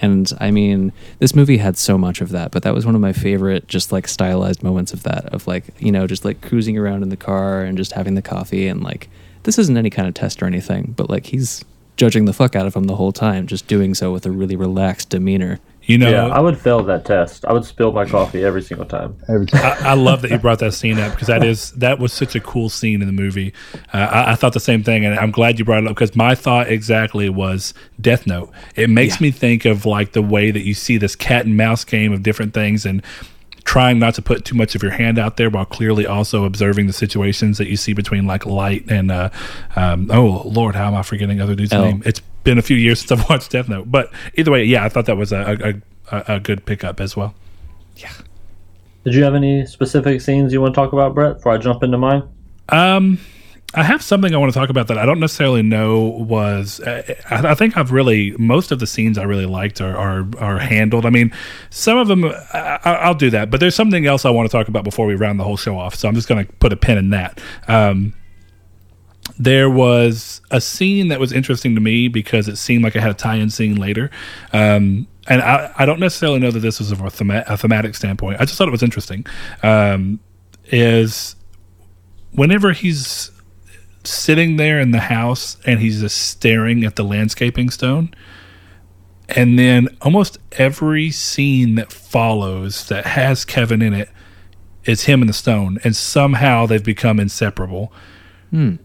and 0.00 0.32
i 0.40 0.50
mean 0.50 0.90
this 1.18 1.34
movie 1.34 1.58
had 1.58 1.76
so 1.76 1.98
much 1.98 2.20
of 2.22 2.30
that 2.30 2.50
but 2.50 2.62
that 2.62 2.74
was 2.74 2.86
one 2.86 2.94
of 2.94 3.00
my 3.00 3.12
favorite 3.12 3.68
just 3.68 3.92
like 3.92 4.08
stylized 4.08 4.62
moments 4.62 4.92
of 4.92 5.02
that 5.02 5.26
of 5.26 5.46
like 5.46 5.64
you 5.78 5.92
know 5.92 6.06
just 6.06 6.24
like 6.24 6.40
cruising 6.40 6.78
around 6.78 7.02
in 7.02 7.10
the 7.10 7.16
car 7.16 7.62
and 7.62 7.76
just 7.76 7.92
having 7.92 8.14
the 8.14 8.22
coffee 8.22 8.66
and 8.66 8.82
like 8.82 9.08
this 9.42 9.58
isn't 9.58 9.76
any 9.76 9.90
kind 9.90 10.08
of 10.08 10.14
test 10.14 10.42
or 10.42 10.46
anything 10.46 10.94
but 10.96 11.10
like 11.10 11.26
he's 11.26 11.62
judging 11.96 12.24
the 12.24 12.32
fuck 12.32 12.54
out 12.54 12.66
of 12.66 12.74
him 12.74 12.84
the 12.84 12.96
whole 12.96 13.12
time 13.12 13.46
just 13.46 13.66
doing 13.66 13.94
so 13.94 14.12
with 14.12 14.26
a 14.26 14.30
really 14.30 14.56
relaxed 14.56 15.10
demeanor 15.10 15.58
You 15.86 15.98
know, 15.98 16.10
yeah, 16.10 16.26
I 16.26 16.40
would 16.40 16.58
fail 16.58 16.82
that 16.82 17.04
test. 17.04 17.44
I 17.44 17.52
would 17.52 17.64
spill 17.64 17.92
my 17.92 18.04
coffee 18.04 18.44
every 18.44 18.60
single 18.62 18.86
time. 18.86 19.16
Every 19.28 19.46
time. 19.46 19.64
I, 19.64 19.90
I 19.90 19.94
love 19.94 20.20
that 20.22 20.32
you 20.32 20.38
brought 20.38 20.58
that 20.58 20.74
scene 20.74 20.98
up 20.98 21.12
because 21.12 21.28
that 21.28 21.44
is 21.44 21.70
that 21.72 22.00
was 22.00 22.12
such 22.12 22.34
a 22.34 22.40
cool 22.40 22.68
scene 22.68 23.00
in 23.02 23.06
the 23.06 23.12
movie. 23.12 23.52
Uh, 23.94 23.98
I, 23.98 24.32
I 24.32 24.34
thought 24.34 24.52
the 24.52 24.58
same 24.58 24.82
thing, 24.82 25.04
and 25.04 25.16
I'm 25.16 25.30
glad 25.30 25.60
you 25.60 25.64
brought 25.64 25.84
it 25.84 25.86
up 25.86 25.94
because 25.94 26.16
my 26.16 26.34
thought 26.34 26.68
exactly 26.68 27.28
was 27.28 27.72
Death 28.00 28.26
Note. 28.26 28.50
It 28.74 28.90
makes 28.90 29.20
me 29.20 29.30
think 29.30 29.64
of 29.64 29.86
like 29.86 30.10
the 30.10 30.22
way 30.22 30.50
that 30.50 30.62
you 30.62 30.74
see 30.74 30.98
this 30.98 31.14
cat 31.14 31.46
and 31.46 31.56
mouse 31.56 31.84
game 31.84 32.12
of 32.12 32.24
different 32.24 32.52
things 32.52 32.84
and 32.84 33.00
trying 33.66 33.98
not 33.98 34.14
to 34.14 34.22
put 34.22 34.44
too 34.44 34.54
much 34.54 34.76
of 34.76 34.82
your 34.82 34.92
hand 34.92 35.18
out 35.18 35.36
there 35.36 35.50
while 35.50 35.66
clearly 35.66 36.06
also 36.06 36.44
observing 36.44 36.86
the 36.86 36.92
situations 36.92 37.58
that 37.58 37.66
you 37.66 37.76
see 37.76 37.92
between 37.92 38.24
like 38.24 38.46
Light 38.46 38.88
and 38.88 39.10
uh, 39.10 39.28
um, 39.74 40.08
oh 40.10 40.42
Lord, 40.46 40.76
how 40.76 40.86
am 40.86 40.94
I 40.94 41.02
forgetting 41.02 41.40
other 41.40 41.56
dude's 41.56 41.72
L. 41.72 41.82
name? 41.82 42.02
It's 42.06 42.20
been 42.44 42.58
a 42.58 42.62
few 42.62 42.76
years 42.76 43.00
since 43.00 43.12
I've 43.12 43.28
watched 43.28 43.50
Death 43.50 43.68
Note, 43.68 43.90
but 43.90 44.10
either 44.36 44.52
way, 44.52 44.64
yeah, 44.64 44.84
I 44.84 44.88
thought 44.88 45.06
that 45.06 45.16
was 45.16 45.32
a 45.32 45.82
a, 46.10 46.16
a, 46.16 46.34
a 46.36 46.40
good 46.40 46.64
pickup 46.64 47.00
as 47.00 47.16
well. 47.16 47.34
Yeah. 47.96 48.12
Did 49.04 49.14
you 49.14 49.24
have 49.24 49.34
any 49.34 49.66
specific 49.66 50.20
scenes 50.20 50.52
you 50.52 50.60
want 50.60 50.74
to 50.74 50.80
talk 50.80 50.92
about, 50.92 51.14
Brett, 51.14 51.36
before 51.36 51.52
I 51.52 51.58
jump 51.58 51.82
into 51.82 51.98
mine? 51.98 52.22
Um, 52.68 53.18
I 53.76 53.82
have 53.82 54.02
something 54.02 54.34
I 54.34 54.38
want 54.38 54.52
to 54.52 54.58
talk 54.58 54.70
about 54.70 54.88
that 54.88 54.96
I 54.98 55.04
don't 55.06 55.20
necessarily 55.20 55.62
know 55.62 56.00
was. 56.00 56.80
Uh, 56.80 57.02
I, 57.30 57.48
I 57.50 57.54
think 57.54 57.76
I've 57.76 57.92
really 57.92 58.30
most 58.38 58.72
of 58.72 58.78
the 58.78 58.86
scenes 58.86 59.18
I 59.18 59.24
really 59.24 59.46
liked 59.46 59.80
are 59.80 59.96
are, 59.96 60.26
are 60.38 60.58
handled. 60.58 61.04
I 61.06 61.10
mean, 61.10 61.30
some 61.70 61.98
of 61.98 62.08
them 62.08 62.24
I, 62.24 62.80
I- 62.84 62.94
I'll 63.04 63.14
do 63.14 63.28
that, 63.30 63.50
but 63.50 63.60
there's 63.60 63.74
something 63.74 64.06
else 64.06 64.24
I 64.24 64.30
want 64.30 64.50
to 64.50 64.56
talk 64.56 64.68
about 64.68 64.82
before 64.82 65.06
we 65.06 65.14
round 65.14 65.38
the 65.38 65.44
whole 65.44 65.56
show 65.58 65.78
off. 65.78 65.94
So 65.94 66.08
I'm 66.08 66.14
just 66.14 66.26
going 66.26 66.46
to 66.46 66.52
put 66.54 66.72
a 66.72 66.76
pin 66.76 66.96
in 66.98 67.10
that. 67.10 67.40
Um, 67.68 68.14
there 69.38 69.68
was 69.68 70.40
a 70.50 70.60
scene 70.60 71.08
that 71.08 71.20
was 71.20 71.32
interesting 71.32 71.74
to 71.74 71.80
me 71.80 72.08
because 72.08 72.48
it 72.48 72.56
seemed 72.56 72.84
like 72.84 72.94
it 72.96 73.00
had 73.00 73.10
a 73.10 73.14
tie-in 73.14 73.50
scene 73.50 73.76
later. 73.76 74.10
Um, 74.52 75.06
and 75.28 75.42
I, 75.42 75.72
I 75.76 75.84
don't 75.84 75.98
necessarily 76.00 76.38
know 76.38 76.52
that 76.52 76.60
this 76.60 76.78
was 76.78 76.92
from 76.92 77.06
a, 77.06 77.10
thema- 77.10 77.44
a 77.48 77.56
thematic 77.56 77.96
standpoint. 77.96 78.40
I 78.40 78.44
just 78.44 78.56
thought 78.56 78.68
it 78.68 78.72
was 78.72 78.84
interesting. 78.84 79.26
Um, 79.62 80.20
is 80.66 81.34
whenever 82.32 82.72
he's 82.72 83.30
sitting 84.06 84.56
there 84.56 84.80
in 84.80 84.90
the 84.90 85.00
house 85.00 85.56
and 85.66 85.80
he's 85.80 86.00
just 86.00 86.16
staring 86.16 86.84
at 86.84 86.96
the 86.96 87.04
landscaping 87.04 87.70
stone, 87.70 88.14
and 89.28 89.58
then 89.58 89.88
almost 90.02 90.38
every 90.52 91.10
scene 91.10 91.74
that 91.74 91.92
follows 91.92 92.88
that 92.88 93.04
has 93.06 93.44
Kevin 93.44 93.82
in 93.82 93.92
it 93.92 94.08
is 94.84 95.04
him 95.04 95.20
and 95.20 95.28
the 95.28 95.34
stone, 95.34 95.78
and 95.82 95.96
somehow 95.96 96.64
they've 96.64 96.82
become 96.82 97.18
inseparable. 97.18 97.92
Hmm. 98.50 98.76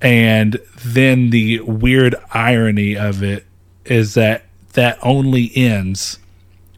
And 0.00 0.58
then 0.84 1.30
the 1.30 1.60
weird 1.60 2.14
irony 2.32 2.96
of 2.96 3.22
it 3.22 3.44
is 3.84 4.14
that 4.14 4.44
that 4.74 4.98
only 5.02 5.50
ends 5.54 6.19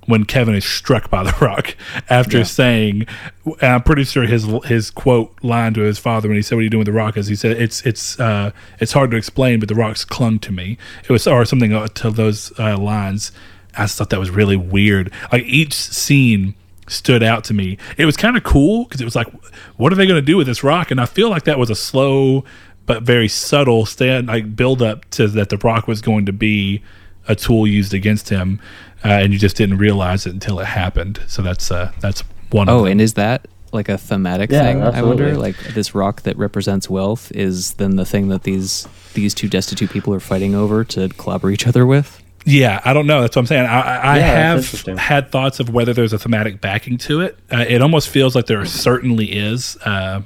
when 0.06 0.24
Kevin 0.24 0.54
is 0.54 0.64
struck 0.64 1.10
by 1.10 1.22
the 1.22 1.34
rock 1.40 1.76
after 2.08 2.44
saying, 2.44 3.06
and 3.44 3.72
I'm 3.72 3.82
pretty 3.82 4.04
sure 4.04 4.24
his 4.24 4.46
his 4.64 4.90
quote 4.90 5.32
line 5.42 5.74
to 5.74 5.82
his 5.82 5.98
father 5.98 6.28
when 6.28 6.36
he 6.36 6.42
said, 6.42 6.56
"What 6.56 6.60
are 6.60 6.64
you 6.64 6.70
doing 6.70 6.80
with 6.80 6.86
the 6.86 6.92
rock?" 6.92 7.16
is 7.16 7.28
he 7.28 7.36
said, 7.36 7.60
"It's 7.60 7.84
it's 7.86 8.18
uh, 8.18 8.52
it's 8.80 8.92
hard 8.92 9.10
to 9.12 9.16
explain, 9.16 9.60
but 9.60 9.68
the 9.68 9.74
rocks 9.74 10.04
clung 10.04 10.38
to 10.40 10.52
me." 10.52 10.78
It 11.04 11.10
was 11.10 11.26
or 11.26 11.44
something 11.44 11.72
uh, 11.72 11.88
to 11.88 12.10
those 12.10 12.52
uh, 12.58 12.76
lines. 12.76 13.32
I 13.76 13.84
just 13.84 13.96
thought 13.96 14.10
that 14.10 14.20
was 14.20 14.30
really 14.30 14.56
weird. 14.56 15.10
Like 15.30 15.44
each 15.44 15.72
scene 15.72 16.54
stood 16.88 17.22
out 17.22 17.44
to 17.44 17.54
me. 17.54 17.78
It 17.96 18.04
was 18.04 18.16
kind 18.16 18.36
of 18.36 18.42
cool 18.42 18.84
because 18.84 19.00
it 19.00 19.04
was 19.04 19.16
like, 19.16 19.28
what 19.76 19.92
are 19.92 19.96
they 19.96 20.06
going 20.06 20.20
to 20.20 20.26
do 20.26 20.36
with 20.36 20.46
this 20.46 20.62
rock? 20.62 20.90
And 20.90 21.00
I 21.00 21.06
feel 21.06 21.30
like 21.30 21.44
that 21.44 21.58
was 21.58 21.70
a 21.70 21.74
slow 21.74 22.44
but 22.84 23.02
very 23.02 23.28
subtle 23.28 23.86
stand 23.86 24.26
like 24.26 24.56
build 24.56 24.82
up 24.82 25.08
to 25.10 25.28
that 25.28 25.48
the 25.48 25.56
rock 25.58 25.86
was 25.86 26.02
going 26.02 26.26
to 26.26 26.32
be 26.32 26.82
a 27.28 27.36
tool 27.36 27.66
used 27.66 27.94
against 27.94 28.28
him, 28.28 28.60
uh, 29.04 29.08
and 29.08 29.32
you 29.32 29.38
just 29.38 29.56
didn't 29.56 29.78
realize 29.78 30.26
it 30.26 30.32
until 30.32 30.60
it 30.60 30.66
happened. 30.66 31.20
So 31.26 31.42
that's 31.42 31.70
uh, 31.70 31.92
that's 32.00 32.22
one. 32.50 32.68
of 32.68 32.74
Oh, 32.74 32.82
them. 32.84 32.92
and 32.92 33.00
is 33.00 33.14
that 33.14 33.48
like 33.72 33.88
a 33.88 33.96
thematic 33.98 34.50
Yeah, 34.50 34.62
thing? 34.62 34.82
I 34.82 35.02
wonder. 35.02 35.36
Like 35.36 35.56
this 35.74 35.94
rock 35.94 36.22
that 36.22 36.36
represents 36.36 36.90
wealth 36.90 37.32
is 37.32 37.74
then 37.74 37.96
the 37.96 38.04
thing 38.04 38.28
that 38.28 38.42
these 38.42 38.86
these 39.14 39.34
two 39.34 39.48
destitute 39.48 39.90
people 39.90 40.12
are 40.14 40.20
fighting 40.20 40.54
over 40.54 40.84
to 40.84 41.08
clobber 41.10 41.50
each 41.50 41.66
other 41.66 41.86
with. 41.86 42.22
Yeah, 42.44 42.80
I 42.84 42.92
don't 42.92 43.06
know. 43.06 43.20
That's 43.20 43.36
what 43.36 43.42
I'm 43.42 43.46
saying. 43.46 43.66
I, 43.66 43.80
I, 43.80 43.96
I 44.14 44.18
Yeah, 44.18 44.24
have 44.56 44.98
had 44.98 45.30
thoughts 45.30 45.60
of 45.60 45.70
whether 45.70 45.92
there's 45.92 46.12
a 46.12 46.18
thematic 46.18 46.60
backing 46.60 46.98
to 46.98 47.20
it. 47.20 47.38
Uh, 47.52 47.64
it 47.68 47.80
almost 47.80 48.08
feels 48.08 48.34
like 48.34 48.46
there 48.46 48.64
certainly 48.64 49.26
is, 49.26 49.76
uh, 49.84 50.22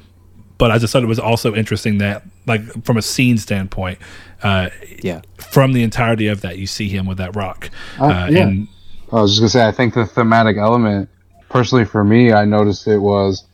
but 0.58 0.70
I 0.70 0.78
just 0.78 0.92
thought 0.92 1.02
it 1.02 1.06
was 1.06 1.18
also 1.18 1.54
interesting 1.54 1.98
that, 1.98 2.22
like, 2.46 2.84
from 2.84 2.96
a 2.96 3.02
scene 3.02 3.38
standpoint, 3.38 3.98
uh, 4.42 4.68
Yeah. 5.02 5.20
from 5.38 5.72
the 5.72 5.82
entirety 5.82 6.28
of 6.28 6.40
that, 6.42 6.58
you 6.58 6.66
see 6.66 6.88
him 6.88 7.06
with 7.06 7.18
that 7.18 7.34
rock. 7.36 7.70
Uh, 8.00 8.04
Uh, 8.04 8.28
yeah. 8.30 8.42
And 8.46 8.68
I 9.12 9.16
was 9.22 9.32
just 9.32 9.40
gonna 9.40 9.48
say, 9.50 9.66
I 9.68 9.72
think 9.72 9.94
the 9.94 10.06
thematic 10.06 10.56
element, 10.56 11.08
personally 11.48 11.84
for 11.84 12.02
me, 12.04 12.32
I 12.32 12.44
noticed 12.44 12.86
it 12.88 12.98
was 12.98 13.44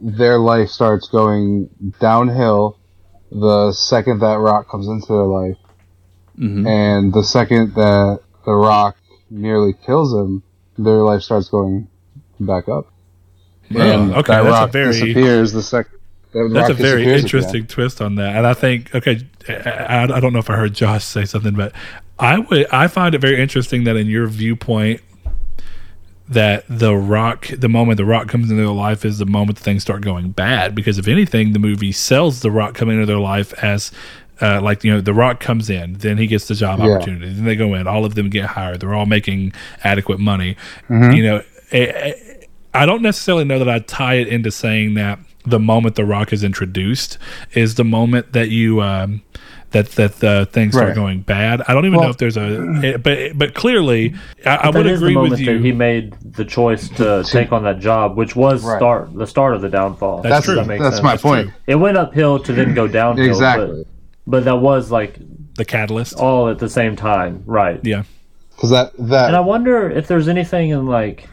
their 0.00 0.38
life 0.38 0.68
starts 0.68 1.08
going 1.08 1.68
downhill 2.00 2.78
the 3.30 3.72
second 3.72 4.20
that 4.20 4.38
rock 4.38 4.68
comes 4.68 4.86
into 4.86 5.06
their 5.08 5.24
life, 5.24 5.56
hmm 6.36 6.66
and 6.66 7.12
the 7.12 7.22
second 7.24 7.74
that 7.74 8.20
the 8.44 8.52
rock 8.52 8.96
nearly 9.30 9.72
kills 9.86 10.12
them, 10.12 10.42
their 10.76 10.98
life 10.98 11.22
starts 11.22 11.48
going 11.48 11.88
back 12.40 12.68
up. 12.68 12.86
and 13.70 14.12
Oh, 14.12 14.18
okay, 14.18 14.34
that 14.34 14.42
that's 14.42 14.46
a 14.46 14.50
rock 14.50 14.70
very- 14.70 14.92
disappears 14.92 15.52
the 15.52 15.62
second. 15.62 15.93
That's 16.52 16.68
a 16.70 16.74
very 16.82 17.04
interesting 17.22 17.66
twist 17.66 18.00
on 18.02 18.16
that, 18.16 18.36
and 18.36 18.46
I 18.46 18.54
think 18.54 18.94
okay, 18.94 19.26
I, 19.48 20.08
I 20.12 20.20
don't 20.20 20.32
know 20.32 20.38
if 20.40 20.50
I 20.50 20.56
heard 20.56 20.74
Josh 20.74 21.04
say 21.04 21.24
something, 21.24 21.54
but 21.54 21.72
I 22.18 22.38
would 22.38 22.66
I 22.72 22.88
find 22.88 23.14
it 23.14 23.20
very 23.20 23.40
interesting 23.40 23.84
that 23.84 23.96
in 23.96 24.06
your 24.08 24.26
viewpoint 24.26 25.00
that 26.28 26.64
the 26.68 26.96
rock, 26.96 27.48
the 27.48 27.68
moment 27.68 27.98
the 27.98 28.04
rock 28.04 28.28
comes 28.28 28.50
into 28.50 28.62
their 28.62 28.72
life, 28.72 29.04
is 29.04 29.18
the 29.18 29.26
moment 29.26 29.58
things 29.58 29.82
start 29.82 30.00
going 30.02 30.30
bad. 30.30 30.74
Because 30.74 30.98
if 30.98 31.06
anything, 31.06 31.52
the 31.52 31.58
movie 31.58 31.92
sells 31.92 32.40
the 32.40 32.50
rock 32.50 32.74
coming 32.74 32.94
into 32.96 33.06
their 33.06 33.18
life 33.18 33.52
as 33.62 33.92
uh, 34.40 34.60
like 34.62 34.82
you 34.82 34.92
know 34.92 35.00
the 35.00 35.14
rock 35.14 35.38
comes 35.38 35.70
in 35.70 35.92
then 35.98 36.18
he 36.18 36.26
gets 36.26 36.48
the 36.48 36.54
job 36.56 36.80
Yeah. 36.80 36.86
opportunity 36.96 37.32
then 37.32 37.44
they 37.44 37.54
go 37.54 37.72
in 37.74 37.86
all 37.86 38.04
of 38.04 38.16
them 38.16 38.28
get 38.30 38.46
hired 38.46 38.80
they're 38.80 38.92
all 38.92 39.06
making 39.06 39.52
adequate 39.84 40.18
money 40.18 40.56
Mm-hmm. 40.88 41.12
you 41.12 41.22
know 41.22 41.36
eh, 41.70 41.84
eh, 41.84 42.12
I 42.74 42.84
don't 42.84 43.00
necessarily 43.00 43.44
know 43.44 43.60
that 43.60 43.68
I'd 43.68 43.86
tie 43.86 44.14
it 44.14 44.26
into 44.26 44.50
saying 44.50 44.94
that 44.94 45.20
the 45.44 45.58
moment 45.60 45.94
the 45.96 46.04
rock 46.04 46.32
is 46.32 46.42
introduced 46.44 47.18
is 47.52 47.74
the 47.74 47.84
moment 47.84 48.32
that 48.32 48.48
you 48.50 48.80
um, 48.82 49.22
that 49.72 49.90
that 49.92 50.16
the 50.20 50.48
things 50.52 50.72
start 50.74 50.88
Right. 50.88 50.94
going 50.94 51.20
bad. 51.20 51.62
I 51.68 51.74
don't 51.74 51.84
even 51.86 52.00
know 52.00 52.08
if 52.08 52.16
there's 52.18 52.36
a 52.36 52.80
eh, 52.82 52.96
but 52.96 53.36
but 53.36 53.54
clearly 53.54 54.14
I, 54.46 54.56
I 54.56 54.70
That 54.70 54.74
would 54.74 54.86
is 54.86 55.02
agree 55.02 55.14
moment 55.14 55.30
with 55.32 55.44
that 55.46 55.60
he 55.60 55.72
made 55.72 56.14
the 56.22 56.44
choice 56.44 56.88
to 56.90 57.24
take 57.26 57.52
on 57.52 57.64
that 57.64 57.78
job, 57.80 58.16
which 58.16 58.34
was 58.36 58.64
Right. 58.64 58.78
start 58.78 59.12
the 59.14 59.26
start 59.26 59.54
of 59.54 59.60
the 59.62 59.68
downfall. 59.68 60.22
That's 60.22 60.32
That's 60.34 60.46
true. 60.46 60.54
That 60.56 60.66
that's 60.68 60.96
sense. 60.96 61.02
my 61.02 61.10
That's 61.12 61.22
point. 61.22 61.48
true. 61.48 61.56
It 61.66 61.74
went 61.76 61.96
uphill 61.98 62.38
to 62.40 62.52
then 62.52 62.74
go 62.74 62.86
downhill. 62.86 63.26
Exactly. 63.26 63.84
But, 64.26 64.30
but 64.30 64.44
that 64.44 64.56
was 64.60 64.90
like 64.90 65.18
The 65.56 65.64
catalyst. 65.64 66.14
all 66.18 66.48
at 66.48 66.58
the 66.58 66.68
same 66.68 66.94
time, 66.96 67.42
right? 67.46 67.80
Yeah. 67.82 68.04
Because 68.54 68.70
that 68.70 68.92
that 68.98 69.26
And 69.26 69.36
I 69.36 69.40
wonder 69.40 69.90
if 69.90 70.06
there's 70.06 70.28
anything 70.28 70.70
in 70.70 70.86
like, 70.86 71.28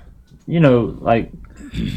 you 0.47 0.59
know, 0.59 0.97
like 0.99 1.30
Kor- 1.72 1.88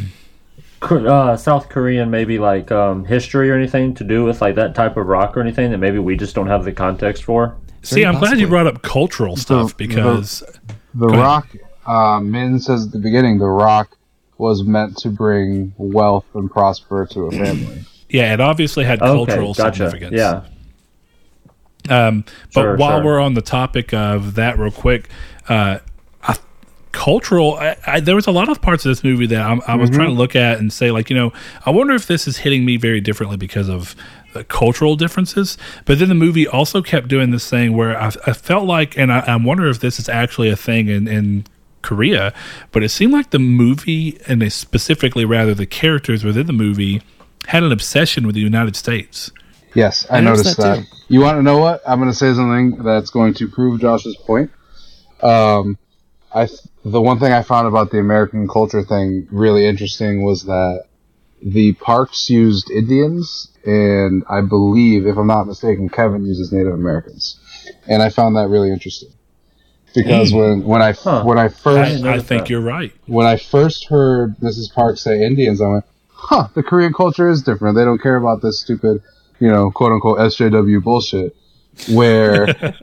uh, 0.93 1.37
South 1.37 1.69
Korean 1.69 2.11
maybe 2.11 2.39
like 2.39 2.71
um, 2.73 3.05
history 3.05 3.51
or 3.51 3.55
anything 3.55 3.95
to 3.95 4.05
do 4.05 4.25
with 4.25 4.41
like 4.41 4.55
that 4.57 4.75
type 4.75 4.97
of 4.97 5.07
rock 5.07 5.37
or 5.37 5.41
anything 5.41 5.71
that 5.71 5.79
maybe 5.79 5.99
we 5.99 6.17
just 6.17 6.35
don't 6.35 6.47
have 6.47 6.65
the 6.65 6.73
context 6.73 7.25
for. 7.25 7.57
See, 7.83 7.97
Very 8.03 8.07
I'm 8.07 8.19
glad 8.19 8.39
you 8.39 8.47
brought 8.47 8.67
up 8.67 8.83
cultural 8.83 9.37
stuff 9.37 9.77
the- 9.77 9.87
because 9.87 10.43
The 10.95 11.07
ahead. 11.09 11.19
Rock, 11.21 11.49
uh, 11.87 12.21
Min 12.21 12.59
says 12.59 12.87
at 12.87 12.93
the 12.93 12.99
beginning, 12.99 13.39
The 13.39 13.47
Rock 13.47 13.97
was 14.39 14.65
meant 14.65 14.97
to 14.99 15.11
bring 15.11 15.75
wealth 15.79 16.25
and 16.35 16.51
prosper 16.51 17.07
to 17.13 17.27
a 17.27 17.31
family. 17.31 17.85
yeah, 18.09 18.33
it 18.33 18.41
obviously 18.41 18.85
had 18.85 19.01
Okay, 19.03 19.13
cultural 19.13 19.55
gotcha. 19.55 19.91
significance. 19.91 20.15
Yeah, 20.17 20.43
Um, 21.89 22.25
but 22.55 22.63
Sure, 22.63 22.77
while 22.77 22.99
sure. 22.99 23.05
we're 23.05 23.21
on 23.21 23.35
the 23.35 23.43
topic 23.43 23.93
of 23.93 24.35
that, 24.35 24.59
real 24.59 24.71
quick, 24.71 25.09
uh, 25.49 25.79
I, 25.79 25.81
cultural. 26.95 27.57
I, 27.57 27.77
I, 27.87 28.01
there 28.01 28.15
was 28.15 28.27
a 28.27 28.33
lot 28.33 28.49
of 28.49 28.63
parts 28.63 28.87
of 28.87 28.91
this 28.91 29.05
movie 29.05 29.27
that 29.27 29.43
I'm, 29.43 29.61
I 29.67 29.75
was 29.75 29.91
trying 29.91 30.09
to 30.09 30.15
look 30.15 30.35
at 30.35 30.59
and 30.59 30.73
say, 30.73 30.91
like, 30.91 31.11
you 31.11 31.17
know, 31.17 31.33
I 31.67 31.71
wonder 31.71 31.95
if 31.95 32.07
this 32.07 32.27
is 32.27 32.39
hitting 32.39 32.65
me 32.65 32.79
very 32.79 33.03
differently 33.03 33.37
because 33.37 33.69
of 33.69 33.95
the 34.33 34.45
cultural 34.45 34.97
differences. 34.97 35.59
But 35.85 35.99
then 35.99 36.09
the 36.09 36.15
movie 36.15 36.47
also 36.49 36.81
kept 36.81 37.09
doing 37.09 37.33
this 37.33 37.51
thing 37.51 37.77
where 37.77 38.01
I, 38.01 38.13
I 38.27 38.33
felt 38.33 38.65
like, 38.65 38.97
and 38.97 39.13
I, 39.13 39.21
I 39.21 39.37
wonder 39.37 39.69
if 39.69 39.81
this 39.81 39.99
is 39.99 40.09
actually 40.09 40.49
a 40.49 40.57
thing 40.57 40.89
in. 40.89 41.07
in 41.07 41.45
Korea, 41.83 42.33
but 42.73 42.83
it 42.83 42.89
seemed 42.89 43.13
like 43.13 43.29
the 43.29 43.39
movie, 43.39 44.19
and 44.27 44.41
they 44.41 44.49
specifically 44.49 45.27
rather 45.27 45.53
the 45.53 45.67
characters 45.67 46.25
within 46.25 46.47
the 46.47 46.55
movie, 46.55 47.03
had 47.49 47.63
an 47.63 47.73
obsession 47.73 48.25
with 48.27 48.35
the 48.35 48.41
United 48.41 48.75
States. 48.75 49.31
Yes, 49.75 50.07
I, 50.09 50.17
I 50.17 50.21
noticed 50.23 50.45
noticed 50.45 50.61
that 50.63 50.77
that. 50.79 50.87
You 51.09 51.21
want 51.21 51.37
to 51.37 51.43
know 51.43 51.59
what? 51.59 51.83
I'm 51.87 51.99
going 51.99 52.11
to 52.11 52.17
say 52.17 52.33
something 52.33 52.83
that's 52.83 53.11
going 53.11 53.35
to 53.35 53.49
prove 53.49 53.83
Josh's 53.83 54.17
point. 54.17 54.51
Um, 55.21 55.77
I 56.33 56.47
th- 56.47 56.61
the 56.85 57.01
one 57.01 57.19
thing 57.19 57.33
I 57.33 57.43
found 57.43 57.67
about 57.67 57.91
the 57.91 57.99
American 57.99 58.47
culture 58.49 58.83
thing 58.83 59.27
really 59.31 59.67
interesting 59.67 60.23
was 60.25 60.45
that 60.45 60.85
the 61.43 61.73
parks 61.75 62.31
used 62.31 62.71
Indians, 62.71 63.51
and 63.65 64.25
I 64.31 64.41
believe, 64.41 65.07
if 65.07 65.17
I'm 65.17 65.27
not 65.27 65.47
mistaken, 65.47 65.89
Kevin 65.89 66.25
uses 66.25 66.53
Native 66.53 66.73
Americans, 66.75 67.39
and 67.89 68.03
I 68.03 68.09
found 68.11 68.37
that 68.37 68.49
really 68.49 68.71
interesting 68.71 69.11
because 69.95 70.33
when 70.33 70.65
when 70.65 70.83
I 70.83 70.93
Huh. 70.93 71.23
when 71.25 71.39
I 71.39 71.45
I, 71.45 71.49
first 71.49 71.97
I 71.97 72.01
noticed 72.01 72.27
think 72.27 72.43
that. 72.43 72.51
you're 72.51 72.61
right. 72.61 72.93
when 73.07 73.27
I 73.27 73.37
first 73.37 73.87
heard 73.89 74.37
Mrs. 74.39 74.73
Park 74.75 74.99
say 74.99 75.25
Indians, 75.25 75.61
I 75.61 75.69
went, 75.69 75.85
huh, 76.09 76.49
the 76.55 76.63
Korean 76.63 76.93
culture 76.93 77.29
is 77.29 77.43
different. 77.43 77.77
They 77.77 77.85
don't 77.85 78.01
care 78.03 78.17
about 78.17 78.43
this 78.43 78.61
stupid, 78.61 79.03
you 79.39 79.49
know, 79.49 79.71
quote 79.71 79.93
unquote 79.93 80.19
SJW 80.19 80.83
bullshit. 80.83 81.37
Where, 81.91 82.47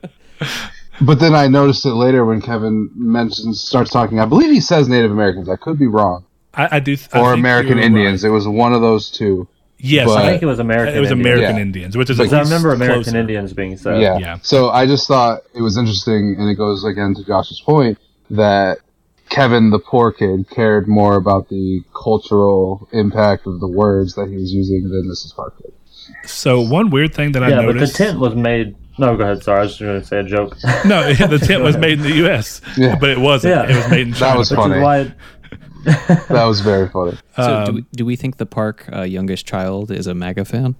but 1.05 1.19
then 1.19 1.33
I 1.35 1.47
noticed 1.47 1.85
it 1.85 1.93
later 1.93 2.25
when 2.25 2.41
Kevin 2.41 2.89
mentions, 2.95 3.61
starts 3.61 3.91
talking, 3.91 4.19
I 4.19 4.25
believe 4.25 4.51
he 4.51 4.61
says 4.61 4.87
Native 4.87 5.11
Americans. 5.11 5.49
I 5.49 5.55
could 5.55 5.77
be 5.79 5.87
wrong. 5.87 6.25
I, 6.53 6.77
I 6.77 6.79
do. 6.79 6.97
I 7.13 7.19
or 7.19 7.31
think 7.31 7.39
American 7.39 7.79
Indians. 7.79 8.23
right. 8.23 8.29
It 8.29 8.33
was 8.33 8.47
one 8.47 8.73
of 8.73 8.81
those 8.81 9.09
two. 9.09 9.47
Yes, 9.77 10.05
but- 10.05 10.17
I 10.23 10.29
think 10.29 10.43
it 10.43 10.45
was 10.45 10.59
American. 10.59 10.89
Indians. 10.95 10.97
It 10.97 11.01
was 11.01 11.11
Indians. 11.11 11.25
American 11.39 11.55
Yeah. 11.55 11.61
Indians, 11.61 11.97
which 11.97 12.09
is 12.09 12.17
But 12.17 12.23
at 12.23 12.29
Because 12.29 12.51
I 12.51 12.53
remember 12.53 12.73
American 12.73 13.03
closer. 13.03 13.17
Indians 13.17 13.53
being 13.53 13.77
said. 13.77 14.01
yeah. 14.01 14.17
Yeah. 14.17 14.37
So 14.41 14.69
I 14.69 14.85
just 14.85 15.07
thought 15.07 15.41
it 15.55 15.61
was 15.61 15.77
interesting, 15.77 16.35
and 16.37 16.49
it 16.49 16.55
goes 16.55 16.83
again 16.85 17.15
to 17.15 17.23
Josh's 17.25 17.61
point 17.61 17.97
that 18.29 18.77
Kevin, 19.29 19.69
the 19.71 19.79
poor 19.79 20.11
kid, 20.11 20.49
cared 20.49 20.87
more 20.87 21.15
about 21.15 21.49
the 21.49 21.81
cultural 21.95 22.87
impact 22.91 23.47
of 23.47 23.59
the 23.59 23.67
words 23.67 24.15
that 24.15 24.27
he 24.29 24.35
was 24.35 24.53
using 24.53 24.83
than 24.89 25.09
Mrs. 25.09 25.35
Parker. 25.35 25.63
So 26.25 26.59
one 26.61 26.89
weird 26.89 27.13
thing 27.15 27.31
that 27.31 27.43
I 27.43 27.49
noticed. 27.49 27.65
Yeah, 27.65 27.71
but 27.71 27.79
the 27.79 27.93
tent 27.93 28.19
was 28.19 28.35
made. 28.35 28.75
No, 28.97 29.15
go 29.17 29.23
ahead. 29.23 29.41
Sorry, 29.43 29.59
I 29.59 29.61
was 29.63 29.71
just 29.71 29.81
going 29.81 29.99
to 30.01 30.05
say 30.05 30.19
a 30.19 30.23
joke. 30.23 30.55
no, 30.85 31.13
the 31.27 31.39
tent 31.39 31.63
was 31.63 31.77
made 31.77 31.93
in 31.93 32.01
the 32.03 32.15
U.S., 32.17 32.61
Yeah. 32.77 32.95
but 32.99 33.09
it 33.09 33.17
wasn't. 33.19 33.55
Yeah. 33.55 33.71
It 33.71 33.75
was 33.75 33.89
made 33.89 34.07
in 34.07 34.13
China. 34.13 34.33
That 34.33 34.37
was 34.37 34.51
funny. 34.51 34.75
is 34.77 34.83
why. 34.83 35.13
That 36.29 36.45
was 36.45 36.61
very 36.61 36.87
funny. 36.89 37.17
So 37.35 37.55
Um, 37.57 37.65
do, 37.65 37.73
we, 37.73 37.85
do 37.93 38.05
we 38.05 38.15
think 38.15 38.37
the 38.37 38.45
park 38.45 38.87
uh, 38.93 39.01
youngest 39.01 39.47
child 39.47 39.89
is 39.91 40.05
a 40.07 40.13
MAGA 40.13 40.45
fan? 40.45 40.75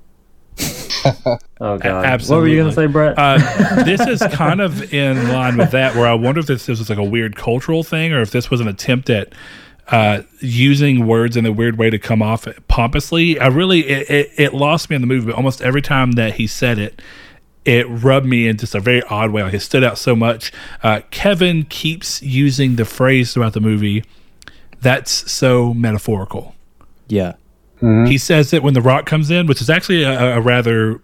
Oh 1.59 1.77
god. 1.77 2.05
absolutely. 2.05 2.35
What 2.35 2.41
were 2.41 2.47
you 2.47 2.55
going 2.57 2.69
to 2.69 2.75
say, 2.75 2.85
Brett? 2.85 3.15
Uh, 3.17 3.83
this 3.83 4.01
is 4.01 4.21
kind 4.33 4.61
of 4.61 4.93
in 4.93 5.29
line 5.29 5.57
with 5.57 5.71
that, 5.71 5.95
where 5.95 6.07
I 6.07 6.13
wonder 6.13 6.39
if 6.41 6.45
this, 6.47 6.67
this 6.67 6.77
was 6.77 6.89
like 6.89 6.99
a 6.99 7.03
weird 7.03 7.35
cultural 7.35 7.83
thing, 7.83 8.13
or 8.13 8.21
if 8.21 8.29
this 8.31 8.51
was 8.51 8.61
an 8.61 8.67
attempt 8.67 9.09
at 9.09 9.33
uh, 9.87 10.21
using 10.39 11.07
words 11.07 11.35
in 11.35 11.45
a 11.47 11.51
weird 11.51 11.77
way 11.77 11.89
to 11.89 11.97
come 11.97 12.21
off 12.21 12.47
pompously. 12.67 13.39
I 13.39 13.47
really 13.47 13.79
it, 13.87 14.09
it, 14.09 14.31
it 14.37 14.53
lost 14.53 14.89
me 14.89 14.95
in 14.95 15.01
the 15.01 15.07
movie. 15.07 15.25
But 15.27 15.35
almost 15.35 15.61
every 15.61 15.81
time 15.81 16.11
that 16.13 16.35
he 16.35 16.45
said 16.45 16.77
it, 16.77 17.01
it 17.65 17.85
rubbed 17.87 18.25
me 18.25 18.47
in 18.47 18.57
just 18.57 18.75
a 18.75 18.79
very 18.79 19.03
odd 19.03 19.31
way. 19.31 19.43
Like 19.43 19.53
it 19.53 19.59
stood 19.61 19.83
out 19.83 19.97
so 19.97 20.15
much. 20.15 20.51
Uh, 20.81 21.01
Kevin 21.11 21.63
keeps 21.65 22.21
using 22.21 22.75
the 22.75 22.85
phrase 22.85 23.33
throughout 23.33 23.53
the 23.53 23.61
movie. 23.61 24.03
That's 24.81 25.31
so 25.31 25.73
metaphorical. 25.73 26.55
Yeah. 27.07 27.33
He 28.07 28.17
says 28.19 28.53
it 28.53 28.61
when 28.61 28.75
the 28.75 28.81
rock 28.81 29.05
comes 29.05 29.31
in, 29.31 29.47
which 29.47 29.59
is 29.59 29.69
actually 29.69 30.03
a, 30.03 30.37
a 30.37 30.41
rather 30.41 31.01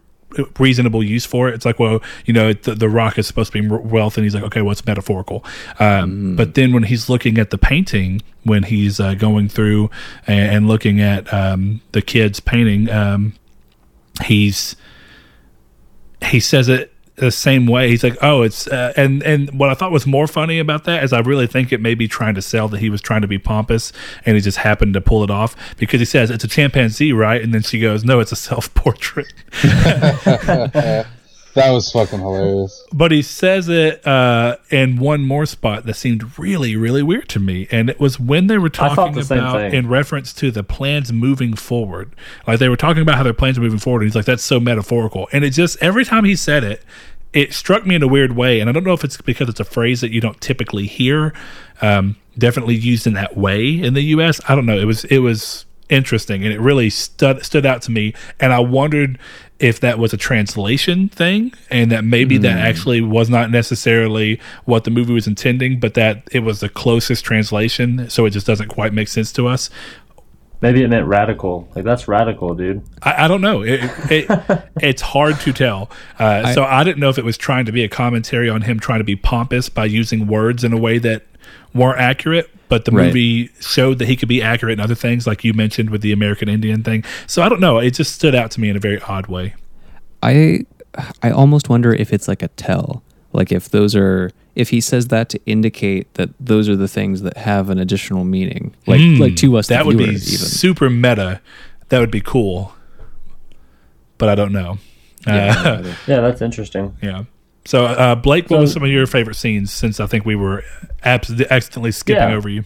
reasonable 0.59 1.03
use 1.03 1.25
for 1.25 1.49
it. 1.49 1.55
It's 1.55 1.65
like, 1.65 1.79
well, 1.79 2.01
you 2.25 2.33
know, 2.33 2.53
the, 2.53 2.75
the 2.75 2.89
rock 2.89 3.17
is 3.17 3.25
supposed 3.25 3.51
to 3.53 3.61
be 3.61 3.67
wealth, 3.67 4.17
and 4.17 4.23
he's 4.23 4.35
like, 4.35 4.43
okay, 4.43 4.61
well, 4.61 4.73
it's 4.73 4.85
metaphorical. 4.85 5.43
Um, 5.79 6.35
But 6.35 6.53
then 6.53 6.73
when 6.73 6.83
he's 6.83 7.09
looking 7.09 7.39
at 7.39 7.49
the 7.49 7.57
painting, 7.57 8.21
when 8.43 8.63
he's 8.63 8.99
uh, 8.99 9.15
going 9.15 9.49
through 9.49 9.89
and, 10.27 10.55
and 10.55 10.67
looking 10.67 11.01
at 11.01 11.33
um, 11.33 11.81
the 11.93 12.01
kid's 12.01 12.39
painting, 12.39 12.89
um, 12.91 13.33
he's 14.25 14.75
he 16.23 16.39
says 16.39 16.69
it 16.69 16.93
the 17.17 17.31
same 17.31 17.65
way. 17.65 17.89
He's 17.89 18.03
like, 18.03 18.17
"Oh, 18.21 18.43
it's," 18.43 18.67
uh, 18.67 18.93
and 18.95 19.23
and 19.23 19.59
what 19.59 19.69
I 19.69 19.73
thought 19.73 19.91
was 19.91 20.05
more 20.05 20.27
funny 20.27 20.59
about 20.59 20.83
that 20.85 21.03
is 21.03 21.13
I 21.13 21.19
really 21.19 21.47
think 21.47 21.71
it 21.71 21.81
may 21.81 21.95
be 21.95 22.07
trying 22.07 22.35
to 22.35 22.41
sell 22.41 22.67
that 22.69 22.79
he 22.79 22.89
was 22.89 23.01
trying 23.01 23.21
to 23.21 23.27
be 23.27 23.39
pompous, 23.39 23.91
and 24.25 24.35
he 24.35 24.41
just 24.41 24.59
happened 24.59 24.93
to 24.93 25.01
pull 25.01 25.23
it 25.23 25.31
off 25.31 25.55
because 25.77 25.99
he 25.99 26.05
says 26.05 26.29
it's 26.29 26.43
a 26.43 26.47
chimpanzee, 26.47 27.11
right? 27.13 27.41
And 27.41 27.53
then 27.53 27.63
she 27.63 27.79
goes, 27.79 28.03
"No, 28.03 28.19
it's 28.19 28.31
a 28.31 28.35
self 28.35 28.73
portrait." 28.73 29.33
That 31.57 31.71
was 31.71 31.91
fucking 31.91 32.19
hilarious. 32.19 32.85
but 32.93 33.11
he 33.11 33.23
says 33.23 33.67
it 33.67 34.05
uh, 34.05 34.57
in 34.69 34.97
one 34.97 35.23
more 35.23 35.47
spot 35.47 35.85
that 35.87 35.95
seemed 35.95 36.37
really, 36.37 36.75
really 36.75 37.01
weird 37.01 37.27
to 37.29 37.39
me, 37.39 37.67
and 37.71 37.89
it 37.89 37.99
was 37.99 38.19
when 38.19 38.45
they 38.45 38.59
were 38.59 38.69
talking 38.69 39.13
the 39.15 39.21
about 39.21 39.73
in 39.73 39.89
reference 39.89 40.33
to 40.33 40.51
the 40.51 40.63
plans 40.63 41.11
moving 41.11 41.55
forward. 41.55 42.15
Like 42.45 42.59
they 42.59 42.69
were 42.69 42.77
talking 42.77 43.01
about 43.01 43.15
how 43.15 43.23
their 43.23 43.33
plans 43.33 43.57
are 43.57 43.61
moving 43.61 43.79
forward, 43.79 44.03
and 44.03 44.09
he's 44.09 44.15
like, 44.15 44.25
"That's 44.25 44.43
so 44.43 44.59
metaphorical." 44.59 45.27
And 45.31 45.43
it 45.43 45.49
just 45.49 45.81
every 45.81 46.05
time 46.05 46.25
he 46.25 46.35
said 46.35 46.63
it, 46.63 46.83
it 47.33 47.53
struck 47.53 47.87
me 47.87 47.95
in 47.95 48.03
a 48.03 48.07
weird 48.07 48.35
way, 48.35 48.59
and 48.59 48.69
I 48.69 48.73
don't 48.73 48.83
know 48.83 48.93
if 48.93 49.03
it's 49.03 49.19
because 49.19 49.49
it's 49.49 49.59
a 49.59 49.65
phrase 49.65 50.01
that 50.01 50.11
you 50.11 50.21
don't 50.21 50.39
typically 50.39 50.85
hear, 50.85 51.33
um, 51.81 52.17
definitely 52.37 52.75
used 52.75 53.07
in 53.07 53.13
that 53.13 53.35
way 53.35 53.81
in 53.81 53.95
the 53.95 54.03
U.S. 54.03 54.39
I 54.47 54.53
don't 54.53 54.67
know. 54.67 54.77
It 54.77 54.85
was 54.85 55.05
it 55.05 55.19
was 55.19 55.65
interesting, 55.89 56.43
and 56.43 56.53
it 56.53 56.59
really 56.59 56.89
stood 56.89 57.43
stood 57.43 57.65
out 57.65 57.81
to 57.83 57.91
me, 57.91 58.13
and 58.39 58.53
I 58.53 58.59
wondered 58.59 59.17
if 59.59 59.79
that 59.79 59.97
was 59.97 60.13
a 60.13 60.17
translation 60.17 61.09
thing, 61.09 61.53
and 61.69 61.91
that 61.91 62.03
maybe 62.03 62.37
that 62.37 62.53
hmm. 62.59 62.65
actually 62.65 63.01
was 63.01 63.29
not 63.29 63.49
necessarily 63.49 64.39
what 64.65 64.83
the 64.83 64.91
movie 64.91 65.13
was 65.13 65.27
intending, 65.27 65.79
but 65.79 65.95
that 65.95 66.23
it 66.31 66.39
was 66.41 66.59
the 66.59 66.69
closest 66.69 67.25
translation, 67.25 68.09
so 68.09 68.25
it 68.25 68.31
just 68.31 68.47
doesn't 68.47 68.67
quite 68.67 68.93
make 68.93 69.07
sense 69.07 69.31
to 69.33 69.47
us. 69.47 69.69
Maybe 70.61 70.81
it 70.83 70.89
meant 70.89 71.05
radical. 71.05 71.69
Like 71.75 71.85
that's 71.85 72.07
radical, 72.07 72.55
dude. 72.55 72.81
I, 73.03 73.25
I 73.25 73.27
don't 73.27 73.41
know. 73.41 73.61
It, 73.61 73.79
it 74.09 74.27
it's 74.81 75.01
hard 75.01 75.39
to 75.41 75.53
tell. 75.53 75.89
Uh, 76.17 76.53
so 76.53 76.63
I 76.63 76.83
didn't 76.83 76.99
know 76.99 77.09
if 77.09 77.17
it 77.19 77.25
was 77.25 77.37
trying 77.37 77.65
to 77.65 77.71
be 77.71 77.83
a 77.83 77.89
commentary 77.89 78.49
on 78.49 78.61
him 78.63 78.79
trying 78.79 78.99
to 78.99 79.03
be 79.05 79.15
pompous 79.15 79.69
by 79.69 79.85
using 79.85 80.25
words 80.27 80.63
in 80.63 80.73
a 80.73 80.77
way 80.77 80.97
that 80.99 81.23
weren't 81.73 81.99
accurate. 81.99 82.49
But 82.69 82.85
the 82.85 82.91
Right. 82.91 83.05
movie 83.07 83.49
showed 83.61 83.99
that 83.99 84.07
he 84.09 84.15
could 84.17 84.27
be 84.27 84.41
accurate 84.41 84.73
in 84.73 84.79
other 84.83 84.95
things, 84.95 85.25
like 85.25 85.43
you 85.45 85.53
mentioned 85.53 85.89
with 85.89 86.01
the 86.01 86.11
American 86.11 86.49
Indian 86.49 86.83
thing. 86.83 87.05
So 87.27 87.41
I 87.41 87.49
don't 87.49 87.61
know. 87.61 87.77
It 87.77 87.91
just 87.91 88.13
stood 88.13 88.35
out 88.35 88.51
to 88.51 88.59
me 88.59 88.69
in 88.69 88.75
a 88.75 88.79
very 88.79 88.99
odd 89.03 89.27
way. 89.27 89.53
I 90.23 90.65
I 91.21 91.29
almost 91.29 91.69
wonder 91.69 91.93
if 91.93 92.11
it's 92.11 92.27
like 92.27 92.41
a 92.41 92.47
tell. 92.49 93.03
Like 93.31 93.51
if 93.51 93.69
those 93.69 93.95
are 93.95 94.31
if 94.57 94.69
he 94.71 94.81
says 94.81 95.07
that 95.07 95.29
to 95.29 95.39
indicate 95.45 96.13
that 96.15 96.29
those 96.39 96.67
are 96.67 96.75
the 96.75 96.87
things 96.87 97.21
that 97.21 97.37
have 97.37 97.69
an 97.69 97.77
additional 97.79 98.23
meaning. 98.23 98.75
Like 98.87 98.99
like 99.19 99.35
to 99.37 99.55
us 99.57 99.67
that 99.67 99.79
the 99.83 99.85
would 99.87 99.97
be 99.97 100.03
even. 100.05 100.17
super 100.19 100.89
meta. 100.89 101.39
That 101.89 101.99
would 101.99 102.11
be 102.11 102.21
cool. 102.21 102.73
But 104.17 104.29
I 104.29 104.35
don't 104.35 104.51
know. 104.51 104.79
Yeah, 105.25 105.55
Uh, 105.57 105.63
no, 105.63 105.73
either. 105.79 105.95
Yeah, 106.07 106.21
that's 106.21 106.41
interesting. 106.41 106.97
Yeah. 107.01 107.23
So, 107.65 107.85
uh, 107.85 108.15
Blake, 108.15 108.49
what 108.49 108.57
So- 108.57 108.61
was 108.61 108.73
some 108.73 108.83
of 108.83 108.89
your 108.89 109.05
favorite 109.07 109.35
scenes? 109.35 109.71
Since 109.71 109.99
I 109.99 110.05
think 110.07 110.25
we 110.25 110.35
were 110.35 110.63
abs- 111.03 111.41
accidentally 111.51 111.91
skipping 111.91 112.29
Yeah. 112.29 112.35
over 112.35 112.49
you. 112.49 112.63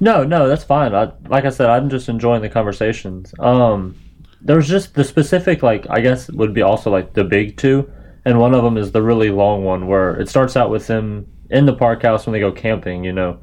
No, 0.00 0.24
no, 0.24 0.48
that's 0.48 0.64
fine. 0.64 0.94
I, 0.94 1.10
like 1.28 1.44
I 1.44 1.50
said, 1.50 1.68
I'm 1.68 1.90
just 1.90 2.08
enjoying 2.08 2.40
the 2.40 2.48
conversations. 2.48 3.34
Um, 3.38 3.96
there's 4.40 4.66
just 4.68 4.94
the 4.94 5.04
specific, 5.04 5.62
like 5.62 5.86
I 5.90 6.00
guess 6.00 6.30
would 6.30 6.54
be 6.54 6.62
also 6.62 6.90
like 6.90 7.12
the 7.12 7.24
big 7.24 7.56
two, 7.58 7.90
and 8.24 8.38
one 8.38 8.54
of 8.54 8.62
them 8.62 8.76
is 8.76 8.92
the 8.92 9.02
really 9.02 9.30
long 9.30 9.64
one 9.64 9.86
where 9.86 10.14
it 10.20 10.28
starts 10.28 10.56
out 10.56 10.70
with 10.70 10.86
them 10.86 11.26
in 11.50 11.66
the 11.66 11.72
park 11.74 12.02
house 12.02 12.26
when 12.26 12.32
they 12.32 12.40
go 12.40 12.52
camping, 12.52 13.04
you 13.04 13.12
know, 13.12 13.38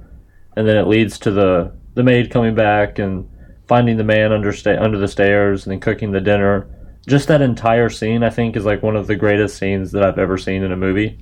and 0.56 0.68
then 0.68 0.78
it 0.78 0.88
leads 0.88 1.18
to 1.20 1.32
the 1.32 1.72
the 1.96 2.04
maid 2.04 2.30
coming 2.32 2.54
back 2.56 3.00
and 3.00 3.28
finding 3.68 3.98
the 3.98 4.04
man 4.04 4.32
under 4.32 4.54
sta- 4.54 4.80
under 4.82 4.98
the 4.98 5.08
stairs 5.08 5.66
and 5.66 5.72
then 5.72 5.80
cooking 5.80 6.12
the 6.12 6.22
dinner. 6.22 6.68
Just 7.08 7.28
that 7.30 7.42
entire 7.42 7.90
scene, 7.90 8.22
I 8.24 8.30
think, 8.30 8.56
is 8.56 8.66
like 8.66 8.84
one 8.84 8.96
of 8.96 9.08
the 9.08 9.16
greatest 9.16 9.58
scenes 9.58 9.92
that 9.94 10.04
I've 10.04 10.20
ever 10.20 10.38
seen 10.38 10.62
in 10.64 10.72
a 10.72 10.78
movie. 10.78 11.18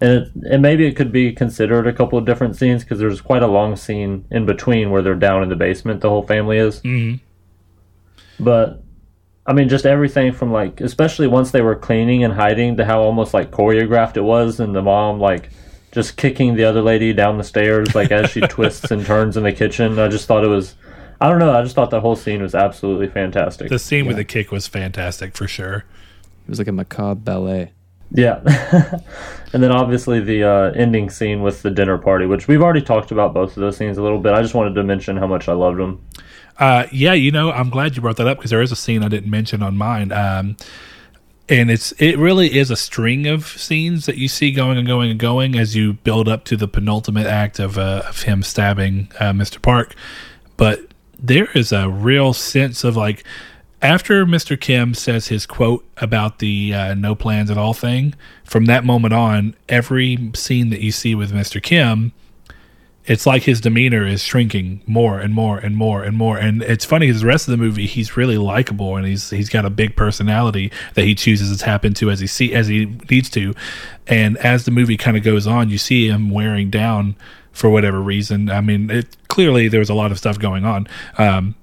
And, 0.00 0.10
it, 0.24 0.28
and 0.50 0.60
maybe 0.62 0.86
it 0.86 0.96
could 0.96 1.12
be 1.12 1.32
considered 1.32 1.86
a 1.86 1.92
couple 1.92 2.18
of 2.18 2.24
different 2.26 2.56
scenes 2.56 2.82
because 2.84 2.98
there's 2.98 3.20
quite 3.20 3.42
a 3.42 3.46
long 3.46 3.74
scene 3.76 4.24
in 4.30 4.44
between 4.46 4.90
where 4.90 5.00
they're 5.00 5.14
down 5.14 5.42
in 5.42 5.48
the 5.48 5.56
basement. 5.56 6.00
The 6.02 6.08
whole 6.10 6.22
family 6.26 6.58
is. 6.58 6.80
Mhm. 6.82 7.20
But 8.40 8.82
I 9.46 9.52
mean, 9.52 9.68
just 9.68 9.86
everything 9.86 10.32
from 10.32 10.52
like, 10.52 10.80
especially 10.80 11.26
once 11.26 11.50
they 11.50 11.62
were 11.62 11.74
cleaning 11.74 12.22
and 12.22 12.32
hiding, 12.32 12.76
to 12.76 12.84
how 12.84 13.00
almost 13.00 13.34
like 13.34 13.50
choreographed 13.50 14.16
it 14.16 14.22
was, 14.22 14.60
and 14.60 14.74
the 14.74 14.82
mom 14.82 15.18
like 15.18 15.50
just 15.90 16.16
kicking 16.16 16.54
the 16.54 16.64
other 16.64 16.80
lady 16.80 17.12
down 17.12 17.38
the 17.38 17.44
stairs, 17.44 17.94
like 17.94 18.10
as 18.12 18.30
she 18.30 18.40
twists 18.48 18.90
and 18.90 19.04
turns 19.04 19.36
in 19.36 19.42
the 19.42 19.52
kitchen. 19.52 19.98
I 19.98 20.08
just 20.08 20.26
thought 20.26 20.44
it 20.44 20.48
was. 20.48 20.76
I 21.20 21.28
don't 21.28 21.38
know. 21.38 21.52
I 21.52 21.62
just 21.62 21.74
thought 21.74 21.90
that 21.90 22.00
whole 22.00 22.16
scene 22.16 22.42
was 22.42 22.54
absolutely 22.54 23.08
fantastic. 23.08 23.68
The 23.68 23.78
scene 23.78 24.06
with 24.06 24.16
the 24.16 24.24
kick 24.24 24.50
was 24.50 24.66
fantastic 24.66 25.36
for 25.36 25.46
sure. 25.46 25.84
It 26.44 26.48
was 26.48 26.58
like 26.58 26.66
a 26.66 26.72
macabre 26.72 27.20
ballet. 27.20 27.72
Yeah. 28.14 28.40
and 29.52 29.62
then 29.62 29.70
obviously 29.70 30.20
the 30.20 30.44
uh, 30.44 30.72
ending 30.72 31.10
scene 31.10 31.42
with 31.42 31.62
the 31.62 31.70
dinner 31.70 31.96
party, 31.96 32.26
which 32.26 32.48
we've 32.48 32.60
already 32.60 32.82
talked 32.82 33.10
about 33.10 33.32
both 33.32 33.56
of 33.56 33.60
those 33.60 33.76
scenes 33.76 33.98
a 33.98 34.02
little 34.02 34.18
bit. 34.18 34.34
I 34.34 34.42
just 34.42 34.54
wanted 34.54 34.74
to 34.74 34.82
mention 34.82 35.16
how 35.16 35.26
much 35.26 35.48
I 35.48 35.52
loved 35.52 35.78
them. 35.78 36.04
Uh, 36.62 36.86
yeah, 36.92 37.12
you 37.12 37.32
know, 37.32 37.50
I'm 37.50 37.70
glad 37.70 37.96
you 37.96 38.02
brought 38.02 38.18
that 38.18 38.28
up 38.28 38.38
because 38.38 38.52
there 38.52 38.62
is 38.62 38.70
a 38.70 38.76
scene 38.76 39.02
I 39.02 39.08
didn't 39.08 39.28
mention 39.28 39.64
on 39.64 39.76
mine. 39.76 40.12
Um, 40.12 40.56
and 41.48 41.72
it's 41.72 41.90
it 41.98 42.16
really 42.16 42.56
is 42.56 42.70
a 42.70 42.76
string 42.76 43.26
of 43.26 43.48
scenes 43.48 44.06
that 44.06 44.16
you 44.16 44.28
see 44.28 44.52
going 44.52 44.78
and 44.78 44.86
going 44.86 45.10
and 45.10 45.18
going 45.18 45.58
as 45.58 45.74
you 45.74 45.94
build 45.94 46.28
up 46.28 46.44
to 46.44 46.56
the 46.56 46.68
penultimate 46.68 47.26
act 47.26 47.58
of 47.58 47.78
uh, 47.78 48.04
of 48.08 48.22
him 48.22 48.44
stabbing 48.44 49.08
uh, 49.18 49.32
Mr. 49.32 49.60
Park. 49.60 49.96
But 50.56 50.82
there 51.18 51.48
is 51.50 51.72
a 51.72 51.88
real 51.88 52.32
sense 52.32 52.84
of 52.84 52.96
like 52.96 53.24
after 53.82 54.24
Mr. 54.24 54.58
Kim 54.58 54.94
says 54.94 55.26
his 55.26 55.46
quote 55.46 55.84
about 55.96 56.38
the 56.38 56.72
uh, 56.72 56.94
no 56.94 57.16
plans 57.16 57.50
at 57.50 57.58
all 57.58 57.74
thing, 57.74 58.14
from 58.44 58.66
that 58.66 58.84
moment 58.84 59.14
on, 59.14 59.56
every 59.68 60.30
scene 60.36 60.70
that 60.70 60.80
you 60.80 60.92
see 60.92 61.16
with 61.16 61.32
Mr. 61.32 61.60
Kim 61.60 62.12
it's 63.06 63.26
like 63.26 63.42
his 63.42 63.60
demeanor 63.60 64.06
is 64.06 64.22
shrinking 64.22 64.80
more 64.86 65.18
and 65.18 65.34
more 65.34 65.58
and 65.58 65.76
more 65.76 66.02
and 66.04 66.16
more. 66.16 66.38
And 66.38 66.62
it's 66.62 66.84
funny 66.84 67.08
because 67.08 67.22
the 67.22 67.26
rest 67.26 67.48
of 67.48 67.52
the 67.52 67.56
movie 67.56 67.86
he's 67.86 68.16
really 68.16 68.38
likable 68.38 68.96
and 68.96 69.06
he's 69.06 69.30
he's 69.30 69.48
got 69.48 69.64
a 69.64 69.70
big 69.70 69.96
personality 69.96 70.70
that 70.94 71.04
he 71.04 71.14
chooses 71.14 71.56
to 71.56 71.62
tap 71.62 71.84
into 71.84 72.10
as 72.10 72.20
he 72.20 72.26
see 72.26 72.54
as 72.54 72.68
he 72.68 72.86
needs 73.10 73.28
to. 73.30 73.54
And 74.06 74.36
as 74.38 74.64
the 74.64 74.70
movie 74.70 74.96
kind 74.96 75.16
of 75.16 75.24
goes 75.24 75.46
on, 75.46 75.68
you 75.68 75.78
see 75.78 76.08
him 76.08 76.30
wearing 76.30 76.70
down 76.70 77.16
for 77.50 77.70
whatever 77.70 78.00
reason. 78.00 78.50
I 78.50 78.60
mean, 78.60 78.88
it 78.90 79.16
clearly 79.28 79.68
there 79.68 79.80
was 79.80 79.90
a 79.90 79.94
lot 79.94 80.12
of 80.12 80.18
stuff 80.18 80.38
going 80.38 80.64
on. 80.64 80.86
Um, 81.18 81.56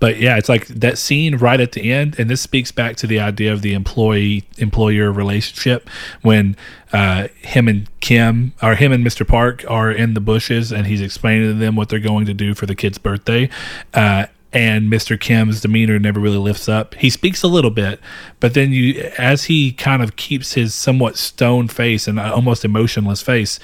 but 0.00 0.18
yeah, 0.18 0.38
it's 0.38 0.48
like 0.48 0.66
that 0.68 0.96
scene 0.96 1.36
right 1.36 1.60
at 1.60 1.72
the 1.72 1.92
end, 1.92 2.18
and 2.18 2.30
this 2.30 2.40
speaks 2.40 2.72
back 2.72 2.96
to 2.96 3.06
the 3.06 3.20
idea 3.20 3.52
of 3.52 3.60
the 3.60 3.74
employee 3.74 4.44
employer 4.56 5.12
relationship 5.12 5.90
when 6.22 6.56
uh, 6.94 7.26
him 7.42 7.66
and 7.66 7.88
Kim 8.00 8.52
or 8.62 8.76
him 8.76 8.92
and 8.92 9.04
Mr. 9.04 9.26
Park 9.26 9.64
are 9.68 9.90
in 9.90 10.14
the 10.14 10.20
bushes, 10.20 10.70
and 10.70 10.86
he's 10.86 11.00
explaining 11.00 11.48
to 11.48 11.54
them 11.54 11.74
what 11.74 11.88
they're 11.88 11.98
going 11.98 12.24
to 12.26 12.34
do 12.34 12.54
for 12.54 12.66
the 12.66 12.76
kid's 12.76 12.98
birthday. 12.98 13.50
Uh, 13.92 14.26
and 14.52 14.92
Mr. 14.92 15.18
Kim's 15.18 15.60
demeanor 15.60 15.98
never 15.98 16.20
really 16.20 16.38
lifts 16.38 16.68
up. 16.68 16.94
He 16.94 17.10
speaks 17.10 17.42
a 17.42 17.48
little 17.48 17.72
bit, 17.72 17.98
but 18.38 18.54
then 18.54 18.70
you, 18.70 19.10
as 19.18 19.46
he 19.46 19.72
kind 19.72 20.00
of 20.00 20.14
keeps 20.14 20.52
his 20.52 20.72
somewhat 20.72 21.16
stone 21.16 21.66
face 21.66 22.06
and 22.06 22.20
almost 22.20 22.64
emotionless 22.64 23.20
face, 23.20 23.58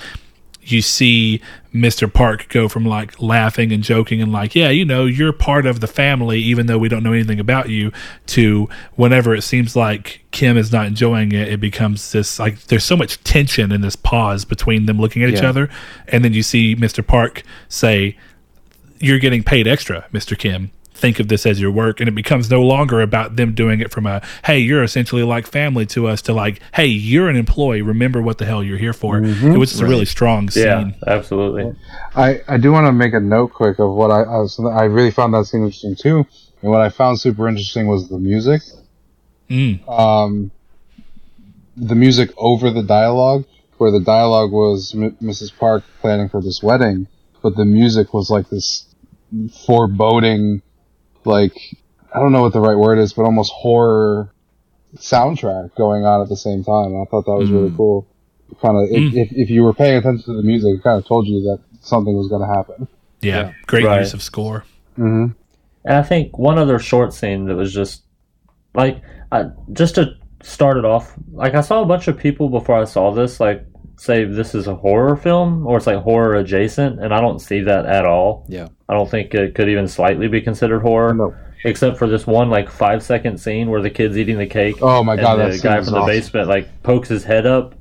you 0.62 0.82
see 0.82 1.40
Mr. 1.74 2.12
Park 2.12 2.48
go 2.48 2.68
from 2.68 2.84
like 2.84 3.20
laughing 3.20 3.72
and 3.72 3.82
joking 3.82 4.20
and 4.20 4.32
like, 4.32 4.54
yeah, 4.54 4.68
you 4.68 4.84
know, 4.84 5.06
you're 5.06 5.32
part 5.32 5.66
of 5.66 5.80
the 5.80 5.86
family, 5.86 6.40
even 6.40 6.66
though 6.66 6.78
we 6.78 6.88
don't 6.88 7.02
know 7.02 7.12
anything 7.12 7.40
about 7.40 7.68
you, 7.68 7.92
to 8.26 8.68
whenever 8.96 9.34
it 9.34 9.42
seems 9.42 9.74
like 9.74 10.22
Kim 10.30 10.56
is 10.56 10.72
not 10.72 10.86
enjoying 10.86 11.32
it, 11.32 11.48
it 11.48 11.60
becomes 11.60 12.12
this 12.12 12.38
like 12.38 12.60
there's 12.64 12.84
so 12.84 12.96
much 12.96 13.22
tension 13.24 13.72
in 13.72 13.80
this 13.80 13.96
pause 13.96 14.44
between 14.44 14.86
them 14.86 14.98
looking 14.98 15.22
at 15.22 15.30
each 15.30 15.42
other. 15.42 15.70
And 16.08 16.24
then 16.24 16.32
you 16.34 16.42
see 16.42 16.76
Mr. 16.76 17.06
Park 17.06 17.42
say, 17.68 18.16
You're 18.98 19.18
getting 19.18 19.42
paid 19.42 19.66
extra, 19.66 20.06
Mr. 20.12 20.36
Kim. 20.36 20.70
Think 21.00 21.18
of 21.18 21.28
this 21.28 21.46
as 21.46 21.58
your 21.58 21.70
work, 21.70 21.98
and 22.00 22.08
it 22.08 22.14
becomes 22.14 22.50
no 22.50 22.62
longer 22.62 23.00
about 23.00 23.36
them 23.36 23.54
doing 23.54 23.80
it 23.80 23.90
from 23.90 24.06
a 24.06 24.20
hey, 24.44 24.58
you're 24.58 24.82
essentially 24.82 25.22
like 25.22 25.46
family 25.46 25.86
to 25.86 26.06
us 26.06 26.20
to 26.22 26.34
like 26.34 26.60
hey, 26.74 26.86
you're 26.86 27.28
an 27.28 27.36
employee. 27.36 27.80
Remember 27.80 28.20
what 28.20 28.36
the 28.36 28.44
hell 28.44 28.62
you're 28.62 28.78
here 28.78 28.92
for. 28.92 29.18
It 29.18 29.56
was 29.56 29.70
just 29.70 29.82
a 29.82 29.86
really 29.86 30.04
strong 30.04 30.50
scene. 30.50 30.64
Yeah, 30.64 30.90
absolutely. 31.06 31.74
I, 32.14 32.42
I 32.46 32.58
do 32.58 32.70
want 32.70 32.86
to 32.86 32.92
make 32.92 33.14
a 33.14 33.20
note 33.20 33.54
quick 33.54 33.78
of 33.78 33.94
what 33.94 34.10
I, 34.10 34.22
I 34.22 34.38
was 34.38 34.60
I 34.60 34.84
really 34.84 35.10
found 35.10 35.32
that 35.32 35.46
scene 35.46 35.62
interesting 35.62 35.96
too, 35.96 36.26
and 36.60 36.70
what 36.70 36.82
I 36.82 36.90
found 36.90 37.18
super 37.18 37.48
interesting 37.48 37.86
was 37.86 38.08
the 38.08 38.18
music. 38.18 38.62
Mm. 39.48 39.88
Um, 39.88 40.50
the 41.76 41.94
music 41.94 42.30
over 42.36 42.70
the 42.70 42.82
dialogue, 42.82 43.46
where 43.78 43.90
the 43.90 44.00
dialogue 44.00 44.52
was 44.52 44.94
M- 44.94 45.16
Mrs. 45.22 45.56
Park 45.56 45.82
planning 46.00 46.28
for 46.28 46.42
this 46.42 46.62
wedding, 46.62 47.08
but 47.42 47.56
the 47.56 47.64
music 47.64 48.12
was 48.12 48.30
like 48.30 48.50
this 48.50 48.86
foreboding, 49.66 50.62
like 51.24 51.52
I 52.14 52.18
don't 52.18 52.32
know 52.32 52.42
what 52.42 52.52
the 52.52 52.60
right 52.60 52.76
word 52.76 52.98
is, 52.98 53.12
but 53.12 53.22
almost 53.22 53.52
horror 53.52 54.32
soundtrack 54.96 55.74
going 55.76 56.04
on 56.04 56.22
at 56.22 56.28
the 56.28 56.36
same 56.36 56.64
time. 56.64 57.00
I 57.00 57.04
thought 57.10 57.24
that 57.26 57.32
was 57.36 57.50
really 57.50 57.72
cool. 57.76 58.06
Kind 58.60 58.76
of, 58.76 58.88
if, 58.90 59.14
if, 59.14 59.32
if 59.32 59.50
you 59.50 59.62
were 59.62 59.72
paying 59.72 59.96
attention 59.96 60.24
to 60.24 60.36
the 60.36 60.42
music, 60.42 60.74
it 60.78 60.82
kind 60.82 60.98
of 60.98 61.06
told 61.06 61.28
you 61.28 61.40
that 61.42 61.60
something 61.82 62.12
was 62.16 62.26
going 62.28 62.42
to 62.42 62.52
happen. 62.52 62.88
Yeah, 63.20 63.52
great 63.68 63.84
Right. 63.84 64.00
use 64.00 64.12
of 64.12 64.22
score. 64.22 64.64
hmm 64.96 65.26
And 65.84 65.96
I 65.96 66.02
think 66.02 66.36
one 66.36 66.58
other 66.58 66.80
short 66.80 67.14
scene 67.14 67.44
that 67.46 67.54
was 67.54 67.72
just 67.72 68.02
like 68.74 69.02
I, 69.30 69.44
just 69.72 69.94
to 69.96 70.16
start 70.42 70.78
it 70.78 70.84
off. 70.84 71.14
Like 71.30 71.54
I 71.54 71.60
saw 71.60 71.82
a 71.82 71.86
bunch 71.86 72.08
of 72.08 72.18
people 72.18 72.48
before 72.48 72.76
I 72.80 72.84
saw 72.84 73.12
this 73.12 73.38
like 73.38 73.64
say 74.00 74.24
this 74.24 74.54
is 74.54 74.66
a 74.66 74.74
horror 74.74 75.14
film 75.14 75.66
or 75.66 75.76
it's 75.76 75.86
like 75.86 75.98
horror 75.98 76.34
adjacent, 76.36 77.02
and 77.02 77.12
I 77.12 77.20
don't 77.20 77.38
see 77.38 77.60
that 77.60 77.84
at 77.86 78.06
all. 78.06 78.46
Yeah. 78.48 78.68
I 78.88 78.94
don't 78.94 79.10
think 79.10 79.34
it 79.34 79.54
could 79.54 79.68
even 79.68 79.86
slightly 79.86 80.26
be 80.26 80.40
considered 80.40 80.80
horror. 80.80 81.12
No. 81.14 81.34
Except 81.64 81.98
for 81.98 82.08
this 82.08 82.26
one 82.26 82.48
like 82.48 82.70
five 82.70 83.02
second 83.02 83.38
scene 83.38 83.68
where 83.68 83.82
the 83.82 83.90
kid's 83.90 84.16
eating 84.16 84.38
the 84.38 84.46
cake. 84.46 84.76
Oh 84.80 85.04
my 85.04 85.16
god, 85.16 85.38
and 85.40 85.52
that 85.52 85.56
the 85.56 85.62
guy 85.62 85.76
from 85.82 85.92
the 85.92 85.98
awesome. 85.98 86.06
basement 86.06 86.48
like 86.48 86.82
pokes 86.82 87.10
his 87.10 87.24
head 87.24 87.44
up. 87.46 87.74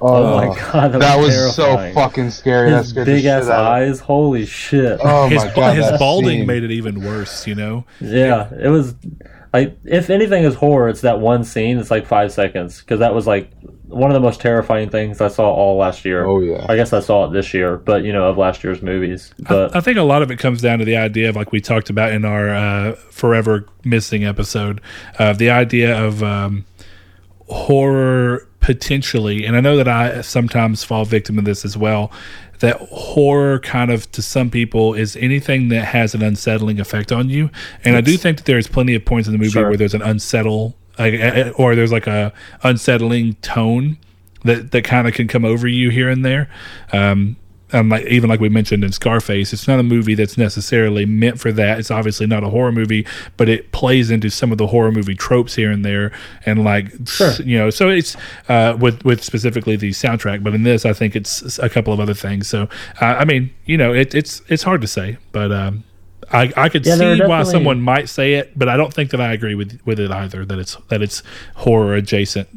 Oh, 0.00 0.24
Oh, 0.24 0.48
my 0.48 0.56
god, 0.58 0.92
that, 0.92 0.98
that 0.98 1.16
was, 1.16 1.28
was 1.28 1.54
so 1.54 1.76
fucking 1.94 2.30
scary. 2.30 2.72
His 2.72 2.88
scared 2.88 3.06
the 3.06 3.12
big 3.12 3.22
shit 3.22 3.30
ass 3.30 3.44
out 3.48 3.64
eyes, 3.64 4.00
holy 4.00 4.44
shit! 4.44 4.98
Oh 5.00 5.28
his 5.28 5.44
my 5.44 5.54
god, 5.54 5.76
his 5.76 5.96
balding 5.96 6.40
scene. 6.40 6.46
made 6.48 6.64
it 6.64 6.72
even 6.72 7.04
worse, 7.04 7.46
you 7.46 7.54
know? 7.54 7.84
Yeah, 8.00 8.52
it 8.52 8.68
was 8.68 8.96
like 9.52 9.78
if 9.84 10.10
anything 10.10 10.42
is 10.42 10.56
horror, 10.56 10.88
it's 10.88 11.02
that 11.02 11.20
one 11.20 11.44
scene. 11.44 11.78
It's 11.78 11.92
like 11.92 12.04
five 12.04 12.32
seconds 12.32 12.80
because 12.80 12.98
that 12.98 13.14
was 13.14 13.28
like 13.28 13.52
one 13.92 14.10
of 14.10 14.14
the 14.14 14.20
most 14.20 14.40
terrifying 14.40 14.88
things 14.90 15.20
I 15.20 15.28
saw 15.28 15.52
all 15.52 15.76
last 15.76 16.04
year. 16.04 16.24
Oh, 16.24 16.40
yeah. 16.40 16.66
I 16.68 16.76
guess 16.76 16.92
I 16.92 17.00
saw 17.00 17.26
it 17.26 17.32
this 17.32 17.52
year, 17.54 17.76
but 17.76 18.04
you 18.04 18.12
know 18.12 18.26
of 18.28 18.38
last 18.38 18.64
year's 18.64 18.82
movies. 18.82 19.32
But 19.38 19.74
I 19.76 19.80
think 19.80 19.98
a 19.98 20.02
lot 20.02 20.22
of 20.22 20.30
it 20.30 20.38
comes 20.38 20.60
down 20.62 20.78
to 20.80 20.84
the 20.84 20.96
idea 20.96 21.28
of 21.28 21.36
like 21.36 21.52
we 21.52 21.60
talked 21.60 21.90
about 21.90 22.12
in 22.12 22.24
our 22.24 22.48
uh, 22.50 22.92
forever 23.10 23.66
missing 23.84 24.24
episode, 24.24 24.80
uh, 25.18 25.32
the 25.32 25.50
idea 25.50 25.96
of 25.98 26.22
um, 26.22 26.64
horror 27.48 28.46
potentially, 28.60 29.44
and 29.44 29.56
I 29.56 29.60
know 29.60 29.76
that 29.76 29.88
I 29.88 30.20
sometimes 30.20 30.84
fall 30.84 31.04
victim 31.04 31.38
of 31.38 31.44
this 31.44 31.64
as 31.64 31.76
well. 31.76 32.12
That 32.60 32.76
horror 32.76 33.58
kind 33.58 33.90
of 33.90 34.10
to 34.12 34.22
some 34.22 34.48
people 34.50 34.94
is 34.94 35.16
anything 35.16 35.68
that 35.70 35.84
has 35.86 36.14
an 36.14 36.22
unsettling 36.22 36.78
effect 36.78 37.10
on 37.10 37.28
you, 37.28 37.50
and 37.84 37.96
I 37.96 38.00
do 38.00 38.16
think 38.16 38.36
that 38.38 38.46
there's 38.46 38.68
plenty 38.68 38.94
of 38.94 39.04
points 39.04 39.26
in 39.26 39.32
the 39.32 39.38
movie 39.38 39.50
Sure. 39.50 39.68
where 39.68 39.76
there's 39.76 39.94
an 39.94 40.02
unsettle, 40.02 40.76
like, 41.10 41.58
or 41.58 41.74
there's 41.74 41.92
like 41.92 42.06
a 42.06 42.32
unsettling 42.62 43.34
tone 43.36 43.98
that 44.44 44.72
that 44.72 44.84
kind 44.84 45.06
of 45.06 45.14
can 45.14 45.28
come 45.28 45.44
over 45.44 45.68
you 45.68 45.90
here 45.90 46.08
and 46.08 46.24
there. 46.24 46.48
Um, 46.92 47.36
um, 47.74 47.88
like 47.88 48.04
even 48.06 48.28
like 48.28 48.38
we 48.40 48.50
mentioned 48.50 48.84
in 48.84 48.92
Scarface, 48.92 49.52
it's 49.54 49.66
not 49.66 49.78
a 49.80 49.82
movie 49.82 50.14
that's 50.14 50.36
necessarily 50.36 51.06
meant 51.06 51.40
for 51.40 51.52
that. 51.52 51.78
It's 51.78 51.90
obviously 51.90 52.26
not 52.26 52.44
a 52.44 52.50
horror 52.50 52.72
movie, 52.72 53.06
but 53.38 53.48
it 53.48 53.72
plays 53.72 54.10
into 54.10 54.28
some 54.28 54.52
of 54.52 54.58
the 54.58 54.66
horror 54.66 54.92
movie 54.92 55.14
tropes 55.14 55.54
here 55.54 55.70
and 55.70 55.82
there, 55.84 56.12
and 56.44 56.64
like 56.64 56.92
Sure. 57.06 57.32
you 57.42 57.56
know, 57.56 57.70
so 57.70 57.88
it's 57.88 58.14
uh, 58.48 58.76
with 58.78 59.02
with 59.04 59.24
specifically 59.24 59.76
the 59.76 59.90
soundtrack. 59.90 60.42
But 60.42 60.54
in 60.54 60.64
this, 60.64 60.84
I 60.84 60.92
think 60.92 61.16
it's 61.16 61.58
a 61.58 61.68
couple 61.70 61.94
of 61.94 62.00
other 62.00 62.14
things. 62.14 62.46
So 62.46 62.68
uh, 63.00 63.06
I 63.06 63.24
mean, 63.24 63.50
you 63.64 63.78
know, 63.78 63.94
it, 63.94 64.14
it's 64.14 64.42
it's 64.48 64.64
hard 64.64 64.80
to 64.82 64.86
say, 64.86 65.18
but. 65.32 65.50
Um, 65.50 65.84
I, 66.32 66.52
I 66.56 66.68
could 66.70 66.86
Yeah, 66.86 66.96
see 66.96 67.20
why 67.22 67.42
someone 67.44 67.80
might 67.82 68.08
say 68.08 68.34
it, 68.34 68.58
but 68.58 68.68
I 68.68 68.76
don't 68.76 68.92
think 68.92 69.10
that 69.10 69.20
I 69.20 69.32
agree 69.32 69.54
with 69.54 69.80
with 69.84 70.00
it 70.00 70.10
either. 70.10 70.44
That 70.44 70.58
it's 70.58 70.76
that 70.88 71.02
it's 71.02 71.22
horror 71.56 71.94
adjacent. 71.94 72.48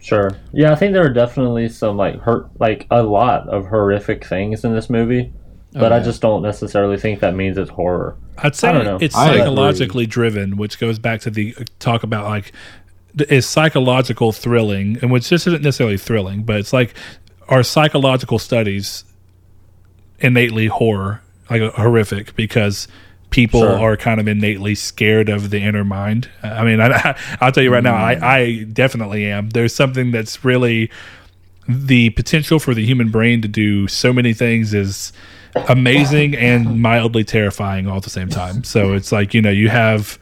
sure, 0.00 0.32
yeah, 0.52 0.72
I 0.72 0.74
think 0.74 0.92
there 0.92 1.04
are 1.04 1.12
definitely 1.12 1.68
some 1.68 1.96
like 1.96 2.20
hurt, 2.20 2.48
like 2.60 2.86
a 2.90 3.02
lot 3.02 3.48
of 3.48 3.66
horrific 3.66 4.24
things 4.26 4.64
in 4.64 4.72
this 4.74 4.88
movie. 4.90 5.32
But 5.76 5.92
I 5.92 5.96
yeah. 5.98 6.04
just 6.04 6.20
don't 6.22 6.42
necessarily 6.42 6.96
think 6.98 7.18
that 7.20 7.34
means 7.34 7.58
it's 7.58 7.70
horror. 7.70 8.16
I'd 8.38 8.54
say 8.54 8.68
I 8.68 8.72
don't 8.72 8.84
know. 8.84 8.98
it's 9.00 9.16
I 9.16 9.34
agree. 9.34 9.38
psychologically 9.40 10.06
driven, 10.06 10.56
which 10.56 10.78
goes 10.78 11.00
back 11.00 11.20
to 11.22 11.30
the 11.30 11.52
talk 11.80 12.04
about 12.04 12.26
like 12.26 12.52
th- 13.18 13.28
is 13.28 13.44
psychological 13.46 14.30
thrilling, 14.30 14.98
and 15.02 15.10
which 15.10 15.28
this 15.28 15.48
isn't 15.48 15.62
necessarily 15.62 15.98
thrilling, 15.98 16.44
but 16.44 16.56
it's 16.58 16.72
like 16.72 16.94
are 17.48 17.64
psychological 17.64 18.38
studies 18.38 19.04
innately 20.20 20.66
horror, 20.68 21.22
like 21.50 21.62
horrific, 21.74 22.34
because 22.36 22.88
people 23.30 23.60
Sure. 23.60 23.78
are 23.78 23.96
kind 23.96 24.20
of 24.20 24.28
innately 24.28 24.74
scared 24.76 25.28
of 25.28 25.50
the 25.50 25.58
inner 25.58 25.84
mind. 25.84 26.28
I 26.42 26.62
mean, 26.62 26.80
I, 26.80 27.18
I'll 27.40 27.50
tell 27.50 27.64
you 27.64 27.72
right 27.72 27.82
now, 27.82 27.96
I, 27.96 28.14
mm. 28.14 28.22
I 28.22 28.64
definitely 28.72 29.26
am. 29.26 29.50
There's 29.50 29.74
something 29.74 30.12
that's 30.12 30.44
really 30.44 30.90
the 31.68 32.10
potential 32.10 32.58
for 32.60 32.74
the 32.74 32.84
human 32.84 33.10
brain 33.10 33.42
to 33.42 33.48
do 33.48 33.88
so 33.88 34.12
many 34.12 34.34
things 34.34 34.72
is 34.74 35.12
amazing 35.68 36.36
and 36.36 36.80
mildly 36.80 37.24
terrifying 37.24 37.88
all 37.88 37.96
at 37.96 38.02
the 38.02 38.10
same 38.10 38.28
time. 38.28 38.64
So 38.64 38.92
it's 38.92 39.10
like, 39.12 39.34
you 39.34 39.40
know, 39.42 39.50
you 39.50 39.68
have 39.68 40.18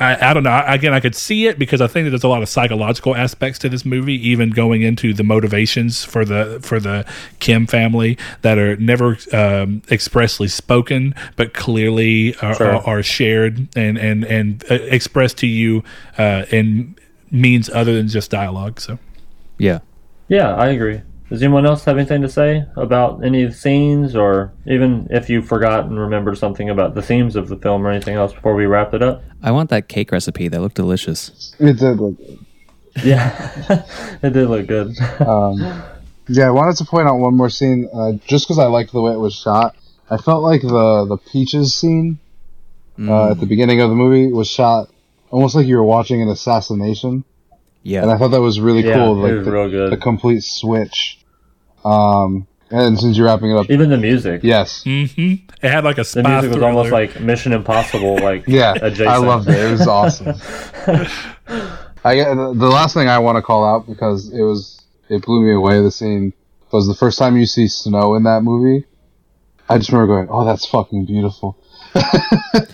I, 0.00 0.30
I 0.30 0.34
don't 0.34 0.42
know. 0.42 0.50
I- 0.50 0.74
Again, 0.74 0.92
I 0.94 1.00
could 1.00 1.14
see 1.14 1.46
it 1.46 1.58
because 1.58 1.80
I 1.80 1.86
think 1.86 2.04
that 2.06 2.10
there's 2.10 2.24
a 2.24 2.28
lot 2.28 2.42
of 2.42 2.48
psychological 2.48 3.16
aspects 3.16 3.58
to 3.60 3.68
this 3.68 3.84
movie, 3.84 4.14
even 4.28 4.50
going 4.50 4.82
into 4.82 5.12
the 5.12 5.24
motivations 5.24 6.04
for 6.04 6.24
the 6.24 6.60
for 6.62 6.78
the 6.80 7.04
Kim 7.40 7.66
family 7.66 8.16
that 8.42 8.58
are 8.58 8.76
never 8.76 9.18
um, 9.32 9.82
expressly 9.90 10.48
spoken, 10.48 11.14
but 11.36 11.52
clearly 11.54 12.34
are, 12.36 12.54
Sure. 12.54 12.74
are, 12.76 12.82
are 12.98 13.02
shared 13.02 13.68
and 13.76 13.98
and 13.98 14.24
and 14.24 14.64
uh, 14.70 14.74
expressed 14.74 15.38
to 15.38 15.46
you 15.46 15.82
uh, 16.16 16.44
in 16.50 16.94
means 17.30 17.68
other 17.70 17.94
than 17.94 18.08
just 18.08 18.30
dialogue. 18.30 18.80
So. 18.80 18.98
Yeah. 19.58 19.80
Yeah, 20.28 20.54
I 20.54 20.68
agree. 20.68 21.00
Does 21.28 21.42
anyone 21.42 21.66
else 21.66 21.84
have 21.84 21.98
anything 21.98 22.22
to 22.22 22.28
say 22.28 22.64
about 22.76 23.22
any 23.22 23.42
of 23.42 23.50
the 23.50 23.56
scenes, 23.56 24.16
or 24.16 24.52
even 24.66 25.08
if 25.10 25.28
you 25.28 25.42
forgot 25.42 25.84
and 25.84 25.98
remembered 25.98 26.38
something 26.38 26.70
about 26.70 26.94
the 26.94 27.02
themes 27.02 27.36
of 27.36 27.48
the 27.48 27.56
film 27.56 27.86
or 27.86 27.90
anything 27.90 28.14
else 28.14 28.32
before 28.32 28.54
we 28.54 28.64
wrap 28.64 28.94
it 28.94 29.02
up? 29.02 29.22
I 29.42 29.50
want 29.50 29.68
that 29.70 29.88
cake 29.88 30.10
recipe. 30.10 30.48
That 30.48 30.60
looked 30.60 30.76
delicious. 30.76 31.54
It 31.58 31.78
did 31.78 31.98
look. 32.00 32.16
Yeah, 33.04 33.84
it 34.22 34.32
did 34.32 34.48
look 34.48 34.66
good. 34.66 34.96
Um, 35.20 35.82
yeah, 36.30 36.46
I 36.46 36.50
wanted 36.50 36.76
to 36.76 36.84
point 36.84 37.08
out 37.08 37.16
one 37.16 37.34
more 37.34 37.48
scene, 37.48 37.88
uh, 37.92 38.12
just 38.26 38.46
because 38.46 38.58
I 38.58 38.66
liked 38.66 38.92
the 38.92 39.00
way 39.00 39.12
it 39.12 39.18
was 39.18 39.34
shot. 39.34 39.74
I 40.10 40.18
felt 40.18 40.42
like 40.42 40.60
the 40.60 41.06
the 41.08 41.16
peaches 41.16 41.74
scene 41.74 42.18
uh, 43.00 43.30
at 43.30 43.40
the 43.40 43.46
beginning 43.46 43.80
of 43.80 43.88
the 43.88 43.96
movie 43.96 44.30
was 44.30 44.48
shot 44.48 44.90
almost 45.30 45.54
like 45.54 45.66
you 45.66 45.76
were 45.76 45.84
watching 45.84 46.22
an 46.22 46.28
assassination, 46.28 47.24
Yeah. 47.82 48.02
and 48.02 48.10
I 48.10 48.18
thought 48.18 48.28
that 48.28 48.40
was 48.40 48.60
really 48.60 48.84
Yeah, 48.86 48.94
cool. 48.94 49.24
it 49.24 49.28
Like 49.28 49.36
was 49.38 49.44
the, 49.46 49.52
real 49.52 49.70
good. 49.70 49.92
the 49.92 49.96
complete 49.96 50.42
switch. 50.44 51.18
Um, 51.84 52.46
and 52.70 52.98
since 52.98 53.16
you're 53.16 53.26
wrapping 53.26 53.50
it 53.50 53.56
up, 53.56 53.70
Even 53.70 53.88
the 53.88 53.96
music. 53.96 54.40
yes, 54.44 54.82
hmm 54.84 55.06
It 55.62 55.70
had 55.70 55.84
like 55.84 55.96
a 55.96 56.02
The 56.02 56.04
spy 56.04 56.20
music 56.32 56.48
was 56.50 56.56
thriller. 56.58 56.66
almost 56.68 56.92
like 56.92 57.18
Mission 57.20 57.52
Impossible, 57.52 58.16
like 58.18 58.44
yeah, 58.48 58.74
adjacent. 58.74 59.08
I 59.08 59.16
loved 59.16 59.48
it. 59.48 59.54
It 59.58 59.70
was 59.70 59.86
awesome. 59.86 60.34
I 62.04 62.14
the 62.16 62.52
the 62.56 62.68
last 62.68 62.94
thing 62.94 63.08
I 63.08 63.18
want 63.18 63.36
to 63.36 63.42
call 63.42 63.64
out 63.64 63.86
because 63.86 64.30
it 64.32 64.42
was 64.42 64.82
it 65.08 65.22
blew 65.24 65.42
me 65.42 65.52
away. 65.54 65.80
The 65.82 65.90
scene 65.90 66.32
was 66.70 66.86
the 66.86 66.94
first 66.94 67.18
time 67.18 67.36
you 67.36 67.46
see 67.46 67.66
snow 67.68 68.14
in 68.14 68.24
that 68.24 68.42
movie. 68.42 68.84
I 69.68 69.78
just 69.78 69.90
remember 69.90 70.14
going, 70.16 70.28
"Oh, 70.30 70.44
that's 70.44 70.66
fucking 70.66 71.06
beautiful." 71.06 71.56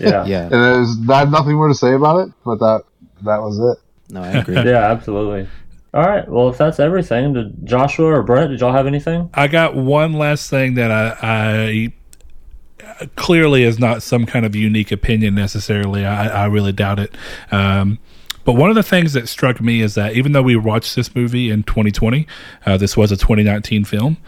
Yeah. 0.00 0.24
Yeah. 0.26 0.42
And 0.44 0.52
there's 0.52 0.98
not 0.98 1.30
nothing 1.30 1.54
more 1.56 1.68
to 1.68 1.74
say 1.74 1.92
about 1.94 2.26
it, 2.28 2.32
but 2.44 2.58
that 2.60 2.82
that 3.22 3.40
was 3.42 3.58
it. 3.58 3.82
No, 4.10 4.22
I 4.22 4.30
agree. 4.32 4.54
Yeah, 4.64 4.90
absolutely. 4.90 5.48
All 5.92 6.02
right. 6.02 6.28
Well, 6.28 6.48
if 6.48 6.58
that's 6.58 6.80
everything, 6.80 7.34
did 7.34 7.66
Joshua 7.66 8.06
or 8.06 8.22
Brett, 8.22 8.50
did 8.50 8.60
y'all 8.60 8.72
have 8.72 8.86
anything? 8.86 9.30
I 9.32 9.46
got 9.46 9.76
one 9.76 10.12
last 10.12 10.50
thing 10.50 10.74
that 10.74 10.90
I, 10.90 11.16
I 11.22 13.06
clearly 13.16 13.62
is 13.62 13.78
not 13.78 14.02
some 14.02 14.26
kind 14.26 14.44
of 14.44 14.56
unique 14.56 14.90
opinion 14.90 15.34
necessarily. 15.34 16.04
I, 16.04 16.44
I 16.44 16.46
really 16.46 16.72
doubt 16.72 16.98
it. 16.98 17.14
Um, 17.52 17.98
but 18.44 18.54
one 18.54 18.70
of 18.70 18.76
the 18.76 18.82
things 18.82 19.14
that 19.14 19.28
struck 19.28 19.60
me 19.60 19.80
is 19.80 19.94
that 19.94 20.14
even 20.14 20.32
though 20.32 20.42
we 20.42 20.56
watched 20.56 20.96
this 20.96 21.14
movie 21.14 21.50
in 21.50 21.62
2020, 21.62 22.26
uh, 22.66 22.76
this 22.76 22.96
was 22.96 23.10
a 23.10 23.16
2019 23.16 23.84
film. 23.84 24.18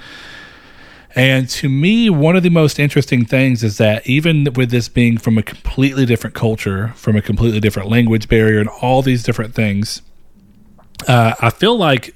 And 1.16 1.48
to 1.48 1.70
me, 1.70 2.10
one 2.10 2.36
of 2.36 2.42
the 2.42 2.50
most 2.50 2.78
interesting 2.78 3.24
things 3.24 3.64
is 3.64 3.78
that 3.78 4.06
even 4.06 4.48
with 4.54 4.70
this 4.70 4.90
being 4.90 5.16
from 5.16 5.38
a 5.38 5.42
completely 5.42 6.04
different 6.04 6.36
culture, 6.36 6.92
from 6.94 7.16
a 7.16 7.22
completely 7.22 7.58
different 7.58 7.88
language 7.88 8.28
barrier, 8.28 8.60
and 8.60 8.68
all 8.82 9.00
these 9.00 9.22
different 9.22 9.54
things, 9.54 10.02
uh, 11.08 11.34
I 11.40 11.48
feel 11.48 11.76
like 11.76 12.14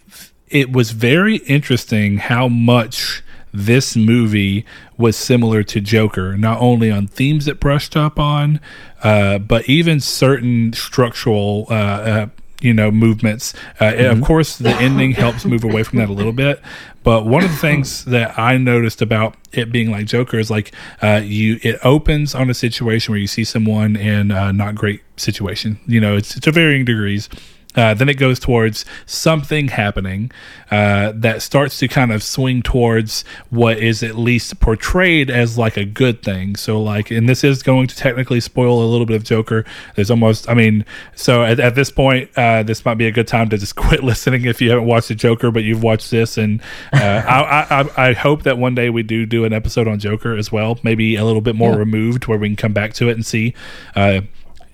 it 0.48 0.70
was 0.70 0.90
very 0.90 1.36
interesting 1.36 2.18
how 2.18 2.47
much 2.47 3.22
this 3.55 3.97
movie 3.97 4.66
was 4.98 5.16
similar 5.16 5.62
to 5.62 5.81
Joker, 5.81 6.36
not 6.36 6.60
only 6.60 6.90
on 6.90 7.06
themes 7.06 7.48
it 7.48 7.59
brushed 7.59 7.97
up 7.97 8.18
on, 8.18 8.60
uh, 9.02 9.39
but 9.39 9.66
even 9.68 9.98
certain 10.01 10.74
structural. 10.74 11.66
Uh, 11.70 11.74
uh, 11.74 12.27
you 12.61 12.73
know 12.73 12.91
movements. 12.91 13.55
Uh, 13.81 13.85
and 13.85 14.07
of 14.07 14.23
course 14.23 14.57
the 14.57 14.70
ending 14.77 15.12
helps 15.12 15.45
move 15.45 15.65
away 15.65 15.82
from 15.82 15.99
that 15.99 16.09
a 16.09 16.12
little 16.12 16.32
bit. 16.32 16.61
But 17.03 17.27
one 17.27 17.43
of 17.43 17.51
the 17.51 17.57
things 17.57 18.05
that 18.05 18.39
i 18.39 18.59
noticed 18.59 19.01
about 19.01 19.35
it 19.53 19.73
being 19.73 19.91
like 19.91 20.07
joker 20.07 20.39
is 20.39 20.51
like 20.51 20.73
uh, 21.03 21.20
you 21.24 21.59
it 21.62 21.78
opens 21.82 22.35
on 22.35 22.51
a 22.51 22.55
situation 22.55 23.12
where 23.12 23.20
you 23.20 23.27
see 23.27 23.45
someone 23.45 23.97
in 23.97 24.31
a 24.31 24.53
not 24.53 24.74
great 24.74 25.03
situation. 25.16 25.78
You 25.87 26.01
know 26.01 26.16
it's, 26.16 26.37
it's 26.37 26.45
to 26.45 26.53
varying 26.53 26.85
degrees 26.85 27.28
uh, 27.76 27.94
then 27.94 28.09
it 28.09 28.14
goes 28.14 28.40
towards 28.40 28.84
something 29.06 29.68
happening 29.68 30.30
uh, 30.72 31.12
that 31.14 31.40
starts 31.40 31.78
to 31.78 31.86
kind 31.86 32.10
of 32.12 32.20
swing 32.22 32.62
towards 32.62 33.24
what 33.51 33.78
is 33.78 34.02
at 34.02 34.16
least 34.16 34.59
portrayed 34.59 35.30
as 35.30 35.56
like 35.56 35.76
a 35.76 35.84
good 35.84 36.20
thing. 36.22 36.56
So, 36.56 36.82
like, 36.82 37.12
and 37.12 37.28
this 37.28 37.44
is 37.44 37.62
going 37.62 37.86
to 37.86 37.97
technically 37.97 38.40
spoil 38.40 38.82
a 38.82 38.88
little 38.90 39.06
bit 39.06 39.14
of 39.16 39.22
Joker. 39.24 39.64
There's 39.94 40.10
almost, 40.10 40.48
I 40.48 40.55
mean, 40.55 40.84
so 41.14 41.44
at, 41.44 41.60
at 41.60 41.76
this 41.76 41.92
point, 41.92 42.28
uh, 42.36 42.64
this 42.64 42.84
might 42.84 42.94
be 42.97 43.06
a 43.06 43.12
good 43.12 43.28
time 43.28 43.48
to 43.51 43.59
just 43.59 43.76
quit 43.76 44.02
listening 44.02 44.47
if 44.47 44.60
you 44.60 44.70
haven't 44.70 44.86
watched 44.86 45.09
the 45.09 45.14
Joker, 45.14 45.52
but 45.52 45.62
you've 45.62 45.82
watched 45.82 46.10
this. 46.10 46.36
And 46.38 46.60
uh, 46.92 46.97
I, 47.26 47.66
I, 47.97 48.09
I 48.09 48.12
hope 48.14 48.42
that 48.42 48.59
one 48.59 48.74
day 48.74 48.90
we 48.90 49.05
do 49.05 49.26
do 49.26 49.44
an 49.44 49.52
episode 49.52 49.86
on 49.86 50.01
Joker 50.01 50.36
as 50.36 50.51
well, 50.51 50.80
maybe 50.82 51.14
a 51.14 51.24
little 51.24 51.40
bit 51.40 51.55
more 51.55 51.72
Yeah. 51.72 51.78
removed 51.78 52.26
where 52.26 52.38
we 52.38 52.48
can 52.48 52.56
come 52.56 52.72
back 52.72 52.94
to 52.94 53.09
it 53.09 53.12
and 53.12 53.24
see. 53.24 53.55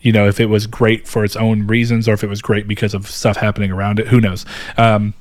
You 0.01 0.13
know, 0.13 0.29
if 0.29 0.39
it 0.41 0.47
was 0.47 0.67
great 0.67 1.09
for 1.09 1.25
its 1.25 1.37
own 1.37 1.67
reasons 1.67 2.09
or 2.09 2.13
if 2.13 2.23
it 2.23 2.29
was 2.29 2.43
great 2.43 2.69
because 2.69 2.95
of 2.95 3.09
stuff 3.09 3.37
happening 3.37 3.71
around 3.73 3.99
it. 3.99 4.09
Who 4.09 4.21
knows? 4.21 4.45
Um, 4.77 5.15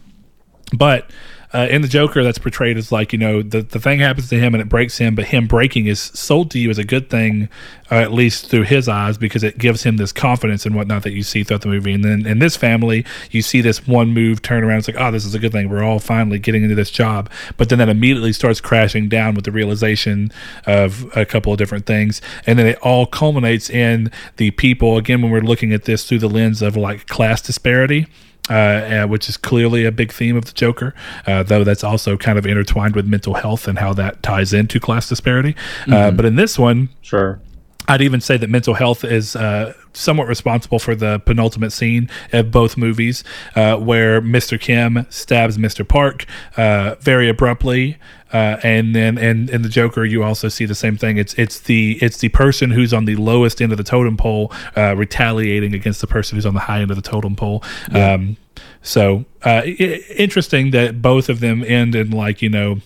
but 0.76 1.10
uh, 1.56 1.68
in 1.68 1.82
the 1.82 1.88
Joker, 1.88 2.22
that's 2.22 2.38
portrayed 2.38 2.77
as 2.77 2.91
like 2.91 3.14
you 3.14 3.19
know 3.19 3.41
the 3.41 3.61
the 3.61 3.80
thing 3.80 3.99
happens 3.99 4.27
to 4.30 4.38
him 4.38 4.53
and 4.53 4.61
it 4.61 4.68
breaks 4.68 4.98
him, 4.98 5.15
but 5.15 5.26
him 5.26 5.48
breaking 5.48 5.86
is 5.86 6.02
sold 6.02 6.52
to 6.52 6.60
you 6.60 6.69
as 6.69 6.77
a 6.77 6.84
good 6.84 7.10
thing, 7.10 7.48
uh, 7.90 7.95
at 7.95 8.11
least 8.11 8.49
through 8.49 8.64
his 8.64 8.90
eyes, 8.90 9.18
because 9.18 9.41
it 9.41 9.57
gives 9.57 9.84
him 9.84 9.95
this 9.95 10.11
confidence 10.11 10.65
and 10.65 10.76
whatnot 10.76 11.03
that 11.03 11.14
you 11.14 11.23
see 11.23 11.44
throughout 11.44 11.61
the 11.61 11.69
movie. 11.69 11.94
And 11.94 12.03
then 12.03 12.26
in 12.26 12.40
this 12.40 12.57
family, 12.57 13.06
you 13.32 13.41
see 13.41 13.61
this 13.61 13.88
one 13.88 14.10
move 14.10 14.41
turn 14.41 14.65
around. 14.65 14.80
It's 14.80 14.90
like, 14.90 14.99
oh, 14.99 15.11
this 15.11 15.23
is 15.23 15.34
a 15.34 15.40
good 15.40 15.53
thing. 15.53 15.69
We're 15.69 15.84
all 15.84 15.99
finally 15.99 16.40
getting 16.40 16.64
into 16.64 16.76
this 16.76 16.91
job. 16.91 17.30
But 17.56 17.69
then 17.69 17.80
that 17.80 17.88
immediately 17.88 18.34
starts 18.34 18.60
crashing 18.60 19.07
down 19.07 19.34
with 19.36 19.45
the 19.45 19.52
realization 19.53 20.34
of 20.65 21.10
a 21.15 21.26
couple 21.26 21.53
of 21.53 21.57
different 21.57 21.86
things, 21.86 22.22
and 22.45 22.60
then 22.60 22.68
it 22.68 22.77
all 22.80 23.06
culminates 23.06 23.69
in 23.69 24.11
the 24.36 24.52
people. 24.52 24.98
Again, 24.98 25.22
when 25.22 25.32
we're 25.32 25.40
looking 25.40 25.72
at 25.72 25.86
this 25.86 26.06
through 26.06 26.19
the 26.19 26.30
lens 26.30 26.61
of 26.61 26.76
like 26.76 27.07
class 27.07 27.41
disparity 27.41 28.07
uh, 28.49 28.53
uh, 28.53 29.07
which 29.07 29.27
is 29.30 29.38
clearly 29.38 29.85
a 29.85 29.91
big 29.91 30.11
theme 30.11 30.35
of 30.38 30.45
the 30.45 30.53
Joker, 30.53 30.93
uh, 31.26 31.43
though 31.43 31.63
that's 31.63 31.84
also 31.84 32.17
kind 32.17 32.38
of 32.38 32.45
intertwined 32.45 32.95
with 32.95 33.07
mental 33.07 33.34
health 33.34 33.67
and 33.67 33.80
how 33.80 33.93
that 33.93 34.22
ties 34.22 34.53
into 34.53 34.80
class 34.80 35.09
disparity. 35.09 35.55
Uh, 35.91 36.11
but 36.11 36.26
in 36.26 36.35
this 36.35 36.59
one, 36.59 36.89
Sure. 37.01 37.39
I'd 37.88 38.02
even 38.02 38.22
say 38.22 38.38
that 38.38 38.49
mental 38.49 38.74
health 38.74 39.03
is 39.03 39.36
uh, 39.36 39.74
somewhat 39.94 40.28
responsible 40.28 40.80
for 40.80 40.95
the 40.95 41.20
penultimate 41.20 41.72
scene 41.72 42.10
of 42.34 42.52
both 42.52 42.78
movies, 42.78 43.24
uh, 43.56 43.78
where 43.78 44.22
Mr. 44.22 44.60
Kim 44.60 45.06
stabs 45.10 45.57
Mr. 45.57 45.88
Park 45.88 46.26
uh, 46.57 46.95
very 46.99 47.30
abruptly, 47.30 47.98
uh, 48.34 48.57
and 48.64 48.95
then 48.95 49.18
and 49.18 49.49
in 49.49 49.62
the 49.62 49.70
Joker, 49.70 50.03
you 50.03 50.24
also 50.24 50.49
see 50.49 50.66
the 50.66 50.76
same 50.76 50.98
thing. 50.98 51.18
It's 51.18 51.34
it's 51.36 51.60
the 51.60 51.98
it's 52.02 52.18
the 52.18 52.30
person 52.30 52.72
who's 52.72 52.94
on 52.94 53.06
the 53.06 53.16
lowest 53.16 53.62
end 53.62 53.72
of 53.72 53.78
the 53.78 53.84
totem 53.84 54.18
pole 54.18 54.52
uh, 54.76 54.95
retaliating 54.95 55.74
against 55.74 56.02
the 56.02 56.07
person 56.07 56.36
who's 56.36 56.45
on 56.45 56.53
the 56.53 56.60
high 56.62 56.82
end 56.82 56.91
of 56.91 56.98
the 56.98 57.03
totem 57.03 57.36
pole. 57.36 57.64
Um, 57.91 58.38
so 58.82 59.26
uh, 59.44 59.62
i- 59.66 60.03
interesting 60.18 60.72
that 60.72 61.02
both 61.02 61.30
of 61.30 61.40
them 61.40 61.64
end 61.64 61.95
in 61.95 62.12
like 62.12 62.41
you 62.41 62.49
know 62.49 62.80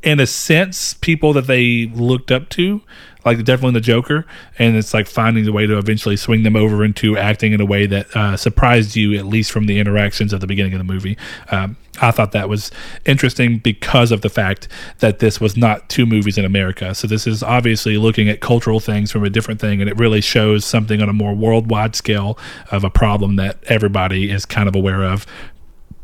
in 0.00 0.20
a 0.20 0.26
sense, 0.26 0.94
people 0.94 1.32
that 1.32 1.48
they 1.48 1.86
looked 1.86 2.30
up 2.30 2.48
to, 2.50 2.80
like 3.24 3.38
definitely 3.44 3.72
the 3.72 3.80
Joker, 3.80 4.26
and 4.58 4.76
it's 4.76 4.94
like 4.94 5.06
finding 5.06 5.44
the 5.44 5.52
way 5.52 5.66
to 5.66 5.76
eventually 5.78 6.16
swing 6.16 6.42
them 6.44 6.56
over 6.56 6.84
into 6.84 7.16
acting 7.16 7.52
in 7.52 7.60
a 7.60 7.64
way 7.64 7.86
that 7.86 8.14
uh, 8.16 8.36
surprised 8.36 8.96
you, 8.96 9.14
at 9.14 9.26
least 9.26 9.50
from 9.50 9.66
the 9.66 9.78
interactions 9.78 10.32
at 10.32 10.40
the 10.40 10.46
beginning 10.46 10.72
of 10.72 10.78
the 10.78 10.84
movie. 10.84 11.16
Um, 11.50 11.76
I 12.00 12.12
thought 12.12 12.32
that 12.32 12.48
was 12.48 12.70
interesting 13.04 13.58
because 13.58 14.12
of 14.12 14.20
the 14.20 14.28
fact 14.28 14.68
that 14.98 15.18
this 15.18 15.40
was 15.40 15.56
not 15.56 15.88
two 15.88 16.06
movies 16.06 16.38
in 16.38 16.44
America. 16.44 16.94
So 16.94 17.08
this 17.08 17.26
is 17.26 17.42
obviously 17.42 17.96
looking 17.98 18.28
at 18.28 18.40
cultural 18.40 18.78
things 18.78 19.10
from 19.10 19.24
a 19.24 19.30
different 19.30 19.60
thing, 19.60 19.80
and 19.80 19.90
it 19.90 19.98
really 19.98 20.20
shows 20.20 20.64
something 20.64 21.02
on 21.02 21.08
a 21.08 21.12
more 21.12 21.34
worldwide 21.34 21.96
scale 21.96 22.38
of 22.70 22.84
a 22.84 22.90
problem 22.90 23.36
that 23.36 23.58
everybody 23.66 24.30
is 24.30 24.46
kind 24.46 24.68
of 24.68 24.76
aware 24.76 25.02
of. 25.02 25.26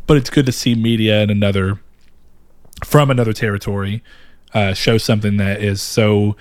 But 0.06 0.16
it's 0.16 0.30
good 0.30 0.46
to 0.46 0.52
see 0.52 0.74
media 0.74 1.22
in 1.22 1.30
another 1.30 1.80
from 2.84 3.10
another 3.10 3.32
territory 3.32 4.02
uh, 4.52 4.72
show 4.72 4.98
something 4.98 5.36
that 5.36 5.62
is 5.62 5.82
so 5.82 6.36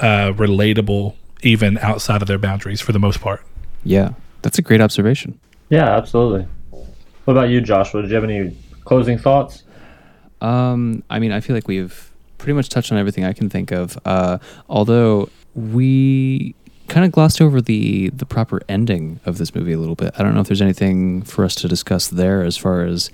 uh, 0.00 0.32
relatable 0.32 1.14
even 1.42 1.78
outside 1.78 2.22
of 2.22 2.28
their 2.28 2.38
boundaries 2.38 2.80
for 2.80 2.92
the 2.92 2.98
most 2.98 3.20
part. 3.20 3.44
Yeah, 3.84 4.14
that's 4.42 4.58
a 4.58 4.62
great 4.62 4.80
observation. 4.80 5.38
Yeah, 5.68 5.96
absolutely. 5.96 6.46
What 6.70 7.34
about 7.34 7.48
you, 7.48 7.60
Joshua? 7.60 8.02
Do 8.02 8.08
you 8.08 8.14
have 8.14 8.24
any 8.24 8.56
closing 8.84 9.18
thoughts? 9.18 9.62
Um, 10.40 11.02
I 11.08 11.18
mean, 11.18 11.32
I 11.32 11.40
feel 11.40 11.56
like 11.56 11.68
we've 11.68 12.10
pretty 12.38 12.52
much 12.52 12.68
touched 12.68 12.92
on 12.92 12.98
everything 12.98 13.24
I 13.24 13.32
can 13.32 13.48
think 13.48 13.72
of. 13.72 13.98
Uh, 14.04 14.38
although 14.68 15.28
we 15.54 16.54
kind 16.88 17.06
of 17.06 17.12
glossed 17.12 17.40
over 17.40 17.60
the 17.60 18.10
the 18.10 18.26
proper 18.26 18.60
ending 18.68 19.20
of 19.24 19.38
this 19.38 19.54
movie 19.54 19.72
a 19.72 19.78
little 19.78 19.94
bit. 19.94 20.12
I 20.18 20.22
don't 20.22 20.34
know 20.34 20.40
if 20.40 20.48
there's 20.48 20.62
anything 20.62 21.22
for 21.22 21.44
us 21.44 21.54
to 21.56 21.68
discuss 21.68 22.08
there 22.08 22.42
as 22.42 22.56
far 22.56 22.84
as 22.84 23.10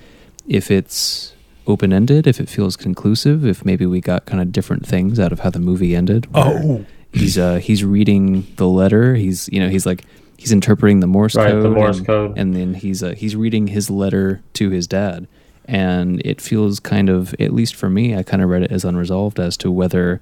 if 0.48 0.70
it's 0.70 1.34
open 1.66 1.92
ended, 1.92 2.26
if 2.26 2.40
it 2.40 2.48
feels 2.48 2.76
conclusive, 2.76 3.44
if 3.46 3.64
maybe 3.64 3.86
we 3.86 4.00
got 4.00 4.26
kind 4.26 4.40
of 4.40 4.52
different 4.52 4.86
things 4.86 5.18
out 5.20 5.32
of 5.32 5.40
how 5.40 5.50
the 5.50 5.58
movie 5.58 5.94
ended. 5.94 6.26
Oh. 6.34 6.84
he's 7.12 7.36
uh 7.38 7.56
he's 7.56 7.84
reading 7.84 8.46
the 8.56 8.68
letter. 8.68 9.14
He's 9.14 9.48
you 9.52 9.60
know 9.60 9.68
he's 9.68 9.86
like 9.86 10.04
he's 10.36 10.52
interpreting 10.52 11.00
the 11.00 11.06
Morse 11.06 11.34
Right, 11.36 11.52
the 11.52 11.62
code. 11.62 11.74
Morse 11.74 11.98
and, 11.98 12.06
code. 12.06 12.38
and 12.38 12.54
then 12.56 12.74
he's 12.74 13.02
uh, 13.02 13.14
he's 13.14 13.36
reading 13.36 13.66
his 13.68 13.90
letter 13.90 14.42
to 14.54 14.70
his 14.70 14.86
dad, 14.86 15.26
and 15.66 16.20
it 16.24 16.40
feels 16.40 16.80
kind 16.80 17.08
of 17.08 17.34
at 17.40 17.52
least 17.52 17.74
for 17.74 17.90
me, 17.90 18.16
I 18.16 18.22
kind 18.22 18.42
of 18.42 18.48
read 18.48 18.62
it 18.62 18.72
as 18.72 18.84
unresolved 18.84 19.38
as 19.38 19.56
to 19.58 19.70
whether 19.70 20.20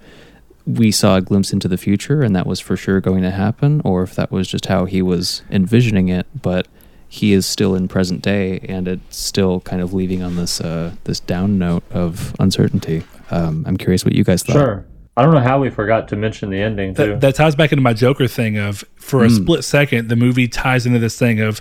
we 0.67 0.91
saw 0.91 1.17
a 1.17 1.21
glimpse 1.23 1.53
into 1.53 1.67
the 1.67 1.79
future 1.79 2.21
and 2.21 2.37
that 2.37 2.47
was 2.47 2.61
for 2.61 2.77
sure 2.77 3.01
going 3.01 3.23
to 3.23 3.31
happen, 3.31 3.81
or 3.85 4.03
if 4.03 4.15
that 4.17 4.31
was 4.31 4.47
just 4.49 4.67
how 4.67 4.85
he 4.85 5.01
was 5.03 5.43
envisioning 5.51 6.09
it, 6.09 6.27
but. 6.43 6.67
He 7.09 7.33
is 7.33 7.47
still 7.47 7.75
in 7.75 7.89
present 7.89 8.23
day, 8.23 8.61
and 8.69 8.87
it's 8.87 9.17
still 9.17 9.61
kind 9.61 9.81
of 9.81 9.95
leaving 9.95 10.23
on 10.23 10.37
this 10.37 10.61
uh, 10.61 10.93
this 11.05 11.21
down 11.21 11.59
note 11.59 11.83
of 11.91 12.35
uncertainty. 12.39 13.05
Um, 13.31 13.65
I'm 13.67 13.77
curious 13.77 14.05
what 14.05 14.15
you 14.15 14.25
guys 14.25 14.43
thought. 14.43 14.53
Sure. 14.53 14.87
I 15.17 15.23
don't 15.23 15.35
know 15.35 15.41
how 15.41 15.59
we 15.59 15.69
forgot 15.69 16.07
to 16.09 16.17
mention 16.17 16.51
the 16.51 16.61
ending 16.61 16.95
too. 16.95 17.07
That, 17.07 17.21
that 17.23 17.35
ties 17.35 17.57
back 17.57 17.73
into 17.73 17.83
my 17.83 17.93
Joker 17.93 18.29
thing 18.29 18.57
of 18.57 18.85
for 18.95 19.25
a 19.25 19.31
split 19.31 19.65
second, 19.65 20.09
the 20.09 20.17
movie 20.17 20.47
ties 20.47 20.87
into 20.87 21.01
this 21.01 21.19
thing 21.19 21.41
of 21.41 21.61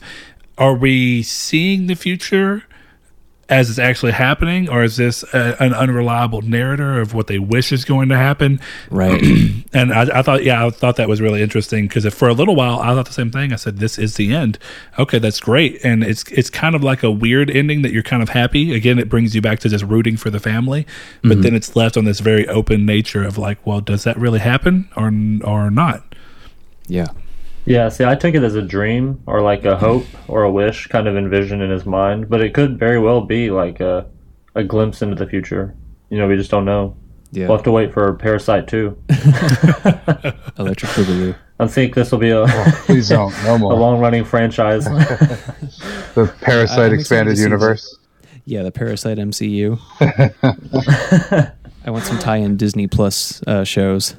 are 0.60 0.76
we 0.76 1.24
seeing 1.24 1.88
the 1.88 1.96
future 1.96 2.64
as 3.50 3.70
it's 3.70 3.80
actually 3.80 4.12
happening, 4.12 4.70
or 4.70 4.84
is 4.84 4.98
this 4.98 5.24
a, 5.34 5.56
an 5.62 5.74
unreliable 5.74 6.42
narrator 6.42 7.00
of 7.00 7.14
what 7.14 7.28
they 7.28 7.40
wish 7.40 7.72
is 7.72 7.86
going 7.86 8.10
to 8.10 8.18
happen? 8.18 8.60
Right. 8.90 9.24
And 9.74 9.94
I, 9.94 10.20
I 10.20 10.22
thought, 10.22 10.44
yeah, 10.44 10.66
I 10.66 10.70
thought 10.70 10.96
that 10.96 11.10
was 11.10 11.22
really 11.22 11.42
interesting 11.42 11.88
because 11.88 12.12
for 12.14 12.28
a 12.30 12.34
little 12.34 12.56
while 12.56 12.80
I 12.80 12.96
thought 12.96 13.06
the 13.06 13.14
same 13.14 13.30
thing. 13.30 13.52
I 13.54 13.58
said, 13.58 13.78
"This 13.78 14.00
is 14.00 14.16
the 14.16 14.34
end." 14.34 14.58
Okay, 14.98 15.20
that's 15.20 15.40
great, 15.40 15.84
and 15.84 16.04
it's 16.04 16.24
it's 16.32 16.50
kind 16.50 16.74
of 16.74 16.84
like 16.84 17.04
a 17.04 17.12
weird 17.12 17.50
ending 17.52 17.82
that 17.82 17.92
you're 17.92 18.02
kind 18.02 18.24
of 18.24 18.30
happy. 18.30 18.74
Again, 18.74 18.98
it 18.98 19.10
brings 19.10 19.36
you 19.36 19.42
back 19.42 19.60
to 19.60 19.70
just 19.70 19.84
rooting 19.84 20.18
for 20.18 20.30
the 20.30 20.40
family, 20.40 20.88
but 21.22 21.32
mm-hmm. 21.32 21.42
then 21.42 21.54
it's 21.54 21.76
left 21.76 21.98
on 21.98 22.06
this 22.06 22.22
very 22.22 22.48
open 22.48 22.86
nature 22.86 23.24
of 23.24 23.38
like, 23.38 23.64
well, 23.68 23.82
does 23.82 24.04
that 24.06 24.18
really 24.18 24.40
happen 24.40 24.90
or 24.96 25.12
or 25.44 25.70
not? 25.70 26.04
yeah. 26.88 27.08
Yeah, 27.68 27.90
see, 27.90 28.06
I 28.06 28.16
took 28.16 28.34
it 28.34 28.44
as 28.44 28.56
a 28.56 28.62
dream 28.62 29.22
or 29.26 29.42
like 29.42 29.66
a 29.66 29.78
hope 29.78 30.06
or 30.30 30.44
a 30.44 30.52
wish 30.52 30.88
kind 30.88 31.06
of 31.06 31.18
envisioned 31.18 31.62
in 31.62 31.70
his 31.70 31.86
mind, 31.86 32.30
but 32.30 32.42
it 32.42 32.54
could 32.54 32.80
very 32.80 32.98
well 32.98 33.20
be 33.20 33.52
like 33.52 33.82
a, 33.82 34.06
a 34.56 34.64
glimpse 34.64 35.02
into 35.02 35.16
the 35.16 35.28
future. 35.30 35.76
You 36.10 36.18
know, 36.18 36.30
we 36.30 36.38
just 36.38 36.50
don't 36.50 36.64
know. 36.64 36.96
Yeah. 37.32 37.48
We'll 37.48 37.58
have 37.58 37.66
to 37.66 37.72
wait 37.72 37.92
for 37.92 38.14
Parasite 38.14 38.70
2. 38.70 38.98
Electric 40.58 40.92
Boogaloo. 40.92 41.36
I 41.60 41.68
think 41.68 41.94
this 41.94 42.10
will 42.10 42.20
be 42.20 42.30
a, 42.30 42.46
Please 42.86 43.10
don't. 43.10 43.34
No 43.44 43.56
a 43.72 43.76
long 43.76 44.00
running 44.00 44.24
franchise. 44.24 44.88
The 46.16 46.34
Parasite 46.42 46.94
I'm 46.94 47.00
expanded 47.00 47.34
to 47.34 47.38
see 47.38 47.44
universe. 47.44 47.96
Yeah, 48.46 48.64
the 48.64 48.72
Parasite 48.72 49.20
MCU. 49.20 49.78
I 51.86 51.92
want 51.92 52.06
some 52.06 52.18
tie-in 52.18 52.58
Disney 52.58 52.88
Plus 52.88 53.44
uh, 53.46 53.64
shows. 53.64 54.16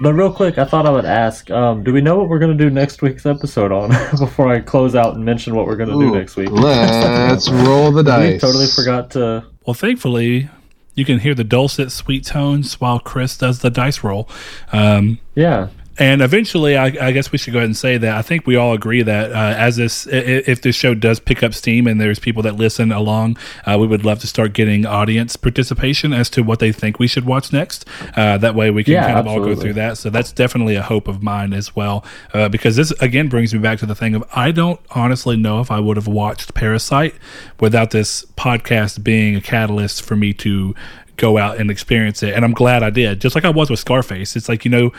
But 0.00 0.14
real 0.14 0.32
quick, 0.32 0.58
I 0.58 0.64
thought 0.64 0.86
I 0.86 0.90
would 0.90 1.04
ask: 1.04 1.50
um, 1.50 1.82
Do 1.82 1.92
we 1.92 2.00
know 2.00 2.16
what 2.16 2.28
we're 2.28 2.38
going 2.38 2.56
to 2.56 2.64
do 2.64 2.70
next 2.70 3.02
week's 3.02 3.26
episode 3.26 3.72
on? 3.72 3.90
before 4.18 4.48
I 4.48 4.60
close 4.60 4.94
out 4.94 5.14
and 5.14 5.24
mention 5.24 5.54
what 5.56 5.66
we're 5.66 5.76
going 5.76 5.88
to 5.90 5.98
do 5.98 6.14
next 6.14 6.36
week. 6.36 6.50
Let's 6.50 7.48
roll 7.66 7.90
the 7.90 8.02
We 8.02 8.08
dice. 8.08 8.40
totally 8.40 8.66
forgot 8.66 9.10
to. 9.12 9.44
Well, 9.66 9.74
thankfully, 9.74 10.48
you 10.94 11.04
can 11.04 11.18
hear 11.18 11.34
the 11.34 11.44
dulcet, 11.44 11.90
sweet 11.92 12.24
tones 12.24 12.80
while 12.80 12.98
Chris 13.00 13.36
does 13.36 13.60
the 13.60 13.70
dice 13.70 14.02
roll. 14.04 14.28
Um, 14.72 15.18
Yeah, 15.34 15.68
and 15.98 16.22
eventually, 16.22 16.76
I, 16.76 16.86
I 16.86 17.12
guess 17.12 17.32
we 17.32 17.38
should 17.38 17.52
go 17.52 17.58
ahead 17.58 17.68
and 17.68 17.76
say 17.76 17.98
that 17.98 18.16
I 18.16 18.22
think 18.22 18.46
we 18.46 18.56
all 18.56 18.72
agree 18.72 19.02
that 19.02 19.32
uh, 19.32 19.54
as 19.58 19.76
this, 19.76 20.06
if 20.06 20.62
this 20.62 20.76
show 20.76 20.94
does 20.94 21.18
pick 21.18 21.42
up 21.42 21.54
steam 21.54 21.86
and 21.86 22.00
there's 22.00 22.18
people 22.18 22.42
that 22.44 22.56
listen 22.56 22.92
along, 22.92 23.36
uh, 23.66 23.76
we 23.78 23.86
would 23.86 24.04
love 24.04 24.20
to 24.20 24.26
start 24.26 24.52
getting 24.52 24.86
audience 24.86 25.36
participation 25.36 26.12
as 26.12 26.30
to 26.30 26.42
what 26.42 26.60
they 26.60 26.72
think 26.72 26.98
we 26.98 27.08
should 27.08 27.24
watch 27.24 27.52
next. 27.52 27.84
Uh, 28.16 28.38
that 28.38 28.54
way, 28.54 28.70
we 28.70 28.84
can 28.84 28.94
Yeah, 28.94 29.06
kind 29.06 29.18
of 29.18 29.26
all 29.26 29.40
go 29.40 29.56
through 29.56 29.74
that. 29.74 29.98
So 29.98 30.08
that's 30.10 30.30
definitely 30.32 30.76
a 30.76 30.82
hope 30.82 31.08
of 31.08 31.22
mine 31.22 31.52
as 31.52 31.74
well, 31.74 32.04
uh, 32.32 32.48
because 32.48 32.76
this 32.76 32.90
again 33.00 33.28
brings 33.28 33.52
me 33.52 33.58
back 33.58 33.78
to 33.80 33.86
the 33.86 33.94
thing 33.94 34.14
of 34.14 34.24
I 34.32 34.52
don't 34.52 34.80
honestly 34.90 35.36
know 35.36 35.60
if 35.60 35.70
I 35.70 35.80
would 35.80 35.96
have 35.96 36.08
watched 36.08 36.54
Parasite 36.54 37.14
without 37.60 37.90
this 37.90 38.24
podcast 38.36 39.02
being 39.02 39.34
a 39.34 39.40
catalyst 39.40 40.02
for 40.02 40.14
me 40.16 40.32
to 40.34 40.74
go 41.16 41.38
out 41.38 41.58
and 41.58 41.70
experience 41.70 42.22
it. 42.22 42.34
And 42.34 42.44
I'm 42.44 42.52
glad 42.52 42.82
I 42.84 42.90
did, 42.90 43.20
just 43.20 43.34
like 43.34 43.44
I 43.44 43.50
was 43.50 43.68
with 43.68 43.80
Scarface. 43.80 44.36
It's 44.36 44.48
like 44.48 44.64
you 44.64 44.70
know. 44.70 44.92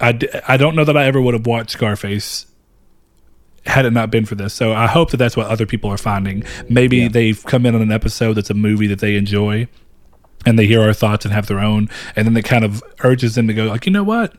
I, 0.00 0.12
d- 0.12 0.28
I 0.46 0.56
don't 0.56 0.74
know 0.76 0.84
that 0.84 0.96
I 0.96 1.04
ever 1.06 1.20
would 1.20 1.34
have 1.34 1.46
watched 1.46 1.70
Scarface 1.70 2.46
had 3.64 3.84
it 3.84 3.92
not 3.92 4.10
been 4.10 4.24
for 4.26 4.34
this. 4.36 4.54
So 4.54 4.72
I 4.72 4.86
hope 4.86 5.10
that 5.10 5.16
that's 5.16 5.36
what 5.36 5.46
other 5.48 5.66
people 5.66 5.90
are 5.90 5.96
finding. 5.98 6.44
Maybe 6.68 7.08
they've 7.08 7.42
come 7.44 7.66
in 7.66 7.74
on 7.74 7.82
an 7.82 7.90
episode 7.90 8.34
that's 8.34 8.50
a 8.50 8.54
movie 8.54 8.86
that 8.86 9.00
they 9.00 9.16
enjoy 9.16 9.66
and 10.44 10.56
they 10.58 10.66
hear 10.66 10.82
our 10.82 10.92
thoughts 10.92 11.24
and 11.24 11.34
have 11.34 11.46
their 11.48 11.58
own. 11.58 11.88
And 12.14 12.26
then 12.26 12.36
it 12.36 12.44
kind 12.44 12.64
of 12.64 12.82
urges 13.02 13.34
them 13.34 13.48
to 13.48 13.54
go, 13.54 13.64
like, 13.64 13.84
you 13.86 13.90
know 13.92 14.04
what? 14.04 14.34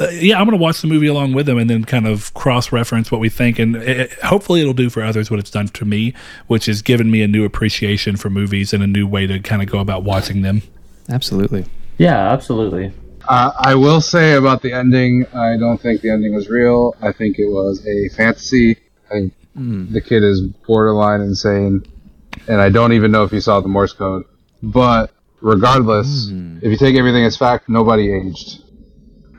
Uh, 0.00 0.08
yeah, 0.12 0.38
I'm 0.38 0.46
going 0.46 0.56
to 0.56 0.62
watch 0.62 0.80
the 0.80 0.86
movie 0.86 1.06
along 1.08 1.34
with 1.34 1.44
them 1.44 1.58
and 1.58 1.68
then 1.68 1.84
kind 1.84 2.06
of 2.06 2.32
cross 2.32 2.72
reference 2.72 3.12
what 3.12 3.20
we 3.20 3.28
think. 3.28 3.58
And 3.58 3.76
it, 3.76 4.00
it- 4.00 4.12
hopefully 4.22 4.62
it'll 4.62 4.72
do 4.72 4.88
for 4.88 5.02
others 5.02 5.30
what 5.30 5.38
it's 5.38 5.50
done 5.50 5.68
to 5.68 5.84
me, 5.84 6.14
which 6.46 6.64
has 6.64 6.80
given 6.80 7.10
me 7.10 7.20
a 7.20 7.28
new 7.28 7.44
appreciation 7.44 8.16
for 8.16 8.30
movies 8.30 8.72
and 8.72 8.82
a 8.82 8.86
new 8.86 9.06
way 9.06 9.26
to 9.26 9.38
kind 9.40 9.60
of 9.60 9.68
go 9.68 9.80
about 9.80 10.04
watching 10.04 10.40
them. 10.40 10.62
Absolutely. 11.10 11.66
yeah, 11.98 12.30
absolutely. 12.32 12.92
Uh, 13.28 13.52
I 13.56 13.74
will 13.74 14.00
say 14.00 14.34
about 14.34 14.62
the 14.62 14.72
ending, 14.72 15.26
I 15.34 15.56
don't 15.56 15.80
think 15.80 16.00
the 16.00 16.10
ending 16.10 16.34
was 16.34 16.48
real. 16.48 16.96
I 17.00 17.12
think 17.12 17.38
it 17.38 17.46
was 17.46 17.86
a 17.86 18.08
fantasy. 18.08 18.76
I 19.06 19.14
think 19.14 19.34
hmm. 19.54 19.92
the 19.92 20.00
kid 20.00 20.22
is 20.22 20.40
borderline 20.40 21.20
insane, 21.20 21.84
and 22.48 22.60
I 22.60 22.68
don't 22.68 22.92
even 22.92 23.10
know 23.12 23.24
if 23.24 23.30
he 23.30 23.40
saw 23.40 23.60
the 23.60 23.68
Morse 23.68 23.92
code. 23.92 24.24
But 24.62 25.12
regardless, 25.40 26.28
hmm. 26.28 26.58
if 26.62 26.70
you 26.70 26.76
take 26.76 26.96
everything 26.96 27.24
as 27.24 27.36
fact, 27.36 27.68
nobody 27.68 28.12
aged. 28.12 28.62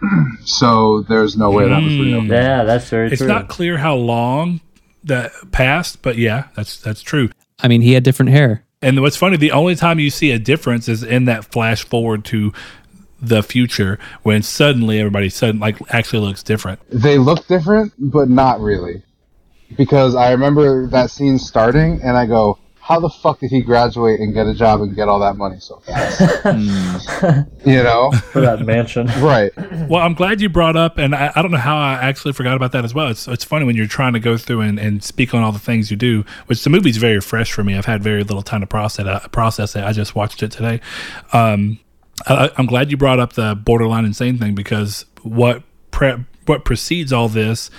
so 0.45 1.01
there's 1.07 1.38
no 1.38 1.51
way 1.51 1.68
that 1.68 1.81
was 1.81 1.97
real. 1.97 2.22
Hmm. 2.22 2.31
Yeah, 2.31 2.64
that's 2.64 2.89
very 2.89 3.07
It's 3.10 3.19
true. 3.19 3.27
not 3.27 3.47
clear 3.47 3.77
how 3.77 3.95
long 3.95 4.61
that 5.03 5.31
passed, 5.51 6.01
but 6.01 6.18
yeah, 6.18 6.47
that's 6.55 6.77
that's 6.77 7.01
true. 7.01 7.30
I 7.60 7.68
mean, 7.68 7.81
he 7.81 7.93
had 7.93 8.03
different 8.03 8.31
hair. 8.31 8.64
And 8.81 9.01
what's 9.01 9.15
funny, 9.15 9.38
the 9.38 9.51
only 9.51 9.76
time 9.76 9.97
you 9.97 10.10
see 10.10 10.31
a 10.31 10.39
difference 10.39 10.89
is 10.89 11.03
in 11.03 11.26
that 11.26 11.45
flash 11.45 11.85
forward 11.85 12.26
to 12.26 12.51
the 13.23 13.43
future 13.43 13.97
when 14.23 14.43
suddenly 14.43 14.99
everybody 14.99 15.29
sudden 15.29 15.59
like 15.59 15.77
actually 15.93 16.19
looks 16.19 16.43
different. 16.43 16.79
They 16.89 17.17
look 17.17 17.47
different, 17.47 17.93
but 17.97 18.29
not 18.29 18.59
really. 18.59 19.03
Because 19.77 20.13
I 20.13 20.31
remember 20.31 20.87
that 20.87 21.09
scene 21.09 21.39
starting, 21.39 21.99
and 22.03 22.15
I 22.15 22.27
go, 22.27 22.59
how 22.83 22.99
the 22.99 23.09
fuck 23.09 23.39
did 23.39 23.49
he 23.49 23.61
graduate 23.61 24.19
and 24.19 24.33
get 24.33 24.45
a 24.45 24.53
job 24.53 24.81
and 24.81 24.93
get 24.93 25.07
all 25.07 25.19
that 25.21 25.37
money 25.37 25.57
so 25.57 25.79
fast? 25.79 26.19
you 27.65 27.81
know? 27.81 28.11
for 28.11 28.41
that 28.41 28.59
mansion. 28.65 29.07
Right. 29.21 29.53
Well, 29.87 30.01
I'm 30.01 30.13
glad 30.13 30.41
you 30.41 30.49
brought 30.49 30.75
up, 30.75 30.97
and 30.97 31.15
I, 31.15 31.31
I 31.33 31.41
don't 31.41 31.51
know 31.51 31.57
how 31.57 31.77
I 31.77 31.93
actually 31.93 32.33
forgot 32.33 32.57
about 32.57 32.73
that 32.73 32.83
as 32.83 32.93
well. 32.93 33.07
It's 33.07 33.25
it's 33.25 33.45
funny 33.45 33.65
when 33.65 33.77
you're 33.77 33.87
trying 33.87 34.11
to 34.13 34.19
go 34.19 34.35
through 34.35 34.61
and, 34.61 34.77
and 34.77 35.01
speak 35.01 35.33
on 35.33 35.43
all 35.43 35.53
the 35.53 35.59
things 35.59 35.91
you 35.91 35.95
do, 35.95 36.25
which 36.47 36.61
the 36.65 36.69
movie's 36.69 36.97
very 36.97 37.21
fresh 37.21 37.53
for 37.53 37.63
me. 37.63 37.77
I've 37.77 37.85
had 37.85 38.03
very 38.03 38.25
little 38.25 38.43
time 38.43 38.59
to 38.59 38.67
process 38.67 39.23
it. 39.23 39.31
Process 39.31 39.77
it. 39.77 39.83
I 39.85 39.93
just 39.93 40.13
watched 40.13 40.43
it 40.43 40.51
today. 40.51 40.81
Um, 41.31 41.79
I, 42.27 42.49
I'm 42.57 42.65
glad 42.65 42.91
you 42.91 42.98
brought 42.98 43.19
up 43.19 43.34
the 43.34 43.56
borderline 43.56 44.06
insane 44.06 44.38
thing 44.38 44.56
because 44.56 45.06
what 45.23 45.64
pre- 45.91 46.26
what 46.45 46.65
precedes 46.65 47.14
all 47.14 47.30
this 47.30 47.69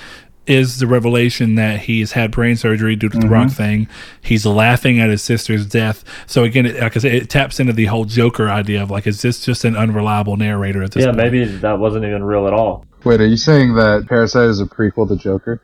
is 0.46 0.78
the 0.78 0.86
revelation 0.86 1.54
that 1.54 1.80
he's 1.80 2.12
had 2.12 2.30
brain 2.30 2.56
surgery 2.56 2.96
due 2.96 3.08
to 3.08 3.18
the 3.18 3.28
rock 3.28 3.46
mm-hmm. 3.46 3.56
thing. 3.56 3.88
He's 4.20 4.44
laughing 4.44 5.00
at 5.00 5.08
his 5.08 5.22
sister's 5.22 5.64
death. 5.64 6.04
So 6.26 6.44
again, 6.44 6.66
it, 6.66 6.78
like 6.78 6.96
I 6.96 7.00
said, 7.00 7.14
it 7.14 7.30
taps 7.30 7.60
into 7.60 7.72
the 7.72 7.86
whole 7.86 8.04
Joker 8.04 8.50
idea 8.50 8.82
of 8.82 8.90
like, 8.90 9.06
is 9.06 9.22
this 9.22 9.44
just 9.44 9.64
an 9.64 9.76
unreliable 9.76 10.36
narrator 10.36 10.82
at 10.82 10.92
this 10.92 11.02
Yeah, 11.02 11.12
point? 11.12 11.16
maybe 11.16 11.44
that 11.44 11.78
wasn't 11.78 12.04
even 12.04 12.22
real 12.22 12.46
at 12.46 12.52
all. 12.52 12.84
Wait, 13.04 13.20
are 13.20 13.26
you 13.26 13.36
saying 13.36 13.74
that 13.74 14.06
Parasite 14.08 14.48
is 14.48 14.60
a 14.60 14.64
prequel 14.66 15.06
to 15.08 15.16
Joker? 15.16 15.60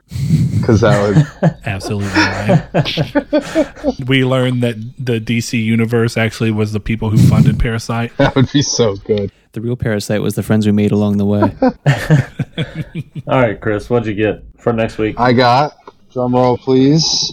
Because 0.58 0.82
that 0.82 1.00
would. 1.42 1.56
Absolutely 1.64 2.08
right. 2.08 4.06
we 4.08 4.24
learned 4.24 4.62
that 4.62 4.76
the 4.98 5.18
DC 5.20 5.62
universe 5.62 6.16
actually 6.18 6.50
was 6.50 6.72
the 6.72 6.80
people 6.80 7.08
who 7.10 7.16
funded 7.16 7.58
Parasite. 7.58 8.14
That 8.18 8.34
would 8.36 8.52
be 8.52 8.60
so 8.62 8.96
good. 8.96 9.32
The 9.52 9.60
real 9.60 9.74
parasite 9.76 10.20
was 10.22 10.34
the 10.34 10.42
friends 10.44 10.64
we 10.66 10.72
made 10.72 10.92
along 10.92 11.16
the 11.16 11.24
way. 11.24 11.40
All 13.26 13.40
right, 13.40 13.60
Chris, 13.60 13.90
what'd 13.90 14.06
you 14.06 14.14
get 14.14 14.44
for 14.58 14.72
next 14.72 14.96
week? 14.98 15.18
I 15.18 15.32
got, 15.32 15.76
drum 16.12 16.34
roll 16.34 16.56
please, 16.56 17.32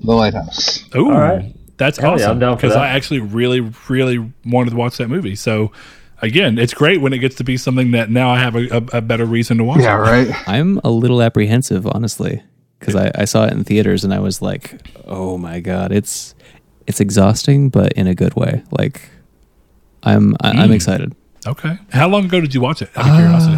The 0.00 0.12
Lighthouse. 0.12 0.84
Ooh, 0.94 1.06
All 1.10 1.18
right. 1.18 1.54
that's 1.78 1.96
Hell 1.96 2.10
yeah, 2.18 2.24
awesome. 2.24 2.30
I'm 2.32 2.38
down 2.40 2.56
for 2.56 2.62
Because 2.62 2.74
that. 2.74 2.82
I 2.82 2.88
actually 2.88 3.20
really, 3.20 3.60
really 3.88 4.30
wanted 4.44 4.70
to 4.70 4.76
watch 4.76 4.98
that 4.98 5.08
movie. 5.08 5.36
So 5.36 5.72
again, 6.22 6.58
it's 6.58 6.74
great 6.74 7.00
when 7.00 7.12
it 7.12 7.18
gets 7.18 7.36
to 7.36 7.44
be 7.44 7.56
something 7.56 7.92
that 7.92 8.10
now 8.10 8.30
I 8.30 8.38
have 8.38 8.56
a, 8.56 8.66
a, 8.68 8.98
a 8.98 9.00
better 9.00 9.24
reason 9.24 9.58
to 9.58 9.64
watch. 9.64 9.80
Yeah, 9.80 9.96
it. 9.96 10.28
right? 10.28 10.34
I'm 10.48 10.80
a 10.84 10.90
little 10.90 11.22
apprehensive, 11.22 11.86
honestly, 11.86 12.42
because 12.78 12.96
I, 12.96 13.10
I 13.14 13.24
saw 13.24 13.44
it 13.44 13.52
in 13.52 13.64
theaters 13.64 14.04
and 14.04 14.14
I 14.14 14.20
was 14.20 14.42
like, 14.42 14.80
"Oh 15.06 15.38
my 15.38 15.60
god, 15.60 15.92
it's 15.92 16.34
it's 16.86 17.00
exhausting, 17.00 17.68
but 17.68 17.92
in 17.94 18.06
a 18.06 18.14
good 18.14 18.34
way." 18.34 18.62
Like, 18.70 19.08
I'm 20.02 20.36
I, 20.40 20.50
I'm 20.50 20.72
excited. 20.72 21.14
Okay. 21.46 21.78
How 21.90 22.08
long 22.08 22.26
ago 22.26 22.40
did 22.40 22.54
you 22.54 22.60
watch 22.60 22.82
it? 22.82 22.90
Out 22.96 23.08
of 23.08 23.14
curiosity. 23.16 23.56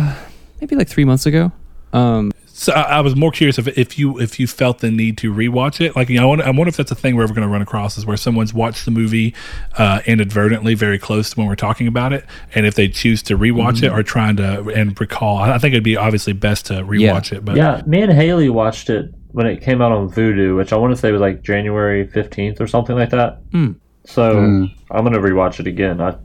Maybe 0.61 0.77
like 0.77 0.89
three 0.89 1.05
months 1.05 1.27
ago. 1.27 1.51
Um, 1.93 2.33
So 2.63 2.73
I, 2.73 2.83
I 2.83 3.01
was 3.01 3.17
more 3.17 3.33
curious 3.33 3.59
if 3.59 3.67
if 3.77 3.99
you 3.99 4.21
if 4.21 4.39
you 4.39 4.47
felt 4.47 4.79
the 4.79 4.91
need 4.91 5.19
to 5.19 5.33
rewatch 5.33 5.81
it. 5.81 5.97
Like 5.97 6.09
you 6.09 6.19
know, 6.19 6.23
I 6.23 6.27
wonder, 6.27 6.45
I 6.45 6.51
wonder 6.51 6.69
if 6.69 6.77
that's 6.77 6.93
a 6.93 6.95
thing 6.95 7.17
we're 7.17 7.25
ever 7.25 7.35
going 7.35 7.47
to 7.47 7.53
run 7.53 7.63
across 7.63 7.99
is 7.99 8.07
where 8.07 8.17
someone's 8.17 8.55
watched 8.55 8.85
the 8.85 8.91
movie 8.93 9.35
uh, 9.79 10.01
inadvertently, 10.07 10.75
very 10.75 10.99
close 10.99 11.31
to 11.31 11.39
when 11.39 11.49
we're 11.49 11.57
talking 11.57 11.89
about 11.89 12.13
it, 12.13 12.25
and 12.55 12.65
if 12.65 12.77
they 12.77 12.87
choose 12.87 13.23
to 13.25 13.37
rewatch 13.37 13.83
it 13.83 13.91
or 13.91 14.03
trying 14.03 14.37
to 14.37 14.61
and 14.71 14.99
recall. 15.01 15.39
I 15.39 15.53
I 15.53 15.59
think 15.59 15.75
it'd 15.75 15.85
be 15.85 15.97
obviously 15.97 16.33
best 16.33 16.67
to 16.67 16.75
rewatch 16.75 17.33
it. 17.33 17.45
But 17.45 17.57
Yeah, 17.57 17.83
me 17.87 18.03
and 18.03 18.13
Haley 18.13 18.49
watched 18.49 18.91
it 18.91 19.13
when 19.33 19.47
it 19.47 19.61
came 19.61 19.83
out 19.83 19.91
on 19.91 20.09
Vudu, 20.11 20.57
which 20.57 20.73
I 20.73 20.77
want 20.77 20.95
to 20.95 20.97
say 20.97 21.11
was 21.11 21.21
like 21.21 21.43
January 21.43 22.07
15th 22.07 22.61
or 22.61 22.67
something 22.67 22.95
like 22.95 23.11
that. 23.11 23.41
Hmm. 23.51 23.73
So 24.05 24.39
I'm 24.39 25.05
going 25.05 25.13
to 25.13 25.21
rewatch 25.21 25.59
it 25.61 25.67
again. 25.67 26.01
I 26.01 26.17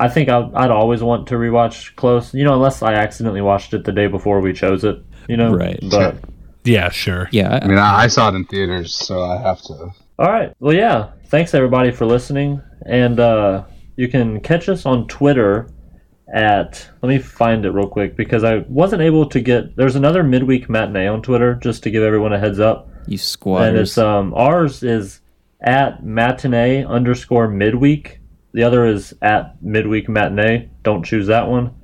I 0.00 0.08
think 0.08 0.28
I'd, 0.28 0.52
I'd 0.54 0.70
always 0.70 1.02
want 1.02 1.28
to 1.28 1.36
rewatch 1.36 1.94
Close, 1.96 2.34
you 2.34 2.44
know, 2.44 2.54
unless 2.54 2.82
I 2.82 2.94
accidentally 2.94 3.42
watched 3.42 3.74
it 3.74 3.84
the 3.84 3.92
day 3.92 4.06
before 4.06 4.40
we 4.40 4.52
chose 4.52 4.82
it, 4.84 4.96
you 5.28 5.36
know? 5.36 5.52
Right. 5.52 5.78
But, 5.90 6.16
yeah, 6.64 6.88
sure. 6.88 7.28
yeah, 7.30 7.60
I 7.62 7.66
mean, 7.66 7.78
I, 7.78 8.04
I 8.04 8.06
saw 8.06 8.30
it 8.30 8.34
in 8.34 8.44
theaters, 8.46 8.94
so 8.94 9.22
I 9.22 9.40
have 9.40 9.60
to. 9.62 9.74
all 10.18 10.30
right. 10.32 10.54
Well, 10.60 10.74
yeah. 10.74 11.10
Thanks, 11.26 11.52
everybody, 11.54 11.90
for 11.90 12.06
listening. 12.06 12.62
And 12.86 13.20
uh, 13.20 13.64
you 13.96 14.08
can 14.08 14.40
catch 14.40 14.68
us 14.68 14.86
on 14.86 15.06
Twitter 15.08 15.68
at, 16.32 16.88
let 17.02 17.08
me 17.08 17.18
find 17.18 17.64
it 17.66 17.70
real 17.70 17.88
quick 17.88 18.16
because 18.16 18.44
I 18.44 18.58
wasn't 18.68 19.02
able 19.02 19.28
to 19.28 19.40
get, 19.40 19.76
there's 19.76 19.96
another 19.96 20.22
midweek 20.22 20.70
matinee 20.70 21.06
on 21.06 21.22
Twitter, 21.22 21.54
just 21.56 21.82
to 21.82 21.90
give 21.90 22.02
everyone 22.02 22.32
a 22.32 22.38
heads 22.38 22.60
up. 22.60 22.88
you 23.06 23.18
and 23.68 23.76
it's 23.76 23.98
um 23.98 24.32
ours 24.34 24.82
is 24.82 25.20
at 25.60 26.04
matinee 26.04 26.84
underscore 26.84 27.48
midweek. 27.48 28.20
The 28.52 28.62
other 28.62 28.86
is 28.86 29.12
at 29.20 29.62
midweek 29.62 30.08
matinee. 30.08 30.70
Don't 30.82 31.04
choose 31.04 31.26
that 31.26 31.48
one. 31.48 31.74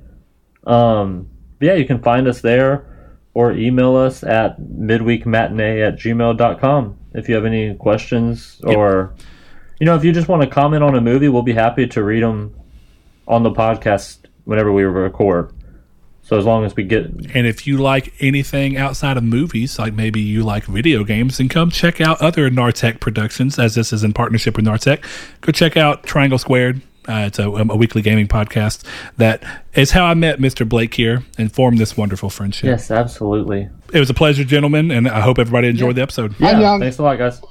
Um, 0.65 1.29
yeah, 1.59 1.73
you 1.73 1.85
can 1.85 2.01
find 2.01 2.27
us 2.27 2.41
there 2.41 2.90
or 3.33 3.51
email 3.53 3.95
us 3.95 4.23
at 4.23 4.59
midweekmatinee 4.59 5.87
at 5.87 5.95
gmail.com 5.95 6.97
if 7.13 7.29
you 7.29 7.35
have 7.35 7.45
any 7.45 7.73
questions 7.75 8.59
or 8.63 9.13
you 9.79 9.85
know 9.85 9.95
if 9.95 10.03
you 10.03 10.11
just 10.11 10.27
want 10.27 10.41
to 10.41 10.47
comment 10.47 10.83
on 10.83 10.95
a 10.95 11.01
movie 11.01 11.29
we'll 11.29 11.41
be 11.41 11.53
happy 11.53 11.87
to 11.87 12.03
read 12.03 12.23
them 12.23 12.53
on 13.27 13.43
the 13.43 13.51
podcast 13.51 14.25
whenever 14.45 14.71
we 14.71 14.83
record 14.83 15.53
so 16.23 16.37
as 16.37 16.45
long 16.45 16.63
as 16.65 16.75
we 16.75 16.83
get 16.83 17.05
And 17.33 17.47
if 17.47 17.65
you 17.65 17.77
like 17.77 18.13
anything 18.19 18.77
outside 18.77 19.17
of 19.17 19.23
movies, 19.23 19.79
like 19.79 19.93
maybe 19.93 20.21
you 20.21 20.43
like 20.43 20.65
video 20.65 21.03
games, 21.03 21.39
then 21.39 21.49
come 21.49 21.71
check 21.71 21.99
out 21.99 22.21
other 22.21 22.49
Nartec 22.49 22.99
productions, 22.99 23.57
as 23.57 23.75
this 23.75 23.91
is 23.91 24.03
in 24.03 24.13
partnership 24.13 24.55
with 24.55 24.65
Nartec. 24.65 25.03
Go 25.41 25.51
check 25.51 25.75
out 25.75 26.03
Triangle 26.03 26.37
Squared. 26.37 26.81
Uh, 27.07 27.25
it's 27.27 27.39
a, 27.39 27.49
a 27.49 27.75
weekly 27.75 28.01
gaming 28.01 28.27
podcast. 28.27 28.85
That 29.17 29.43
is 29.73 29.91
how 29.91 30.05
I 30.05 30.13
met 30.13 30.39
Mr. 30.39 30.67
Blake 30.67 30.93
here 30.93 31.23
and 31.37 31.51
formed 31.51 31.77
this 31.79 31.97
wonderful 31.97 32.29
friendship. 32.29 32.65
Yes, 32.67 32.91
absolutely. 32.91 33.69
It 33.93 33.99
was 33.99 34.09
a 34.09 34.13
pleasure, 34.13 34.43
gentlemen, 34.43 34.91
and 34.91 35.07
I 35.07 35.21
hope 35.21 35.39
everybody 35.39 35.67
enjoyed 35.67 35.95
the 35.95 36.01
episode. 36.01 36.35
I'm. 36.39 36.79
Thanks 36.79 36.97
a 36.99 37.03
lot, 37.03 37.17
guys. 37.17 37.41